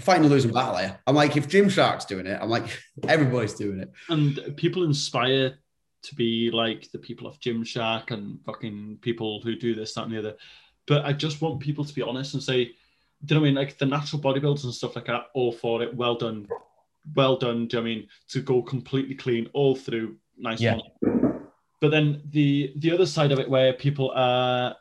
fighting 0.00 0.24
a 0.24 0.28
losing 0.28 0.52
battle 0.52 0.76
here. 0.76 0.98
I'm 1.06 1.14
like, 1.14 1.36
if 1.36 1.48
Gymshark's 1.48 2.04
doing 2.04 2.26
it, 2.26 2.38
I'm 2.40 2.48
like, 2.48 2.64
everybody's 3.08 3.54
doing 3.54 3.80
it. 3.80 3.90
and 4.08 4.56
people 4.56 4.84
inspire 4.84 5.58
to 6.02 6.14
be 6.14 6.50
like 6.52 6.90
the 6.92 6.98
people 6.98 7.26
of 7.26 7.40
Gymshark 7.40 8.10
and 8.10 8.40
fucking 8.44 8.98
people 9.00 9.40
who 9.42 9.56
do 9.56 9.74
this, 9.74 9.94
that, 9.94 10.04
and 10.04 10.12
the 10.12 10.18
other. 10.18 10.36
But 10.86 11.04
I 11.04 11.12
just 11.12 11.40
want 11.40 11.60
people 11.60 11.84
to 11.84 11.94
be 11.94 12.02
honest 12.02 12.34
and 12.34 12.42
say, 12.42 12.64
do 13.24 13.34
you 13.34 13.34
know 13.34 13.40
what 13.40 13.46
I 13.46 13.50
mean? 13.50 13.54
Like 13.56 13.78
the 13.78 13.86
natural 13.86 14.22
bodybuilders 14.22 14.64
and 14.64 14.74
stuff 14.74 14.96
like 14.96 15.06
that, 15.06 15.26
all 15.34 15.52
for 15.52 15.82
it. 15.82 15.94
Well 15.94 16.14
done. 16.14 16.46
Well 17.14 17.36
done. 17.36 17.66
Do 17.66 17.76
you 17.76 17.82
know 17.82 17.88
what 17.88 17.90
I 17.90 17.94
mean? 17.96 18.08
To 18.28 18.40
go 18.40 18.62
completely 18.62 19.14
clean 19.14 19.48
all 19.52 19.74
through. 19.74 20.16
Nice 20.36 20.60
Yeah. 20.60 20.78
one. 21.02 21.48
But 21.80 21.90
then 21.90 22.22
the 22.30 22.72
the 22.76 22.92
other 22.92 23.06
side 23.06 23.32
of 23.32 23.38
it 23.38 23.48
where 23.48 23.72
people 23.72 24.12
are 24.14 24.76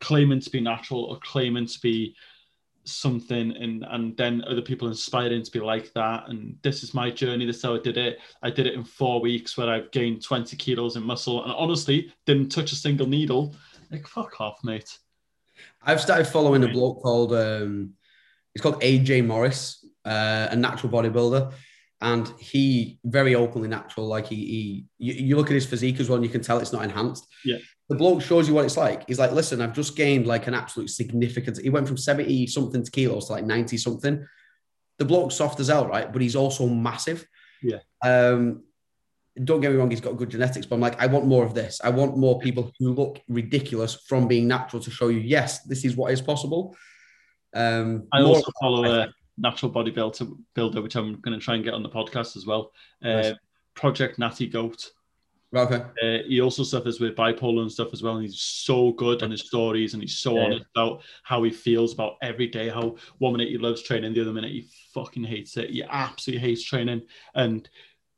claiming 0.00 0.40
to 0.40 0.50
be 0.50 0.60
natural 0.60 1.04
or 1.04 1.18
claiming 1.20 1.66
to 1.66 1.80
be 1.80 2.14
something 2.84 3.56
and 3.56 3.84
and 3.90 4.16
then 4.16 4.44
other 4.46 4.60
people 4.60 4.88
inspiring 4.88 5.42
to 5.42 5.50
be 5.50 5.60
like 5.60 5.92
that 5.94 6.28
and 6.28 6.56
this 6.62 6.82
is 6.82 6.92
my 6.92 7.10
journey 7.10 7.46
this 7.46 7.56
is 7.56 7.62
how 7.62 7.74
i 7.74 7.78
did 7.78 7.96
it 7.96 8.18
i 8.42 8.50
did 8.50 8.66
it 8.66 8.74
in 8.74 8.84
four 8.84 9.22
weeks 9.22 9.56
where 9.56 9.70
i've 9.70 9.90
gained 9.90 10.22
20 10.22 10.54
kilos 10.56 10.96
in 10.96 11.02
muscle 11.02 11.42
and 11.44 11.52
honestly 11.52 12.12
didn't 12.26 12.50
touch 12.50 12.72
a 12.72 12.76
single 12.76 13.06
needle 13.06 13.56
like 13.90 14.06
fuck 14.06 14.38
off 14.38 14.62
mate 14.62 14.98
I've 15.82 16.00
started 16.00 16.26
following 16.26 16.64
a 16.64 16.68
bloke 16.68 17.02
called 17.02 17.32
um, 17.32 17.94
he's 18.52 18.62
called 18.62 18.80
AJ 18.80 19.26
Morris, 19.26 19.84
uh, 20.04 20.48
a 20.50 20.56
natural 20.56 20.92
bodybuilder, 20.92 21.52
and 22.00 22.28
he 22.38 22.98
very 23.04 23.34
openly 23.34 23.68
natural. 23.68 24.06
Like 24.06 24.26
he, 24.26 24.36
he 24.36 24.86
you, 24.98 25.12
you 25.14 25.36
look 25.36 25.48
at 25.48 25.54
his 25.54 25.66
physique 25.66 26.00
as 26.00 26.08
well, 26.08 26.16
and 26.16 26.24
you 26.24 26.30
can 26.30 26.42
tell 26.42 26.58
it's 26.58 26.72
not 26.72 26.84
enhanced. 26.84 27.26
Yeah. 27.44 27.58
The 27.88 27.96
bloke 27.96 28.22
shows 28.22 28.48
you 28.48 28.54
what 28.54 28.64
it's 28.64 28.76
like. 28.78 29.06
He's 29.06 29.18
like, 29.18 29.32
listen, 29.32 29.60
I've 29.60 29.74
just 29.74 29.94
gained 29.94 30.26
like 30.26 30.46
an 30.46 30.54
absolute 30.54 30.88
significant. 30.88 31.58
He 31.58 31.70
went 31.70 31.86
from 31.86 31.98
seventy 31.98 32.46
something 32.46 32.82
to 32.82 32.90
kilos 32.90 33.26
to 33.26 33.32
like 33.34 33.44
ninety 33.44 33.76
something. 33.76 34.26
The 34.98 35.04
bloke's 35.04 35.34
soft 35.36 35.60
as 35.60 35.68
hell, 35.68 35.86
right? 35.86 36.10
But 36.12 36.22
he's 36.22 36.36
also 36.36 36.66
massive. 36.66 37.26
Yeah. 37.62 37.78
Um, 38.02 38.62
don't 39.42 39.60
get 39.60 39.72
me 39.72 39.76
wrong, 39.76 39.90
he's 39.90 40.00
got 40.00 40.16
good 40.16 40.30
genetics, 40.30 40.64
but 40.64 40.76
I'm 40.76 40.80
like, 40.80 41.02
I 41.02 41.06
want 41.06 41.26
more 41.26 41.44
of 41.44 41.54
this. 41.54 41.80
I 41.82 41.90
want 41.90 42.16
more 42.16 42.38
people 42.38 42.70
who 42.78 42.92
look 42.94 43.20
ridiculous 43.28 43.94
from 44.06 44.28
being 44.28 44.46
natural 44.46 44.80
to 44.82 44.90
show 44.92 45.08
you, 45.08 45.18
yes, 45.18 45.64
this 45.64 45.84
is 45.84 45.96
what 45.96 46.12
is 46.12 46.22
possible. 46.22 46.76
Um, 47.54 48.08
i 48.12 48.20
also 48.20 48.50
follow 48.60 48.84
a 48.84 49.08
natural 49.38 49.70
bodybuilder 49.70 50.28
builder 50.54 50.82
which 50.82 50.96
i'm 50.96 51.20
going 51.20 51.38
to 51.38 51.44
try 51.44 51.54
and 51.54 51.62
get 51.62 51.72
on 51.72 51.84
the 51.84 51.88
podcast 51.88 52.36
as 52.36 52.46
well 52.46 52.72
uh, 53.04 53.08
Nice. 53.08 53.34
project 53.74 54.18
natty 54.18 54.48
goat 54.48 54.90
okay. 55.62 55.84
Uh, 56.02 56.22
he 56.26 56.40
also 56.40 56.62
suffers 56.62 57.00
with 57.00 57.14
bipolar 57.16 57.62
and 57.62 57.70
stuff 57.72 57.92
as 57.92 58.02
well. 58.02 58.16
And 58.16 58.24
he's 58.26 58.40
so 58.40 58.92
good 58.92 59.22
on 59.22 59.30
his 59.30 59.46
stories 59.46 59.94
and 59.94 60.02
he's 60.02 60.18
so 60.18 60.36
Yeah. 60.36 60.44
honest 60.44 60.64
about 60.74 61.02
how 61.22 61.42
he 61.42 61.50
feels 61.50 61.92
about 61.92 62.16
every 62.22 62.46
day. 62.46 62.68
How 62.68 62.96
one 63.18 63.32
minute 63.32 63.48
he 63.48 63.58
loves 63.58 63.82
training, 63.82 64.14
the 64.14 64.22
other 64.22 64.32
minute 64.32 64.50
he 64.52 64.68
fucking 64.92 65.24
hates 65.24 65.56
it. 65.56 65.70
He 65.70 65.82
absolutely 65.82 66.46
hates 66.48 66.62
training. 66.62 67.02
And 67.34 67.68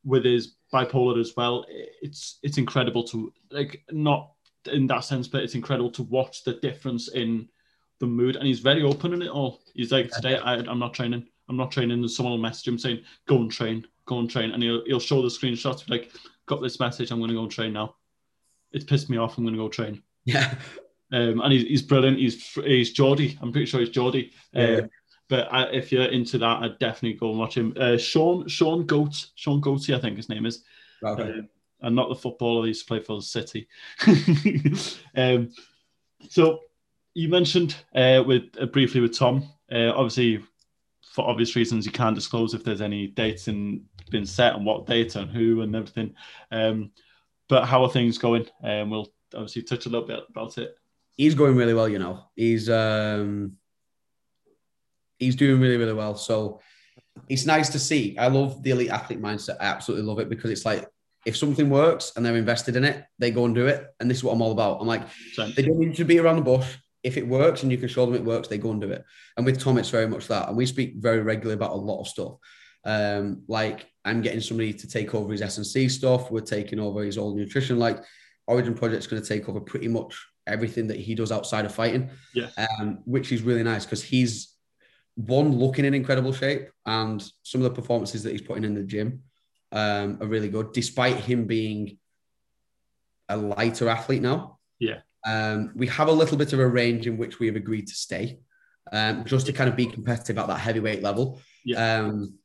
with 0.04 0.24
his 0.24 0.54
bipolar 0.72 1.20
as 1.20 1.34
well, 1.36 1.64
it's 1.68 2.38
it's 2.42 2.58
incredible 2.58 3.04
to 3.04 3.32
like 3.50 3.82
not 3.90 4.32
in 4.72 4.86
that 4.88 5.04
sense, 5.04 5.28
but 5.28 5.42
it's 5.42 5.54
incredible 5.54 5.90
to 5.92 6.02
watch 6.04 6.44
the 6.44 6.54
difference 6.54 7.08
in 7.08 7.48
the 8.00 8.06
mood. 8.06 8.36
And 8.36 8.46
he's 8.46 8.60
very 8.60 8.82
open 8.82 9.12
in 9.12 9.22
it 9.22 9.30
all. 9.30 9.62
He's 9.74 9.92
like, 9.92 10.10
today 10.10 10.38
I, 10.38 10.54
I'm 10.54 10.78
not 10.78 10.94
training. 10.94 11.26
I'm 11.48 11.56
not 11.56 11.70
training. 11.70 12.00
And 12.00 12.10
someone 12.10 12.32
will 12.32 12.38
message 12.38 12.66
him 12.68 12.78
saying, 12.78 13.02
"Go 13.26 13.36
and 13.36 13.50
train. 13.50 13.86
Go 14.06 14.18
and 14.18 14.28
train." 14.30 14.50
And 14.50 14.62
he'll 14.62 14.84
he'll 14.86 15.00
show 15.00 15.22
the 15.22 15.28
screenshots 15.28 15.88
like 15.88 16.12
got 16.46 16.62
this 16.62 16.80
message. 16.80 17.10
I'm 17.10 17.18
going 17.18 17.28
to 17.28 17.34
go 17.34 17.42
and 17.42 17.50
train 17.50 17.72
now. 17.72 17.96
It's 18.72 18.84
pissed 18.84 19.10
me 19.10 19.16
off. 19.16 19.38
I'm 19.38 19.44
going 19.44 19.54
to 19.54 19.62
go 19.62 19.68
train. 19.68 20.02
Yeah. 20.24 20.54
Um, 21.12 21.40
and 21.40 21.52
he's, 21.52 21.62
he's 21.62 21.82
brilliant. 21.82 22.18
He's 22.18 22.44
he's 22.54 22.92
Geordie. 22.92 23.38
I'm 23.40 23.52
pretty 23.52 23.66
sure 23.66 23.80
he's 23.80 23.90
Geordie. 23.90 24.32
Yeah. 24.52 24.78
Um, 24.78 24.90
but 25.28 25.52
I, 25.52 25.64
if 25.70 25.90
you're 25.90 26.04
into 26.04 26.38
that, 26.38 26.62
I'd 26.62 26.78
definitely 26.78 27.14
go 27.14 27.30
and 27.30 27.38
watch 27.38 27.56
him. 27.56 27.74
Uh, 27.78 27.96
Sean 27.96 28.46
Sean 28.48 28.86
Goat 28.86 29.26
Sean 29.34 29.60
Goaty, 29.60 29.94
I 29.94 30.00
think 30.00 30.16
his 30.16 30.28
name 30.28 30.46
is, 30.46 30.64
Okay. 31.02 31.22
Um, 31.22 31.48
and 31.82 31.94
not 31.94 32.08
the 32.08 32.14
footballer 32.14 32.62
he 32.62 32.68
used 32.68 32.82
to 32.82 32.88
play 32.88 33.00
for 33.00 33.16
the 33.16 33.22
City. 33.22 33.68
um, 35.16 35.50
so 36.28 36.60
you 37.14 37.28
mentioned 37.28 37.76
uh, 37.94 38.22
with 38.26 38.44
uh, 38.60 38.66
briefly 38.66 39.00
with 39.00 39.16
Tom. 39.16 39.48
Uh, 39.70 39.90
obviously, 39.90 40.42
for 41.02 41.28
obvious 41.28 41.54
reasons, 41.54 41.86
you 41.86 41.92
can't 41.92 42.14
disclose 42.14 42.54
if 42.54 42.64
there's 42.64 42.80
any 42.80 43.08
dates 43.08 43.48
and 43.48 43.82
been 44.10 44.26
set 44.26 44.54
and 44.54 44.64
what 44.64 44.86
data 44.86 45.20
and 45.20 45.30
who 45.30 45.62
and 45.62 45.74
everything. 45.74 46.14
Um, 46.50 46.92
but 47.48 47.66
how 47.66 47.82
are 47.82 47.90
things 47.90 48.18
going? 48.18 48.46
Um, 48.62 48.90
we'll 48.90 49.12
obviously 49.34 49.62
touch 49.62 49.86
a 49.86 49.88
little 49.88 50.06
bit 50.06 50.20
about 50.28 50.58
it. 50.58 50.76
He's 51.16 51.34
going 51.34 51.56
really 51.56 51.74
well, 51.74 51.88
you 51.88 51.98
know. 51.98 52.24
He's 52.34 52.68
um 52.68 53.52
he's 55.18 55.36
doing 55.36 55.60
really, 55.60 55.76
really 55.76 55.94
well. 55.94 56.16
So 56.16 56.60
it's 57.28 57.46
nice 57.46 57.70
to 57.70 57.78
see. 57.78 58.16
I 58.18 58.28
love 58.28 58.62
the 58.62 58.70
elite 58.70 58.90
athlete 58.90 59.22
mindset. 59.22 59.56
I 59.60 59.64
absolutely 59.64 60.06
love 60.06 60.18
it 60.18 60.28
because 60.28 60.50
it's 60.50 60.66
like 60.66 60.86
if 61.24 61.36
something 61.36 61.70
works 61.70 62.12
and 62.14 62.24
they're 62.24 62.36
invested 62.36 62.76
in 62.76 62.84
it, 62.84 63.04
they 63.18 63.30
go 63.30 63.46
and 63.46 63.54
do 63.54 63.66
it. 63.66 63.86
And 63.98 64.10
this 64.10 64.18
is 64.18 64.24
what 64.24 64.32
I'm 64.32 64.42
all 64.42 64.52
about. 64.52 64.80
I'm 64.80 64.86
like, 64.86 65.02
They 65.36 65.62
don't 65.62 65.78
need 65.78 65.96
to 65.96 66.04
be 66.04 66.18
around 66.18 66.36
the 66.36 66.42
bush. 66.42 66.76
If 67.02 67.16
it 67.16 67.26
works 67.26 67.62
and 67.62 67.72
you 67.72 67.78
can 67.78 67.88
show 67.88 68.04
them 68.04 68.14
it 68.14 68.24
works, 68.24 68.48
they 68.48 68.58
go 68.58 68.70
and 68.70 68.80
do 68.80 68.90
it. 68.90 69.04
And 69.36 69.46
with 69.46 69.60
Tom, 69.60 69.78
it's 69.78 69.90
very 69.90 70.08
much 70.08 70.28
that. 70.28 70.48
And 70.48 70.56
we 70.56 70.66
speak 70.66 70.94
very 70.96 71.20
regularly 71.20 71.54
about 71.54 71.72
a 71.72 71.76
lot 71.76 72.00
of 72.00 72.08
stuff. 72.08 72.34
Um, 72.84 73.42
like 73.48 73.86
I'm 74.04 74.22
getting 74.22 74.40
somebody 74.40 74.72
to 74.72 74.88
take 74.88 75.14
over 75.14 75.32
his 75.32 75.42
S&C 75.42 75.88
stuff. 75.88 76.30
We're 76.30 76.40
taking 76.40 76.78
over 76.78 77.02
his 77.02 77.18
old 77.18 77.36
nutrition. 77.36 77.78
Like 77.78 78.02
Origin 78.46 78.74
Project's 78.74 79.06
going 79.06 79.22
to 79.22 79.28
take 79.28 79.48
over 79.48 79.60
pretty 79.60 79.88
much 79.88 80.16
everything 80.46 80.86
that 80.86 80.98
he 80.98 81.14
does 81.14 81.32
outside 81.32 81.64
of 81.64 81.74
fighting. 81.74 82.10
Yeah. 82.34 82.50
Um, 82.56 83.00
which 83.04 83.32
is 83.32 83.42
really 83.42 83.64
nice 83.64 83.84
because 83.84 84.02
he's 84.02 84.54
one 85.16 85.52
looking 85.52 85.84
in 85.84 85.94
incredible 85.94 86.32
shape 86.32 86.68
and 86.84 87.24
some 87.42 87.62
of 87.62 87.64
the 87.64 87.80
performances 87.80 88.22
that 88.22 88.32
he's 88.32 88.42
putting 88.42 88.64
in 88.64 88.74
the 88.74 88.82
gym 88.82 89.22
um, 89.72 90.18
are 90.20 90.26
really 90.26 90.48
good, 90.48 90.72
despite 90.72 91.16
him 91.16 91.46
being 91.46 91.98
a 93.28 93.36
lighter 93.36 93.88
athlete 93.88 94.22
now. 94.22 94.58
Yeah. 94.78 95.00
Um, 95.26 95.72
we 95.74 95.88
have 95.88 96.08
a 96.08 96.12
little 96.12 96.36
bit 96.36 96.52
of 96.52 96.60
a 96.60 96.68
range 96.68 97.06
in 97.06 97.16
which 97.16 97.40
we 97.40 97.46
have 97.46 97.56
agreed 97.56 97.88
to 97.88 97.94
stay, 97.94 98.38
um, 98.92 99.24
just 99.24 99.46
to 99.46 99.52
kind 99.52 99.68
of 99.68 99.74
be 99.74 99.86
competitive 99.86 100.38
at 100.38 100.46
that 100.46 100.60
heavyweight 100.60 101.02
level. 101.02 101.40
Yeah. 101.64 101.98
Um, 101.98 102.38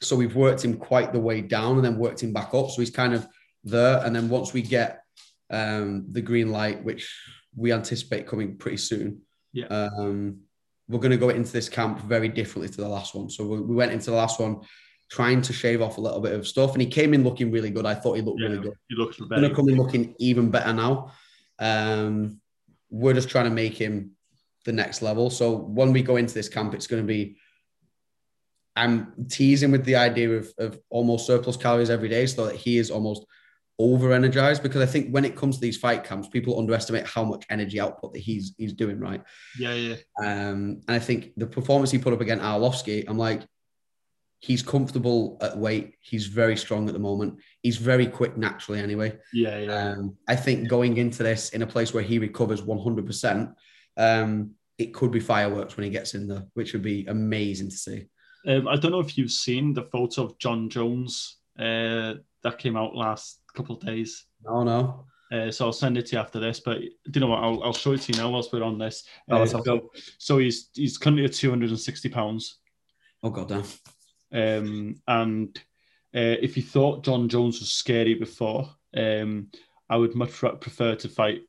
so 0.00 0.16
we've 0.16 0.36
worked 0.36 0.64
him 0.64 0.76
quite 0.76 1.12
the 1.12 1.20
way 1.20 1.40
down 1.40 1.76
and 1.76 1.84
then 1.84 1.98
worked 1.98 2.22
him 2.22 2.32
back 2.32 2.52
up. 2.54 2.70
So 2.70 2.80
he's 2.82 2.90
kind 2.90 3.14
of 3.14 3.26
there. 3.62 4.04
And 4.04 4.14
then 4.14 4.28
once 4.28 4.52
we 4.52 4.62
get 4.62 5.02
um, 5.50 6.06
the 6.10 6.20
green 6.20 6.50
light, 6.50 6.82
which 6.84 7.12
we 7.56 7.72
anticipate 7.72 8.26
coming 8.26 8.56
pretty 8.56 8.76
soon, 8.78 9.22
Yeah. 9.52 9.66
um, 9.66 10.40
we're 10.88 10.98
going 10.98 11.12
to 11.12 11.16
go 11.16 11.30
into 11.30 11.52
this 11.52 11.68
camp 11.68 12.00
very 12.00 12.28
differently 12.28 12.68
to 12.68 12.80
the 12.80 12.88
last 12.88 13.14
one. 13.14 13.30
So 13.30 13.46
we, 13.46 13.60
we 13.60 13.74
went 13.74 13.92
into 13.92 14.10
the 14.10 14.16
last 14.16 14.38
one 14.40 14.60
trying 15.10 15.40
to 15.42 15.52
shave 15.52 15.80
off 15.80 15.96
a 15.98 16.00
little 16.00 16.20
bit 16.20 16.32
of 16.32 16.46
stuff, 16.46 16.72
and 16.72 16.82
he 16.82 16.88
came 16.88 17.14
in 17.14 17.22
looking 17.24 17.50
really 17.50 17.70
good. 17.70 17.86
I 17.86 17.94
thought 17.94 18.14
he 18.16 18.22
looked 18.22 18.40
yeah, 18.40 18.48
really 18.48 18.62
good 18.62 18.74
he 18.88 18.96
looks 18.96 19.16
better. 19.18 19.40
going 19.40 19.48
to 19.48 19.54
come 19.54 19.68
in 19.68 19.76
looking 19.76 20.14
even 20.18 20.50
better 20.50 20.72
now. 20.72 21.12
Um, 21.58 22.40
we're 22.90 23.14
just 23.14 23.28
trying 23.28 23.44
to 23.44 23.50
make 23.50 23.74
him 23.74 24.10
the 24.64 24.72
next 24.72 25.02
level. 25.02 25.30
So 25.30 25.52
when 25.56 25.92
we 25.92 26.02
go 26.02 26.16
into 26.16 26.34
this 26.34 26.48
camp, 26.48 26.74
it's 26.74 26.86
going 26.86 27.02
to 27.02 27.06
be. 27.06 27.36
I'm 28.76 29.26
teasing 29.28 29.70
with 29.70 29.84
the 29.84 29.96
idea 29.96 30.30
of, 30.30 30.52
of 30.58 30.78
almost 30.90 31.26
surplus 31.26 31.56
calories 31.56 31.90
every 31.90 32.08
day, 32.08 32.26
so 32.26 32.46
that 32.46 32.56
he 32.56 32.78
is 32.78 32.90
almost 32.90 33.24
over 33.78 34.12
energized. 34.12 34.62
Because 34.62 34.82
I 34.82 34.86
think 34.86 35.10
when 35.10 35.24
it 35.24 35.36
comes 35.36 35.56
to 35.56 35.60
these 35.60 35.76
fight 35.76 36.04
camps, 36.04 36.28
people 36.28 36.58
underestimate 36.58 37.06
how 37.06 37.24
much 37.24 37.44
energy 37.50 37.80
output 37.80 38.14
that 38.14 38.20
he's 38.20 38.54
he's 38.58 38.72
doing. 38.72 38.98
Right. 38.98 39.22
yeah, 39.58 39.74
yeah, 39.74 39.96
Um, 40.18 40.80
and 40.88 40.96
I 40.96 40.98
think 40.98 41.32
the 41.36 41.46
performance 41.46 41.90
he 41.90 41.98
put 41.98 42.12
up 42.12 42.20
against 42.20 42.44
Arlovski, 42.44 43.04
I'm 43.08 43.18
like, 43.18 43.42
He's 44.44 44.62
comfortable 44.62 45.38
at 45.40 45.56
weight. 45.56 45.94
He's 46.02 46.26
very 46.26 46.54
strong 46.58 46.86
at 46.86 46.92
the 46.92 46.98
moment. 46.98 47.38
He's 47.62 47.78
very 47.78 48.06
quick 48.06 48.36
naturally, 48.36 48.78
anyway. 48.78 49.16
Yeah, 49.32 49.58
yeah. 49.58 49.72
Um, 49.72 50.18
I 50.28 50.36
think 50.36 50.68
going 50.68 50.98
into 50.98 51.22
this 51.22 51.48
in 51.50 51.62
a 51.62 51.66
place 51.66 51.94
where 51.94 52.02
he 52.02 52.18
recovers 52.18 52.60
100%, 52.60 53.54
um, 53.96 54.50
it 54.76 54.92
could 54.92 55.12
be 55.12 55.20
fireworks 55.20 55.78
when 55.78 55.84
he 55.84 55.90
gets 55.90 56.12
in 56.12 56.28
there, 56.28 56.44
which 56.52 56.74
would 56.74 56.82
be 56.82 57.06
amazing 57.06 57.70
to 57.70 57.74
see. 57.74 58.04
Um, 58.46 58.68
I 58.68 58.76
don't 58.76 58.90
know 58.92 59.00
if 59.00 59.16
you've 59.16 59.30
seen 59.30 59.72
the 59.72 59.84
photo 59.84 60.24
of 60.24 60.38
Jon 60.38 60.68
Jones 60.68 61.38
uh, 61.58 62.14
that 62.42 62.58
came 62.58 62.76
out 62.76 62.94
last 62.94 63.40
couple 63.54 63.76
of 63.76 63.82
days. 63.84 64.24
No, 64.44 64.62
no. 64.62 65.06
Uh, 65.32 65.50
so 65.50 65.66
I'll 65.66 65.72
send 65.72 65.96
it 65.96 66.06
to 66.06 66.16
you 66.16 66.22
after 66.22 66.38
this. 66.38 66.60
But 66.60 66.80
do 66.80 66.88
you 67.14 67.20
know 67.20 67.28
what? 67.28 67.42
I'll, 67.42 67.62
I'll 67.62 67.72
show 67.72 67.92
it 67.92 68.02
to 68.02 68.12
you 68.12 68.18
now 68.18 68.30
whilst 68.30 68.52
we're 68.52 68.62
on 68.62 68.78
this. 68.78 69.04
Oh, 69.30 69.36
Uh, 69.36 69.38
that's 69.40 69.52
so, 69.52 69.90
so 70.18 70.38
he's 70.38 70.68
he's 70.74 70.98
currently 70.98 71.24
at 71.24 71.32
260 71.32 72.08
pounds. 72.10 72.58
Oh, 73.22 73.30
God 73.30 73.48
damn. 73.48 73.64
Um, 74.32 74.96
and 75.08 75.56
uh, 76.14 76.36
if 76.40 76.56
you 76.56 76.62
thought 76.62 77.04
Jon 77.04 77.28
Jones 77.28 77.60
was 77.60 77.72
scary 77.72 78.14
before, 78.14 78.68
um, 78.96 79.48
I 79.88 79.96
would 79.96 80.14
much 80.14 80.32
prefer 80.32 80.94
to 80.96 81.08
fight 81.08 81.42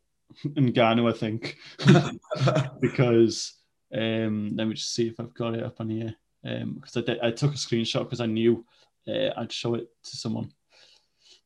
Ngannou, 0.46 1.10
I 1.10 1.18
think, 1.18 1.58
because 2.82 3.54
um, 3.94 4.56
let 4.56 4.68
me 4.68 4.74
just 4.74 4.94
see 4.94 5.08
if 5.08 5.20
I've 5.20 5.34
got 5.34 5.56
it 5.56 5.64
up 5.64 5.80
on 5.82 5.90
here. 5.90 6.16
Because 6.46 6.98
I, 6.98 7.28
I 7.28 7.32
took 7.32 7.52
a 7.54 7.58
screenshot 7.58 8.04
because 8.04 8.22
I 8.22 8.28
knew 8.28 8.64
uh, 9.08 9.30
I'd 9.38 9.52
show 9.52 9.74
it 9.76 9.88
to 10.04 10.16
someone. 10.18 10.52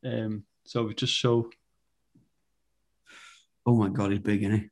Um, 0.05 0.43
so 0.65 0.83
we 0.83 0.93
just 0.93 1.13
show. 1.13 1.49
oh, 3.65 3.75
my 3.75 3.89
God, 3.89 4.11
he's 4.11 4.19
big, 4.19 4.43
isn't 4.43 4.59
he? 4.59 4.69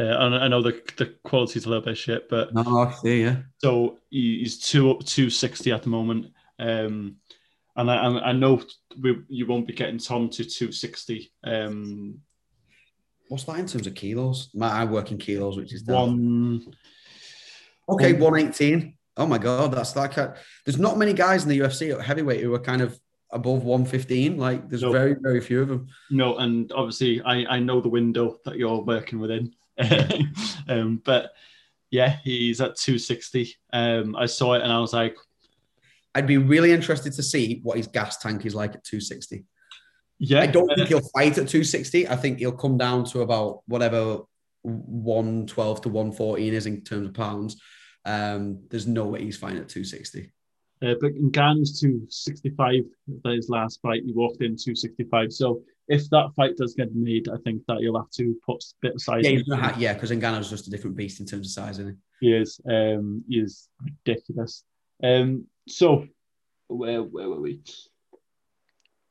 Uh, 0.00 0.16
and 0.24 0.34
I 0.36 0.46
know 0.48 0.62
the 0.62 0.80
the 0.98 1.14
quality's 1.24 1.66
a 1.66 1.68
little 1.68 1.84
bit 1.84 1.98
shit, 1.98 2.28
but 2.28 2.54
No, 2.54 2.62
I 2.62 2.92
see, 2.92 3.22
yeah. 3.22 3.38
So 3.58 3.98
he- 4.08 4.38
he's 4.38 4.58
two 4.60 4.90
up 4.90 5.04
two 5.04 5.28
sixty 5.30 5.72
at 5.72 5.82
the 5.82 5.88
moment, 5.88 6.26
um, 6.60 7.16
and 7.74 7.90
I, 7.90 7.96
I 7.96 8.28
I 8.28 8.32
know 8.32 8.62
we, 9.00 9.16
you 9.28 9.46
won't 9.46 9.66
be 9.66 9.72
getting 9.72 9.98
Tom 9.98 10.28
to 10.30 10.44
two 10.44 10.70
sixty. 10.70 11.32
Um, 11.42 12.20
What's 13.28 13.44
that 13.44 13.58
in 13.58 13.66
terms 13.66 13.86
of 13.88 13.94
kilos? 13.94 14.50
My, 14.54 14.68
I 14.70 14.84
work 14.84 15.10
in 15.10 15.18
kilos, 15.18 15.56
which 15.56 15.72
is 15.72 15.82
down. 15.82 15.96
one, 15.96 16.74
Okay, 17.88 18.12
118. 18.12 18.96
Oh 19.16 19.26
my 19.26 19.38
god, 19.38 19.72
that's 19.72 19.96
like 19.96 20.16
a, 20.16 20.34
there's 20.64 20.78
not 20.78 20.96
many 20.98 21.12
guys 21.12 21.42
in 21.42 21.48
the 21.48 21.58
UFC 21.58 21.92
at 21.92 22.00
heavyweight 22.04 22.40
who 22.40 22.54
are 22.54 22.58
kind 22.60 22.80
of 22.82 22.98
above 23.32 23.64
115. 23.64 24.38
Like 24.38 24.68
there's 24.68 24.82
No. 24.82 24.92
very, 24.92 25.14
very 25.20 25.40
few 25.40 25.60
of 25.62 25.68
them. 25.68 25.88
no, 26.10 26.36
and 26.38 26.70
obviously 26.72 27.20
I 27.22 27.56
I 27.56 27.58
know 27.58 27.80
the 27.80 27.88
window 27.88 28.38
that 28.44 28.56
you're 28.56 28.82
working 28.82 29.18
within, 29.18 29.52
um, 30.68 31.00
but 31.04 31.32
yeah, 31.90 32.18
he's 32.24 32.60
at 32.60 32.76
two 32.76 32.98
sixty. 32.98 33.54
Um, 33.72 34.14
I 34.16 34.26
saw 34.26 34.54
it 34.54 34.62
and 34.62 34.72
I 34.72 34.78
was 34.78 34.92
like, 34.92 35.16
I'd 36.14 36.26
be 36.26 36.38
really 36.38 36.72
interested 36.72 37.12
to 37.14 37.22
see 37.22 37.60
what 37.62 37.76
his 37.76 37.88
gas 37.88 38.16
tank 38.18 38.46
is 38.46 38.54
like 38.54 38.74
at 38.74 38.84
260. 38.84 39.44
yeah, 40.18 40.40
I 40.40 40.46
don't 40.46 40.68
think 40.74 40.88
he'll 40.88 41.08
fight 41.14 41.32
at 41.38 41.48
260. 41.48 42.08
I 42.08 42.16
think 42.16 42.38
he'll 42.38 42.52
come 42.52 42.78
down 42.78 43.04
to 43.06 43.20
about 43.22 43.62
whatever 43.66 44.20
112 44.62 45.80
to 45.82 45.88
114 45.88 46.54
is 46.54 46.66
in 46.66 46.82
terms 46.82 47.08
of 47.08 47.14
pounds. 47.14 47.60
Um, 48.04 48.60
there's 48.70 48.86
no 48.86 49.04
way 49.06 49.22
he's 49.24 49.36
fine 49.36 49.56
at 49.56 49.68
260. 49.68 50.32
Uh, 50.82 50.94
but 51.00 51.14
Ngannou's 51.14 51.78
265, 51.80 52.84
that 53.22 53.34
his 53.34 53.50
last 53.50 53.80
fight, 53.82 54.02
he 54.04 54.12
walked 54.14 54.40
in 54.40 54.56
265. 54.56 55.32
So 55.32 55.62
if 55.88 56.08
that 56.08 56.30
fight 56.34 56.56
does 56.56 56.74
get 56.74 56.94
made, 56.94 57.28
I 57.28 57.36
think 57.44 57.62
that 57.68 57.80
you'll 57.80 57.98
have 57.98 58.10
to 58.12 58.34
put 58.46 58.62
a 58.62 58.74
bit 58.80 58.94
of 58.94 59.02
size 59.02 59.24
Yeah, 59.24 59.30
in 59.30 59.36
he's 59.38 59.48
gonna 59.48 59.62
ha- 59.62 59.76
yeah, 59.78 59.92
because 59.92 60.10
Ngannou's 60.10 60.48
just 60.48 60.66
a 60.68 60.70
different 60.70 60.96
beast 60.96 61.20
in 61.20 61.26
terms 61.26 61.46
of 61.48 61.52
size, 61.52 61.78
isn't 61.78 61.98
He 62.20 62.32
is. 62.32 62.58
Um, 62.66 63.22
he 63.28 63.40
is 63.40 63.68
ridiculous. 63.82 64.64
Um, 65.02 65.46
so 65.68 66.06
where 66.68 67.02
where 67.02 67.28
were 67.28 67.40
we? 67.40 67.60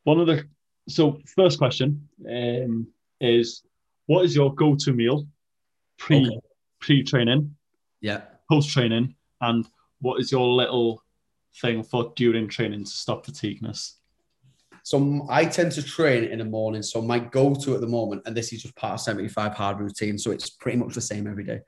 One 0.05 0.19
of 0.19 0.25
the 0.27 0.45
so 0.87 1.19
first 1.35 1.59
question 1.59 2.07
um, 2.27 2.87
is 3.21 3.61
what 4.07 4.25
is 4.25 4.35
your 4.35 4.55
go-to 4.55 4.91
meal 4.93 5.27
pre 5.97 6.25
Okay. 6.25 6.39
pre 6.79 7.03
training. 7.03 7.55
Yeah. 8.01 8.21
Post 8.49 8.69
training, 8.69 9.15
and 9.41 9.67
what 10.01 10.19
is 10.19 10.31
your 10.31 10.47
little 10.47 11.03
thing 11.61 11.83
for 11.83 12.11
during 12.15 12.47
training 12.47 12.83
to 12.83 12.91
stop 12.91 13.25
fatigueness? 13.25 13.97
So 14.83 15.27
I 15.29 15.45
tend 15.45 15.71
to 15.73 15.83
train 15.83 16.23
in 16.23 16.39
the 16.39 16.45
morning. 16.45 16.81
So 16.81 17.01
my 17.01 17.19
go-to 17.19 17.75
at 17.75 17.81
the 17.81 17.87
moment, 17.87 18.23
and 18.25 18.35
this 18.35 18.51
is 18.51 18.63
just 18.63 18.75
part 18.75 18.93
of 18.93 19.01
75 19.01 19.53
hard 19.53 19.79
routine, 19.79 20.17
so 20.17 20.31
it's 20.31 20.49
pretty 20.49 20.77
much 20.77 20.95
the 20.95 21.01
same 21.01 21.27
every 21.27 21.43
day. 21.43 21.59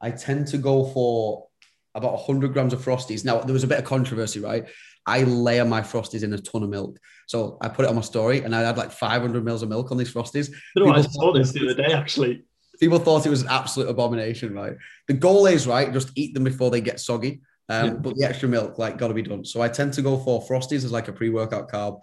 I 0.00 0.10
tend 0.10 0.46
to 0.48 0.58
go 0.58 0.86
for 0.86 1.48
about 1.94 2.12
100 2.12 2.52
grams 2.52 2.72
of 2.72 2.82
frosties. 2.82 3.24
Now 3.24 3.40
there 3.40 3.52
was 3.52 3.64
a 3.64 3.66
bit 3.66 3.78
of 3.78 3.84
controversy, 3.84 4.40
right? 4.40 4.66
I 5.06 5.24
layer 5.24 5.64
my 5.64 5.80
frosties 5.80 6.22
in 6.22 6.32
a 6.32 6.38
ton 6.38 6.62
of 6.62 6.70
milk. 6.70 6.98
So 7.26 7.58
I 7.60 7.68
put 7.68 7.84
it 7.84 7.88
on 7.88 7.96
my 7.96 8.00
story, 8.02 8.42
and 8.42 8.54
I 8.54 8.60
had 8.60 8.78
like 8.78 8.92
500 8.92 9.44
mils 9.44 9.62
of 9.62 9.68
milk 9.68 9.90
on 9.90 9.98
these 9.98 10.12
frosties. 10.12 10.50
You 10.76 10.86
know, 10.86 10.92
I 10.92 11.02
saw 11.02 11.32
this 11.32 11.52
the 11.52 11.64
other 11.64 11.74
day 11.74 11.92
actually. 11.92 12.44
People 12.80 12.98
thought 12.98 13.26
it 13.26 13.30
was 13.30 13.42
an 13.42 13.48
absolute 13.48 13.88
abomination, 13.88 14.54
right? 14.54 14.76
The 15.06 15.14
goal 15.14 15.46
is 15.46 15.66
right, 15.66 15.92
just 15.92 16.10
eat 16.16 16.34
them 16.34 16.44
before 16.44 16.70
they 16.70 16.80
get 16.80 16.98
soggy. 16.98 17.42
Um, 17.68 17.86
Yeah. 17.86 17.92
But 17.92 18.16
the 18.16 18.24
extra 18.24 18.48
milk, 18.48 18.78
like, 18.78 18.98
got 18.98 19.08
to 19.08 19.14
be 19.14 19.22
done. 19.22 19.44
So 19.44 19.60
I 19.60 19.68
tend 19.68 19.92
to 19.94 20.02
go 20.02 20.18
for 20.18 20.42
frosties 20.42 20.84
as 20.84 20.90
like 20.90 21.08
a 21.08 21.12
pre-workout 21.12 21.70
carb, 21.70 22.00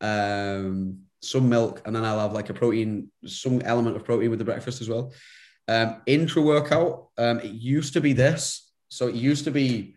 um, 0.00 0.98
some 1.22 1.48
milk, 1.48 1.82
and 1.84 1.96
then 1.96 2.04
I'll 2.04 2.20
have 2.20 2.32
like 2.32 2.50
a 2.50 2.54
protein, 2.54 3.10
some 3.26 3.60
element 3.62 3.96
of 3.96 4.04
protein 4.04 4.30
with 4.30 4.38
the 4.38 4.44
breakfast 4.44 4.80
as 4.80 4.88
well. 4.88 5.12
Um, 5.68 6.02
intra 6.06 6.42
workout, 6.42 7.08
um, 7.18 7.40
it 7.40 7.52
used 7.52 7.92
to 7.94 8.00
be 8.00 8.12
this. 8.12 8.70
So 8.88 9.08
it 9.08 9.14
used 9.14 9.44
to 9.44 9.50
be 9.50 9.94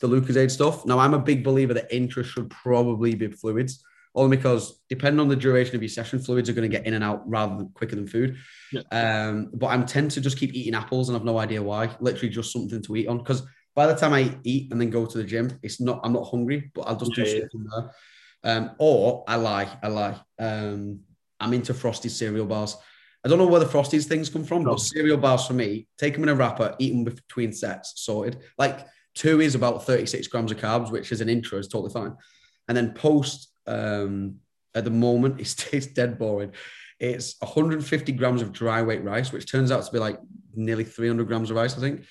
the 0.00 0.08
Lucozade 0.08 0.50
stuff. 0.50 0.84
Now 0.84 0.98
I'm 0.98 1.14
a 1.14 1.18
big 1.18 1.42
believer 1.42 1.74
that 1.74 1.94
intra 1.94 2.22
should 2.22 2.50
probably 2.50 3.14
be 3.14 3.28
fluids, 3.28 3.82
only 4.14 4.36
because 4.36 4.80
depending 4.88 5.20
on 5.20 5.28
the 5.28 5.36
duration 5.36 5.74
of 5.74 5.82
your 5.82 5.88
session, 5.88 6.18
fluids 6.20 6.48
are 6.48 6.52
going 6.52 6.70
to 6.70 6.76
get 6.76 6.86
in 6.86 6.94
and 6.94 7.02
out 7.02 7.28
rather 7.28 7.56
than 7.56 7.68
quicker 7.70 7.96
than 7.96 8.06
food. 8.06 8.36
Yeah. 8.72 8.82
Um, 8.92 9.50
but 9.54 9.66
I'm 9.68 9.84
tend 9.86 10.12
to 10.12 10.20
just 10.20 10.38
keep 10.38 10.54
eating 10.54 10.74
apples 10.74 11.08
and 11.08 11.16
I've 11.16 11.24
no 11.24 11.38
idea 11.38 11.62
why. 11.62 11.90
Literally 12.00 12.28
just 12.28 12.52
something 12.52 12.82
to 12.82 12.96
eat 12.96 13.08
on 13.08 13.18
because 13.18 13.42
by 13.74 13.86
the 13.88 13.94
time 13.96 14.12
I 14.12 14.36
eat 14.44 14.70
and 14.70 14.80
then 14.80 14.90
go 14.90 15.04
to 15.04 15.18
the 15.18 15.24
gym, 15.24 15.58
it's 15.62 15.80
not 15.80 16.00
I'm 16.04 16.12
not 16.12 16.28
hungry, 16.28 16.70
but 16.74 16.82
I'll 16.82 16.96
just 16.96 17.16
Yeah, 17.16 17.24
do 17.24 17.30
yeah. 17.30 17.38
something 17.50 17.66
there. 17.76 17.90
Um, 18.56 18.70
or 18.78 19.24
I 19.26 19.36
lie, 19.36 19.68
I 19.82 19.88
lie. 19.88 20.20
Um, 20.38 21.00
I'm 21.40 21.52
into 21.52 21.74
frosted 21.74 22.12
cereal 22.12 22.46
bars. 22.46 22.76
I 23.24 23.28
don't 23.28 23.38
know 23.38 23.46
where 23.46 23.60
the 23.60 23.66
frosties 23.66 24.04
things 24.04 24.28
come 24.28 24.44
from, 24.44 24.62
No. 24.64 24.72
but 24.72 24.80
cereal 24.80 25.16
bars 25.16 25.46
for 25.46 25.54
me, 25.54 25.88
take 25.98 26.12
them 26.14 26.22
in 26.24 26.28
a 26.28 26.34
wrapper, 26.34 26.76
eat 26.78 26.90
them 26.90 27.04
between 27.04 27.52
sets, 27.52 27.94
sorted. 27.96 28.38
Like 28.58 28.86
two 29.14 29.40
is 29.40 29.54
about 29.54 29.86
36 29.86 30.28
grams 30.28 30.52
of 30.52 30.58
carbs, 30.58 30.90
which 30.92 31.10
is 31.10 31.20
an 31.20 31.28
intro, 31.30 31.58
is 31.58 31.66
totally 31.68 31.90
fine. 31.92 32.14
And 32.68 32.76
then 32.76 32.92
post 32.92 33.48
um, 33.66 34.36
at 34.74 34.84
the 34.84 34.90
moment, 34.90 35.40
it's, 35.40 35.72
it's 35.72 35.86
dead 35.86 36.18
boring. 36.18 36.52
It's 37.00 37.36
150 37.40 38.12
grams 38.12 38.42
of 38.42 38.52
dry 38.52 38.82
weight 38.82 39.02
rice, 39.02 39.32
which 39.32 39.50
turns 39.50 39.70
out 39.70 39.84
to 39.84 39.92
be 39.92 39.98
like 39.98 40.18
nearly 40.54 40.84
300 40.84 41.26
grams 41.26 41.50
of 41.50 41.56
rice, 41.56 41.76
I 41.76 41.80
think. 41.80 42.04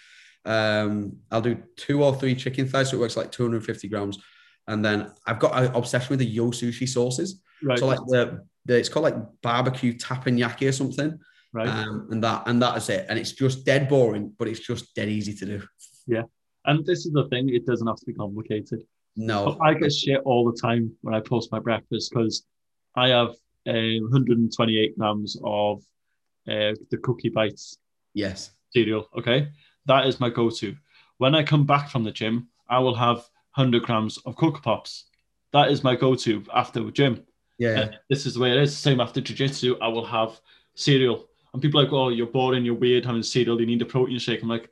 Um, 0.46 1.18
I'll 1.32 1.42
do 1.42 1.64
two 1.78 2.04
or 2.04 2.14
three 2.16 2.36
chicken 2.36 2.68
thighs, 2.68 2.90
so 2.90 2.98
it 2.98 3.00
works 3.00 3.16
like 3.16 3.32
250 3.32 3.88
grams. 3.88 4.20
And 4.68 4.84
then 4.84 5.12
I've 5.26 5.40
got 5.40 5.62
an 5.62 5.74
obsession 5.76 6.10
with 6.10 6.20
the 6.20 6.26
yo 6.26 6.52
sushi 6.52 6.88
sauces. 6.88 7.42
Right. 7.62 7.80
So 7.80 7.88
like 7.88 8.00
the, 8.08 8.46
the 8.66 8.78
it's 8.78 8.90
called 8.90 9.04
like 9.04 9.16
barbecue 9.42 9.94
tapenaki 9.94 10.68
or 10.68 10.72
something. 10.72 11.18
right. 11.54 11.68
Um, 11.68 12.08
and 12.12 12.24
that 12.24 12.44
and 12.46 12.62
that 12.62 12.78
is 12.78 12.90
it. 12.90 13.06
And 13.10 13.18
it's 13.18 13.32
just 13.32 13.66
dead 13.66 13.88
boring, 13.88 14.34
but 14.38 14.48
it's 14.48 14.60
just 14.60 14.96
dead 14.96 15.10
easy 15.10 15.34
to 15.36 15.46
do. 15.46 15.64
Yeah. 16.08 16.24
And 16.66 16.86
this 16.86 17.06
is 17.06 17.12
the 17.12 17.28
thing, 17.28 17.50
it 17.50 17.66
doesn't 17.66 17.88
have 17.88 17.98
to 17.98 18.06
be 18.06 18.14
complicated. 18.14 18.84
No. 19.16 19.58
I 19.62 19.74
get 19.74 19.92
shit 19.94 20.22
all 20.26 20.50
the 20.50 20.60
time 20.60 20.92
when 21.02 21.14
I 21.14 21.20
post 21.20 21.52
my 21.52 21.60
breakfast 21.60 22.12
because 22.12 22.46
I 22.96 23.10
have 23.10 23.30
uh, 23.68 24.00
128 24.02 24.98
grams 24.98 25.38
of 25.44 25.80
uh, 26.48 26.74
the 26.90 26.98
cookie 27.02 27.30
bites 27.30 27.78
Yes. 28.14 28.52
cereal. 28.72 29.08
Okay, 29.18 29.50
that 29.86 30.06
is 30.08 30.20
my 30.20 30.30
go-to. 30.30 30.76
When 31.18 31.36
I 31.36 31.44
come 31.44 31.66
back 31.66 31.90
from 31.90 32.04
the 32.04 32.12
gym, 32.12 32.48
I 32.70 32.80
will 32.80 32.96
have 32.96 33.18
100 33.56 33.84
grams 33.84 34.18
of 34.26 34.36
Cocoa 34.36 34.62
Pops. 34.62 35.06
That 35.52 35.70
is 35.70 35.84
my 35.84 35.96
go-to 35.96 36.44
after 36.54 36.84
the 36.84 36.92
gym. 36.92 37.24
Yeah. 37.60 37.70
Uh, 37.70 37.92
this 38.10 38.26
is 38.26 38.34
the 38.34 38.40
way 38.40 38.52
it 38.52 38.58
is. 38.58 38.76
Same 38.76 39.00
after 39.00 39.22
jiu-jitsu, 39.22 39.78
I 39.80 39.88
will 39.88 40.06
have 40.06 40.40
cereal. 40.76 41.28
And 41.54 41.62
people 41.62 41.80
are 41.80 41.84
like, 41.84 41.94
oh, 41.94 42.10
you're 42.10 42.26
boring, 42.26 42.66
you're 42.66 42.74
weird 42.74 43.06
having 43.06 43.22
cereal, 43.22 43.60
you 43.60 43.68
need 43.68 43.82
a 43.82 43.86
protein 43.86 44.18
shake. 44.18 44.42
I'm 44.42 44.50
like, 44.50 44.70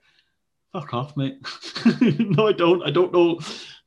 fuck 0.74 0.94
off, 0.94 1.16
mate. 1.16 1.38
no, 2.02 2.48
I 2.48 2.54
don't. 2.54 2.82
I 2.84 2.90
don't 2.90 3.14
know. 3.14 3.40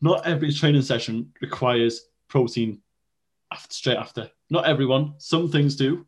Not 0.04 0.26
every 0.26 0.52
training 0.52 0.82
session 0.82 1.32
requires 1.40 2.08
protein 2.28 2.82
after, 3.50 3.72
straight 3.72 3.96
after. 3.96 4.30
Not 4.50 4.66
everyone. 4.66 5.14
Some 5.16 5.50
things 5.50 5.76
do, 5.76 6.04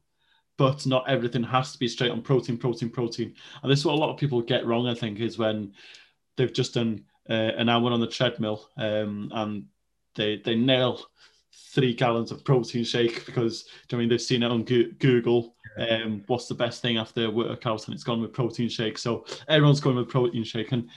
but 0.58 0.84
not 0.84 1.08
everything 1.08 1.42
has 1.44 1.72
to 1.72 1.78
be 1.78 1.88
straight 1.88 2.10
on 2.10 2.20
protein, 2.20 2.58
protein, 2.58 2.90
protein. 2.90 3.34
And 3.62 3.72
this 3.72 3.78
is 3.78 3.86
what 3.86 3.94
a 3.94 3.96
lot 3.96 4.10
of 4.10 4.18
people 4.18 4.42
get 4.42 4.66
wrong, 4.66 4.86
I 4.86 4.92
think, 4.92 5.18
is 5.20 5.38
when 5.38 5.72
they've 6.36 6.52
just 6.52 6.74
done 6.74 7.04
uh, 7.30 7.52
an 7.56 7.70
hour 7.70 7.90
on 7.90 8.00
the 8.00 8.06
treadmill 8.06 8.68
um, 8.76 9.32
and 9.34 9.64
they 10.14 10.42
they 10.44 10.56
nail 10.56 11.00
three 11.72 11.94
gallons 11.94 12.30
of 12.30 12.44
protein 12.44 12.84
shake 12.84 13.24
because 13.24 13.64
I 13.90 13.96
mean 13.96 14.10
they've 14.10 14.20
seen 14.20 14.42
it 14.42 14.50
on 14.50 14.64
Goo- 14.64 14.92
Google. 14.98 15.54
Um, 15.78 16.22
what's 16.26 16.48
the 16.48 16.54
best 16.54 16.82
thing 16.82 16.98
after 16.98 17.24
a 17.24 17.30
workout? 17.30 17.86
And 17.86 17.94
it's 17.94 18.04
gone 18.04 18.20
with 18.20 18.34
protein 18.34 18.68
shake. 18.68 18.98
So 18.98 19.24
everyone's 19.48 19.80
going 19.80 19.96
with 19.96 20.10
protein 20.10 20.44
shake. 20.44 20.72
And 20.72 20.90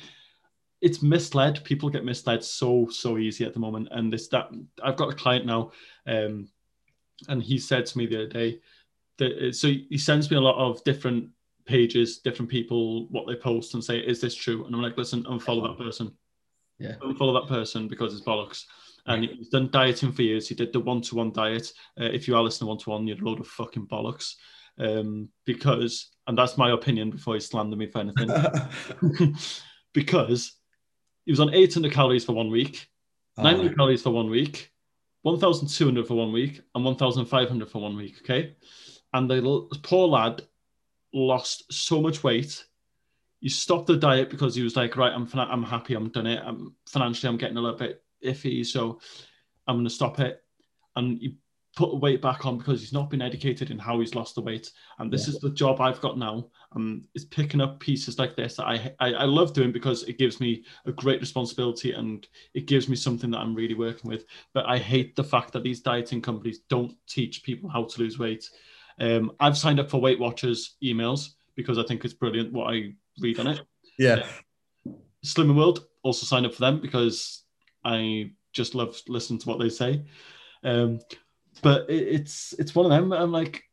it's 0.82 1.01
misled. 1.01 1.63
People 1.63 1.89
get 1.89 2.05
misled 2.05 2.43
so 2.43 2.88
so 2.89 3.17
easy 3.17 3.45
at 3.45 3.53
the 3.53 3.59
moment, 3.59 3.89
and 3.91 4.11
this 4.11 4.27
that 4.30 4.49
I've 4.84 4.95
got 4.95 5.11
a 5.11 5.15
client 5.15 5.45
now, 5.45 5.71
um, 6.07 6.49
and 7.27 7.43
he 7.43 7.57
said 7.57 7.86
to 7.88 7.97
me 7.97 8.05
the 8.05 8.23
other 8.23 8.27
day 8.27 8.59
that 9.17 9.55
so 9.55 9.67
he 9.67 9.97
sends 9.97 10.32
me 10.32 10.38
a 10.38 10.41
lot 10.41 10.57
of 10.57 10.84
different 10.84 11.30
pages, 11.65 12.19
different 12.19 12.49
people, 12.49 13.07
what 13.09 13.27
they 13.27 13.36
post, 13.36 13.73
and 13.73 13.84
say, 13.84 13.99
"Is 13.99 14.21
this 14.21 14.36
true?" 14.36 14.65
And 14.65 14.73
I'm 14.73 14.82
like, 14.82 14.97
"Listen, 14.97 15.23
unfollow 15.23 15.67
that 15.67 15.84
person. 15.84 16.11
Yeah. 16.80 16.95
unfollow 17.01 17.41
that 17.41 17.49
person 17.49 17.88
because 17.88 18.13
it's 18.13 18.25
bollocks." 18.25 18.63
And 19.05 19.25
he's 19.25 19.49
done 19.49 19.69
dieting 19.71 20.11
for 20.11 20.21
years. 20.21 20.47
He 20.47 20.55
did 20.55 20.71
the 20.71 20.80
one-to-one 20.80 21.32
diet. 21.32 21.73
Uh, 21.99 22.05
if 22.05 22.27
you 22.27 22.36
are 22.36 22.43
listening 22.43 22.67
to 22.67 22.69
one-to-one, 22.69 23.07
you're 23.07 23.17
a 23.17 23.25
load 23.25 23.39
of 23.39 23.47
fucking 23.47 23.88
bollocks. 23.88 24.36
Um, 24.77 25.30
because, 25.45 26.09
and 26.27 26.38
that's 26.38 26.57
my 26.57 26.71
opinion 26.71 27.09
before 27.09 27.34
you 27.34 27.39
slander 27.39 27.75
me 27.75 27.88
for 27.88 27.99
anything, 27.99 28.30
because 29.93 30.59
he 31.30 31.32
was 31.32 31.39
on 31.39 31.53
800 31.53 31.91
calories 31.91 32.25
for 32.25 32.34
one 32.34 32.49
week, 32.49 32.89
ah, 33.38 33.41
Oh, 33.41 33.43
900 33.43 33.77
calories 33.77 34.01
for 34.01 34.09
one 34.09 34.32
week, 34.32 34.71
1,200 35.21 36.07
for 36.07 36.15
one 36.15 36.32
week, 36.32 36.59
and 36.73 36.84
1,500 36.84 37.69
for 37.69 37.84
one 37.84 37.95
week. 37.95 38.15
Okay. 38.23 38.55
And 39.13 39.30
the 39.30 39.80
poor 39.84 40.07
lad 40.07 40.41
lost 41.13 41.71
so 41.71 42.01
much 42.01 42.23
weight. 42.23 42.65
He 43.41 43.49
stopped 43.49 43.86
the 43.86 43.95
diet 43.95 44.32
because 44.32 44.55
he 44.55 44.63
was 44.63 44.75
like, 44.75 44.97
right, 44.97 45.13
I'm, 45.13 45.27
fin- 45.27 45.41
I'm 45.41 45.61
happy, 45.61 45.93
I'm 45.93 46.09
done 46.09 46.25
it. 46.25 46.41
I'm 46.43 46.73
financially, 46.88 47.30
I'm 47.30 47.38
getting 47.38 47.57
a 47.57 47.61
little 47.61 47.77
bit 47.77 48.01
iffy, 48.25 48.65
so 48.65 48.99
I'm 49.67 49.75
going 49.75 49.86
to 49.86 49.91
stop 49.91 50.19
it. 50.19 50.41
And 50.95 51.19
he 51.19 51.38
put 51.80 51.91
the 51.91 51.95
weight 51.95 52.21
back 52.21 52.45
on 52.45 52.57
because 52.57 52.82
he's 52.82 52.91
not 52.91 53.09
been 53.09 53.21
educated 53.21 53.71
in 53.71 53.80
how 53.80 54.01
he's 54.01 54.13
lost 54.13 54.36
the 54.36 54.41
weight. 54.41 54.69
And 54.97 55.09
this 55.11 55.27
Yeah. 55.27 55.36
is 55.36 55.39
the 55.39 55.49
job 55.49 55.80
I've 55.80 56.01
got 56.01 56.17
now. 56.17 56.49
Um, 56.75 57.07
is 57.15 57.23
picking 57.23 57.61
up 57.61 57.80
pieces 57.80 58.19
like 58.19 58.36
this 58.36 58.57
that 58.57 58.67
I, 58.67 58.93
I 58.99 59.13
I 59.13 59.23
love 59.23 59.53
doing 59.53 59.71
because 59.71 60.03
it 60.03 60.17
gives 60.17 60.39
me 60.41 60.65
a 60.86 60.91
great 60.91 61.21
responsibility 61.21 61.93
and 61.93 62.27
it 62.53 62.65
gives 62.67 62.89
me 62.89 62.97
something 62.97 63.32
that 63.32 63.39
I'm 63.39 63.55
really 63.55 63.75
working 63.75 64.11
with. 64.11 64.25
But 64.53 64.65
I 64.65 64.77
hate 64.77 65.15
the 65.15 65.23
fact 65.23 65.53
that 65.53 65.63
these 65.63 65.80
dieting 65.80 66.21
companies 66.21 66.59
don't 66.69 66.93
teach 67.07 67.43
people 67.43 67.69
how 67.69 67.86
to 67.86 67.99
lose 68.01 68.19
weight. 68.19 68.43
Um, 68.99 69.32
I've 69.39 69.57
signed 69.57 69.80
up 69.80 69.89
for 69.89 70.01
Weight 70.01 70.19
Watchers 70.19 70.75
emails 70.84 71.30
because 71.55 71.77
I 71.80 71.84
think 71.84 72.03
it's 72.03 72.13
brilliant 72.13 72.51
what 72.51 72.73
I 72.73 72.93
read 73.21 73.39
on 73.39 73.47
it. 73.47 73.61
yeah. 73.97 74.27
Slimming 75.25 75.55
World 75.55 75.86
also 76.03 76.25
signed 76.25 76.45
up 76.45 76.53
for 76.53 76.61
them 76.61 76.82
because 76.82 77.43
I 77.86 78.32
just 78.51 78.75
love 78.75 78.99
listening 79.07 79.39
to 79.39 79.49
what 79.49 79.59
they 79.59 79.69
say. 79.69 80.03
Um, 80.63 80.99
but 81.62 81.89
it, 81.89 82.07
it's 82.07 82.53
it's 82.60 82.76
one 82.76 82.86
of 82.86 82.91
them. 82.91 83.12
I'm 83.12 83.32
like, 83.32 83.64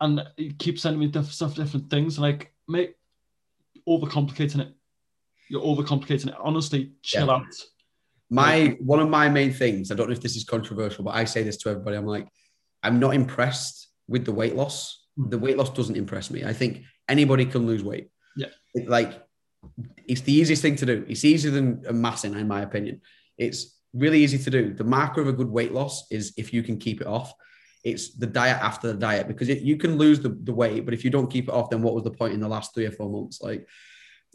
and 0.00 0.22
you 0.36 0.52
keep 0.58 0.78
sending 0.78 1.00
me 1.00 1.08
diff- 1.08 1.32
stuff, 1.32 1.54
different 1.54 1.90
things. 1.90 2.18
Like, 2.18 2.52
mate, 2.66 2.94
overcomplicating 3.88 4.60
it. 4.60 4.74
You're 5.50 5.62
overcomplicating 5.62 6.28
it. 6.28 6.34
Honestly, 6.40 6.92
chill 7.02 7.26
Yeah. 7.26 7.34
out. 7.34 7.54
My 8.30 8.76
one 8.80 9.00
of 9.00 9.08
my 9.08 9.28
main 9.28 9.52
things, 9.52 9.90
I 9.90 9.94
don't 9.94 10.08
know 10.08 10.12
if 10.12 10.20
this 10.20 10.36
is 10.36 10.44
controversial, 10.44 11.04
but 11.04 11.14
I 11.14 11.24
say 11.24 11.42
this 11.42 11.56
to 11.58 11.70
everybody. 11.70 11.96
I'm 11.96 12.06
like, 12.06 12.28
I'm 12.82 13.00
not 13.00 13.14
impressed 13.14 13.88
with 14.06 14.24
the 14.26 14.32
weight 14.32 14.54
loss. 14.54 15.06
Mm. 15.18 15.30
The 15.30 15.38
weight 15.38 15.56
loss 15.56 15.70
doesn't 15.70 15.96
impress 15.96 16.30
me. 16.30 16.44
I 16.44 16.52
think 16.52 16.82
anybody 17.08 17.46
can 17.46 17.66
lose 17.66 17.82
weight. 17.82 18.08
Yeah. 18.36 18.48
It, 18.74 18.88
like 18.88 19.22
it's 20.06 20.20
the 20.20 20.32
easiest 20.32 20.62
thing 20.62 20.76
to 20.76 20.86
do. 20.86 21.04
It's 21.08 21.24
easier 21.24 21.50
than 21.50 21.84
amassing, 21.88 22.34
in 22.34 22.46
my 22.46 22.60
opinion. 22.62 23.00
It's 23.38 23.77
really 23.98 24.22
easy 24.22 24.38
to 24.38 24.50
do. 24.50 24.74
The 24.74 24.84
marker 24.84 25.20
of 25.20 25.28
a 25.28 25.32
good 25.32 25.48
weight 25.48 25.72
loss 25.72 26.10
is 26.10 26.32
if 26.36 26.52
you 26.52 26.62
can 26.62 26.78
keep 26.78 27.00
it 27.00 27.06
off. 27.06 27.32
It's 27.84 28.14
the 28.14 28.26
diet 28.26 28.60
after 28.60 28.88
the 28.88 28.98
diet 28.98 29.28
because 29.28 29.48
it, 29.48 29.60
you 29.60 29.76
can 29.76 29.96
lose 29.96 30.20
the, 30.20 30.30
the 30.30 30.52
weight, 30.52 30.84
but 30.84 30.94
if 30.94 31.04
you 31.04 31.10
don't 31.10 31.30
keep 31.30 31.48
it 31.48 31.54
off, 31.54 31.70
then 31.70 31.82
what 31.82 31.94
was 31.94 32.04
the 32.04 32.10
point 32.10 32.34
in 32.34 32.40
the 32.40 32.48
last 32.48 32.74
three 32.74 32.86
or 32.86 32.90
four 32.90 33.08
months? 33.10 33.40
Like, 33.40 33.66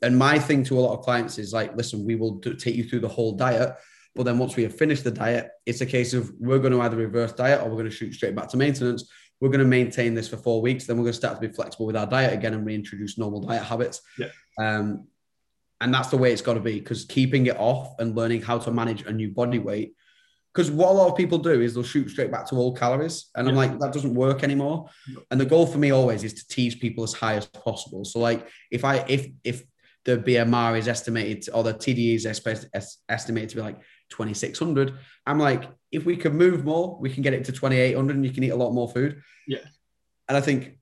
and 0.01 0.18
my 0.18 0.39
thing 0.39 0.64
to 0.66 0.78
a 0.78 0.82
lot 0.82 0.97
of 0.97 1.03
clients 1.03 1.38
is 1.38 1.53
like, 1.53 1.76
listen, 1.76 2.05
we 2.05 2.16
will 2.16 2.36
do, 2.36 2.55
take 2.55 2.76
you 2.76 2.84
through 2.84 3.01
the 3.01 3.07
whole 3.07 3.34
diet, 3.34 3.76
but 4.16 4.24
then 4.24 4.38
once 4.38 4.55
we 4.55 4.64
have 4.64 4.76
finished 4.76 5.03
the 5.03 5.11
diet, 5.11 5.49
it's 5.66 5.82
a 5.82 5.86
case 5.86 6.14
of 6.14 6.32
we're 6.39 6.59
going 6.59 6.74
to 6.74 6.82
either 6.82 6.97
reverse 6.97 7.34
diet 7.34 7.61
or 7.61 7.66
we're 7.66 7.78
going 7.78 7.89
to 7.89 7.91
shoot 7.91 8.14
straight 8.14 8.36
back 8.36 8.47
to 8.49 8.57
maintenance. 8.57 9.09
We're 9.39 9.49
going 9.49 9.59
to 9.59 9.66
maintain 9.66 10.14
this 10.14 10.30
for 10.30 10.38
four 10.38 10.61
weeks, 10.61 10.86
then 10.86 10.97
we're 10.97 11.03
going 11.03 11.14
to 11.14 11.18
start 11.18 11.41
to 11.41 11.47
be 11.47 11.53
flexible 11.53 11.86
with 11.86 11.97
our 11.97 12.07
diet 12.07 12.34
again 12.34 12.53
and 12.53 12.66
reintroduce 12.66 13.18
normal 13.18 13.41
diet 13.41 13.64
habits. 13.64 14.01
Yeah. 14.18 14.28
Um, 14.57 15.07
and 15.84 15.93
that's 15.93 16.07
the 16.07 16.17
way 16.17 16.31
it's 16.31 16.41
got 16.41 16.53
to 16.53 16.61
be 16.61 16.79
because 16.79 17.03
keeping 17.03 17.45
it 17.45 17.57
off 17.59 17.99
and 17.99 18.15
learning 18.15 18.41
how 18.41 18.57
to 18.57 18.71
manage 18.71 19.01
a 19.05 19.11
new 19.11 19.29
body 19.29 19.59
weight. 19.59 19.93
Because 20.53 20.71
what 20.71 20.89
a 20.89 20.93
lot 20.93 21.09
of 21.09 21.17
people 21.17 21.38
do 21.39 21.59
is 21.61 21.73
they'll 21.73 21.84
shoot 21.84 22.09
straight 22.09 22.31
back 22.31 22.47
to 22.47 22.55
old 22.55 22.77
calories. 22.77 23.29
And 23.36 23.49
I'm 23.49 23.55
like, 23.55 23.77
that 23.79 23.91
doesn't 23.91 24.13
work 24.13 24.43
anymore. 24.43 24.88
And 25.29 25.41
the 25.41 25.45
goal 25.45 25.65
for 25.65 25.79
me 25.79 25.91
always 25.91 26.23
is 26.23 26.36
to 26.36 26.47
tease 26.47 26.75
people 26.75 27.03
as 27.03 27.11
high 27.11 27.36
as 27.36 27.47
possible. 27.47 28.05
So 28.05 28.19
like 28.19 28.47
if 28.71 28.86
I 28.86 29.03
if 29.09 29.27
if 29.43 29.63
the 30.05 30.17
BMR 30.19 30.77
is 30.77 30.88
estimated 30.88 31.49
or 31.53 31.63
the 31.63 31.73
TDE 31.73 32.15
is 32.15 32.25
es- 32.25 32.97
estimated 33.09 33.49
to 33.49 33.55
be 33.55 33.61
like 33.61 33.81
2600, 34.09 34.97
I'm 35.25 35.39
like, 35.39 35.63
if 35.91 36.05
we 36.05 36.15
can 36.15 36.38
move 36.38 36.63
more, 36.63 36.97
we 37.01 37.09
can 37.09 37.23
get 37.23 37.34
it 37.34 37.43
to 37.45 37.51
2800 37.51 38.15
and 38.15 38.25
you 38.25 38.31
can 38.31 38.43
eat 38.43 38.49
a 38.49 38.55
lot 38.55 38.71
more 38.71 38.89
food. 38.89 39.21
Yeah. 39.47 39.59
And 40.29 40.38
I 40.38 40.41
think 40.41 40.77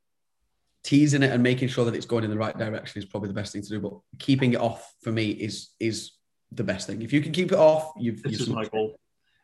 teasing 0.84 1.24
it 1.24 1.32
and 1.32 1.44
making 1.44 1.68
sure 1.68 1.86
that 1.86 1.96
it's 1.96 2.06
going 2.06 2.24
in 2.24 2.30
the 2.30 2.38
right 2.38 2.58
direction 2.58 3.00
is 3.00 3.06
probably 3.06 3.28
the 3.28 3.34
best 3.34 3.54
thing 3.54 3.62
to 3.62 3.70
do. 3.70 3.80
But 3.80 3.94
keeping 4.20 4.54
it 4.54 4.60
off 4.60 4.94
for 5.02 5.12
me 5.12 5.32
is 5.32 5.70
is 5.80 6.12
the 6.52 6.64
best 6.64 6.88
thing. 6.88 7.02
If 7.02 7.14
you 7.14 7.22
can 7.22 7.32
keep 7.32 7.52
it 7.52 7.58
off, 7.58 7.92
you've, 7.98 8.24
This 8.24 8.34
you've 8.34 8.42
is 8.42 8.50
my 8.50 8.66
goal. 8.66 8.98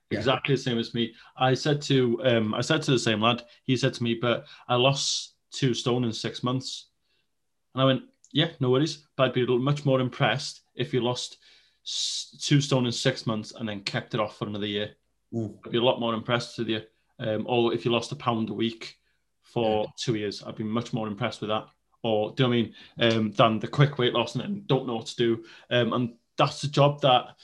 Yeah. 0.10 0.20
Exactly 0.20 0.56
the 0.56 0.62
same 0.62 0.78
as 0.78 0.94
me. 0.94 1.14
I 1.38 1.54
said 1.54 1.82
to 1.84 2.20
um, 2.24 2.54
I 2.54 2.62
said 2.62 2.82
to 2.84 2.92
the 2.92 3.00
same 3.00 3.22
lad. 3.22 3.44
He 3.66 3.76
said 3.76 3.94
to 3.96 4.04
me, 4.04 4.16
"But 4.16 4.46
I 4.68 4.76
lost 4.76 5.36
two 5.52 5.74
stone 5.74 6.04
in 6.04 6.14
six 6.14 6.44
months," 6.44 6.90
and 7.74 7.82
I 7.82 7.86
went, 7.86 8.04
"Yeah, 8.32 8.52
no 8.60 8.70
worries." 8.70 9.06
But 9.16 9.24
I'd 9.26 9.34
be 9.34 9.46
much 9.46 9.86
more 9.86 10.00
impressed 10.00 10.62
if 10.76 10.94
you 10.94 11.02
lost 11.02 11.38
two 12.40 12.62
stone 12.62 12.86
in 12.86 12.92
six 12.92 13.26
months 13.26 13.54
and 13.54 13.68
then 13.68 13.82
kept 13.82 14.14
it 14.14 14.20
off 14.20 14.38
for 14.38 14.48
another 14.48 14.66
year. 14.66 14.92
Mm. 15.34 15.58
I'd 15.66 15.72
be 15.72 15.78
a 15.78 15.84
lot 15.84 16.00
more 16.00 16.14
impressed 16.14 16.58
with 16.58 16.70
you. 16.70 16.82
Um, 17.20 17.46
or 17.48 17.74
if 17.74 17.84
you 17.84 17.92
lost 17.92 18.12
a 18.12 18.16
pound 18.16 18.50
a 18.50 18.54
week 18.54 18.96
for 19.54 19.88
two 19.98 20.16
years, 20.16 20.44
I've 20.44 20.56
been 20.56 20.68
much 20.68 20.94
more 20.94 21.08
impressed 21.08 21.42
with 21.42 21.50
that. 21.50 21.68
Or 22.04 22.32
do 22.32 22.44
you 22.44 22.50
know 22.50 22.54
I 22.54 22.58
mean? 22.58 22.74
Um, 23.00 23.32
than 23.32 23.60
the 23.60 23.68
quick 23.68 23.98
weight 23.98 24.14
loss 24.14 24.36
and 24.36 24.44
then 24.44 24.64
don't 24.68 24.88
know 24.88 24.96
what 24.96 25.08
to 25.08 25.16
do. 25.16 25.44
Um, 25.70 25.94
and 25.94 26.14
that's 26.38 26.62
the 26.62 26.68
job 26.68 27.02
that 27.02 27.36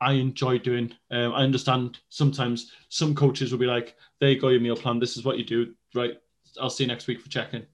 I 0.00 0.12
enjoy 0.12 0.58
doing. 0.58 0.94
Um, 1.10 1.32
I 1.34 1.42
understand 1.42 1.98
sometimes 2.08 2.72
some 2.88 3.14
coaches 3.14 3.50
will 3.50 3.58
be 3.58 3.66
like, 3.66 3.96
"There 4.20 4.30
you 4.30 4.40
go, 4.40 4.48
your 4.48 4.60
meal 4.60 4.76
plan. 4.76 5.00
This 5.00 5.16
is 5.16 5.24
what 5.24 5.38
you 5.38 5.44
do. 5.44 5.74
Right? 5.94 6.18
I'll 6.60 6.70
see 6.70 6.84
you 6.84 6.88
next 6.88 7.06
week 7.08 7.20
for 7.20 7.28
checking," 7.28 7.66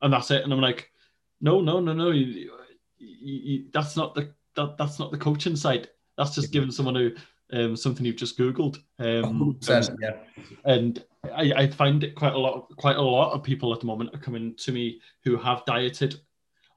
and 0.00 0.12
that's 0.12 0.30
it. 0.30 0.42
And 0.42 0.52
I'm 0.52 0.60
like, 0.60 0.90
"No, 1.40 1.60
no, 1.60 1.80
no, 1.80 1.92
no. 1.92 2.10
You, 2.10 2.50
you, 2.98 3.40
you, 3.40 3.64
that's 3.72 3.96
not 3.96 4.14
the 4.14 4.32
that, 4.56 4.78
that's 4.78 4.98
not 4.98 5.10
the 5.10 5.18
coaching 5.18 5.56
side. 5.56 5.88
That's 6.16 6.34
just 6.34 6.52
giving 6.52 6.70
someone 6.70 6.94
who 6.94 7.10
um, 7.54 7.76
something 7.76 8.04
you've 8.04 8.16
just 8.16 8.38
googled." 8.38 8.76
Um, 8.98 9.56
100%, 9.60 9.96
yeah. 10.00 10.16
and 10.64 11.02
I, 11.32 11.52
I 11.56 11.66
find 11.68 12.04
it 12.04 12.14
quite 12.14 12.34
a 12.34 12.38
lot 12.38 12.68
quite 12.76 12.96
a 12.96 13.02
lot 13.02 13.32
of 13.32 13.42
people 13.42 13.72
at 13.72 13.80
the 13.80 13.86
moment 13.86 14.14
are 14.14 14.18
coming 14.18 14.54
to 14.56 14.72
me 14.72 15.00
who 15.24 15.36
have 15.36 15.64
dieted 15.64 16.20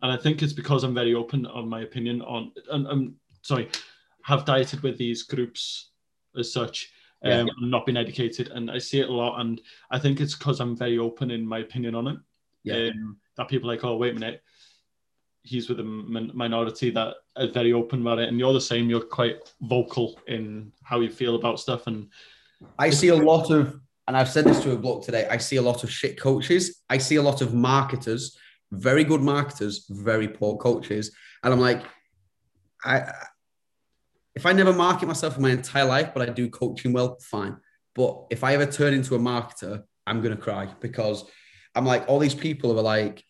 and 0.01 0.11
i 0.11 0.17
think 0.17 0.41
it's 0.41 0.53
because 0.53 0.83
i'm 0.83 0.93
very 0.93 1.13
open 1.13 1.45
on 1.47 1.67
my 1.67 1.81
opinion 1.81 2.21
on 2.21 2.51
and 2.71 2.87
i'm 2.87 3.15
sorry 3.41 3.67
have 4.23 4.45
dieted 4.45 4.81
with 4.83 4.97
these 4.97 5.23
groups 5.23 5.89
as 6.37 6.51
such 6.53 6.91
um, 7.23 7.31
Yeah. 7.31 7.39
and 7.59 7.71
not 7.71 7.85
been 7.85 7.97
educated 7.97 8.49
and 8.49 8.71
i 8.71 8.77
see 8.77 8.99
it 9.01 9.09
a 9.09 9.13
lot 9.13 9.41
and 9.41 9.59
i 9.91 9.99
think 9.99 10.21
it's 10.21 10.35
because 10.35 10.59
i'm 10.61 10.77
very 10.77 10.97
open 10.97 11.31
in 11.31 11.45
my 11.45 11.59
opinion 11.59 11.93
on 11.95 12.07
it 12.07 12.17
Yeah. 12.63 12.89
um, 12.89 13.17
that 13.35 13.49
people 13.49 13.69
are 13.69 13.73
like 13.75 13.83
oh 13.83 13.97
wait 13.97 14.11
a 14.11 14.19
minute 14.19 14.41
he's 15.47 15.69
with 15.69 15.79
a 15.79 15.83
min- 15.83 16.31
minority 16.33 16.89
that 16.91 17.15
are 17.35 17.47
very 17.47 17.73
open 17.73 18.01
about 18.01 18.19
it 18.19 18.27
and 18.27 18.37
you're 18.39 18.53
the 18.53 18.61
same 18.61 18.89
you're 18.89 19.01
quite 19.01 19.37
vocal 19.61 20.19
in 20.27 20.71
how 20.83 20.99
you 20.99 21.09
feel 21.09 21.35
about 21.35 21.59
stuff 21.59 21.87
and 21.87 22.07
I 22.77 22.89
see 22.89 23.09
a 23.09 23.15
lot 23.15 23.51
of, 23.51 23.79
and 24.07 24.15
I've 24.15 24.29
said 24.29 24.45
this 24.45 24.61
to 24.63 24.71
a 24.71 24.77
bloke 24.77 25.03
today. 25.05 25.27
I 25.29 25.37
see 25.37 25.57
a 25.57 25.61
lot 25.61 25.83
of 25.83 25.91
shit 25.91 26.19
coaches. 26.19 26.81
I 26.89 26.97
see 26.97 27.15
a 27.15 27.21
lot 27.21 27.41
of 27.41 27.53
marketers, 27.53 28.37
very 28.71 29.03
good 29.03 29.21
marketers, 29.21 29.85
very 29.89 30.27
poor 30.27 30.57
coaches. 30.57 31.11
And 31.43 31.53
I'm 31.53 31.59
like, 31.59 31.83
I, 32.83 33.11
if 34.35 34.45
I 34.45 34.53
never 34.53 34.73
market 34.73 35.07
myself 35.07 35.35
in 35.35 35.41
my 35.41 35.51
entire 35.51 35.85
life, 35.85 36.11
but 36.13 36.27
I 36.27 36.31
do 36.31 36.49
coaching 36.49 36.93
well, 36.93 37.17
fine. 37.21 37.57
But 37.95 38.25
if 38.29 38.43
I 38.43 38.53
ever 38.53 38.65
turn 38.65 38.93
into 38.93 39.15
a 39.15 39.19
marketer, 39.19 39.83
I'm 40.05 40.21
gonna 40.21 40.37
cry 40.37 40.69
because 40.79 41.25
I'm 41.75 41.85
like, 41.85 42.07
all 42.07 42.19
these 42.19 42.35
people 42.35 42.77
are 42.77 42.83
like, 42.83 43.23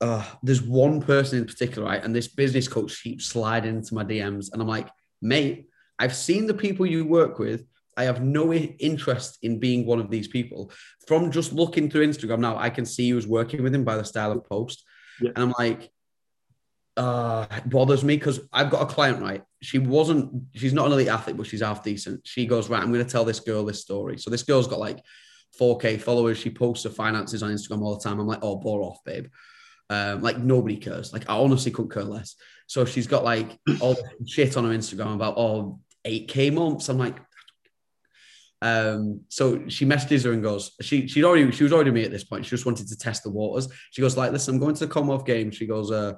uh, 0.00 0.24
there's 0.42 0.62
one 0.62 1.02
person 1.02 1.38
in 1.38 1.44
particular, 1.44 1.88
right? 1.88 2.02
And 2.02 2.14
this 2.14 2.28
business 2.28 2.68
coach 2.68 3.02
keeps 3.02 3.26
sliding 3.26 3.76
into 3.76 3.94
my 3.94 4.04
DMs, 4.04 4.52
and 4.52 4.62
I'm 4.62 4.68
like, 4.68 4.88
mate, 5.20 5.68
I've 5.98 6.14
seen 6.14 6.46
the 6.46 6.54
people 6.54 6.86
you 6.86 7.04
work 7.04 7.38
with. 7.38 7.64
I 7.96 8.04
have 8.04 8.22
no 8.22 8.52
interest 8.52 9.38
in 9.42 9.58
being 9.58 9.84
one 9.84 9.98
of 9.98 10.08
these 10.08 10.28
people. 10.28 10.70
From 11.08 11.32
just 11.32 11.52
looking 11.52 11.90
through 11.90 12.06
Instagram 12.06 12.38
now, 12.38 12.56
I 12.56 12.70
can 12.70 12.86
see 12.86 13.10
who's 13.10 13.26
working 13.26 13.60
with 13.62 13.74
him 13.74 13.82
by 13.82 13.96
the 13.96 14.04
style 14.04 14.30
of 14.30 14.44
post. 14.44 14.84
Yeah. 15.20 15.30
And 15.34 15.38
I'm 15.38 15.54
like, 15.58 15.90
uh, 16.96 17.46
it 17.50 17.68
bothers 17.68 18.04
me 18.04 18.16
because 18.16 18.38
I've 18.52 18.70
got 18.70 18.82
a 18.82 18.94
client, 18.94 19.20
right? 19.20 19.42
She 19.62 19.80
wasn't, 19.80 20.44
she's 20.54 20.72
not 20.72 20.86
an 20.86 20.92
elite 20.92 21.08
athlete, 21.08 21.36
but 21.36 21.48
she's 21.48 21.60
half 21.60 21.82
decent. 21.82 22.20
She 22.24 22.46
goes, 22.46 22.68
right, 22.68 22.80
I'm 22.80 22.92
going 22.92 23.04
to 23.04 23.10
tell 23.10 23.24
this 23.24 23.40
girl 23.40 23.64
this 23.64 23.80
story. 23.80 24.16
So 24.18 24.30
this 24.30 24.44
girl's 24.44 24.68
got 24.68 24.78
like 24.78 25.00
4K 25.60 26.00
followers. 26.00 26.38
She 26.38 26.50
posts 26.50 26.84
her 26.84 26.90
finances 26.90 27.42
on 27.42 27.50
Instagram 27.50 27.82
all 27.82 27.96
the 27.96 28.02
time. 28.02 28.20
I'm 28.20 28.28
like, 28.28 28.40
oh, 28.42 28.56
bore 28.56 28.82
off, 28.82 28.98
babe. 29.04 29.26
Um, 29.90 30.20
like 30.20 30.38
nobody 30.38 30.76
cares. 30.76 31.12
Like 31.12 31.28
I 31.30 31.36
honestly 31.36 31.72
couldn't 31.72 31.92
care 31.92 32.04
less. 32.04 32.36
So 32.66 32.84
she's 32.84 33.06
got 33.06 33.24
like 33.24 33.58
all 33.80 33.96
shit 34.26 34.56
on 34.56 34.64
her 34.64 34.76
Instagram 34.76 35.14
about 35.14 35.34
oh 35.36 35.80
8k 36.06 36.52
months. 36.52 36.88
I'm 36.88 36.98
like, 36.98 37.18
um, 38.60 39.20
so 39.28 39.68
she 39.68 39.84
messages 39.84 40.24
her 40.24 40.32
and 40.32 40.42
goes, 40.42 40.72
she 40.82 41.06
she'd 41.06 41.24
already 41.24 41.50
she 41.52 41.64
was 41.64 41.72
already 41.72 41.90
me 41.90 42.04
at 42.04 42.10
this 42.10 42.24
point. 42.24 42.44
She 42.44 42.50
just 42.50 42.66
wanted 42.66 42.88
to 42.88 42.98
test 42.98 43.22
the 43.22 43.30
waters. 43.30 43.68
She 43.90 44.02
goes 44.02 44.16
like, 44.16 44.32
listen, 44.32 44.54
I'm 44.54 44.60
going 44.60 44.74
to 44.74 44.86
the 44.86 44.92
Commonwealth 44.92 45.24
Games. 45.24 45.56
She 45.56 45.66
goes, 45.66 45.90
uh, 45.90 46.14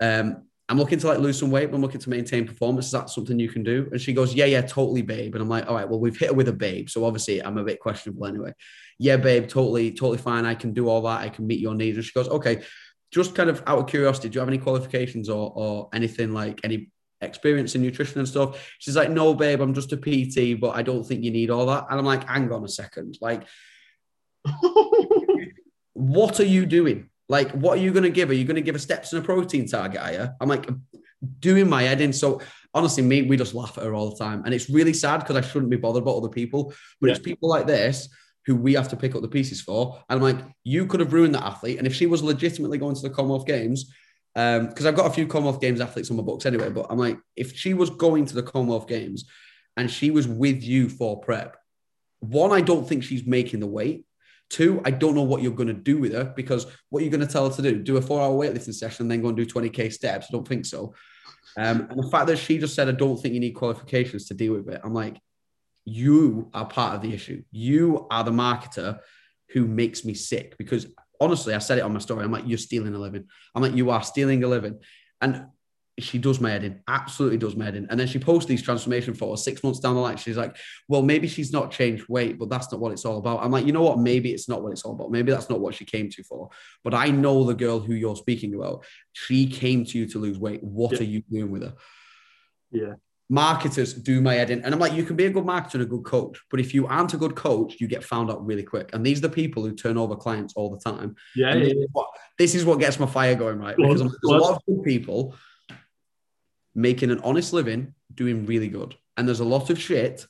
um, 0.00 0.46
I'm 0.70 0.78
looking 0.78 1.00
to 1.00 1.08
like 1.08 1.18
lose 1.18 1.36
some 1.36 1.50
weight, 1.50 1.68
but 1.68 1.74
I'm 1.74 1.82
looking 1.82 2.00
to 2.00 2.10
maintain 2.10 2.46
performance. 2.46 2.86
Is 2.86 2.92
that 2.92 3.10
something 3.10 3.40
you 3.40 3.48
can 3.48 3.64
do? 3.64 3.88
And 3.90 4.00
she 4.00 4.12
goes, 4.12 4.32
Yeah, 4.32 4.44
yeah, 4.44 4.62
totally, 4.62 5.02
babe. 5.02 5.34
And 5.34 5.42
I'm 5.42 5.48
like, 5.48 5.66
All 5.68 5.74
right, 5.74 5.88
well, 5.88 5.98
we've 5.98 6.16
hit 6.16 6.28
her 6.28 6.34
with 6.34 6.46
a 6.48 6.52
babe. 6.52 6.88
So 6.88 7.04
obviously 7.04 7.42
I'm 7.42 7.58
a 7.58 7.64
bit 7.64 7.80
questionable 7.80 8.24
anyway. 8.26 8.54
Yeah, 8.96 9.16
babe, 9.16 9.48
totally, 9.48 9.90
totally 9.90 10.18
fine. 10.18 10.46
I 10.46 10.54
can 10.54 10.72
do 10.72 10.88
all 10.88 11.02
that. 11.02 11.22
I 11.22 11.28
can 11.28 11.48
meet 11.48 11.58
your 11.58 11.74
needs. 11.74 11.96
And 11.96 12.04
she 12.04 12.12
goes, 12.12 12.28
Okay, 12.28 12.62
just 13.10 13.34
kind 13.34 13.50
of 13.50 13.64
out 13.66 13.80
of 13.80 13.88
curiosity, 13.88 14.28
do 14.28 14.36
you 14.36 14.40
have 14.40 14.48
any 14.48 14.58
qualifications 14.58 15.28
or 15.28 15.52
or 15.56 15.88
anything 15.92 16.32
like 16.32 16.60
any 16.62 16.92
experience 17.20 17.74
in 17.74 17.82
nutrition 17.82 18.20
and 18.20 18.28
stuff? 18.28 18.72
She's 18.78 18.96
like, 18.96 19.10
No, 19.10 19.34
babe, 19.34 19.60
I'm 19.60 19.74
just 19.74 19.92
a 19.92 19.96
PT, 19.96 20.60
but 20.60 20.76
I 20.76 20.82
don't 20.82 21.02
think 21.02 21.24
you 21.24 21.32
need 21.32 21.50
all 21.50 21.66
that. 21.66 21.86
And 21.90 21.98
I'm 21.98 22.06
like, 22.06 22.28
hang 22.28 22.52
on 22.52 22.64
a 22.64 22.68
second. 22.68 23.18
Like, 23.20 23.44
what 25.94 26.38
are 26.38 26.44
you 26.44 26.64
doing? 26.64 27.09
Like, 27.30 27.52
what 27.52 27.78
are 27.78 27.80
you 27.80 27.92
going 27.92 28.02
to 28.02 28.10
give? 28.10 28.28
Are 28.28 28.34
you 28.34 28.44
going 28.44 28.56
to 28.56 28.60
give 28.60 28.74
a 28.74 28.80
steps 28.80 29.12
and 29.12 29.22
a 29.22 29.24
protein 29.24 29.68
target? 29.68 30.00
Are 30.00 30.12
you? 30.12 30.28
I'm 30.40 30.48
like, 30.48 30.68
doing 31.38 31.68
my 31.68 31.82
head 31.84 32.00
in. 32.00 32.12
So 32.12 32.40
honestly, 32.74 33.04
me, 33.04 33.22
we 33.22 33.36
just 33.36 33.54
laugh 33.54 33.78
at 33.78 33.84
her 33.84 33.94
all 33.94 34.10
the 34.10 34.16
time. 34.16 34.42
And 34.44 34.52
it's 34.52 34.68
really 34.68 34.92
sad 34.92 35.18
because 35.18 35.36
I 35.36 35.40
shouldn't 35.40 35.70
be 35.70 35.76
bothered 35.76 36.02
about 36.02 36.16
other 36.16 36.28
people. 36.28 36.74
But 37.00 37.06
yeah. 37.06 37.14
it's 37.14 37.22
people 37.22 37.48
like 37.48 37.68
this 37.68 38.08
who 38.46 38.56
we 38.56 38.74
have 38.74 38.88
to 38.88 38.96
pick 38.96 39.14
up 39.14 39.22
the 39.22 39.28
pieces 39.28 39.60
for. 39.60 40.02
And 40.08 40.16
I'm 40.16 40.22
like, 40.22 40.44
you 40.64 40.86
could 40.86 40.98
have 40.98 41.12
ruined 41.12 41.36
that 41.36 41.44
athlete. 41.44 41.78
And 41.78 41.86
if 41.86 41.94
she 41.94 42.06
was 42.06 42.20
legitimately 42.20 42.78
going 42.78 42.96
to 42.96 43.02
the 43.02 43.10
Commonwealth 43.10 43.46
Games, 43.46 43.92
because 44.34 44.80
um, 44.80 44.86
I've 44.86 44.96
got 44.96 45.06
a 45.06 45.14
few 45.14 45.28
Commonwealth 45.28 45.60
Games 45.60 45.80
athletes 45.80 46.10
on 46.10 46.16
my 46.16 46.24
books 46.24 46.46
anyway, 46.46 46.70
but 46.70 46.86
I'm 46.90 46.98
like, 46.98 47.18
if 47.36 47.56
she 47.56 47.74
was 47.74 47.90
going 47.90 48.26
to 48.26 48.34
the 48.34 48.42
Commonwealth 48.42 48.88
Games 48.88 49.26
and 49.76 49.88
she 49.88 50.10
was 50.10 50.26
with 50.26 50.64
you 50.64 50.88
for 50.88 51.20
prep, 51.20 51.56
one, 52.18 52.50
I 52.50 52.60
don't 52.60 52.88
think 52.88 53.04
she's 53.04 53.24
making 53.24 53.60
the 53.60 53.68
weight. 53.68 54.04
Two, 54.50 54.82
I 54.84 54.90
don't 54.90 55.14
know 55.14 55.22
what 55.22 55.42
you're 55.42 55.52
going 55.52 55.68
to 55.68 55.74
do 55.74 55.98
with 55.98 56.12
her 56.12 56.24
because 56.24 56.66
what 56.90 57.02
you're 57.02 57.10
going 57.10 57.26
to 57.26 57.32
tell 57.32 57.48
her 57.48 57.54
to 57.54 57.62
do, 57.62 57.82
do 57.82 57.96
a 57.96 58.02
four 58.02 58.20
hour 58.20 58.32
weightlifting 58.32 58.74
session 58.74 59.04
and 59.04 59.10
then 59.10 59.22
go 59.22 59.28
and 59.28 59.36
do 59.36 59.46
20K 59.46 59.92
steps. 59.92 60.26
I 60.28 60.32
don't 60.32 60.46
think 60.46 60.66
so. 60.66 60.94
Um, 61.56 61.86
and 61.88 62.02
the 62.02 62.08
fact 62.10 62.26
that 62.26 62.38
she 62.38 62.58
just 62.58 62.74
said, 62.74 62.88
I 62.88 62.92
don't 62.92 63.16
think 63.16 63.34
you 63.34 63.40
need 63.40 63.52
qualifications 63.52 64.26
to 64.26 64.34
deal 64.34 64.54
with 64.54 64.68
it. 64.68 64.80
I'm 64.82 64.92
like, 64.92 65.16
you 65.84 66.50
are 66.52 66.66
part 66.66 66.94
of 66.94 67.02
the 67.02 67.14
issue. 67.14 67.42
You 67.50 68.06
are 68.10 68.24
the 68.24 68.30
marketer 68.30 69.00
who 69.50 69.66
makes 69.66 70.04
me 70.04 70.14
sick 70.14 70.56
because 70.58 70.86
honestly, 71.20 71.54
I 71.54 71.58
said 71.58 71.78
it 71.78 71.82
on 71.82 71.92
my 71.92 71.98
story. 71.98 72.24
I'm 72.24 72.32
like, 72.32 72.46
you're 72.46 72.58
stealing 72.58 72.94
a 72.94 72.98
living. 72.98 73.26
I'm 73.54 73.62
like, 73.62 73.74
you 73.74 73.90
are 73.90 74.02
stealing 74.02 74.42
a 74.42 74.48
living. 74.48 74.80
And 75.20 75.46
she 76.00 76.18
does 76.18 76.40
my 76.40 76.50
head 76.50 76.64
in, 76.64 76.80
absolutely 76.88 77.38
does 77.38 77.56
my 77.56 77.66
head 77.66 77.76
in. 77.76 77.86
And 77.90 77.98
then 77.98 78.06
she 78.06 78.18
posts 78.18 78.48
these 78.48 78.62
transformation 78.62 79.14
photos 79.14 79.44
six 79.44 79.62
months 79.62 79.80
down 79.80 79.94
the 79.94 80.00
line. 80.00 80.16
She's 80.16 80.36
like, 80.36 80.56
well, 80.88 81.02
maybe 81.02 81.28
she's 81.28 81.52
not 81.52 81.70
changed 81.70 82.08
weight, 82.08 82.38
but 82.38 82.48
that's 82.48 82.70
not 82.72 82.80
what 82.80 82.92
it's 82.92 83.04
all 83.04 83.18
about. 83.18 83.42
I'm 83.42 83.50
like, 83.50 83.66
you 83.66 83.72
know 83.72 83.82
what? 83.82 83.98
Maybe 83.98 84.32
it's 84.32 84.48
not 84.48 84.62
what 84.62 84.72
it's 84.72 84.82
all 84.82 84.92
about. 84.92 85.10
Maybe 85.10 85.30
that's 85.32 85.50
not 85.50 85.60
what 85.60 85.74
she 85.74 85.84
came 85.84 86.10
to 86.10 86.22
for. 86.22 86.50
But 86.82 86.94
I 86.94 87.08
know 87.10 87.44
the 87.44 87.54
girl 87.54 87.80
who 87.80 87.94
you're 87.94 88.16
speaking 88.16 88.54
about. 88.54 88.84
She 89.12 89.46
came 89.46 89.84
to 89.86 89.98
you 89.98 90.06
to 90.06 90.18
lose 90.18 90.38
weight. 90.38 90.62
What 90.62 90.92
yeah. 90.92 91.00
are 91.00 91.04
you 91.04 91.22
doing 91.30 91.50
with 91.50 91.62
her? 91.62 91.74
Yeah. 92.70 92.94
Marketers 93.32 93.94
do 93.94 94.20
my 94.20 94.34
head 94.34 94.50
in. 94.50 94.64
And 94.64 94.74
I'm 94.74 94.80
like, 94.80 94.92
you 94.92 95.04
can 95.04 95.14
be 95.14 95.26
a 95.26 95.30
good 95.30 95.44
marketer 95.44 95.74
and 95.74 95.84
a 95.84 95.86
good 95.86 96.02
coach, 96.02 96.40
but 96.50 96.58
if 96.58 96.74
you 96.74 96.88
aren't 96.88 97.14
a 97.14 97.16
good 97.16 97.36
coach, 97.36 97.76
you 97.78 97.86
get 97.86 98.02
found 98.02 98.28
out 98.28 98.44
really 98.44 98.64
quick. 98.64 98.90
And 98.92 99.06
these 99.06 99.18
are 99.18 99.28
the 99.28 99.28
people 99.28 99.62
who 99.62 99.72
turn 99.72 99.96
over 99.96 100.16
clients 100.16 100.54
all 100.56 100.68
the 100.68 100.80
time. 100.80 101.14
Yeah. 101.36 101.54
yeah, 101.54 101.60
this, 101.60 101.72
Is 101.74 101.88
what, 101.92 102.08
this, 102.38 102.54
is 102.56 102.64
what, 102.64 102.80
gets 102.80 102.98
my 102.98 103.06
fire 103.06 103.36
going, 103.36 103.58
right? 103.58 103.76
Because 103.76 104.00
there's 104.00 104.12
a 104.24 104.28
lot 104.28 104.56
of 104.56 104.62
good 104.66 104.82
people 104.82 105.36
making 106.74 107.10
an 107.10 107.20
honest 107.20 107.52
living, 107.52 107.94
doing 108.14 108.46
really 108.46 108.68
good. 108.68 108.96
And 109.16 109.26
there's 109.26 109.40
a 109.40 109.44
lot 109.44 109.70
of 109.70 109.80
shit. 109.80 110.26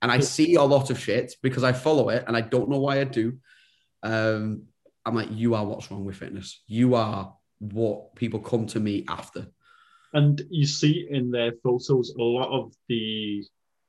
And 0.00 0.10
I 0.10 0.20
see 0.20 0.56
a 0.56 0.62
lot 0.62 0.90
of 0.90 0.98
shit 0.98 1.34
because 1.42 1.62
I 1.62 1.72
follow 1.72 2.08
it 2.08 2.24
and 2.26 2.36
I 2.36 2.40
don't 2.40 2.68
know 2.68 2.80
why 2.80 3.00
I 3.00 3.04
do. 3.04 3.38
Um, 4.02 4.64
I'm 5.04 5.14
like, 5.14 5.28
you 5.30 5.54
are 5.54 5.64
what's 5.64 5.90
wrong 5.90 6.04
with 6.04 6.16
fitness. 6.16 6.62
You 6.66 6.94
are 6.94 7.34
what 7.58 8.16
people 8.16 8.40
come 8.40 8.66
to 8.68 8.80
me 8.80 9.04
after. 9.08 9.46
And 10.12 10.42
you 10.50 10.66
see 10.66 11.06
in 11.10 11.30
their 11.30 11.52
photos, 11.62 12.14
a 12.18 12.22
lot 12.22 12.50
of 12.50 12.74
the 12.88 13.44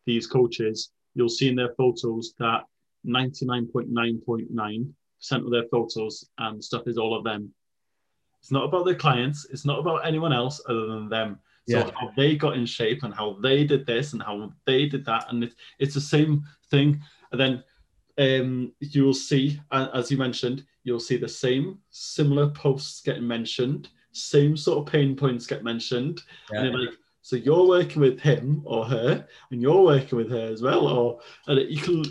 these 0.05 0.27
coaches, 0.27 0.91
you'll 1.15 1.29
see 1.29 1.47
in 1.47 1.55
their 1.55 1.73
photos 1.75 2.33
that 2.39 2.63
99.9.9% 3.07 4.93
of 5.31 5.51
their 5.51 5.67
photos 5.71 6.25
and 6.37 6.63
stuff 6.63 6.87
is 6.87 6.97
all 6.97 7.17
of 7.17 7.23
them. 7.23 7.53
It's 8.41 8.51
not 8.51 8.65
about 8.65 8.85
their 8.85 8.95
clients, 8.95 9.47
it's 9.49 9.65
not 9.65 9.79
about 9.79 10.05
anyone 10.05 10.33
else 10.33 10.61
other 10.67 10.87
than 10.87 11.09
them. 11.09 11.39
So 11.69 11.77
yeah. 11.77 11.91
how 11.95 12.11
they 12.17 12.35
got 12.35 12.57
in 12.57 12.65
shape 12.65 13.03
and 13.03 13.13
how 13.13 13.37
they 13.41 13.63
did 13.63 13.85
this 13.85 14.13
and 14.13 14.21
how 14.21 14.51
they 14.65 14.85
did 14.85 15.05
that, 15.05 15.27
and 15.29 15.43
it's 15.43 15.55
it's 15.79 15.93
the 15.93 16.01
same 16.01 16.43
thing. 16.69 17.01
And 17.31 17.39
then 17.39 17.63
um, 18.17 18.73
you'll 18.79 19.13
see, 19.13 19.59
as 19.71 20.11
you 20.11 20.17
mentioned, 20.17 20.65
you'll 20.83 20.99
see 20.99 21.17
the 21.17 21.27
same 21.27 21.79
similar 21.89 22.49
posts 22.49 23.01
getting 23.01 23.27
mentioned, 23.27 23.89
same 24.11 24.57
sort 24.57 24.79
of 24.79 24.91
pain 24.91 25.15
points 25.15 25.47
get 25.47 25.63
mentioned, 25.63 26.21
yeah. 26.51 26.63
and 26.63 26.79
like, 26.79 26.95
so 27.21 27.37
you're 27.37 27.67
working 27.67 28.01
with 28.01 28.19
him 28.19 28.61
or 28.65 28.85
her, 28.85 29.25
and 29.51 29.61
you're 29.61 29.83
working 29.83 30.17
with 30.17 30.29
her 30.31 30.51
as 30.51 30.61
well, 30.61 30.85
or 30.87 31.19
and 31.47 31.59
it, 31.59 31.69
you 31.69 31.81
can 31.81 32.03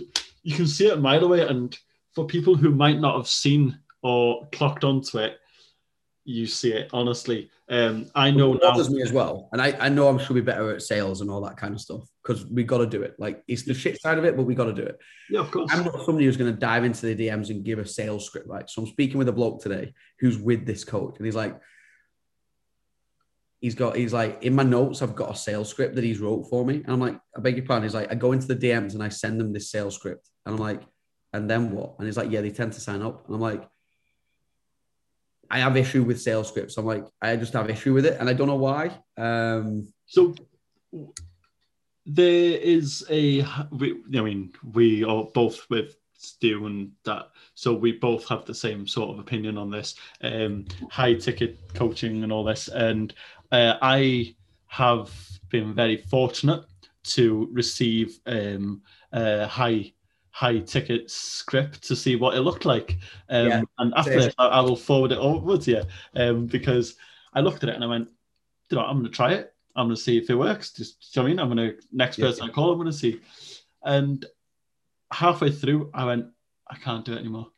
you 0.43 0.57
can 0.57 0.67
see 0.67 0.87
it 0.87 0.95
a 0.95 1.01
mile 1.01 1.25
away. 1.25 1.47
And 1.47 1.79
for 2.15 2.27
people 2.27 2.55
who 2.55 2.71
might 2.71 3.01
not 3.01 3.17
have 3.17 3.29
seen 3.29 3.79
or 4.03 4.49
clocked 4.53 4.85
onto 4.85 5.19
it, 5.19 5.39
you 6.25 6.47
see 6.47 6.73
it 6.73 6.89
honestly. 6.93 7.51
Um, 7.69 8.11
I 8.15 8.31
know 8.31 8.55
it 8.55 8.61
bothers 8.61 8.91
now. 8.91 8.97
me 8.97 9.03
as 9.03 9.13
well, 9.13 9.49
and 9.53 9.61
I, 9.61 9.75
I 9.81 9.89
know 9.89 10.09
I'm 10.09 10.19
sure 10.19 10.35
be 10.35 10.41
better 10.41 10.71
at 10.75 10.83
sales 10.83 11.21
and 11.21 11.31
all 11.31 11.41
that 11.43 11.57
kind 11.57 11.75
of 11.75 11.81
stuff 11.81 12.03
because 12.23 12.47
we 12.47 12.65
got 12.65 12.79
to 12.79 12.87
do 12.87 13.03
it. 13.03 13.15
Like 13.19 13.43
it's 13.49 13.63
the 13.63 13.75
shit 13.75 14.01
side 14.01 14.19
of 14.19 14.25
it, 14.25 14.37
but 14.37 14.45
we 14.45 14.55
got 14.55 14.67
to 14.67 14.73
do 14.73 14.83
it. 14.83 14.99
Yeah, 15.31 15.41
of 15.41 15.51
course. 15.51 15.71
I'm 15.73 15.85
not 15.85 16.05
somebody 16.05 16.27
who's 16.27 16.37
going 16.37 16.53
to 16.53 16.59
dive 16.59 16.85
into 16.85 17.07
the 17.07 17.17
DMs 17.17 17.51
and 17.51 17.65
give 17.65 17.79
a 17.79 17.87
sales 17.87 18.27
script, 18.27 18.49
right? 18.49 18.69
So 18.69 18.83
I'm 18.83 18.89
speaking 18.89 19.19
with 19.19 19.29
a 19.29 19.33
bloke 19.33 19.63
today 19.63 19.95
who's 20.21 20.39
with 20.39 20.67
this 20.67 20.85
coach, 20.85 21.15
and 21.17 21.27
he's 21.27 21.37
like, 21.37 21.59
he's 23.61 23.75
got, 23.75 23.97
he's 23.97 24.13
like, 24.13 24.43
in 24.43 24.55
my 24.55 24.65
notes, 24.65 25.03
I've 25.03 25.17
got 25.17 25.33
a 25.33 25.37
sales 25.37 25.71
script 25.71 25.95
that 25.95 26.05
he's 26.05 26.21
wrote 26.21 26.45
for 26.51 26.65
me, 26.65 26.77
and 26.77 26.91
I'm 26.91 27.01
like, 27.01 27.19
I 27.37 27.41
beg 27.41 27.57
your 27.57 27.67
pardon. 27.67 27.85
He's 27.85 27.95
like, 27.95 28.13
I 28.13 28.15
go 28.15 28.33
into 28.33 28.47
the 28.47 28.57
DMs 28.57 28.95
and 28.95 29.03
I 29.03 29.09
send 29.09 29.41
them 29.41 29.53
this 29.53 29.71
sales 29.71 29.95
script, 29.95 30.29
and 30.47 30.55
I'm 30.55 30.61
like, 30.61 30.83
and 31.33 31.49
then 31.49 31.71
what? 31.71 31.95
And 31.99 32.07
he's 32.07 32.19
like, 32.19 32.31
yeah, 32.31 32.43
they 32.43 32.51
tend 32.51 32.75
to 32.75 32.81
sign 32.81 33.01
up, 33.01 33.27
and 33.27 33.35
I'm 33.35 33.41
like 33.41 33.67
I 35.53 35.59
have 35.59 35.77
issue 35.77 36.03
with 36.03 36.21
sales 36.21 36.49
scripts. 36.49 36.79
I'm 36.79 36.87
like, 36.87 37.05
I 37.21 37.37
just 37.37 37.53
have 37.53 37.69
issue 37.69 37.93
with 37.93 38.07
it, 38.07 38.17
and 38.19 38.29
I 38.29 38.33
don't 38.33 38.49
know 38.49 38.57
why. 38.57 38.91
Um, 39.19 39.93
so 40.07 40.35
there 42.07 42.59
is 42.59 43.05
a. 43.11 43.45
We, 43.71 44.01
I 44.17 44.23
mean, 44.23 44.55
we 44.73 45.05
are 45.05 45.25
both 45.35 45.69
with 45.69 45.95
Stu 46.15 46.65
and 46.65 46.93
that, 47.05 47.29
so 47.55 47.75
we 47.75 47.93
both 47.93 48.27
have 48.29 48.47
the 48.47 48.55
same 48.55 48.87
sort 48.87 49.11
of 49.11 49.19
opinion 49.19 49.59
on 49.59 49.71
this. 49.71 49.95
Um, 50.23 50.65
high 50.91 51.15
ticket 51.15 51.61
coaching 51.75 52.23
and 52.23 52.33
all 52.33 52.45
this, 52.45 52.69
and 52.69 53.13
uh, 53.53 53.75
I 53.83 54.35
have 54.69 55.13
been 55.51 55.75
very 55.75 55.99
fortunate 55.99 56.65
to 57.05 57.47
receive 57.53 58.19
um, 58.25 58.81
uh, 59.13 59.47
high 59.47 59.93
high 60.33 60.59
ticket 60.59 61.11
script 61.11 61.83
to 61.85 61.95
see 61.95 62.17
what 62.17 62.35
it 62.35 62.41
looked 62.41 62.65
like. 62.65 62.99
Um, 63.29 63.47
yeah, 63.47 63.63
and 63.79 63.95
after 63.95 64.19
this, 64.19 64.35
I, 64.39 64.47
I, 64.47 64.61
will 64.61 64.77
forward 64.77 65.13
it 65.13 65.19
over 65.19 65.59
to 65.59 65.71
you 65.71 65.83
um, 66.17 66.47
because 66.47 66.97
I 67.35 67.41
looked 67.41 67.63
at 67.63 67.69
it 67.69 67.75
and 67.75 67.85
I 67.85 67.87
went, 67.87 68.09
you 68.71 68.77
know, 68.77 68.85
I'm 68.85 68.99
going 68.99 69.11
to 69.11 69.17
try 69.17 69.35
it. 69.35 69.53
I'm 69.77 69.87
going 69.87 69.97
to 69.97 70.03
see 70.03 70.19
if 70.19 70.29
it 70.31 70.35
works. 70.35 70.73
Just, 70.73 71.15
you 71.15 71.23
know 71.23 71.27
I 71.27 71.29
mean? 71.29 71.39
I'm 71.39 71.55
going 71.55 71.77
to, 71.77 71.83
next 71.93 72.19
person 72.19 72.45
yeah. 72.45 72.51
I 72.51 72.55
call, 72.55 72.73
I'm 72.73 72.79
going 72.79 72.91
to 72.91 72.97
see. 72.97 73.21
And 73.85 74.25
halfway 75.13 75.51
through, 75.51 75.91
I 75.93 76.05
went, 76.05 76.27
I 76.69 76.77
can't 76.77 77.05
do 77.05 77.13
it 77.13 77.19
anymore. 77.19 77.49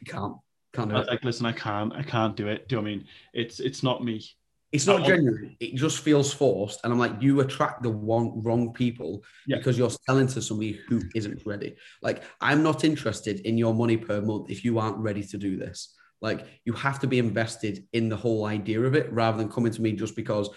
You 0.00 0.12
can't. 0.12 0.36
Can't 0.72 0.88
do 0.88 0.96
I 0.96 1.00
it. 1.00 1.08
like, 1.08 1.24
listen, 1.24 1.46
I 1.46 1.52
can't. 1.52 1.92
I 1.92 2.02
can't 2.02 2.36
do 2.36 2.46
it. 2.46 2.68
Do 2.68 2.76
you 2.76 2.82
know 2.82 2.88
I 2.88 2.90
mean? 2.92 3.06
It's 3.32 3.58
it's 3.58 3.82
not 3.82 4.04
me. 4.04 4.24
It's 4.72 4.86
not 4.86 5.04
genuine. 5.04 5.56
It 5.58 5.74
just 5.74 5.98
feels 5.98 6.32
forced. 6.32 6.80
And 6.84 6.92
I'm 6.92 6.98
like, 6.98 7.20
you 7.20 7.40
attract 7.40 7.82
the 7.82 7.90
one 7.90 8.40
wrong 8.42 8.72
people 8.72 9.24
yeah. 9.46 9.56
because 9.56 9.76
you're 9.76 9.90
selling 9.90 10.28
to 10.28 10.40
somebody 10.40 10.78
who 10.88 11.02
isn't 11.14 11.44
ready. 11.44 11.74
Like, 12.02 12.22
I'm 12.40 12.62
not 12.62 12.84
interested 12.84 13.40
in 13.40 13.58
your 13.58 13.74
money 13.74 13.96
per 13.96 14.20
month 14.20 14.48
if 14.48 14.64
you 14.64 14.78
aren't 14.78 14.98
ready 14.98 15.24
to 15.24 15.38
do 15.38 15.56
this. 15.56 15.96
Like, 16.20 16.46
you 16.64 16.72
have 16.74 17.00
to 17.00 17.08
be 17.08 17.18
invested 17.18 17.84
in 17.92 18.08
the 18.08 18.16
whole 18.16 18.44
idea 18.44 18.80
of 18.82 18.94
it 18.94 19.12
rather 19.12 19.38
than 19.38 19.50
coming 19.50 19.72
to 19.72 19.82
me 19.82 19.92
just 19.92 20.14
because, 20.14 20.50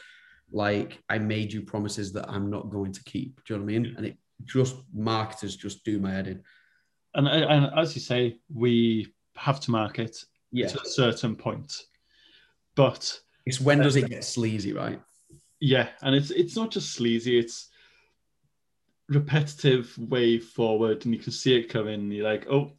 like, 0.52 1.02
I 1.10 1.18
made 1.18 1.52
you 1.52 1.64
promises 1.64 2.14
that 2.14 2.30
I'm 2.30 2.52
not 2.52 2.70
going 2.70 2.92
to 2.92 3.04
keep. 3.06 3.44
Do 3.46 3.54
you 3.54 3.60
know 3.60 3.66
what 3.66 3.72
I 3.72 3.80
mean? 3.80 3.94
And 3.98 4.06
it 4.06 4.18
just 4.44 4.76
marketers 4.94 5.56
just 5.56 5.84
do 5.86 5.98
my 6.00 6.12
head 6.12 6.28
in. 6.28 6.44
And, 7.16 7.28
and 7.28 7.72
as 7.78 7.96
you 7.96 8.02
say, 8.02 8.38
we 8.54 9.14
have 9.36 9.60
to 9.62 9.72
market 9.72 10.18
yeah. 10.52 10.68
to 10.68 10.82
a 10.82 10.86
certain 10.86 11.36
point. 11.36 11.82
But 12.76 13.20
it's 13.46 13.60
when 13.60 13.80
does 13.80 13.96
it 13.96 14.10
get 14.10 14.24
sleazy, 14.24 14.74
right? 14.74 15.02
Yeah, 15.60 15.90
and 16.02 16.16
it's 16.16 16.32
it's 16.32 16.56
not 16.56 16.72
just 16.72 16.94
sleazy; 16.94 17.38
it's 17.40 17.70
repetitive 19.10 19.96
way 19.98 20.40
forward, 20.40 21.06
and 21.06 21.14
you 21.14 21.20
can 21.20 21.32
see 21.32 21.56
it 21.58 21.70
coming. 21.70 22.12
You're 22.12 22.26
like, 22.26 22.48
oh, 22.50 22.72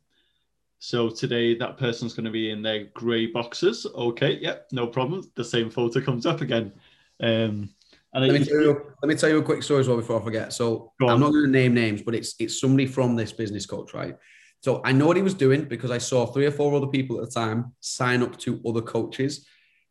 so 0.78 1.08
today 1.08 1.56
that 1.56 1.78
person's 1.78 2.14
going 2.14 2.26
to 2.26 2.30
be 2.30 2.50
in 2.50 2.62
their 2.62 2.84
grey 2.94 3.26
boxes. 3.26 3.86
Okay, 3.86 4.38
yep, 4.40 4.68
no 4.72 4.86
problem. 4.86 5.30
The 5.34 5.44
same 5.44 5.70
photo 5.70 6.00
comes 6.00 6.26
up 6.26 6.40
again. 6.40 6.72
Um, 7.20 7.70
and 8.12 8.28
Let 8.28 8.40
me, 8.40 8.44
tell 8.44 8.60
you, 8.60 8.92
let 9.02 9.08
me 9.08 9.16
tell 9.16 9.28
you 9.28 9.38
a 9.38 9.42
quick 9.42 9.64
story 9.64 9.80
as 9.80 9.88
well 9.88 9.96
before 9.96 10.20
I 10.20 10.24
forget. 10.24 10.52
So 10.52 10.92
Go. 11.00 11.08
I'm 11.08 11.18
not 11.18 11.32
going 11.32 11.46
to 11.46 11.50
name 11.50 11.74
names, 11.74 12.00
but 12.00 12.14
it's 12.14 12.36
it's 12.38 12.60
somebody 12.60 12.86
from 12.86 13.16
this 13.16 13.32
business 13.32 13.66
coach, 13.66 13.92
right? 13.92 14.16
So 14.60 14.80
I 14.84 14.92
know 14.92 15.06
what 15.06 15.16
he 15.16 15.22
was 15.22 15.34
doing 15.34 15.64
because 15.64 15.90
I 15.90 15.98
saw 15.98 16.26
three 16.26 16.46
or 16.46 16.52
four 16.52 16.74
other 16.74 16.86
people 16.86 17.20
at 17.20 17.28
the 17.28 17.40
time 17.40 17.72
sign 17.80 18.22
up 18.22 18.38
to 18.40 18.60
other 18.66 18.82
coaches, 18.82 19.46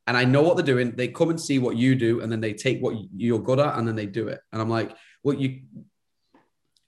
and 0.07 0.17
I 0.17 0.25
know 0.25 0.41
what 0.41 0.57
they're 0.57 0.65
doing. 0.65 0.91
They 0.91 1.07
come 1.07 1.29
and 1.29 1.39
see 1.39 1.59
what 1.59 1.77
you 1.77 1.95
do, 1.95 2.21
and 2.21 2.31
then 2.31 2.41
they 2.41 2.53
take 2.53 2.81
what 2.81 2.95
you're 3.15 3.39
good 3.39 3.59
at, 3.59 3.77
and 3.77 3.87
then 3.87 3.95
they 3.95 4.05
do 4.05 4.27
it. 4.27 4.39
And 4.51 4.61
I'm 4.61 4.69
like, 4.69 4.95
well, 5.23 5.35
you 5.35 5.61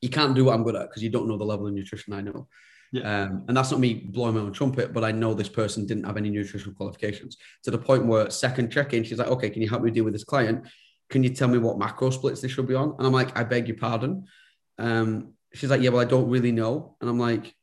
you 0.02 0.10
can't 0.10 0.36
do 0.36 0.46
what 0.46 0.54
I'm 0.54 0.64
good 0.64 0.76
at 0.76 0.90
because 0.90 1.02
you 1.02 1.10
don't 1.10 1.28
know 1.28 1.38
the 1.38 1.46
level 1.46 1.68
of 1.68 1.74
nutrition 1.74 2.14
I 2.14 2.22
know. 2.22 2.48
Yeah. 2.92 3.24
Um, 3.24 3.46
and 3.48 3.58
that's 3.58 3.72
not 3.72 3.80
me 3.80 3.94
blowing 3.94 4.36
my 4.36 4.42
own 4.42 4.54
trumpet, 4.54 4.94
but 4.94 5.04
I 5.04 5.12
know 5.12 5.34
this 5.34 5.50
person 5.50 5.86
didn't 5.86 6.06
have 6.06 6.18
any 6.18 6.30
nutritional 6.30 6.76
qualifications 6.76 7.38
to 7.64 7.72
the 7.72 7.78
point 7.78 8.06
where 8.06 8.30
second 8.30 8.72
check-in, 8.72 9.04
she's 9.04 9.18
like, 9.18 9.28
okay, 9.28 9.50
can 9.50 9.62
you 9.62 9.70
help 9.70 9.82
me 9.82 9.92
deal 9.92 10.04
with 10.04 10.14
this 10.14 10.24
client? 10.24 10.68
Can 11.10 11.24
you 11.24 11.30
tell 11.30 11.48
me 11.48 11.58
what 11.58 11.80
macro 11.80 12.10
splits 12.10 12.42
they 12.42 12.48
should 12.48 12.68
be 12.68 12.76
on? 12.76 12.96
And 12.98 13.08
I'm 13.08 13.14
like, 13.14 13.38
I 13.38 13.44
beg 13.44 13.68
your 13.68 13.78
pardon. 13.78 14.26
Um, 14.78 15.34
she's 15.54 15.70
like, 15.70 15.82
yeah, 15.82 15.90
well, 15.90 16.02
I 16.02 16.06
don't 16.06 16.30
really 16.30 16.52
know. 16.52 16.96
And 17.02 17.10
I'm 17.10 17.20
like, 17.20 17.54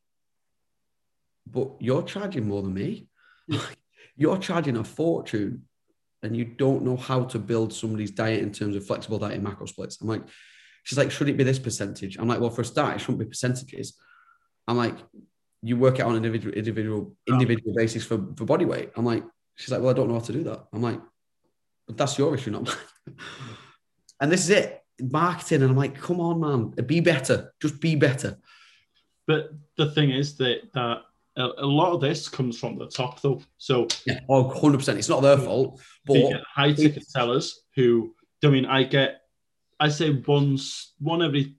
but 1.47 1.71
you're 1.79 2.03
charging 2.03 2.47
more 2.47 2.61
than 2.61 2.73
me. 2.73 3.07
you're 4.15 4.37
charging 4.37 4.77
a 4.77 4.83
fortune 4.83 5.63
and 6.21 6.35
you 6.37 6.45
don't 6.45 6.83
know 6.83 6.95
how 6.95 7.23
to 7.25 7.39
build 7.39 7.73
somebody's 7.73 8.11
diet 8.11 8.41
in 8.41 8.51
terms 8.51 8.75
of 8.75 8.85
flexible 8.85 9.19
diet 9.19 9.33
and 9.33 9.43
macro 9.43 9.65
splits. 9.65 9.99
I'm 10.01 10.07
like, 10.07 10.23
she's 10.83 10.97
like, 10.97 11.11
should 11.11 11.29
it 11.29 11.37
be 11.37 11.43
this 11.43 11.59
percentage? 11.59 12.17
I'm 12.17 12.27
like, 12.27 12.39
well, 12.39 12.49
for 12.49 12.61
a 12.61 12.65
start, 12.65 12.95
it 12.95 12.99
shouldn't 12.99 13.19
be 13.19 13.25
percentages. 13.25 13.99
I'm 14.67 14.77
like, 14.77 14.95
you 15.61 15.77
work 15.77 15.99
it 15.99 16.03
on 16.03 16.11
an 16.11 16.17
individual 16.17 16.53
individual 16.53 17.15
individual 17.27 17.73
basis 17.75 18.05
for, 18.05 18.17
for 18.37 18.45
body 18.45 18.65
weight. 18.65 18.91
I'm 18.95 19.05
like, 19.05 19.23
she's 19.55 19.71
like, 19.71 19.81
well, 19.81 19.91
I 19.91 19.93
don't 19.93 20.07
know 20.07 20.15
how 20.15 20.19
to 20.21 20.33
do 20.33 20.43
that. 20.43 20.65
I'm 20.73 20.81
like, 20.81 20.99
but 21.87 21.97
that's 21.97 22.17
your 22.17 22.33
issue, 22.35 22.51
not 22.51 22.65
mine. 22.65 22.75
and 24.21 24.31
this 24.31 24.43
is 24.43 24.49
it. 24.49 24.81
Marketing. 25.01 25.61
And 25.61 25.71
I'm 25.71 25.77
like, 25.77 25.99
come 25.99 26.19
on, 26.19 26.39
man. 26.39 26.85
Be 26.85 26.99
better. 26.99 27.53
Just 27.61 27.81
be 27.81 27.95
better. 27.95 28.37
but 29.27 29.49
the 29.77 29.91
thing 29.91 30.11
is 30.11 30.37
that 30.37 30.71
that 30.73 31.01
a, 31.37 31.49
a 31.57 31.65
lot 31.65 31.93
of 31.93 32.01
this 32.01 32.27
comes 32.29 32.59
from 32.59 32.77
the 32.77 32.87
top 32.87 33.21
though. 33.21 33.41
So 33.57 33.87
Yeah. 34.05 34.19
Oh, 34.29 34.45
100%. 34.45 34.97
It's 34.97 35.09
not 35.09 35.21
their 35.21 35.37
fault. 35.37 35.81
But 36.05 36.41
high 36.53 36.73
ticket 36.73 37.09
sellers 37.09 37.63
who 37.75 38.13
I 38.43 38.49
mean 38.49 38.65
I 38.65 38.83
get 38.83 39.21
I 39.79 39.89
say 39.89 40.21
once 40.27 40.93
one 40.99 41.21
every 41.21 41.55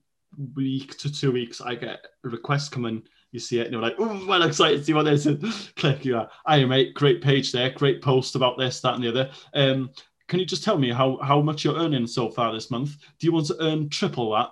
week 0.55 0.97
to 0.99 1.11
two 1.11 1.31
weeks 1.31 1.61
I 1.61 1.75
get 1.75 2.05
a 2.23 2.29
request 2.29 2.71
coming 2.71 3.03
you 3.31 3.39
see 3.39 3.59
it 3.59 3.63
and 3.63 3.71
you're 3.73 3.81
like 3.81 3.95
oh 3.99 4.25
well 4.27 4.43
excited 4.43 4.77
to 4.77 4.83
see 4.83 4.93
what 4.93 5.03
this 5.03 5.25
is 5.25 5.71
click 5.75 6.05
you 6.05 6.17
are 6.17 6.29
I 6.45 6.63
mate 6.65 6.93
great 6.93 7.21
page 7.21 7.51
there 7.51 7.69
great 7.71 8.01
post 8.01 8.35
about 8.35 8.57
this 8.57 8.81
that 8.81 8.95
and 8.95 9.03
the 9.03 9.09
other 9.09 9.31
um 9.53 9.89
can 10.27 10.39
you 10.39 10.45
just 10.45 10.63
tell 10.63 10.77
me 10.77 10.91
how 10.91 11.17
how 11.21 11.41
much 11.41 11.63
you're 11.63 11.77
earning 11.77 12.07
so 12.07 12.29
far 12.29 12.53
this 12.53 12.71
month 12.71 12.97
do 13.19 13.27
you 13.27 13.33
want 13.33 13.47
to 13.47 13.57
earn 13.61 13.89
triple 13.89 14.31
that 14.31 14.51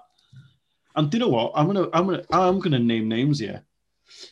and 0.96 1.10
do 1.10 1.18
you 1.18 1.24
know 1.24 1.30
what 1.30 1.52
I'm 1.56 1.68
gonna 1.68 1.90
I'm 1.94 2.06
gonna 2.06 2.24
I'm 2.32 2.60
gonna 2.60 2.80
name 2.80 3.08
names 3.08 3.40
here 3.40 3.64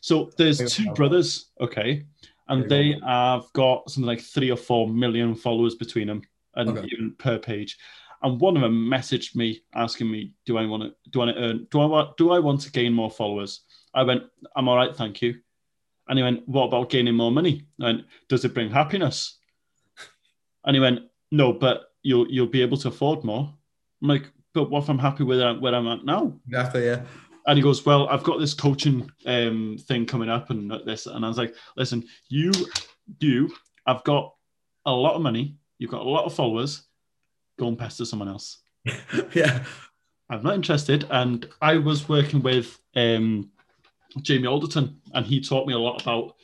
so 0.02 0.32
there's 0.38 0.74
two 0.74 0.92
brothers 0.94 1.52
okay 1.60 2.06
and 2.48 2.70
they 2.70 2.98
have 3.06 3.44
got 3.54 3.90
something 3.90 4.08
like 4.08 4.20
three 4.22 4.52
or 4.52 4.58
four 4.58 4.88
million 4.90 5.36
followers 5.36 5.76
between 5.76 6.08
them 6.08 6.22
and 6.56 6.70
Okay. 6.78 6.88
even 6.92 7.16
per 7.18 7.38
page. 7.40 7.78
And 8.24 8.40
one 8.42 8.56
of 8.58 8.62
them 8.62 8.90
messaged 8.90 9.36
me 9.36 9.62
asking 9.74 10.12
me 10.12 10.34
do 10.46 10.58
i 10.58 10.66
want 10.66 10.84
to 10.84 10.94
do 11.10 11.22
i 11.22 11.26
want 11.26 11.38
to 11.38 11.44
earn 11.44 11.68
do 11.72 11.80
i 11.80 11.86
want 11.86 12.18
do 12.18 12.32
i 12.32 12.40
want 12.40 12.62
to 12.62 12.72
gain 12.72 12.94
more 12.94 13.10
followers? 13.10 13.62
I 13.94 14.04
went 14.04 14.24
i'm 14.56 14.68
all 14.68 14.76
right 14.76 14.96
thank 14.96 15.22
you. 15.22 15.36
And 16.08 16.18
he 16.20 16.24
went 16.24 16.48
what 16.48 16.66
about 16.66 16.90
gaining 16.90 17.16
more 17.16 17.32
money? 17.32 17.66
And 17.80 18.04
does 18.28 18.44
it 18.46 18.54
bring 18.54 18.70
happiness? 18.70 19.38
And 20.66 20.76
he 20.76 20.80
went 20.82 21.00
no 21.32 21.54
but 21.54 21.86
you'll 22.04 22.28
you'll 22.30 22.48
be 22.48 22.62
able 22.62 22.78
to 22.78 22.90
afford 22.90 23.24
more. 23.24 23.52
I'm 24.02 24.08
like 24.10 24.30
but 24.54 24.70
what 24.70 24.84
if 24.84 24.90
i'm 24.90 25.00
happy 25.00 25.24
with 25.24 25.40
where 25.62 25.74
i'm 25.74 25.88
at 25.88 26.04
now? 26.06 26.34
Exactly, 26.48 26.86
yeah. 26.86 27.02
And 27.48 27.58
he 27.58 27.64
goes, 27.64 27.86
"Well, 27.86 28.08
I've 28.10 28.24
got 28.24 28.40
this 28.40 28.54
coaching 28.54 29.10
um, 29.26 29.78
thing 29.88 30.06
coming 30.06 30.30
up, 30.30 30.50
and 30.50 30.72
this." 30.86 31.06
And 31.08 31.26
I 31.26 31.28
was 31.28 31.38
like, 31.38 31.56
"Listen, 31.76 32.04
you, 32.30 32.52
you, 33.20 33.52
I've 33.86 34.04
got 34.04 34.34
a 34.86 34.92
lot 34.92 35.16
of 35.16 35.22
money. 35.22 35.56
You've 35.80 35.92
got 35.92 36.06
a 36.06 36.10
lot 36.10 36.26
of 36.26 36.34
followers. 36.34 36.84
Go 37.60 37.68
and 37.68 37.78
pester 37.78 38.06
someone 38.06 38.28
else. 38.30 38.60
yeah. 39.34 39.64
I'm 40.30 40.44
not 40.44 40.56
interested." 40.56 41.06
And 41.10 41.48
I 41.62 41.78
was 41.78 42.08
working 42.08 42.42
with 42.42 42.80
um, 42.96 43.50
Jamie 44.22 44.48
Alderton, 44.48 45.00
and 45.14 45.26
he 45.26 45.42
taught 45.42 45.68
me 45.68 45.74
a 45.74 45.80
lot 45.80 46.02
about 46.02 46.36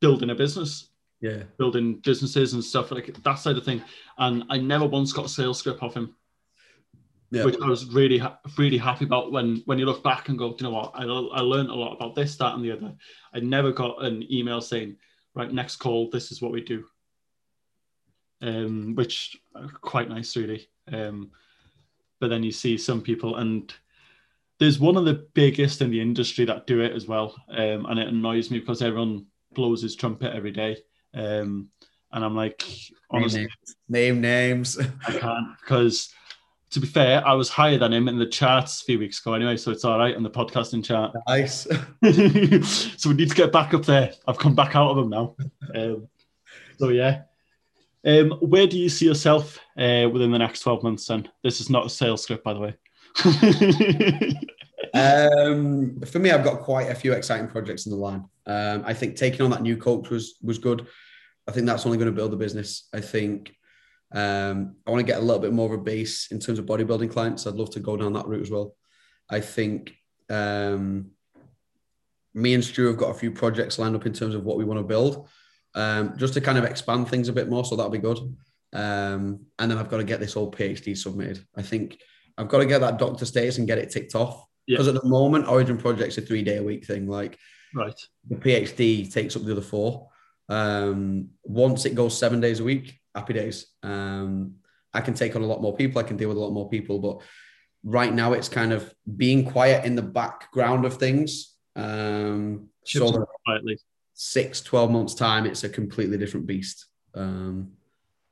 building 0.00 0.30
a 0.30 0.34
business, 0.34 0.88
Yeah. 1.20 1.44
building 1.58 1.94
businesses 2.04 2.52
and 2.52 2.62
stuff 2.62 2.90
like 2.90 3.14
that 3.22 3.34
side 3.34 3.56
of 3.56 3.64
thing. 3.64 3.82
And 4.18 4.44
I 4.50 4.58
never 4.58 4.86
once 4.86 5.12
got 5.12 5.24
a 5.26 5.28
sales 5.28 5.58
script 5.58 5.82
off 5.82 5.94
him. 5.94 6.14
Yeah. 7.34 7.44
which 7.44 7.56
I 7.60 7.66
was 7.66 7.86
really, 7.92 8.22
really 8.56 8.78
happy 8.78 9.04
about 9.04 9.32
when 9.32 9.62
when 9.66 9.78
you 9.78 9.86
look 9.86 10.04
back 10.04 10.28
and 10.28 10.38
go, 10.38 10.50
"Do 10.50 10.64
you 10.64 10.70
know 10.70 10.76
what? 10.76 10.92
I, 10.94 11.02
I 11.02 11.40
learned 11.40 11.68
a 11.68 11.74
lot 11.74 11.94
about 11.94 12.14
this, 12.14 12.36
that, 12.36 12.54
and 12.54 12.64
the 12.64 12.70
other. 12.70 12.94
I 13.34 13.40
never 13.40 13.72
got 13.72 14.04
an 14.04 14.24
email 14.32 14.60
saying, 14.60 14.96
right, 15.34 15.52
next 15.52 15.76
call, 15.76 16.10
this 16.10 16.30
is 16.30 16.40
what 16.40 16.52
we 16.52 16.60
do, 16.62 16.84
um, 18.40 18.94
which 18.94 19.36
quite 19.80 20.08
nice, 20.08 20.36
really. 20.36 20.68
Um, 20.92 21.32
but 22.20 22.28
then 22.28 22.44
you 22.44 22.52
see 22.52 22.78
some 22.78 23.02
people, 23.02 23.36
and 23.36 23.74
there's 24.60 24.78
one 24.78 24.96
of 24.96 25.04
the 25.04 25.26
biggest 25.34 25.82
in 25.82 25.90
the 25.90 26.00
industry 26.00 26.44
that 26.44 26.68
do 26.68 26.80
it 26.82 26.92
as 26.92 27.08
well, 27.08 27.34
um, 27.50 27.86
and 27.86 27.98
it 27.98 28.08
annoys 28.08 28.50
me 28.50 28.60
because 28.60 28.80
everyone 28.80 29.26
blows 29.54 29.82
his 29.82 29.96
trumpet 29.96 30.34
every 30.34 30.52
day, 30.52 30.76
um, 31.14 31.68
and 32.12 32.24
I'm 32.24 32.36
like, 32.36 32.62
honestly, 33.10 33.48
Name 33.88 34.20
names. 34.20 34.78
Name 34.78 34.78
names. 34.78 34.78
I 35.08 35.18
can't 35.18 35.46
because, 35.60 36.14
to 36.74 36.80
be 36.80 36.88
fair, 36.88 37.24
I 37.24 37.34
was 37.34 37.48
higher 37.48 37.78
than 37.78 37.92
him 37.92 38.08
in 38.08 38.18
the 38.18 38.26
charts 38.26 38.82
a 38.82 38.84
few 38.84 38.98
weeks 38.98 39.20
ago 39.20 39.34
anyway, 39.34 39.56
so 39.56 39.70
it's 39.70 39.84
all 39.84 39.96
right 39.96 40.16
on 40.16 40.24
the 40.24 40.30
podcasting 40.30 40.84
chart. 40.84 41.14
nice. 41.28 41.68
so 43.00 43.10
we 43.10 43.14
need 43.14 43.28
to 43.28 43.34
get 43.36 43.52
back 43.52 43.72
up 43.74 43.84
there. 43.84 44.12
I've 44.26 44.38
come 44.38 44.56
back 44.56 44.74
out 44.74 44.90
of 44.90 44.96
them 44.96 45.08
now. 45.08 45.36
Um, 45.72 46.08
so 46.76 46.88
yeah. 46.88 47.22
Um, 48.04 48.32
where 48.40 48.66
do 48.66 48.76
you 48.76 48.88
see 48.88 49.06
yourself 49.06 49.56
uh, 49.78 50.08
within 50.12 50.32
the 50.32 50.38
next 50.38 50.62
12 50.62 50.82
months 50.82 51.06
then? 51.06 51.28
This 51.44 51.60
is 51.60 51.70
not 51.70 51.86
a 51.86 51.88
sales 51.88 52.24
script, 52.24 52.42
by 52.42 52.54
the 52.54 52.60
way. 52.60 54.34
Um, 54.94 56.00
for 56.02 56.20
me, 56.20 56.30
I've 56.30 56.44
got 56.44 56.60
quite 56.60 56.88
a 56.88 56.94
few 56.94 57.14
exciting 57.14 57.48
projects 57.48 57.84
in 57.84 57.90
the 57.90 57.98
line. 57.98 58.28
Um, 58.46 58.84
I 58.86 58.94
think 58.94 59.16
taking 59.16 59.42
on 59.42 59.50
that 59.50 59.60
new 59.60 59.76
coach 59.76 60.08
was 60.08 60.36
was 60.40 60.58
good. 60.58 60.86
I 61.48 61.50
think 61.50 61.66
that's 61.66 61.84
only 61.84 61.98
going 61.98 62.06
to 62.06 62.16
build 62.16 62.30
the 62.30 62.36
business. 62.36 62.88
I 62.94 63.00
think 63.00 63.56
um, 64.14 64.76
I 64.86 64.90
want 64.90 65.00
to 65.00 65.12
get 65.12 65.18
a 65.18 65.24
little 65.24 65.42
bit 65.42 65.52
more 65.52 65.66
of 65.66 65.78
a 65.78 65.82
base 65.82 66.28
in 66.30 66.38
terms 66.38 66.60
of 66.60 66.66
bodybuilding 66.66 67.10
clients. 67.10 67.46
I'd 67.46 67.54
love 67.54 67.70
to 67.70 67.80
go 67.80 67.96
down 67.96 68.12
that 68.12 68.28
route 68.28 68.42
as 68.42 68.50
well. 68.50 68.76
I 69.28 69.40
think 69.40 69.92
um, 70.30 71.10
me 72.32 72.54
and 72.54 72.64
Stu 72.64 72.86
have 72.86 72.96
got 72.96 73.10
a 73.10 73.18
few 73.18 73.32
projects 73.32 73.78
lined 73.78 73.96
up 73.96 74.06
in 74.06 74.12
terms 74.12 74.36
of 74.36 74.44
what 74.44 74.56
we 74.56 74.64
want 74.64 74.78
to 74.78 74.84
build, 74.84 75.28
um, 75.74 76.16
just 76.16 76.34
to 76.34 76.40
kind 76.40 76.58
of 76.58 76.64
expand 76.64 77.08
things 77.08 77.28
a 77.28 77.32
bit 77.32 77.48
more. 77.48 77.64
So 77.64 77.74
that'll 77.74 77.90
be 77.90 77.98
good. 77.98 78.18
Um, 78.72 79.46
and 79.58 79.70
then 79.70 79.78
I've 79.78 79.90
got 79.90 79.98
to 79.98 80.04
get 80.04 80.20
this 80.20 80.34
whole 80.34 80.50
PhD 80.50 80.96
submitted. 80.96 81.44
I 81.56 81.62
think 81.62 81.98
I've 82.38 82.48
got 82.48 82.58
to 82.58 82.66
get 82.66 82.80
that 82.80 82.98
doctor 82.98 83.24
status 83.24 83.58
and 83.58 83.66
get 83.66 83.78
it 83.78 83.90
ticked 83.90 84.14
off. 84.14 84.44
Yeah. 84.66 84.76
Because 84.76 84.88
at 84.88 85.02
the 85.02 85.08
moment, 85.08 85.48
Origin 85.48 85.76
Project's 85.76 86.18
a 86.18 86.20
three 86.20 86.42
day 86.42 86.58
a 86.58 86.62
week 86.62 86.86
thing. 86.86 87.08
Like 87.08 87.36
right. 87.74 88.00
the 88.28 88.36
PhD 88.36 89.12
takes 89.12 89.34
up 89.34 89.42
the 89.42 89.52
other 89.52 89.60
four. 89.60 90.08
Um, 90.48 91.30
once 91.42 91.84
it 91.84 91.94
goes 91.94 92.16
seven 92.16 92.40
days 92.40 92.60
a 92.60 92.64
week, 92.64 92.98
happy 93.14 93.32
days. 93.32 93.66
Um, 93.82 94.56
I 94.92 95.00
can 95.00 95.14
take 95.14 95.34
on 95.36 95.42
a 95.42 95.46
lot 95.46 95.62
more 95.62 95.76
people. 95.76 96.00
I 96.00 96.04
can 96.04 96.16
deal 96.16 96.28
with 96.28 96.38
a 96.38 96.40
lot 96.40 96.52
more 96.52 96.68
people. 96.68 96.98
But 96.98 97.20
right 97.82 98.12
now, 98.12 98.32
it's 98.32 98.48
kind 98.48 98.72
of 98.72 98.94
being 99.16 99.50
quiet 99.50 99.84
in 99.84 99.94
the 99.94 100.02
background 100.02 100.84
of 100.84 100.96
things. 100.96 101.54
Um, 101.76 102.68
so 102.84 103.26
quietly. 103.44 103.78
six, 104.12 104.60
12 104.60 104.90
months' 104.90 105.14
time, 105.14 105.46
it's 105.46 105.64
a 105.64 105.68
completely 105.68 106.18
different 106.18 106.46
beast. 106.46 106.86
Um, 107.14 107.72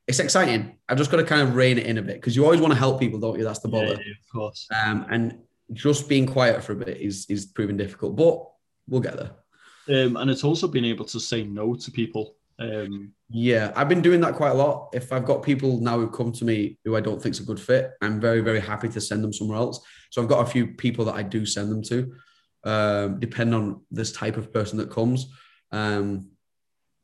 it's 0.07 0.19
exciting. 0.19 0.79
I've 0.89 0.99
just 0.99 1.11
got 1.11 1.19
to 1.19 1.25
kind 1.25 1.43
of 1.43 1.55
rein 1.55 1.79
it 1.79 1.87
in 1.87 1.99
a 1.99 2.03
bit 2.03 2.17
because 2.17 2.37
you 2.37 2.45
always 2.45 2.61
want 2.61 2.73
to 2.73 2.79
help 2.79 3.01
people, 3.01 3.19
don't 3.19 3.39
you? 3.39 3.45
That's 3.45 3.61
the 3.61 3.69
Yeah, 3.69 3.81
bother. 3.81 3.95
yeah, 3.95 4.13
of 4.13 4.33
course. 4.33 4.69
Um, 4.85 5.07
and 5.11 5.39
just 5.73 6.09
being 6.09 6.27
quiet 6.27 6.63
for 6.63 6.73
a 6.73 6.77
bit 6.77 6.99
is 6.99 7.25
is 7.29 7.47
proving 7.47 7.77
difficult, 7.77 8.17
but 8.17 8.47
we'll 8.89 9.01
get 9.01 9.17
there. 9.17 9.31
Um, 9.89 10.17
and 10.17 10.31
it's 10.31 10.45
also 10.45 10.69
being 10.69 10.85
able 10.85 11.05
to 11.07 11.19
say 11.21 11.45
no 11.45 11.75
to 11.75 11.91
people. 11.91 12.37
Um, 12.63 13.13
Yeah, 13.31 13.73
I've 13.75 13.89
been 13.89 14.03
doing 14.03 14.21
that 14.21 14.35
quite 14.35 14.51
a 14.51 14.55
lot. 14.55 14.91
If 14.93 15.13
I've 15.13 15.25
got 15.25 15.43
people 15.43 15.81
now 15.81 15.99
who 15.99 16.09
come 16.11 16.33
to 16.33 16.45
me 16.45 16.79
who 16.85 16.97
I 16.97 17.01
don't 17.01 17.21
think's 17.21 17.41
a 17.41 17.45
good 17.45 17.61
fit, 17.61 17.93
I'm 18.03 18.21
very 18.21 18.41
very 18.41 18.61
happy 18.61 18.89
to 18.91 19.01
send 19.01 19.25
them 19.25 19.33
somewhere 19.33 19.59
else. 19.59 19.81
So 20.11 20.23
I've 20.23 20.29
got 20.29 20.47
a 20.47 20.51
few 20.51 20.69
people 20.69 21.05
that 21.07 21.15
I 21.15 21.23
do 21.23 21.47
send 21.47 21.71
them 21.73 21.83
to, 21.85 22.15
um, 22.65 23.21
depending 23.21 23.55
on 23.55 23.81
this 23.91 24.13
type 24.13 24.37
of 24.37 24.53
person 24.53 24.79
that 24.79 24.91
comes, 24.91 25.33
um, 25.73 26.31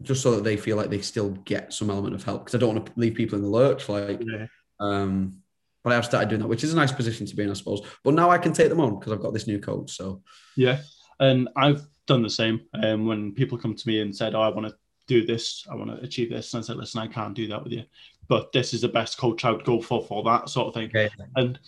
just 0.03 0.23
so 0.23 0.33
that 0.33 0.45
they 0.45 0.57
feel 0.57 0.77
like 0.77 0.91
they 0.91 1.01
still 1.01 1.31
get 1.31 1.73
some 1.73 1.91
element 1.91 2.15
of 2.15 2.25
help. 2.25 2.45
Because 2.45 2.55
I 2.55 2.59
don't 2.59 2.75
want 2.75 2.87
to 2.87 2.93
leave 2.97 3.15
people 3.15 3.37
in 3.37 3.43
the 3.43 3.51
lurch. 3.51 3.89
Like, 3.89 4.23
yeah. 4.25 4.47
um, 4.81 5.43
but 5.83 5.93
I've 5.93 6.05
started 6.05 6.29
doing 6.29 6.43
that, 6.43 6.49
which 6.49 6.65
is 6.65 6.73
a 6.73 6.77
nice 6.77 6.93
position 6.93 7.27
to 7.27 7.37
be 7.37 7.43
in, 7.45 7.51
I 7.51 7.55
suppose. 7.55 7.81
But 8.05 8.15
now 8.15 8.31
I 8.31 8.39
can 8.39 8.53
take 8.53 8.69
them 8.69 8.81
on 8.81 8.99
because 8.99 9.13
I've 9.13 9.23
got 9.23 9.33
this 9.33 9.47
new 9.47 9.59
coach. 9.59 9.97
So 9.97 10.23
Yeah, 10.57 10.81
and 11.19 11.49
I've 11.57 11.83
done 12.07 12.23
the 12.23 12.31
same. 12.31 12.61
Um, 12.83 13.07
when 13.07 13.33
people 13.33 13.57
come 13.57 13.75
to 13.75 13.89
me 13.89 14.01
and 14.01 14.15
said, 14.15 14.35
"Oh, 14.35 14.43
I 14.43 14.49
want 14.49 14.67
to 14.69 14.75
do 15.09 15.27
this, 15.27 15.67
I 15.71 15.75
want 15.75 15.91
to 15.91 16.05
achieve 16.05 16.31
this," 16.31 16.55
and 16.55 16.63
I 16.63 16.67
said, 16.67 16.77
"Listen, 16.77 17.01
I 17.01 17.09
can't 17.09 17.35
do 17.35 17.49
that 17.49 17.63
with 17.65 17.73
you. 17.73 17.85
but 18.29 18.53
this 18.53 18.75
is 18.75 18.83
the 18.83 18.89
best 18.89 19.17
coach 19.17 19.45
I 19.47 19.51
would 19.51 19.65
go 19.65 19.81
for 19.81 20.03
for 20.05 20.23
that 20.25 20.51
sort 20.51 20.69
of 20.69 20.75
thing. 20.75 20.89
Okay. 20.91 21.09
And 21.37 21.59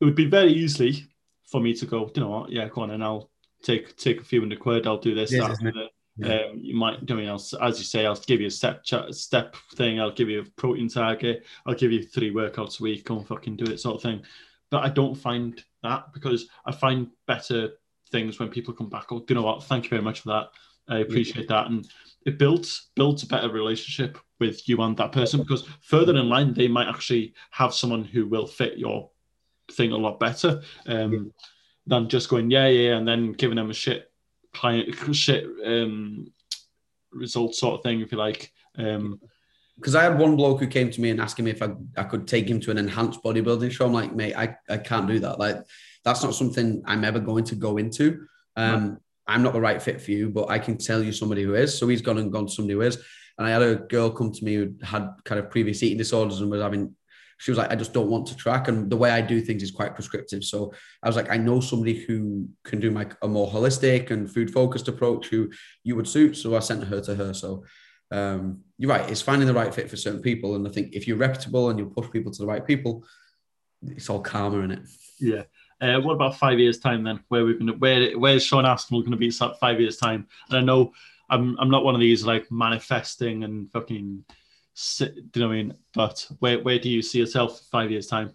it 0.00 0.04
would 0.04 0.14
be 0.14 0.26
very 0.26 0.52
easily 0.52 1.04
for 1.50 1.60
me 1.60 1.74
to 1.74 1.84
go, 1.84 2.10
you 2.14 2.20
know 2.22 2.28
what, 2.28 2.50
yeah, 2.50 2.68
go 2.68 2.82
on 2.82 2.90
and 2.92 3.02
I'll 3.02 3.28
take 3.62 3.96
take 3.96 4.20
a 4.20 4.24
few 4.24 4.40
hundred 4.40 4.60
quid, 4.60 4.86
I'll 4.86 4.98
do 4.98 5.14
this, 5.16 5.32
Yes, 5.32 5.42
that, 5.42 5.52
isn't 5.52 5.66
it? 5.66 5.74
and 5.76 5.88
the- 5.88 5.90
Yeah. 6.28 6.42
um, 6.50 6.60
you 6.62 6.76
might, 6.76 7.10
I 7.10 7.14
mean, 7.14 7.28
I'll, 7.28 7.42
as 7.60 7.78
you 7.80 7.84
say, 7.84 8.06
I'll 8.06 8.14
give 8.14 8.40
you 8.40 8.46
a 8.46 8.50
step 8.52 8.86
step 9.10 9.56
thing. 9.74 9.98
I'll 10.00 10.12
give 10.12 10.28
you 10.30 10.42
a 10.42 10.50
protein 10.60 10.88
target. 10.88 11.44
I'll 11.66 11.74
give 11.74 11.90
you 11.90 12.04
three 12.04 12.30
workouts 12.30 12.78
a 12.78 12.84
week. 12.84 13.04
Go 13.04 13.18
and 13.18 13.26
fucking 13.26 13.56
do 13.56 13.64
it, 13.72 13.80
sort 13.80 13.96
of 13.96 14.02
thing. 14.02 14.22
But 14.70 14.84
I 14.84 14.90
don't 14.90 15.16
find 15.16 15.60
that 15.82 16.12
because 16.12 16.46
I 16.66 16.70
find 16.70 17.08
better 17.26 17.72
things 18.12 18.38
when 18.38 18.48
people 18.48 18.74
come 18.74 18.88
back. 18.88 19.10
Oh, 19.10 19.24
you 19.28 19.34
know 19.34 19.42
what? 19.42 19.64
Thank 19.64 19.84
you 19.86 19.90
very 19.90 20.02
much 20.02 20.20
for 20.20 20.28
that. 20.28 20.50
I 20.88 20.98
appreciate 20.98 21.48
that, 21.48 21.66
and 21.66 21.86
it 22.26 22.38
builds 22.38 22.90
builds 22.94 23.22
a 23.22 23.26
better 23.26 23.50
relationship 23.50 24.18
with 24.40 24.68
you 24.68 24.80
and 24.82 24.96
that 24.96 25.12
person 25.12 25.40
because 25.40 25.66
further 25.82 26.16
in 26.16 26.28
line 26.28 26.52
they 26.52 26.68
might 26.68 26.88
actually 26.88 27.34
have 27.50 27.72
someone 27.72 28.02
who 28.02 28.26
will 28.26 28.46
fit 28.46 28.76
your 28.76 29.10
thing 29.72 29.92
a 29.92 29.96
lot 29.96 30.18
better 30.18 30.60
um, 30.86 31.32
than 31.86 32.08
just 32.08 32.28
going 32.28 32.50
yeah 32.50 32.66
yeah 32.66 32.96
and 32.96 33.06
then 33.06 33.32
giving 33.32 33.56
them 33.56 33.70
a 33.70 33.74
shit 33.74 34.10
client 34.52 34.92
shit 35.14 35.46
um, 35.64 36.26
result 37.14 37.54
sort 37.54 37.74
of 37.74 37.82
thing 37.82 38.00
if 38.00 38.12
you 38.12 38.18
like. 38.18 38.52
Um, 38.76 39.20
because 39.76 39.96
I 39.96 40.04
had 40.04 40.18
one 40.18 40.36
bloke 40.36 40.60
who 40.60 40.68
came 40.68 40.90
to 40.90 41.00
me 41.00 41.10
and 41.10 41.20
asking 41.20 41.46
me 41.46 41.50
if 41.50 41.60
I, 41.60 41.70
I 41.96 42.04
could 42.04 42.28
take 42.28 42.48
him 42.48 42.60
to 42.60 42.70
an 42.70 42.78
enhanced 42.78 43.24
bodybuilding 43.24 43.72
show. 43.72 43.86
I'm 43.86 43.92
like, 43.92 44.14
mate, 44.14 44.36
I, 44.36 44.56
I 44.68 44.76
can't 44.76 45.08
do 45.08 45.18
that. 45.18 45.40
Like, 45.40 45.56
that's 46.04 46.22
not 46.22 46.36
something 46.36 46.80
I'm 46.86 47.02
ever 47.02 47.18
going 47.18 47.42
to 47.46 47.56
go 47.56 47.78
into. 47.78 48.24
Um, 48.54 49.00
I'm 49.26 49.42
not 49.42 49.52
the 49.52 49.60
right 49.60 49.80
fit 49.80 50.00
for 50.00 50.10
you, 50.10 50.28
but 50.28 50.50
I 50.50 50.58
can 50.58 50.76
tell 50.76 51.02
you 51.02 51.12
somebody 51.12 51.42
who 51.42 51.54
is. 51.54 51.76
So 51.76 51.88
he's 51.88 52.02
gone 52.02 52.18
and 52.18 52.32
gone 52.32 52.46
to 52.46 52.52
somebody 52.52 52.74
who 52.74 52.82
is. 52.82 52.98
And 53.38 53.46
I 53.46 53.50
had 53.50 53.62
a 53.62 53.76
girl 53.76 54.10
come 54.10 54.32
to 54.32 54.44
me 54.44 54.54
who 54.54 54.74
had 54.82 55.08
kind 55.24 55.38
of 55.38 55.50
previous 55.50 55.82
eating 55.82 55.98
disorders 55.98 56.40
and 56.40 56.50
was 56.50 56.62
having, 56.62 56.94
she 57.38 57.50
was 57.50 57.58
like, 57.58 57.70
I 57.70 57.74
just 57.74 57.92
don't 57.92 58.10
want 58.10 58.26
to 58.28 58.36
track. 58.36 58.68
And 58.68 58.88
the 58.88 58.96
way 58.96 59.10
I 59.10 59.20
do 59.20 59.40
things 59.40 59.62
is 59.62 59.70
quite 59.70 59.94
prescriptive. 59.94 60.44
So 60.44 60.72
I 61.02 61.08
was 61.08 61.16
like, 61.16 61.30
I 61.30 61.36
know 61.36 61.60
somebody 61.60 61.94
who 61.94 62.48
can 62.64 62.80
do 62.80 62.90
like 62.90 63.16
a 63.22 63.28
more 63.28 63.48
holistic 63.50 64.10
and 64.10 64.32
food 64.32 64.52
focused 64.52 64.88
approach 64.88 65.28
who 65.28 65.50
you 65.82 65.96
would 65.96 66.06
suit. 66.06 66.36
So 66.36 66.54
I 66.54 66.60
sent 66.60 66.84
her 66.84 67.00
to 67.00 67.14
her. 67.14 67.34
So 67.34 67.64
um, 68.10 68.60
you're 68.78 68.90
right. 68.90 69.10
It's 69.10 69.22
finding 69.22 69.48
the 69.48 69.54
right 69.54 69.74
fit 69.74 69.90
for 69.90 69.96
certain 69.96 70.22
people. 70.22 70.54
And 70.54 70.68
I 70.68 70.70
think 70.70 70.92
if 70.92 71.08
you're 71.08 71.16
reputable 71.16 71.70
and 71.70 71.78
you 71.78 71.86
push 71.86 72.10
people 72.10 72.30
to 72.30 72.42
the 72.42 72.46
right 72.46 72.64
people, 72.64 73.04
it's 73.82 74.08
all 74.08 74.20
karma 74.20 74.60
in 74.60 74.70
it. 74.70 74.80
yeah. 75.18 75.42
Uh, 75.84 76.00
what 76.00 76.14
about 76.14 76.38
five 76.38 76.58
years 76.58 76.78
time 76.78 77.04
then? 77.04 77.20
Where 77.28 77.44
we're 77.44 77.58
gonna 77.58 77.74
where 77.74 78.18
where's 78.18 78.42
Sean 78.42 78.64
Aspinall 78.64 79.02
going 79.02 79.12
to 79.12 79.18
be 79.18 79.30
five 79.30 79.78
years 79.78 79.98
time? 79.98 80.26
And 80.48 80.58
I 80.58 80.62
know 80.62 80.94
I'm 81.28 81.58
I'm 81.60 81.70
not 81.70 81.84
one 81.84 81.94
of 81.94 82.00
these 82.00 82.24
like 82.24 82.50
manifesting 82.50 83.44
and 83.44 83.70
fucking. 83.70 84.24
Do 84.98 85.04
you 85.04 85.22
know 85.36 85.48
what 85.48 85.52
I 85.52 85.56
mean? 85.56 85.74
But 85.92 86.26
where 86.38 86.58
where 86.60 86.78
do 86.78 86.88
you 86.88 87.02
see 87.02 87.18
yourself 87.18 87.60
five 87.70 87.90
years 87.90 88.06
time? 88.06 88.32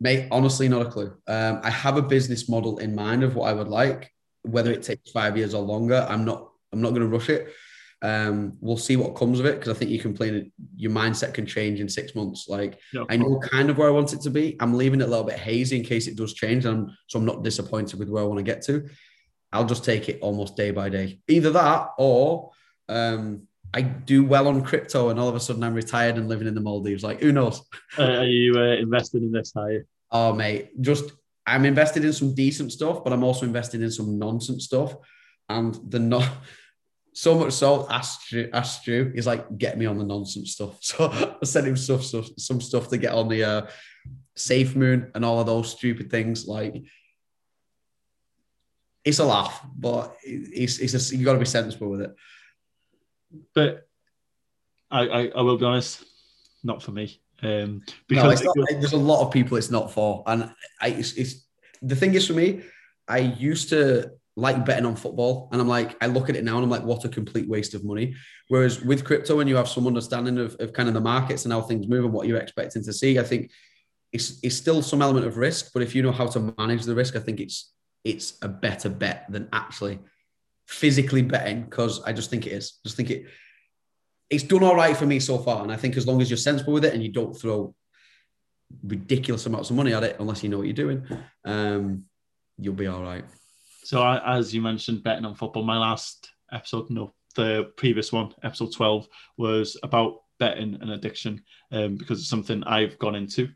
Mate, 0.00 0.28
honestly, 0.30 0.68
not 0.68 0.86
a 0.86 0.90
clue. 0.90 1.14
Um, 1.26 1.60
I 1.62 1.70
have 1.70 1.98
a 1.98 2.02
business 2.02 2.48
model 2.48 2.78
in 2.78 2.94
mind 2.94 3.22
of 3.22 3.34
what 3.36 3.48
I 3.48 3.52
would 3.52 3.68
like. 3.68 4.12
Whether 4.42 4.72
it 4.72 4.82
takes 4.82 5.10
five 5.10 5.36
years 5.36 5.52
or 5.52 5.62
longer, 5.62 6.06
I'm 6.08 6.24
not. 6.24 6.52
I'm 6.72 6.80
not 6.80 6.90
going 6.90 7.02
to 7.02 7.08
rush 7.08 7.28
it. 7.28 7.52
Um, 8.02 8.58
we'll 8.60 8.76
see 8.76 8.96
what 8.96 9.16
comes 9.16 9.40
of 9.40 9.46
it 9.46 9.58
because 9.58 9.74
I 9.74 9.78
think 9.78 9.90
you 9.90 9.98
can 9.98 10.14
plan 10.14 10.34
it. 10.34 10.52
Your 10.76 10.90
mindset 10.90 11.34
can 11.34 11.46
change 11.46 11.80
in 11.80 11.88
six 11.88 12.14
months. 12.14 12.46
Like 12.48 12.78
I 13.08 13.16
know 13.16 13.38
kind 13.40 13.70
of 13.70 13.78
where 13.78 13.88
I 13.88 13.92
want 13.92 14.12
it 14.12 14.20
to 14.22 14.30
be. 14.30 14.56
I'm 14.60 14.74
leaving 14.74 15.00
it 15.00 15.04
a 15.04 15.10
little 15.10 15.24
bit 15.24 15.38
hazy 15.38 15.78
in 15.78 15.84
case 15.84 16.06
it 16.06 16.16
does 16.16 16.34
change, 16.34 16.64
and 16.64 16.88
I'm, 16.88 16.96
so 17.06 17.18
I'm 17.18 17.24
not 17.24 17.42
disappointed 17.42 17.98
with 17.98 18.08
where 18.08 18.22
I 18.22 18.26
want 18.26 18.38
to 18.38 18.42
get 18.44 18.62
to. 18.62 18.88
I'll 19.52 19.66
just 19.66 19.84
take 19.84 20.08
it 20.08 20.18
almost 20.20 20.56
day 20.56 20.70
by 20.70 20.88
day. 20.88 21.20
Either 21.28 21.50
that, 21.52 21.90
or 21.98 22.50
um, 22.88 23.42
I 23.72 23.82
do 23.82 24.24
well 24.24 24.48
on 24.48 24.62
crypto, 24.62 25.08
and 25.08 25.18
all 25.18 25.28
of 25.28 25.34
a 25.34 25.40
sudden 25.40 25.64
I'm 25.64 25.74
retired 25.74 26.16
and 26.16 26.28
living 26.28 26.48
in 26.48 26.54
the 26.54 26.60
Maldives. 26.60 27.02
Like 27.02 27.20
who 27.20 27.32
knows? 27.32 27.62
Uh, 27.98 28.18
are 28.18 28.24
you 28.24 28.52
uh, 28.58 28.76
invested 28.76 29.22
in 29.22 29.32
this? 29.32 29.52
Are 29.56 29.72
you? 29.72 29.84
Oh, 30.10 30.34
mate, 30.34 30.80
just 30.82 31.12
I'm 31.46 31.64
invested 31.64 32.04
in 32.04 32.12
some 32.12 32.34
decent 32.34 32.72
stuff, 32.72 33.04
but 33.04 33.12
I'm 33.12 33.22
also 33.22 33.46
invested 33.46 33.80
in 33.80 33.90
some 33.90 34.18
nonsense 34.18 34.64
stuff. 34.64 34.94
And 35.48 35.78
the 35.88 35.98
not 35.98 36.28
so 37.16 37.34
much 37.34 37.54
so, 37.54 37.86
ask 37.88 38.20
Stu, 38.26 38.50
ask 38.52 38.82
Stu, 38.82 39.10
he's 39.14 39.26
like, 39.26 39.56
get 39.56 39.78
me 39.78 39.86
on 39.86 39.96
the 39.96 40.04
nonsense 40.04 40.52
stuff. 40.52 40.76
So 40.82 41.08
I 41.10 41.44
sent 41.46 41.66
him 41.66 41.74
stuff, 41.74 42.04
stuff 42.04 42.28
some 42.36 42.60
stuff 42.60 42.88
to 42.90 42.98
get 42.98 43.14
on 43.14 43.28
the 43.28 43.42
uh, 43.42 43.66
Safe 44.34 44.76
Moon 44.76 45.10
and 45.14 45.24
all 45.24 45.40
of 45.40 45.46
those 45.46 45.70
stupid 45.70 46.10
things. 46.10 46.46
Like, 46.46 46.84
it's 49.02 49.18
a 49.18 49.24
laugh, 49.24 49.64
but 49.74 50.14
it's, 50.24 50.78
it's 50.78 51.10
a, 51.10 51.16
you 51.16 51.24
got 51.24 51.32
to 51.32 51.38
be 51.38 51.46
sensible 51.46 51.88
with 51.88 52.02
it. 52.02 52.14
But 53.54 53.88
I, 54.90 55.00
I 55.00 55.26
I 55.28 55.40
will 55.40 55.56
be 55.56 55.64
honest, 55.64 56.04
not 56.62 56.82
for 56.82 56.90
me. 56.90 57.18
Um, 57.42 57.80
No, 57.86 57.94
because 58.08 58.42
it's 58.42 58.44
not, 58.44 58.68
there's 58.72 58.92
a 58.92 58.98
lot 58.98 59.24
of 59.24 59.32
people 59.32 59.56
it's 59.56 59.70
not 59.70 59.90
for, 59.90 60.22
and 60.26 60.52
I, 60.82 60.88
it's, 60.88 61.14
it's 61.14 61.46
the 61.80 61.96
thing 61.96 62.12
is 62.12 62.26
for 62.26 62.34
me. 62.34 62.60
I 63.08 63.20
used 63.20 63.70
to 63.70 64.10
like 64.36 64.66
betting 64.66 64.84
on 64.84 64.96
football, 64.96 65.48
and 65.50 65.60
I'm 65.60 65.68
like, 65.68 65.96
I 66.02 66.06
look 66.06 66.28
at 66.28 66.36
it 66.36 66.44
now, 66.44 66.56
and 66.56 66.64
I'm 66.64 66.70
like, 66.70 66.82
what 66.82 67.04
a 67.04 67.08
complete 67.08 67.48
waste 67.48 67.74
of 67.74 67.84
money. 67.84 68.14
Whereas 68.48 68.82
with 68.82 69.04
crypto, 69.04 69.36
when 69.36 69.48
you 69.48 69.56
have 69.56 69.68
some 69.68 69.86
understanding 69.86 70.38
of, 70.38 70.56
of 70.60 70.74
kind 70.74 70.88
of 70.88 70.94
the 70.94 71.00
markets 71.00 71.44
and 71.44 71.52
how 71.52 71.62
things 71.62 71.88
move 71.88 72.04
and 72.04 72.12
what 72.12 72.28
you're 72.28 72.38
expecting 72.38 72.84
to 72.84 72.92
see, 72.92 73.18
I 73.18 73.22
think 73.22 73.50
it's 74.12 74.38
it's 74.42 74.56
still 74.56 74.82
some 74.82 75.02
element 75.02 75.26
of 75.26 75.38
risk. 75.38 75.72
But 75.72 75.82
if 75.82 75.94
you 75.94 76.02
know 76.02 76.12
how 76.12 76.26
to 76.26 76.54
manage 76.58 76.84
the 76.84 76.94
risk, 76.94 77.16
I 77.16 77.20
think 77.20 77.40
it's 77.40 77.72
it's 78.04 78.38
a 78.42 78.48
better 78.48 78.88
bet 78.88 79.26
than 79.30 79.48
actually 79.52 79.98
physically 80.66 81.22
betting 81.22 81.62
because 81.62 82.02
I 82.02 82.12
just 82.12 82.30
think 82.30 82.46
it 82.46 82.52
is. 82.52 82.78
Just 82.84 82.96
think 82.96 83.10
it. 83.10 83.26
It's 84.28 84.44
done 84.44 84.64
all 84.64 84.74
right 84.74 84.96
for 84.96 85.06
me 85.06 85.18
so 85.18 85.38
far, 85.38 85.62
and 85.62 85.72
I 85.72 85.76
think 85.76 85.96
as 85.96 86.06
long 86.06 86.20
as 86.20 86.28
you're 86.28 86.36
sensible 86.36 86.74
with 86.74 86.84
it 86.84 86.92
and 86.92 87.02
you 87.02 87.10
don't 87.10 87.34
throw 87.34 87.74
ridiculous 88.82 89.46
amounts 89.46 89.70
of 89.70 89.76
money 89.76 89.94
at 89.94 90.02
it, 90.02 90.16
unless 90.18 90.42
you 90.42 90.48
know 90.48 90.58
what 90.58 90.66
you're 90.66 90.74
doing, 90.74 91.06
um, 91.44 92.04
you'll 92.58 92.74
be 92.74 92.86
all 92.86 93.02
right. 93.02 93.24
So, 93.86 94.02
I, 94.02 94.36
as 94.38 94.52
you 94.52 94.60
mentioned, 94.60 95.04
betting 95.04 95.24
on 95.24 95.36
football, 95.36 95.62
my 95.62 95.78
last 95.78 96.32
episode, 96.52 96.90
no, 96.90 97.14
the 97.36 97.70
previous 97.76 98.12
one, 98.12 98.34
episode 98.42 98.72
12, 98.72 99.06
was 99.36 99.76
about 99.84 100.22
betting 100.40 100.76
and 100.80 100.90
addiction 100.90 101.40
um, 101.70 101.94
because 101.94 102.18
it's 102.18 102.28
something 102.28 102.64
I've 102.64 102.98
gone 102.98 103.14
into 103.14 103.48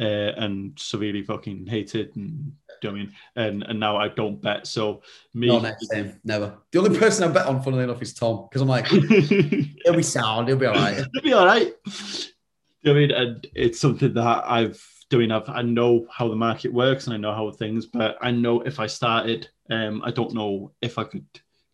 uh, 0.00 0.32
and 0.36 0.76
severely 0.76 1.22
fucking 1.22 1.68
hated. 1.68 2.16
And, 2.16 2.54
do 2.82 2.88
you 2.88 2.90
know 2.90 2.90
I 2.90 2.98
mean? 2.98 3.12
And, 3.36 3.62
and 3.62 3.78
now 3.78 3.96
I 3.96 4.08
don't 4.08 4.42
bet. 4.42 4.66
So, 4.66 5.02
me. 5.32 5.46
No, 5.46 5.60
next 5.60 5.86
time, 5.86 6.20
never. 6.24 6.58
The 6.72 6.80
only 6.80 6.98
person 6.98 7.30
I 7.30 7.32
bet 7.32 7.46
on, 7.46 7.62
funnily 7.62 7.84
enough, 7.84 8.02
is 8.02 8.12
Tom 8.14 8.48
because 8.50 8.60
I'm 8.60 8.66
like, 8.66 8.86
he'll 8.88 9.94
be 9.94 10.02
sound, 10.02 10.48
he'll 10.48 10.56
be 10.56 10.66
all 10.66 10.74
right. 10.74 10.98
It'll 10.98 11.12
be 11.22 11.34
all 11.34 11.46
right. 11.46 11.72
Do 11.84 11.92
you 12.82 12.94
know 12.94 12.94
what 12.94 12.96
I 12.96 13.00
mean? 13.00 13.10
And 13.12 13.46
it's 13.54 13.78
something 13.78 14.14
that 14.14 14.42
I've 14.44 14.84
doing. 15.10 15.30
I've, 15.30 15.48
I 15.48 15.62
know 15.62 16.06
how 16.10 16.28
the 16.28 16.36
market 16.36 16.72
works 16.72 17.06
and 17.06 17.14
I 17.14 17.18
know 17.18 17.34
how 17.34 17.50
things, 17.50 17.86
but 17.86 18.16
I 18.20 18.30
know 18.30 18.60
if 18.62 18.78
I 18.78 18.86
started, 18.86 19.48
um, 19.70 20.02
I 20.04 20.10
don't 20.10 20.34
know 20.34 20.72
if 20.82 20.98
I 20.98 21.04
could 21.04 21.24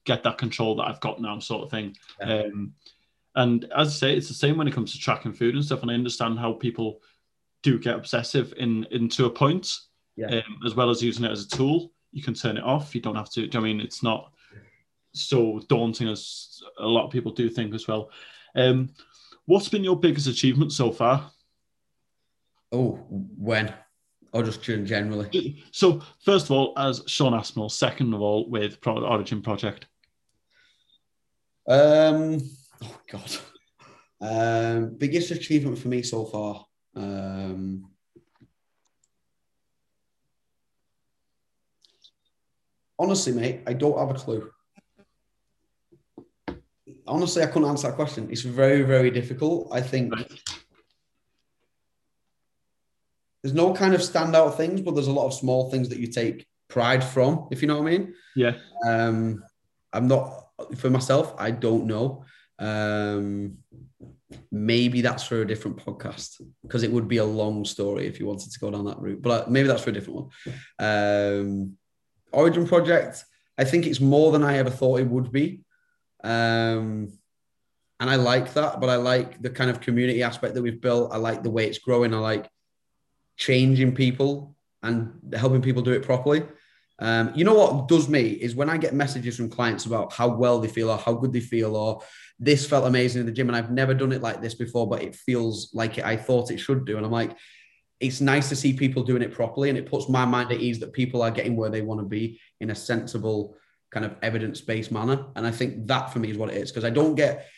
get 0.05 0.23
that 0.23 0.39
control 0.39 0.77
that 0.77 0.85
I've 0.85 1.01
got 1.01 1.20
now, 1.20 1.39
sort 1.39 1.65
of 1.65 1.70
thing. 1.70 1.97
Yeah. 2.20 2.43
Um, 2.44 2.74
and 3.36 3.65
as 3.77 3.89
I 3.89 3.90
say, 3.90 4.16
it's 4.16 4.28
the 4.28 4.35
same 4.35 4.56
when 4.56 4.69
it 4.69 4.74
comes 4.74 4.93
to 4.93 4.98
tracking 4.98 5.32
food 5.32 5.55
and 5.55 5.65
stuff. 5.65 5.82
And 5.82 5.90
I 5.90 5.94
understand 5.94 6.39
how 6.39 6.52
people 6.52 7.01
do 7.62 7.78
get 7.78 7.97
obsessive 7.97 8.55
in 8.59 8.85
into 8.90 9.24
a 9.24 9.31
point, 9.31 9.73
Yeah. 10.16 10.27
um, 10.27 10.61
as 10.65 10.74
well 10.74 10.90
as 10.90 11.02
using 11.02 11.24
it 11.24 11.32
as 11.32 11.44
a 11.44 11.48
tool. 11.48 11.93
You 12.12 12.23
can 12.23 12.35
turn 12.35 12.56
it 12.56 12.62
off. 12.62 12.94
You 12.94 13.01
don't 13.01 13.16
have 13.16 13.31
to. 13.31 13.40
do 13.40 13.47
you 13.47 13.51
know 13.52 13.61
what 13.61 13.66
I 13.66 13.73
mean, 13.73 13.81
it's 13.81 14.02
not 14.02 14.32
so 15.12 15.61
daunting 15.69 16.09
as 16.09 16.62
a 16.78 16.86
lot 16.86 17.06
of 17.06 17.11
people 17.11 17.32
do 17.32 17.48
think 17.48 17.74
as 17.74 17.89
well. 17.89 18.11
Um, 18.55 18.90
what's 19.47 19.69
been 19.69 19.82
your 19.85 19.98
biggest 19.98 20.28
achievement 20.28 20.73
so 20.73 20.93
far? 20.93 21.31
Oh, 22.74 22.96
when? 23.38 23.72
Or 24.32 24.42
just 24.42 24.60
gen- 24.60 24.84
generally? 24.84 25.62
So, 25.70 26.02
first 26.24 26.46
of 26.46 26.51
all, 26.51 26.72
as 26.76 27.05
Sean 27.06 27.32
Aspinall, 27.32 27.68
second 27.68 28.12
of 28.12 28.20
all, 28.20 28.51
with 28.51 28.80
Pro- 28.80 29.06
Origin 29.06 29.40
Project. 29.40 29.86
Um, 31.68 32.40
oh 32.82 33.01
God. 33.10 33.36
Um, 34.20 34.96
biggest 34.98 35.30
achievement 35.30 35.78
for 35.78 35.86
me 35.86 36.02
so 36.02 36.24
far. 36.24 36.66
Um, 36.96 37.90
honestly, 42.98 43.32
mate, 43.34 43.60
I 43.68 43.72
don't 43.72 43.96
have 43.96 44.10
a 44.10 44.14
clue. 44.14 44.51
Honestly, 47.06 47.42
I 47.44 47.46
couldn't 47.46 47.68
answer 47.68 47.86
that 47.86 47.94
question. 47.94 48.28
It's 48.32 48.42
very, 48.42 48.82
very 48.82 49.12
difficult. 49.12 49.68
I 49.70 49.80
think 49.80 50.12
Right. 50.12 50.40
There's 53.44 53.54
no 53.54 53.74
kind 53.74 53.92
of 53.92 54.00
standout 54.00 54.56
things, 54.56 54.80
but 54.80 54.94
there's 54.94 55.06
a 55.06 55.12
lot 55.12 55.26
of 55.26 55.34
small 55.34 55.70
things 55.70 55.90
that 55.90 55.98
you 55.98 56.06
take 56.06 56.46
pride 56.70 57.04
from, 57.04 57.46
if 57.50 57.60
you 57.60 57.68
know 57.68 57.78
what 57.78 57.88
I 57.88 57.98
mean. 57.98 58.14
Yeah. 58.34 58.54
Um, 58.86 59.44
I'm 59.92 60.08
not 60.08 60.46
for 60.78 60.88
myself. 60.88 61.34
I 61.36 61.50
don't 61.50 61.84
know. 61.84 62.24
Um, 62.58 63.58
maybe 64.50 65.02
that's 65.02 65.24
for 65.24 65.42
a 65.42 65.46
different 65.46 65.76
podcast 65.76 66.40
because 66.62 66.84
it 66.84 66.90
would 66.90 67.06
be 67.06 67.18
a 67.18 67.24
long 67.24 67.66
story 67.66 68.06
if 68.06 68.18
you 68.18 68.24
wanted 68.24 68.50
to 68.50 68.58
go 68.58 68.70
down 68.70 68.86
that 68.86 68.98
route. 68.98 69.20
But 69.20 69.30
uh, 69.30 69.50
maybe 69.50 69.68
that's 69.68 69.82
for 69.82 69.90
a 69.90 69.92
different 69.92 70.20
one. 70.20 70.30
Um, 70.78 71.76
Origin 72.32 72.66
project. 72.66 73.26
I 73.58 73.64
think 73.64 73.86
it's 73.86 74.00
more 74.00 74.32
than 74.32 74.42
I 74.42 74.56
ever 74.56 74.70
thought 74.70 75.00
it 75.00 75.06
would 75.06 75.30
be. 75.30 75.60
Um, 76.24 77.12
and 78.00 78.08
I 78.10 78.16
like 78.16 78.54
that. 78.54 78.80
But 78.80 78.88
I 78.88 78.96
like 78.96 79.42
the 79.42 79.50
kind 79.50 79.70
of 79.70 79.82
community 79.82 80.22
aspect 80.22 80.54
that 80.54 80.62
we've 80.62 80.80
built. 80.80 81.12
I 81.12 81.18
like 81.18 81.42
the 81.42 81.50
way 81.50 81.66
it's 81.66 81.78
growing. 81.78 82.14
I 82.14 82.18
like 82.18 82.48
changing 83.36 83.94
people 83.94 84.56
and 84.82 85.12
helping 85.35 85.62
people 85.62 85.82
do 85.82 85.93
it 85.93 86.02
properly. 86.02 86.43
Um, 87.01 87.32
you 87.35 87.44
know 87.44 87.55
what 87.55 87.89
does 87.89 88.09
me 88.09 88.28
is 88.28 88.55
when 88.55 88.70
I 88.70 88.77
get 88.77 88.94
messages 88.94 89.36
from 89.36 89.51
clients 89.51 89.85
about 89.85 90.12
how 90.12 90.28
well 90.28 90.61
they 90.61 90.69
feel 90.69 90.90
or 90.90 90.98
how 90.98 91.15
good 91.15 91.32
they 91.32 91.40
feel 91.40 91.74
or 91.74 92.02
this 92.39 92.66
felt 92.66 92.86
amazing 92.86 93.20
in 93.20 93.27
the 93.27 93.32
gym 93.32 93.48
and 93.48 93.56
I've 93.56 93.70
never 93.70 93.94
done 93.94 94.12
it 94.12 94.23
like 94.23 94.40
this 94.40 94.55
before, 94.55 94.89
but 94.89 95.02
it 95.02 95.16
feels 95.16 95.70
like 95.74 95.98
I 95.98 96.16
thought 96.16 96.52
it 96.52 96.59
should 96.59 96.85
do. 96.85 96.97
And 96.97 97.05
I'm 97.05 97.12
like, 97.12 97.36
it's 98.01 98.20
nice 98.20 98.48
to 98.51 98.56
see 98.56 98.74
people 98.74 99.02
doing 99.02 99.23
it 99.23 99.32
properly 99.32 99.70
and 99.70 99.78
it 99.78 99.86
puts 99.86 100.09
my 100.09 100.24
mind 100.24 100.52
at 100.52 100.61
ease 100.61 100.78
that 100.81 100.93
people 100.93 101.23
are 101.23 101.31
getting 101.31 101.56
where 101.56 101.70
they 101.70 101.82
want 101.82 102.01
to 102.01 102.06
be 102.06 102.40
in 102.61 102.70
a 102.70 102.74
sensible 102.74 103.56
kind 103.90 104.05
of 104.05 104.15
evidence-based 104.23 104.93
manner. 104.93 105.27
And 105.36 105.47
I 105.47 105.51
think 105.51 105.86
that 105.86 106.12
for 106.12 106.19
me 106.19 106.31
is 106.31 106.36
what 106.36 106.51
it 106.51 106.56
is 106.56 106.70
because 106.70 106.85
I 106.85 106.90
don't 106.90 107.15
get 107.15 107.48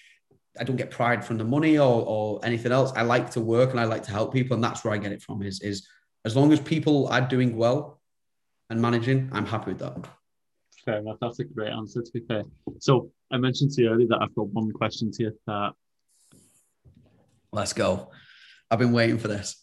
I 0.59 0.65
don't 0.65 0.77
get 0.77 0.91
pride 0.91 1.25
from 1.25 1.39
the 1.39 1.45
money 1.45 1.79
or, 1.79 2.05
or 2.07 2.41
anything 2.45 2.73
else. 2.73 2.93
I 2.97 3.03
like 3.03 3.31
to 3.33 3.41
work 3.41 3.71
and 3.71 3.81
I 3.81 3.85
like 3.85 4.03
to 4.05 4.11
help 4.11 4.33
people, 4.33 4.55
and 4.55 4.65
that's 4.65 4.85
where 4.85 4.95
I 4.95 4.99
get 4.99 5.13
it 5.13 5.23
from. 5.23 5.43
Is 5.43 5.61
is 5.61 5.87
as 6.25 6.37
long 6.37 6.53
as 6.53 6.61
people 6.61 7.09
are 7.09 7.21
doing 7.21 7.57
well 7.57 8.01
and 8.71 8.81
managing, 8.81 9.31
I'm 9.33 9.47
happy 9.47 9.73
with 9.73 9.81
that. 9.81 10.09
Fair 10.85 10.99
enough. 10.99 11.19
That's 11.21 11.39
a 11.41 11.45
great 11.45 11.73
answer. 11.73 12.03
To 12.03 12.11
be 12.13 12.21
fair, 12.21 12.45
so 12.79 13.11
I 13.31 13.39
mentioned 13.39 13.73
to 13.73 13.83
you 13.83 13.91
earlier 13.91 14.09
that 14.09 14.23
I've 14.23 14.35
got 14.35 14.49
one 14.49 14.71
question 14.73 15.11
to 15.13 15.23
you. 15.25 15.39
That 15.47 15.73
let's 17.53 17.73
go. 17.73 18.11
I've 18.71 18.79
been 18.79 18.93
waiting 18.93 19.19
for 19.19 19.29
this. 19.29 19.63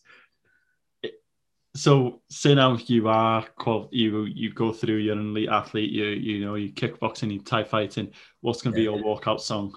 So, 1.75 2.21
say 2.29 2.53
now 2.53 2.77
you 2.85 3.07
are 3.07 3.47
you 3.91 4.25
you 4.25 4.53
go 4.53 4.71
through 4.71 4.97
you're 4.97 5.17
an 5.17 5.31
elite 5.31 5.49
athlete. 5.49 5.89
You 5.89 6.05
you 6.05 6.45
know 6.45 6.55
you 6.55 6.71
kickboxing, 6.71 7.31
you 7.33 7.39
Thai 7.39 7.63
fighting. 7.63 8.11
What's 8.41 8.61
going 8.61 8.73
to 8.73 8.77
be 8.77 8.83
your 8.83 8.99
walkout 8.99 9.39
song? 9.39 9.75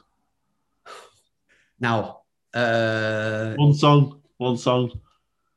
Now, 1.79 2.23
uh, 2.55 3.55
one 3.57 3.75
song, 3.75 4.21
one 4.39 4.57
song. 4.57 5.01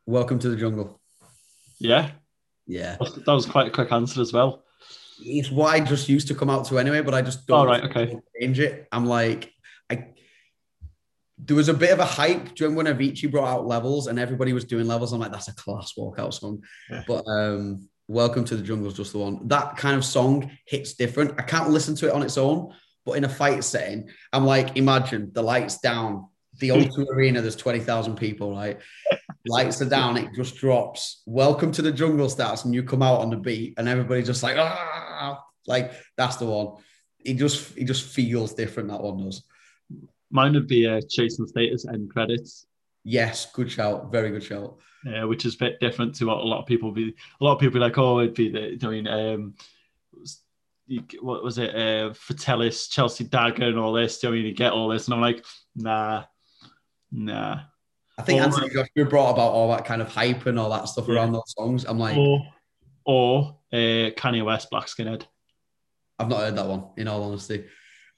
Welcome 0.05 0.39
to 0.39 0.49
the 0.49 0.55
jungle. 0.55 0.99
Yeah, 1.79 2.11
yeah. 2.67 2.97
That 2.99 3.33
was 3.33 3.45
quite 3.45 3.67
a 3.67 3.71
quick 3.71 3.91
answer 3.91 4.21
as 4.21 4.33
well. 4.33 4.63
It's 5.21 5.51
what 5.51 5.73
I 5.73 5.79
just 5.79 6.09
used 6.09 6.27
to 6.29 6.35
come 6.35 6.49
out 6.49 6.65
to 6.65 6.79
anyway, 6.79 7.01
but 7.01 7.13
I 7.13 7.21
just 7.21 7.47
don't. 7.47 7.59
All 7.59 7.65
right, 7.65 7.83
okay. 7.83 8.19
Change 8.39 8.59
it. 8.59 8.87
I'm 8.91 9.05
like, 9.05 9.51
I. 9.89 10.07
There 11.37 11.55
was 11.55 11.69
a 11.69 11.73
bit 11.73 11.91
of 11.91 11.99
a 11.99 12.05
hype 12.05 12.53
during 12.55 12.75
when 12.75 12.85
Avicii 12.85 13.31
brought 13.31 13.47
out 13.47 13.65
levels, 13.65 14.07
and 14.07 14.19
everybody 14.19 14.51
was 14.51 14.65
doing 14.65 14.87
levels. 14.87 15.13
I'm 15.13 15.19
like, 15.19 15.31
that's 15.31 15.47
a 15.47 15.55
class 15.55 15.93
walkout 15.97 16.33
song. 16.33 16.63
Yeah. 16.89 17.03
But 17.07 17.23
um, 17.27 17.87
Welcome 18.09 18.43
to 18.45 18.55
the 18.55 18.63
Jungle 18.63 18.87
is 18.87 18.95
just 18.95 19.11
the 19.11 19.19
one. 19.19 19.47
That 19.49 19.77
kind 19.77 19.95
of 19.95 20.03
song 20.03 20.49
hits 20.65 20.95
different. 20.95 21.35
I 21.37 21.43
can't 21.43 21.69
listen 21.69 21.93
to 21.97 22.07
it 22.07 22.11
on 22.11 22.23
its 22.23 22.39
own, 22.39 22.73
but 23.09 23.17
in 23.17 23.23
a 23.23 23.29
fight 23.29 23.63
setting, 23.63 24.07
I'm 24.31 24.45
like, 24.45 24.77
imagine 24.77 25.31
the 25.33 25.41
lights 25.41 25.79
down, 25.79 26.27
the 26.59 26.69
O2 26.69 27.07
arena, 27.09 27.41
there's 27.41 27.55
20,000 27.55 28.15
people, 28.15 28.55
right? 28.55 28.77
Lights 29.47 29.81
are 29.81 29.89
down, 29.89 30.15
it 30.15 30.29
just 30.35 30.57
drops. 30.57 31.23
Welcome 31.25 31.71
to 31.71 31.81
the 31.81 31.91
jungle 31.91 32.29
starts, 32.29 32.65
and 32.65 32.75
you 32.75 32.83
come 32.83 33.01
out 33.01 33.21
on 33.21 33.31
the 33.31 33.37
beat, 33.37 33.73
and 33.77 33.89
everybody 33.89 34.21
just 34.21 34.43
like, 34.43 34.57
ah, 34.59 35.43
like 35.65 35.93
that's 36.17 36.35
the 36.35 36.45
one. 36.45 36.83
It 37.19 37.35
just 37.35 37.75
it 37.75 37.85
just 37.85 38.13
feels 38.13 38.53
different. 38.53 38.89
That 38.89 39.01
one 39.01 39.17
does. 39.17 39.43
Mine 40.29 40.53
would 40.53 40.67
be 40.67 40.85
uh, 40.85 41.01
Chase 41.09 41.39
& 41.43 41.47
Status 41.47 41.87
end 41.87 42.11
credits. 42.11 42.67
Yes, 43.03 43.51
good 43.51 43.71
shout. 43.71 44.11
Very 44.11 44.29
good 44.29 44.43
shout. 44.43 44.77
Yeah, 45.03 45.23
which 45.23 45.45
is 45.45 45.55
a 45.55 45.57
bit 45.57 45.79
different 45.79 46.13
to 46.15 46.25
what 46.25 46.37
a 46.37 46.43
lot 46.43 46.59
of 46.59 46.67
people 46.67 46.91
be. 46.91 47.15
A 47.41 47.43
lot 47.43 47.53
of 47.53 47.59
people 47.59 47.73
be 47.73 47.79
like, 47.79 47.97
oh, 47.97 48.19
it'd 48.19 48.35
be 48.35 48.49
the. 48.49 48.77
I 48.85 48.89
mean, 48.89 49.53
what 51.21 51.43
was 51.43 51.57
it, 51.57 51.75
uh, 51.75 52.13
Fratellis, 52.13 52.89
Chelsea 52.89 53.23
Dagger, 53.23 53.67
and 53.67 53.79
all 53.79 53.93
this. 53.93 54.19
Do 54.19 54.27
you 54.27 54.31
know 54.31 54.35
I 54.35 54.39
mean 54.39 54.47
you 54.47 54.55
get 54.55 54.73
all 54.73 54.89
this? 54.89 55.07
And 55.07 55.13
I'm 55.13 55.21
like, 55.21 55.45
nah, 55.75 56.23
nah. 57.11 57.61
I 58.17 58.21
think 58.21 58.41
or, 58.41 58.43
Anthony 58.43 58.69
Joshua 58.69 59.05
brought 59.09 59.31
about 59.31 59.51
all 59.51 59.69
that 59.71 59.85
kind 59.85 60.01
of 60.01 60.09
hype 60.09 60.45
and 60.45 60.59
all 60.59 60.69
that 60.71 60.89
stuff 60.89 61.07
yeah. 61.07 61.15
around 61.15 61.31
those 61.31 61.53
songs. 61.57 61.85
I'm 61.85 61.97
like, 61.99 62.17
or, 62.17 62.41
or 63.05 63.57
uh, 63.71 64.11
Kanye 64.11 64.43
West, 64.43 64.69
Black 64.69 64.87
Skinhead. 64.87 65.23
I've 66.17 66.27
not 66.27 66.39
heard 66.39 66.57
that 66.57 66.67
one. 66.67 66.85
In 66.97 67.07
all 67.07 67.23
honesty, 67.23 67.65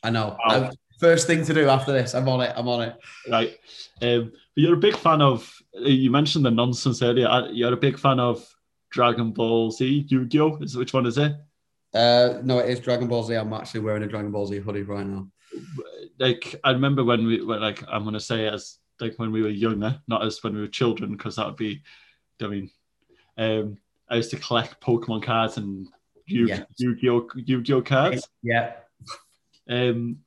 I 0.01 0.09
know. 0.09 0.37
Wow. 0.47 0.69
I, 0.69 0.71
first 0.99 1.27
thing 1.27 1.45
to 1.45 1.53
do 1.53 1.67
after 1.69 1.91
this, 1.91 2.15
I'm 2.15 2.27
on 2.29 2.41
it. 2.41 2.53
I'm 2.55 2.67
on 2.67 2.81
it. 2.81 2.95
Right. 3.29 3.57
Um, 4.01 4.31
but 4.31 4.61
you're 4.61 4.73
a 4.73 4.77
big 4.77 4.95
fan 4.95 5.21
of. 5.21 5.51
You 5.73 6.09
mentioned 6.09 6.45
the 6.45 6.51
nonsense 6.51 7.01
earlier. 7.01 7.47
You're 7.51 7.73
a 7.73 7.77
big 7.77 7.99
fan 7.99 8.19
of 8.19 8.43
Dragon 8.89 9.31
Ball 9.31 9.71
Z, 9.71 10.05
Yu-Gi-Oh. 10.07 10.57
Is 10.61 10.75
which 10.75 10.93
one 10.93 11.05
is 11.05 11.17
it? 11.17 11.33
Uh, 11.93 12.39
no, 12.43 12.59
it 12.59 12.69
is 12.69 12.79
Dragon 12.79 13.07
Ball 13.07 13.23
Z. 13.23 13.35
I'm 13.35 13.53
actually 13.53 13.81
wearing 13.81 14.03
a 14.03 14.07
Dragon 14.07 14.31
Ball 14.31 14.47
Z 14.47 14.59
hoodie 14.59 14.83
right 14.83 15.05
now. 15.05 15.27
Like 16.19 16.55
I 16.63 16.71
remember 16.71 17.03
when 17.03 17.25
we 17.25 17.41
were 17.41 17.59
like 17.59 17.83
I'm 17.91 18.03
gonna 18.03 18.19
say 18.19 18.47
as 18.47 18.77
like 18.99 19.15
when 19.17 19.31
we 19.31 19.41
were 19.41 19.49
younger, 19.49 19.99
not 20.07 20.25
as 20.25 20.41
when 20.43 20.53
we 20.53 20.61
were 20.61 20.67
children, 20.67 21.11
because 21.11 21.35
that 21.35 21.45
would 21.45 21.57
be. 21.57 21.81
I 22.41 22.47
mean, 22.47 22.71
um, 23.37 23.77
I 24.09 24.15
used 24.15 24.31
to 24.31 24.37
collect 24.37 24.81
Pokemon 24.81 25.23
cards 25.23 25.57
and 25.57 25.87
Yu- 26.25 26.47
yeah. 26.47 26.63
Yu-Gi-Oh 26.77 27.27
Yu-Gi-Oh 27.35 27.81
cards. 27.81 28.27
Yeah. 28.41 28.73
Um, 29.69 30.19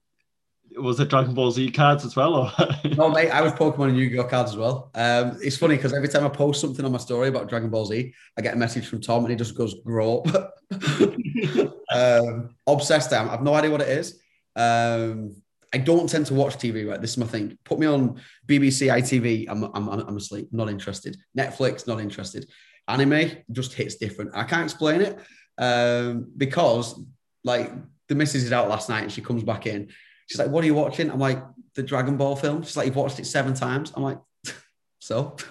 was 0.76 1.00
it 1.00 1.08
Dragon 1.08 1.34
Ball 1.34 1.50
Z 1.50 1.70
cards 1.70 2.04
as 2.04 2.16
well? 2.16 2.34
Or? 2.34 2.52
no, 2.96 3.08
mate, 3.08 3.30
I 3.30 3.40
was 3.42 3.52
Pokemon 3.52 3.90
and 3.90 3.98
Yu-Gi-Oh 3.98 4.24
cards 4.24 4.52
as 4.52 4.56
well. 4.56 4.90
Um, 4.94 5.38
it's 5.42 5.56
funny 5.56 5.76
because 5.76 5.92
every 5.92 6.08
time 6.08 6.24
I 6.24 6.28
post 6.28 6.60
something 6.60 6.84
on 6.84 6.92
my 6.92 6.98
story 6.98 7.28
about 7.28 7.48
Dragon 7.48 7.70
Ball 7.70 7.86
Z, 7.86 8.12
I 8.36 8.42
get 8.42 8.54
a 8.54 8.56
message 8.56 8.86
from 8.88 9.00
Tom 9.00 9.24
and 9.24 9.30
he 9.30 9.36
just 9.36 9.56
goes, 9.56 9.74
"Grow 9.84 10.18
up." 10.18 10.54
um, 11.94 12.54
obsessed. 12.66 13.12
I 13.12 13.18
am. 13.18 13.30
I've 13.30 13.42
no 13.42 13.54
idea 13.54 13.70
what 13.70 13.82
it 13.82 13.88
is. 13.88 14.20
Um, 14.56 15.36
I 15.72 15.78
don't 15.78 16.08
tend 16.08 16.26
to 16.26 16.34
watch 16.34 16.56
TV. 16.56 16.88
Right, 16.88 17.00
this 17.00 17.12
is 17.12 17.18
my 17.18 17.26
thing. 17.26 17.58
Put 17.64 17.78
me 17.78 17.86
on 17.86 18.20
BBC, 18.46 18.92
ITV. 18.92 19.46
I'm, 19.48 19.64
I'm, 19.64 19.88
I'm 19.88 20.16
asleep. 20.16 20.48
Not 20.52 20.68
interested. 20.68 21.16
Netflix. 21.36 21.86
Not 21.86 22.00
interested. 22.00 22.48
Anime 22.88 23.30
just 23.50 23.72
hits 23.72 23.96
different. 23.96 24.32
I 24.34 24.44
can't 24.44 24.64
explain 24.64 25.00
it 25.00 25.18
um, 25.58 26.30
because 26.36 27.00
like 27.42 27.72
the 28.08 28.14
missus 28.14 28.44
is 28.44 28.52
out 28.52 28.68
last 28.68 28.88
night 28.88 29.02
and 29.02 29.12
she 29.12 29.22
comes 29.22 29.42
back 29.42 29.66
in 29.66 29.88
She's 30.34 30.40
like, 30.40 30.50
"What 30.50 30.64
are 30.64 30.66
you 30.66 30.74
watching?" 30.74 31.12
I'm 31.12 31.20
like, 31.20 31.40
"The 31.76 31.84
Dragon 31.84 32.16
Ball 32.16 32.34
film." 32.34 32.64
She's 32.64 32.76
like, 32.76 32.86
"You've 32.86 32.96
watched 32.96 33.20
it 33.20 33.26
seven 33.26 33.54
times." 33.54 33.92
I'm 33.94 34.02
like, 34.02 34.18
"So." 34.98 35.36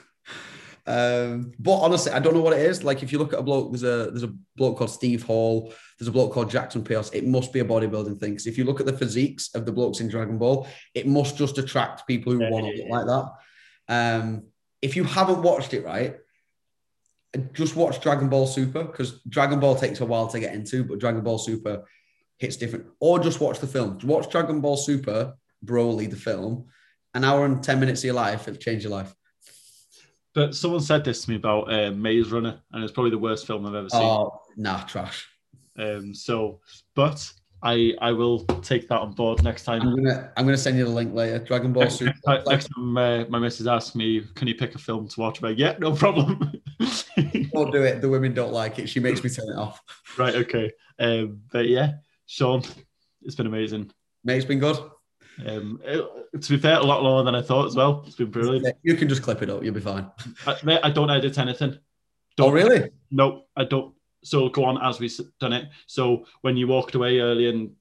Um, 0.85 1.53
but 1.59 1.77
honestly, 1.77 2.11
I 2.11 2.19
don't 2.19 2.33
know 2.33 2.41
what 2.41 2.51
it 2.51 2.59
is. 2.59 2.83
Like, 2.83 3.03
if 3.03 3.13
you 3.13 3.17
look 3.17 3.31
at 3.31 3.39
a 3.39 3.41
bloke, 3.41 3.71
there's 3.71 3.83
a 3.83 4.11
there's 4.11 4.23
a 4.23 4.33
bloke 4.57 4.77
called 4.77 4.89
Steve 4.89 5.23
Hall. 5.23 5.73
There's 5.97 6.09
a 6.09 6.11
bloke 6.11 6.33
called 6.33 6.49
Jackson 6.49 6.83
Pierce. 6.83 7.09
It 7.11 7.25
must 7.25 7.53
be 7.53 7.61
a 7.61 7.63
bodybuilding 7.63 8.19
thing. 8.19 8.31
Because 8.31 8.47
if 8.47 8.57
you 8.57 8.65
look 8.65 8.81
at 8.81 8.85
the 8.85 8.97
physiques 8.97 9.55
of 9.55 9.65
the 9.65 9.71
blokes 9.71 10.01
in 10.01 10.09
Dragon 10.09 10.37
Ball, 10.37 10.67
it 10.93 11.07
must 11.07 11.37
just 11.37 11.57
attract 11.57 12.05
people 12.05 12.33
who 12.33 12.41
yeah, 12.41 12.49
want 12.49 12.65
to 12.65 12.83
look 12.83 12.89
like 12.89 13.05
that. 13.05 13.31
Um, 13.87 14.47
if 14.81 14.97
you 14.97 15.05
haven't 15.05 15.41
watched 15.41 15.73
it, 15.73 15.85
right, 15.85 16.17
just 17.53 17.77
watch 17.77 18.01
Dragon 18.01 18.27
Ball 18.27 18.45
Super 18.45 18.83
because 18.83 19.21
Dragon 19.29 19.61
Ball 19.61 19.77
takes 19.77 20.01
a 20.01 20.05
while 20.05 20.27
to 20.27 20.39
get 20.41 20.53
into, 20.53 20.83
but 20.83 20.99
Dragon 20.99 21.23
Ball 21.23 21.37
Super 21.37 21.85
hits 22.43 22.57
different. 22.57 22.85
Or 22.99 23.19
just 23.19 23.39
watch 23.39 23.59
the 23.59 23.67
film. 23.67 23.97
Watch 24.03 24.29
Dragon 24.29 24.59
Ball 24.61 24.77
Super, 24.77 25.33
Broly, 25.65 26.09
the 26.09 26.15
film. 26.15 26.65
An 27.13 27.23
hour 27.23 27.45
and 27.45 27.63
10 27.63 27.79
minutes 27.79 28.01
of 28.01 28.05
your 28.05 28.15
life, 28.15 28.47
it'll 28.47 28.59
change 28.59 28.83
your 28.83 28.91
life. 28.91 29.15
But 30.35 30.55
someone 30.55 30.81
said 30.81 31.03
this 31.03 31.23
to 31.23 31.29
me 31.29 31.37
about 31.37 31.71
uh, 31.71 31.91
Maze 31.91 32.31
Runner, 32.31 32.59
and 32.71 32.83
it's 32.83 32.91
probably 32.91 33.11
the 33.11 33.19
worst 33.19 33.47
film 33.47 33.65
I've 33.65 33.75
ever 33.75 33.89
seen. 33.89 34.01
Oh, 34.01 34.41
nah, 34.57 34.83
trash. 34.83 35.27
Um, 35.77 36.13
so, 36.13 36.59
but 36.95 37.31
I 37.63 37.93
I 38.01 38.11
will 38.11 38.45
take 38.61 38.87
that 38.89 38.99
on 38.99 39.13
board 39.13 39.43
next 39.43 39.63
time. 39.63 39.81
I'm 39.81 39.95
gonna 39.95 40.31
I'm 40.35 40.45
gonna 40.45 40.57
send 40.57 40.77
you 40.77 40.85
the 40.85 40.91
link 40.91 41.13
later. 41.13 41.39
Dragon 41.39 41.71
Ball 41.71 41.83
next, 41.83 41.95
Super. 41.95 42.13
Next, 42.27 42.47
next 42.47 42.67
time 42.75 42.97
uh, 42.97 43.25
my 43.29 43.39
missus 43.39 43.67
asks 43.67 43.95
me, 43.95 44.23
"Can 44.35 44.47
you 44.47 44.55
pick 44.55 44.75
a 44.75 44.79
film 44.79 45.07
to 45.07 45.19
watch?" 45.19 45.41
I'm 45.41 45.49
like, 45.49 45.59
"Yeah, 45.59 45.75
no 45.79 45.95
problem." 45.95 46.61
don't 47.53 47.71
do 47.71 47.83
it. 47.83 48.01
The 48.01 48.09
women 48.09 48.33
don't 48.33 48.51
like 48.51 48.79
it. 48.79 48.89
She 48.89 48.99
makes 48.99 49.23
me 49.23 49.29
turn 49.29 49.49
it 49.49 49.57
off. 49.57 49.81
Right. 50.15 50.35
Okay. 50.35 50.71
Um, 50.99 51.41
but 51.51 51.67
yeah, 51.67 51.93
Sean, 52.33 52.63
it's 53.21 53.35
been 53.35 53.45
amazing. 53.45 53.91
Mate, 54.23 54.37
it's 54.37 54.45
been 54.45 54.57
good. 54.57 54.75
Um, 55.45 55.79
it, 55.83 56.41
to 56.41 56.49
be 56.49 56.57
fair, 56.57 56.77
a 56.77 56.83
lot 56.83 57.03
lower 57.03 57.23
than 57.23 57.35
I 57.35 57.43
thought 57.43 57.67
as 57.67 57.75
well. 57.75 58.03
It's 58.07 58.15
been 58.15 58.31
brilliant. 58.31 58.75
You 58.81 58.95
can 58.95 59.07
just 59.07 59.21
clip 59.21 59.43
it 59.43 59.51
up. 59.51 59.63
You'll 59.63 59.75
be 59.75 59.79
fine. 59.79 60.09
I, 60.47 60.57
mate, 60.63 60.79
I 60.81 60.89
don't 60.89 61.11
edit 61.11 61.37
anything. 61.37 61.77
Don't, 62.35 62.49
oh, 62.49 62.51
really? 62.51 62.89
No, 63.11 63.43
I 63.55 63.65
don't. 63.65 63.93
So 64.23 64.49
go 64.49 64.65
on 64.65 64.81
as 64.81 64.99
we've 64.99 65.15
done 65.39 65.53
it. 65.53 65.69
So 65.85 66.25
when 66.41 66.57
you 66.57 66.67
walked 66.67 66.95
away 66.95 67.19
early 67.19 67.49
and 67.49 67.73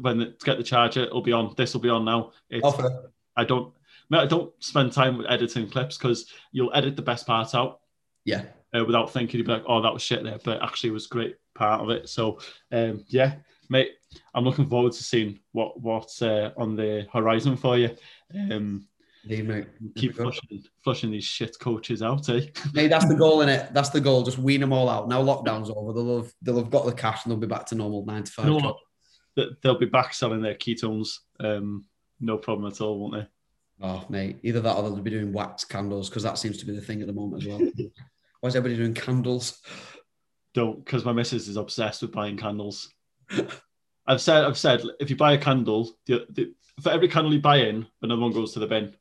when 0.00 0.18
the, 0.18 0.26
to 0.32 0.44
get 0.44 0.58
the 0.58 0.64
charger, 0.64 1.04
it'll 1.04 1.22
be 1.22 1.30
on. 1.30 1.54
This 1.56 1.72
will 1.72 1.82
be 1.82 1.88
on 1.88 2.04
now. 2.04 2.32
It's, 2.50 2.66
oh, 2.66 3.04
I 3.36 3.44
don't. 3.44 3.72
Mate, 4.10 4.22
I 4.22 4.26
don't 4.26 4.52
spend 4.58 4.90
time 4.90 5.18
with 5.18 5.30
editing 5.30 5.70
clips 5.70 5.96
because 5.98 6.26
you'll 6.50 6.74
edit 6.74 6.96
the 6.96 7.02
best 7.02 7.28
part 7.28 7.54
out. 7.54 7.78
Yeah. 8.24 8.42
Uh, 8.74 8.84
without 8.84 9.12
thinking, 9.12 9.38
you'd 9.38 9.46
be 9.46 9.52
like, 9.52 9.64
"Oh, 9.68 9.82
that 9.82 9.92
was 9.92 10.02
shit 10.02 10.24
there," 10.24 10.40
but 10.42 10.60
actually, 10.64 10.90
it 10.90 10.94
was 10.94 11.06
great 11.06 11.36
part 11.54 11.80
of 11.80 11.90
it. 11.90 12.08
So, 12.08 12.40
um, 12.70 13.04
yeah, 13.08 13.34
mate, 13.72 13.90
I'm 14.34 14.44
looking 14.44 14.68
forward 14.68 14.92
to 14.92 15.02
seeing 15.02 15.40
what 15.50 15.80
what's 15.80 16.22
uh, 16.22 16.50
on 16.56 16.76
the 16.76 17.08
horizon 17.12 17.56
for 17.56 17.76
you. 17.76 17.90
Um, 18.34 18.86
Indeed, 19.24 19.48
mate. 19.48 19.66
Keep 19.96 20.16
flushing, 20.16 20.64
flushing 20.82 21.10
these 21.12 21.24
shit 21.24 21.56
coaches 21.60 22.02
out, 22.02 22.28
eh? 22.28 22.46
Mate, 22.74 22.88
that's 22.88 23.06
the 23.06 23.14
goal 23.14 23.42
in 23.42 23.48
it. 23.48 23.72
That's 23.72 23.90
the 23.90 24.00
goal. 24.00 24.24
Just 24.24 24.38
wean 24.38 24.60
them 24.60 24.72
all 24.72 24.88
out. 24.88 25.08
Now 25.08 25.22
lockdown's 25.22 25.70
over. 25.70 25.92
They'll 25.92 26.22
have 26.22 26.32
they'll 26.42 26.58
have 26.58 26.70
got 26.70 26.86
the 26.86 26.92
cash 26.92 27.24
and 27.24 27.30
they'll 27.30 27.38
be 27.38 27.46
back 27.46 27.66
to 27.66 27.76
normal 27.76 28.04
nine 28.04 28.24
to 28.24 28.32
five. 28.32 28.46
They'll 29.62 29.78
be 29.78 29.86
back 29.86 30.12
selling 30.12 30.42
their 30.42 30.56
ketones 30.56 31.18
um, 31.40 31.86
No 32.20 32.36
problem 32.36 32.70
at 32.70 32.80
all, 32.80 32.98
won't 32.98 33.14
they? 33.14 33.26
Oh, 33.86 34.04
mate, 34.08 34.38
either 34.42 34.60
that 34.60 34.76
or 34.76 34.82
they'll 34.82 35.00
be 35.00 35.10
doing 35.10 35.32
wax 35.32 35.64
candles 35.64 36.08
because 36.08 36.22
that 36.24 36.38
seems 36.38 36.58
to 36.58 36.66
be 36.66 36.74
the 36.74 36.80
thing 36.80 37.00
at 37.00 37.06
the 37.06 37.12
moment 37.12 37.42
as 37.42 37.48
well. 37.48 37.58
Why 38.40 38.48
is 38.48 38.56
everybody 38.56 38.76
doing 38.76 38.94
candles? 38.94 39.60
Don't, 40.52 40.84
because 40.84 41.04
my 41.04 41.12
missus 41.12 41.48
is 41.48 41.56
obsessed 41.56 42.02
with 42.02 42.12
buying 42.12 42.36
candles. 42.36 42.92
I've 44.06 44.20
said, 44.20 44.44
I've 44.44 44.58
said, 44.58 44.82
if 45.00 45.10
you 45.10 45.16
buy 45.16 45.32
a 45.32 45.38
candle, 45.38 45.92
the, 46.06 46.26
the, 46.30 46.52
for 46.82 46.90
every 46.90 47.08
candle 47.08 47.32
you 47.32 47.40
buy 47.40 47.58
in, 47.58 47.86
another 48.02 48.20
one 48.20 48.32
goes 48.32 48.52
to 48.54 48.58
the 48.58 48.66
bin, 48.66 48.94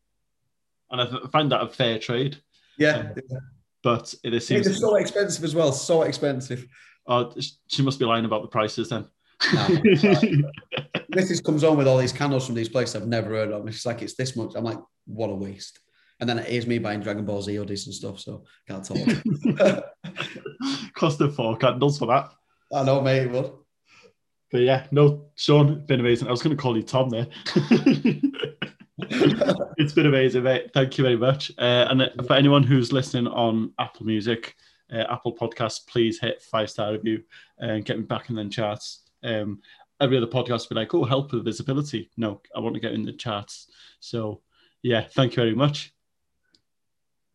and 0.92 1.02
I 1.02 1.28
find 1.32 1.52
that 1.52 1.62
a 1.62 1.68
fair 1.68 1.98
trade. 1.98 2.38
Yeah, 2.78 3.12
um, 3.16 3.40
But 3.84 4.14
it 4.24 4.34
is. 4.34 4.52
It's 4.52 4.80
so 4.80 4.96
expensive 4.96 5.44
as 5.44 5.56
well. 5.56 5.72
So 5.72 6.04
expensive. 6.04 6.68
Oh, 7.08 7.34
she 7.68 7.82
must 7.82 8.00
be 8.00 8.06
lying 8.06 8.26
about 8.26 8.44
the 8.44 8.48
prices 8.48 8.90
then. 8.90 9.08
Nah. 9.54 9.68
Mrs. 11.12 11.44
comes 11.44 11.64
on 11.64 11.78
with 11.78 11.88
all 11.88 11.98
these 11.98 12.14
candles 12.14 12.46
from 12.46 12.56
these 12.56 12.70
places 12.70 12.96
I've 12.96 13.08
never 13.08 13.30
heard 13.30 13.52
of. 13.52 13.68
She's 13.74 13.86
like, 13.86 14.02
it's 14.02 14.16
this 14.16 14.36
much. 14.36 14.54
I'm 14.56 14.64
like, 14.64 14.78
what 15.06 15.30
a 15.30 15.36
waste. 15.36 15.80
And 16.20 16.30
then 16.30 16.40
it 16.40 16.50
is 16.50 16.68
me 16.68 16.78
buying 16.78 17.00
Dragon 17.00 17.26
Ball 17.26 17.42
Z 17.42 17.54
hoodies 17.54 17.88
and 17.88 17.96
stuff. 17.96 18.20
So 18.20 18.44
can't 18.68 18.86
talk. 18.86 19.84
Cost 20.94 21.20
of 21.22 21.36
four 21.36 21.58
candles 21.58 21.98
for 21.98 22.06
that. 22.08 22.32
I 22.74 22.84
know, 22.84 23.02
mate. 23.02 23.32
But 23.32 23.56
But 24.52 24.62
yeah, 24.62 24.86
no, 24.92 25.26
Sean, 25.36 25.86
been 25.86 26.00
amazing. 26.02 26.28
I 26.28 26.32
was 26.32 26.42
going 26.42 26.56
to 26.56 26.62
call 26.62 26.76
you 26.76 26.84
Tom 26.84 27.10
there. 27.10 27.28
it's 29.78 29.94
been 29.94 30.06
amazing, 30.06 30.44
mate. 30.44 30.72
Thank 30.74 30.98
you 30.98 31.04
very 31.04 31.18
much. 31.18 31.52
Uh, 31.58 31.88
and 31.90 32.10
for 32.28 32.34
anyone 32.34 32.64
who's 32.64 32.92
listening 32.92 33.28
on 33.28 33.74
Apple 33.80 34.06
Music, 34.06 34.56
uh, 34.92 35.06
Apple 35.10 35.36
Podcasts, 35.36 35.88
please 35.88 36.20
hit 36.20 36.42
five 36.42 36.70
star 36.70 36.92
review 36.92 37.24
and 37.60 37.86
get 37.86 37.98
me 37.98 38.04
back 38.04 38.30
in 38.30 38.36
the 38.36 38.50
charts. 38.50 39.04
Um, 39.24 39.62
every 40.02 40.18
other 40.18 40.28
podcast 40.28 40.68
will 40.68 40.76
be 40.76 40.82
like, 40.82 40.94
oh, 40.94 41.06
help 41.06 41.32
with 41.32 41.46
visibility. 41.46 42.10
No, 42.18 42.42
I 42.56 42.60
want 42.60 42.76
to 42.76 42.82
get 42.82 42.94
in 42.94 43.06
the 43.06 43.14
charts. 43.14 43.68
So, 44.02 44.42
yeah, 44.82 45.08
thank 45.16 45.34
you 45.34 45.44
very 45.44 45.56
much. 45.56 45.94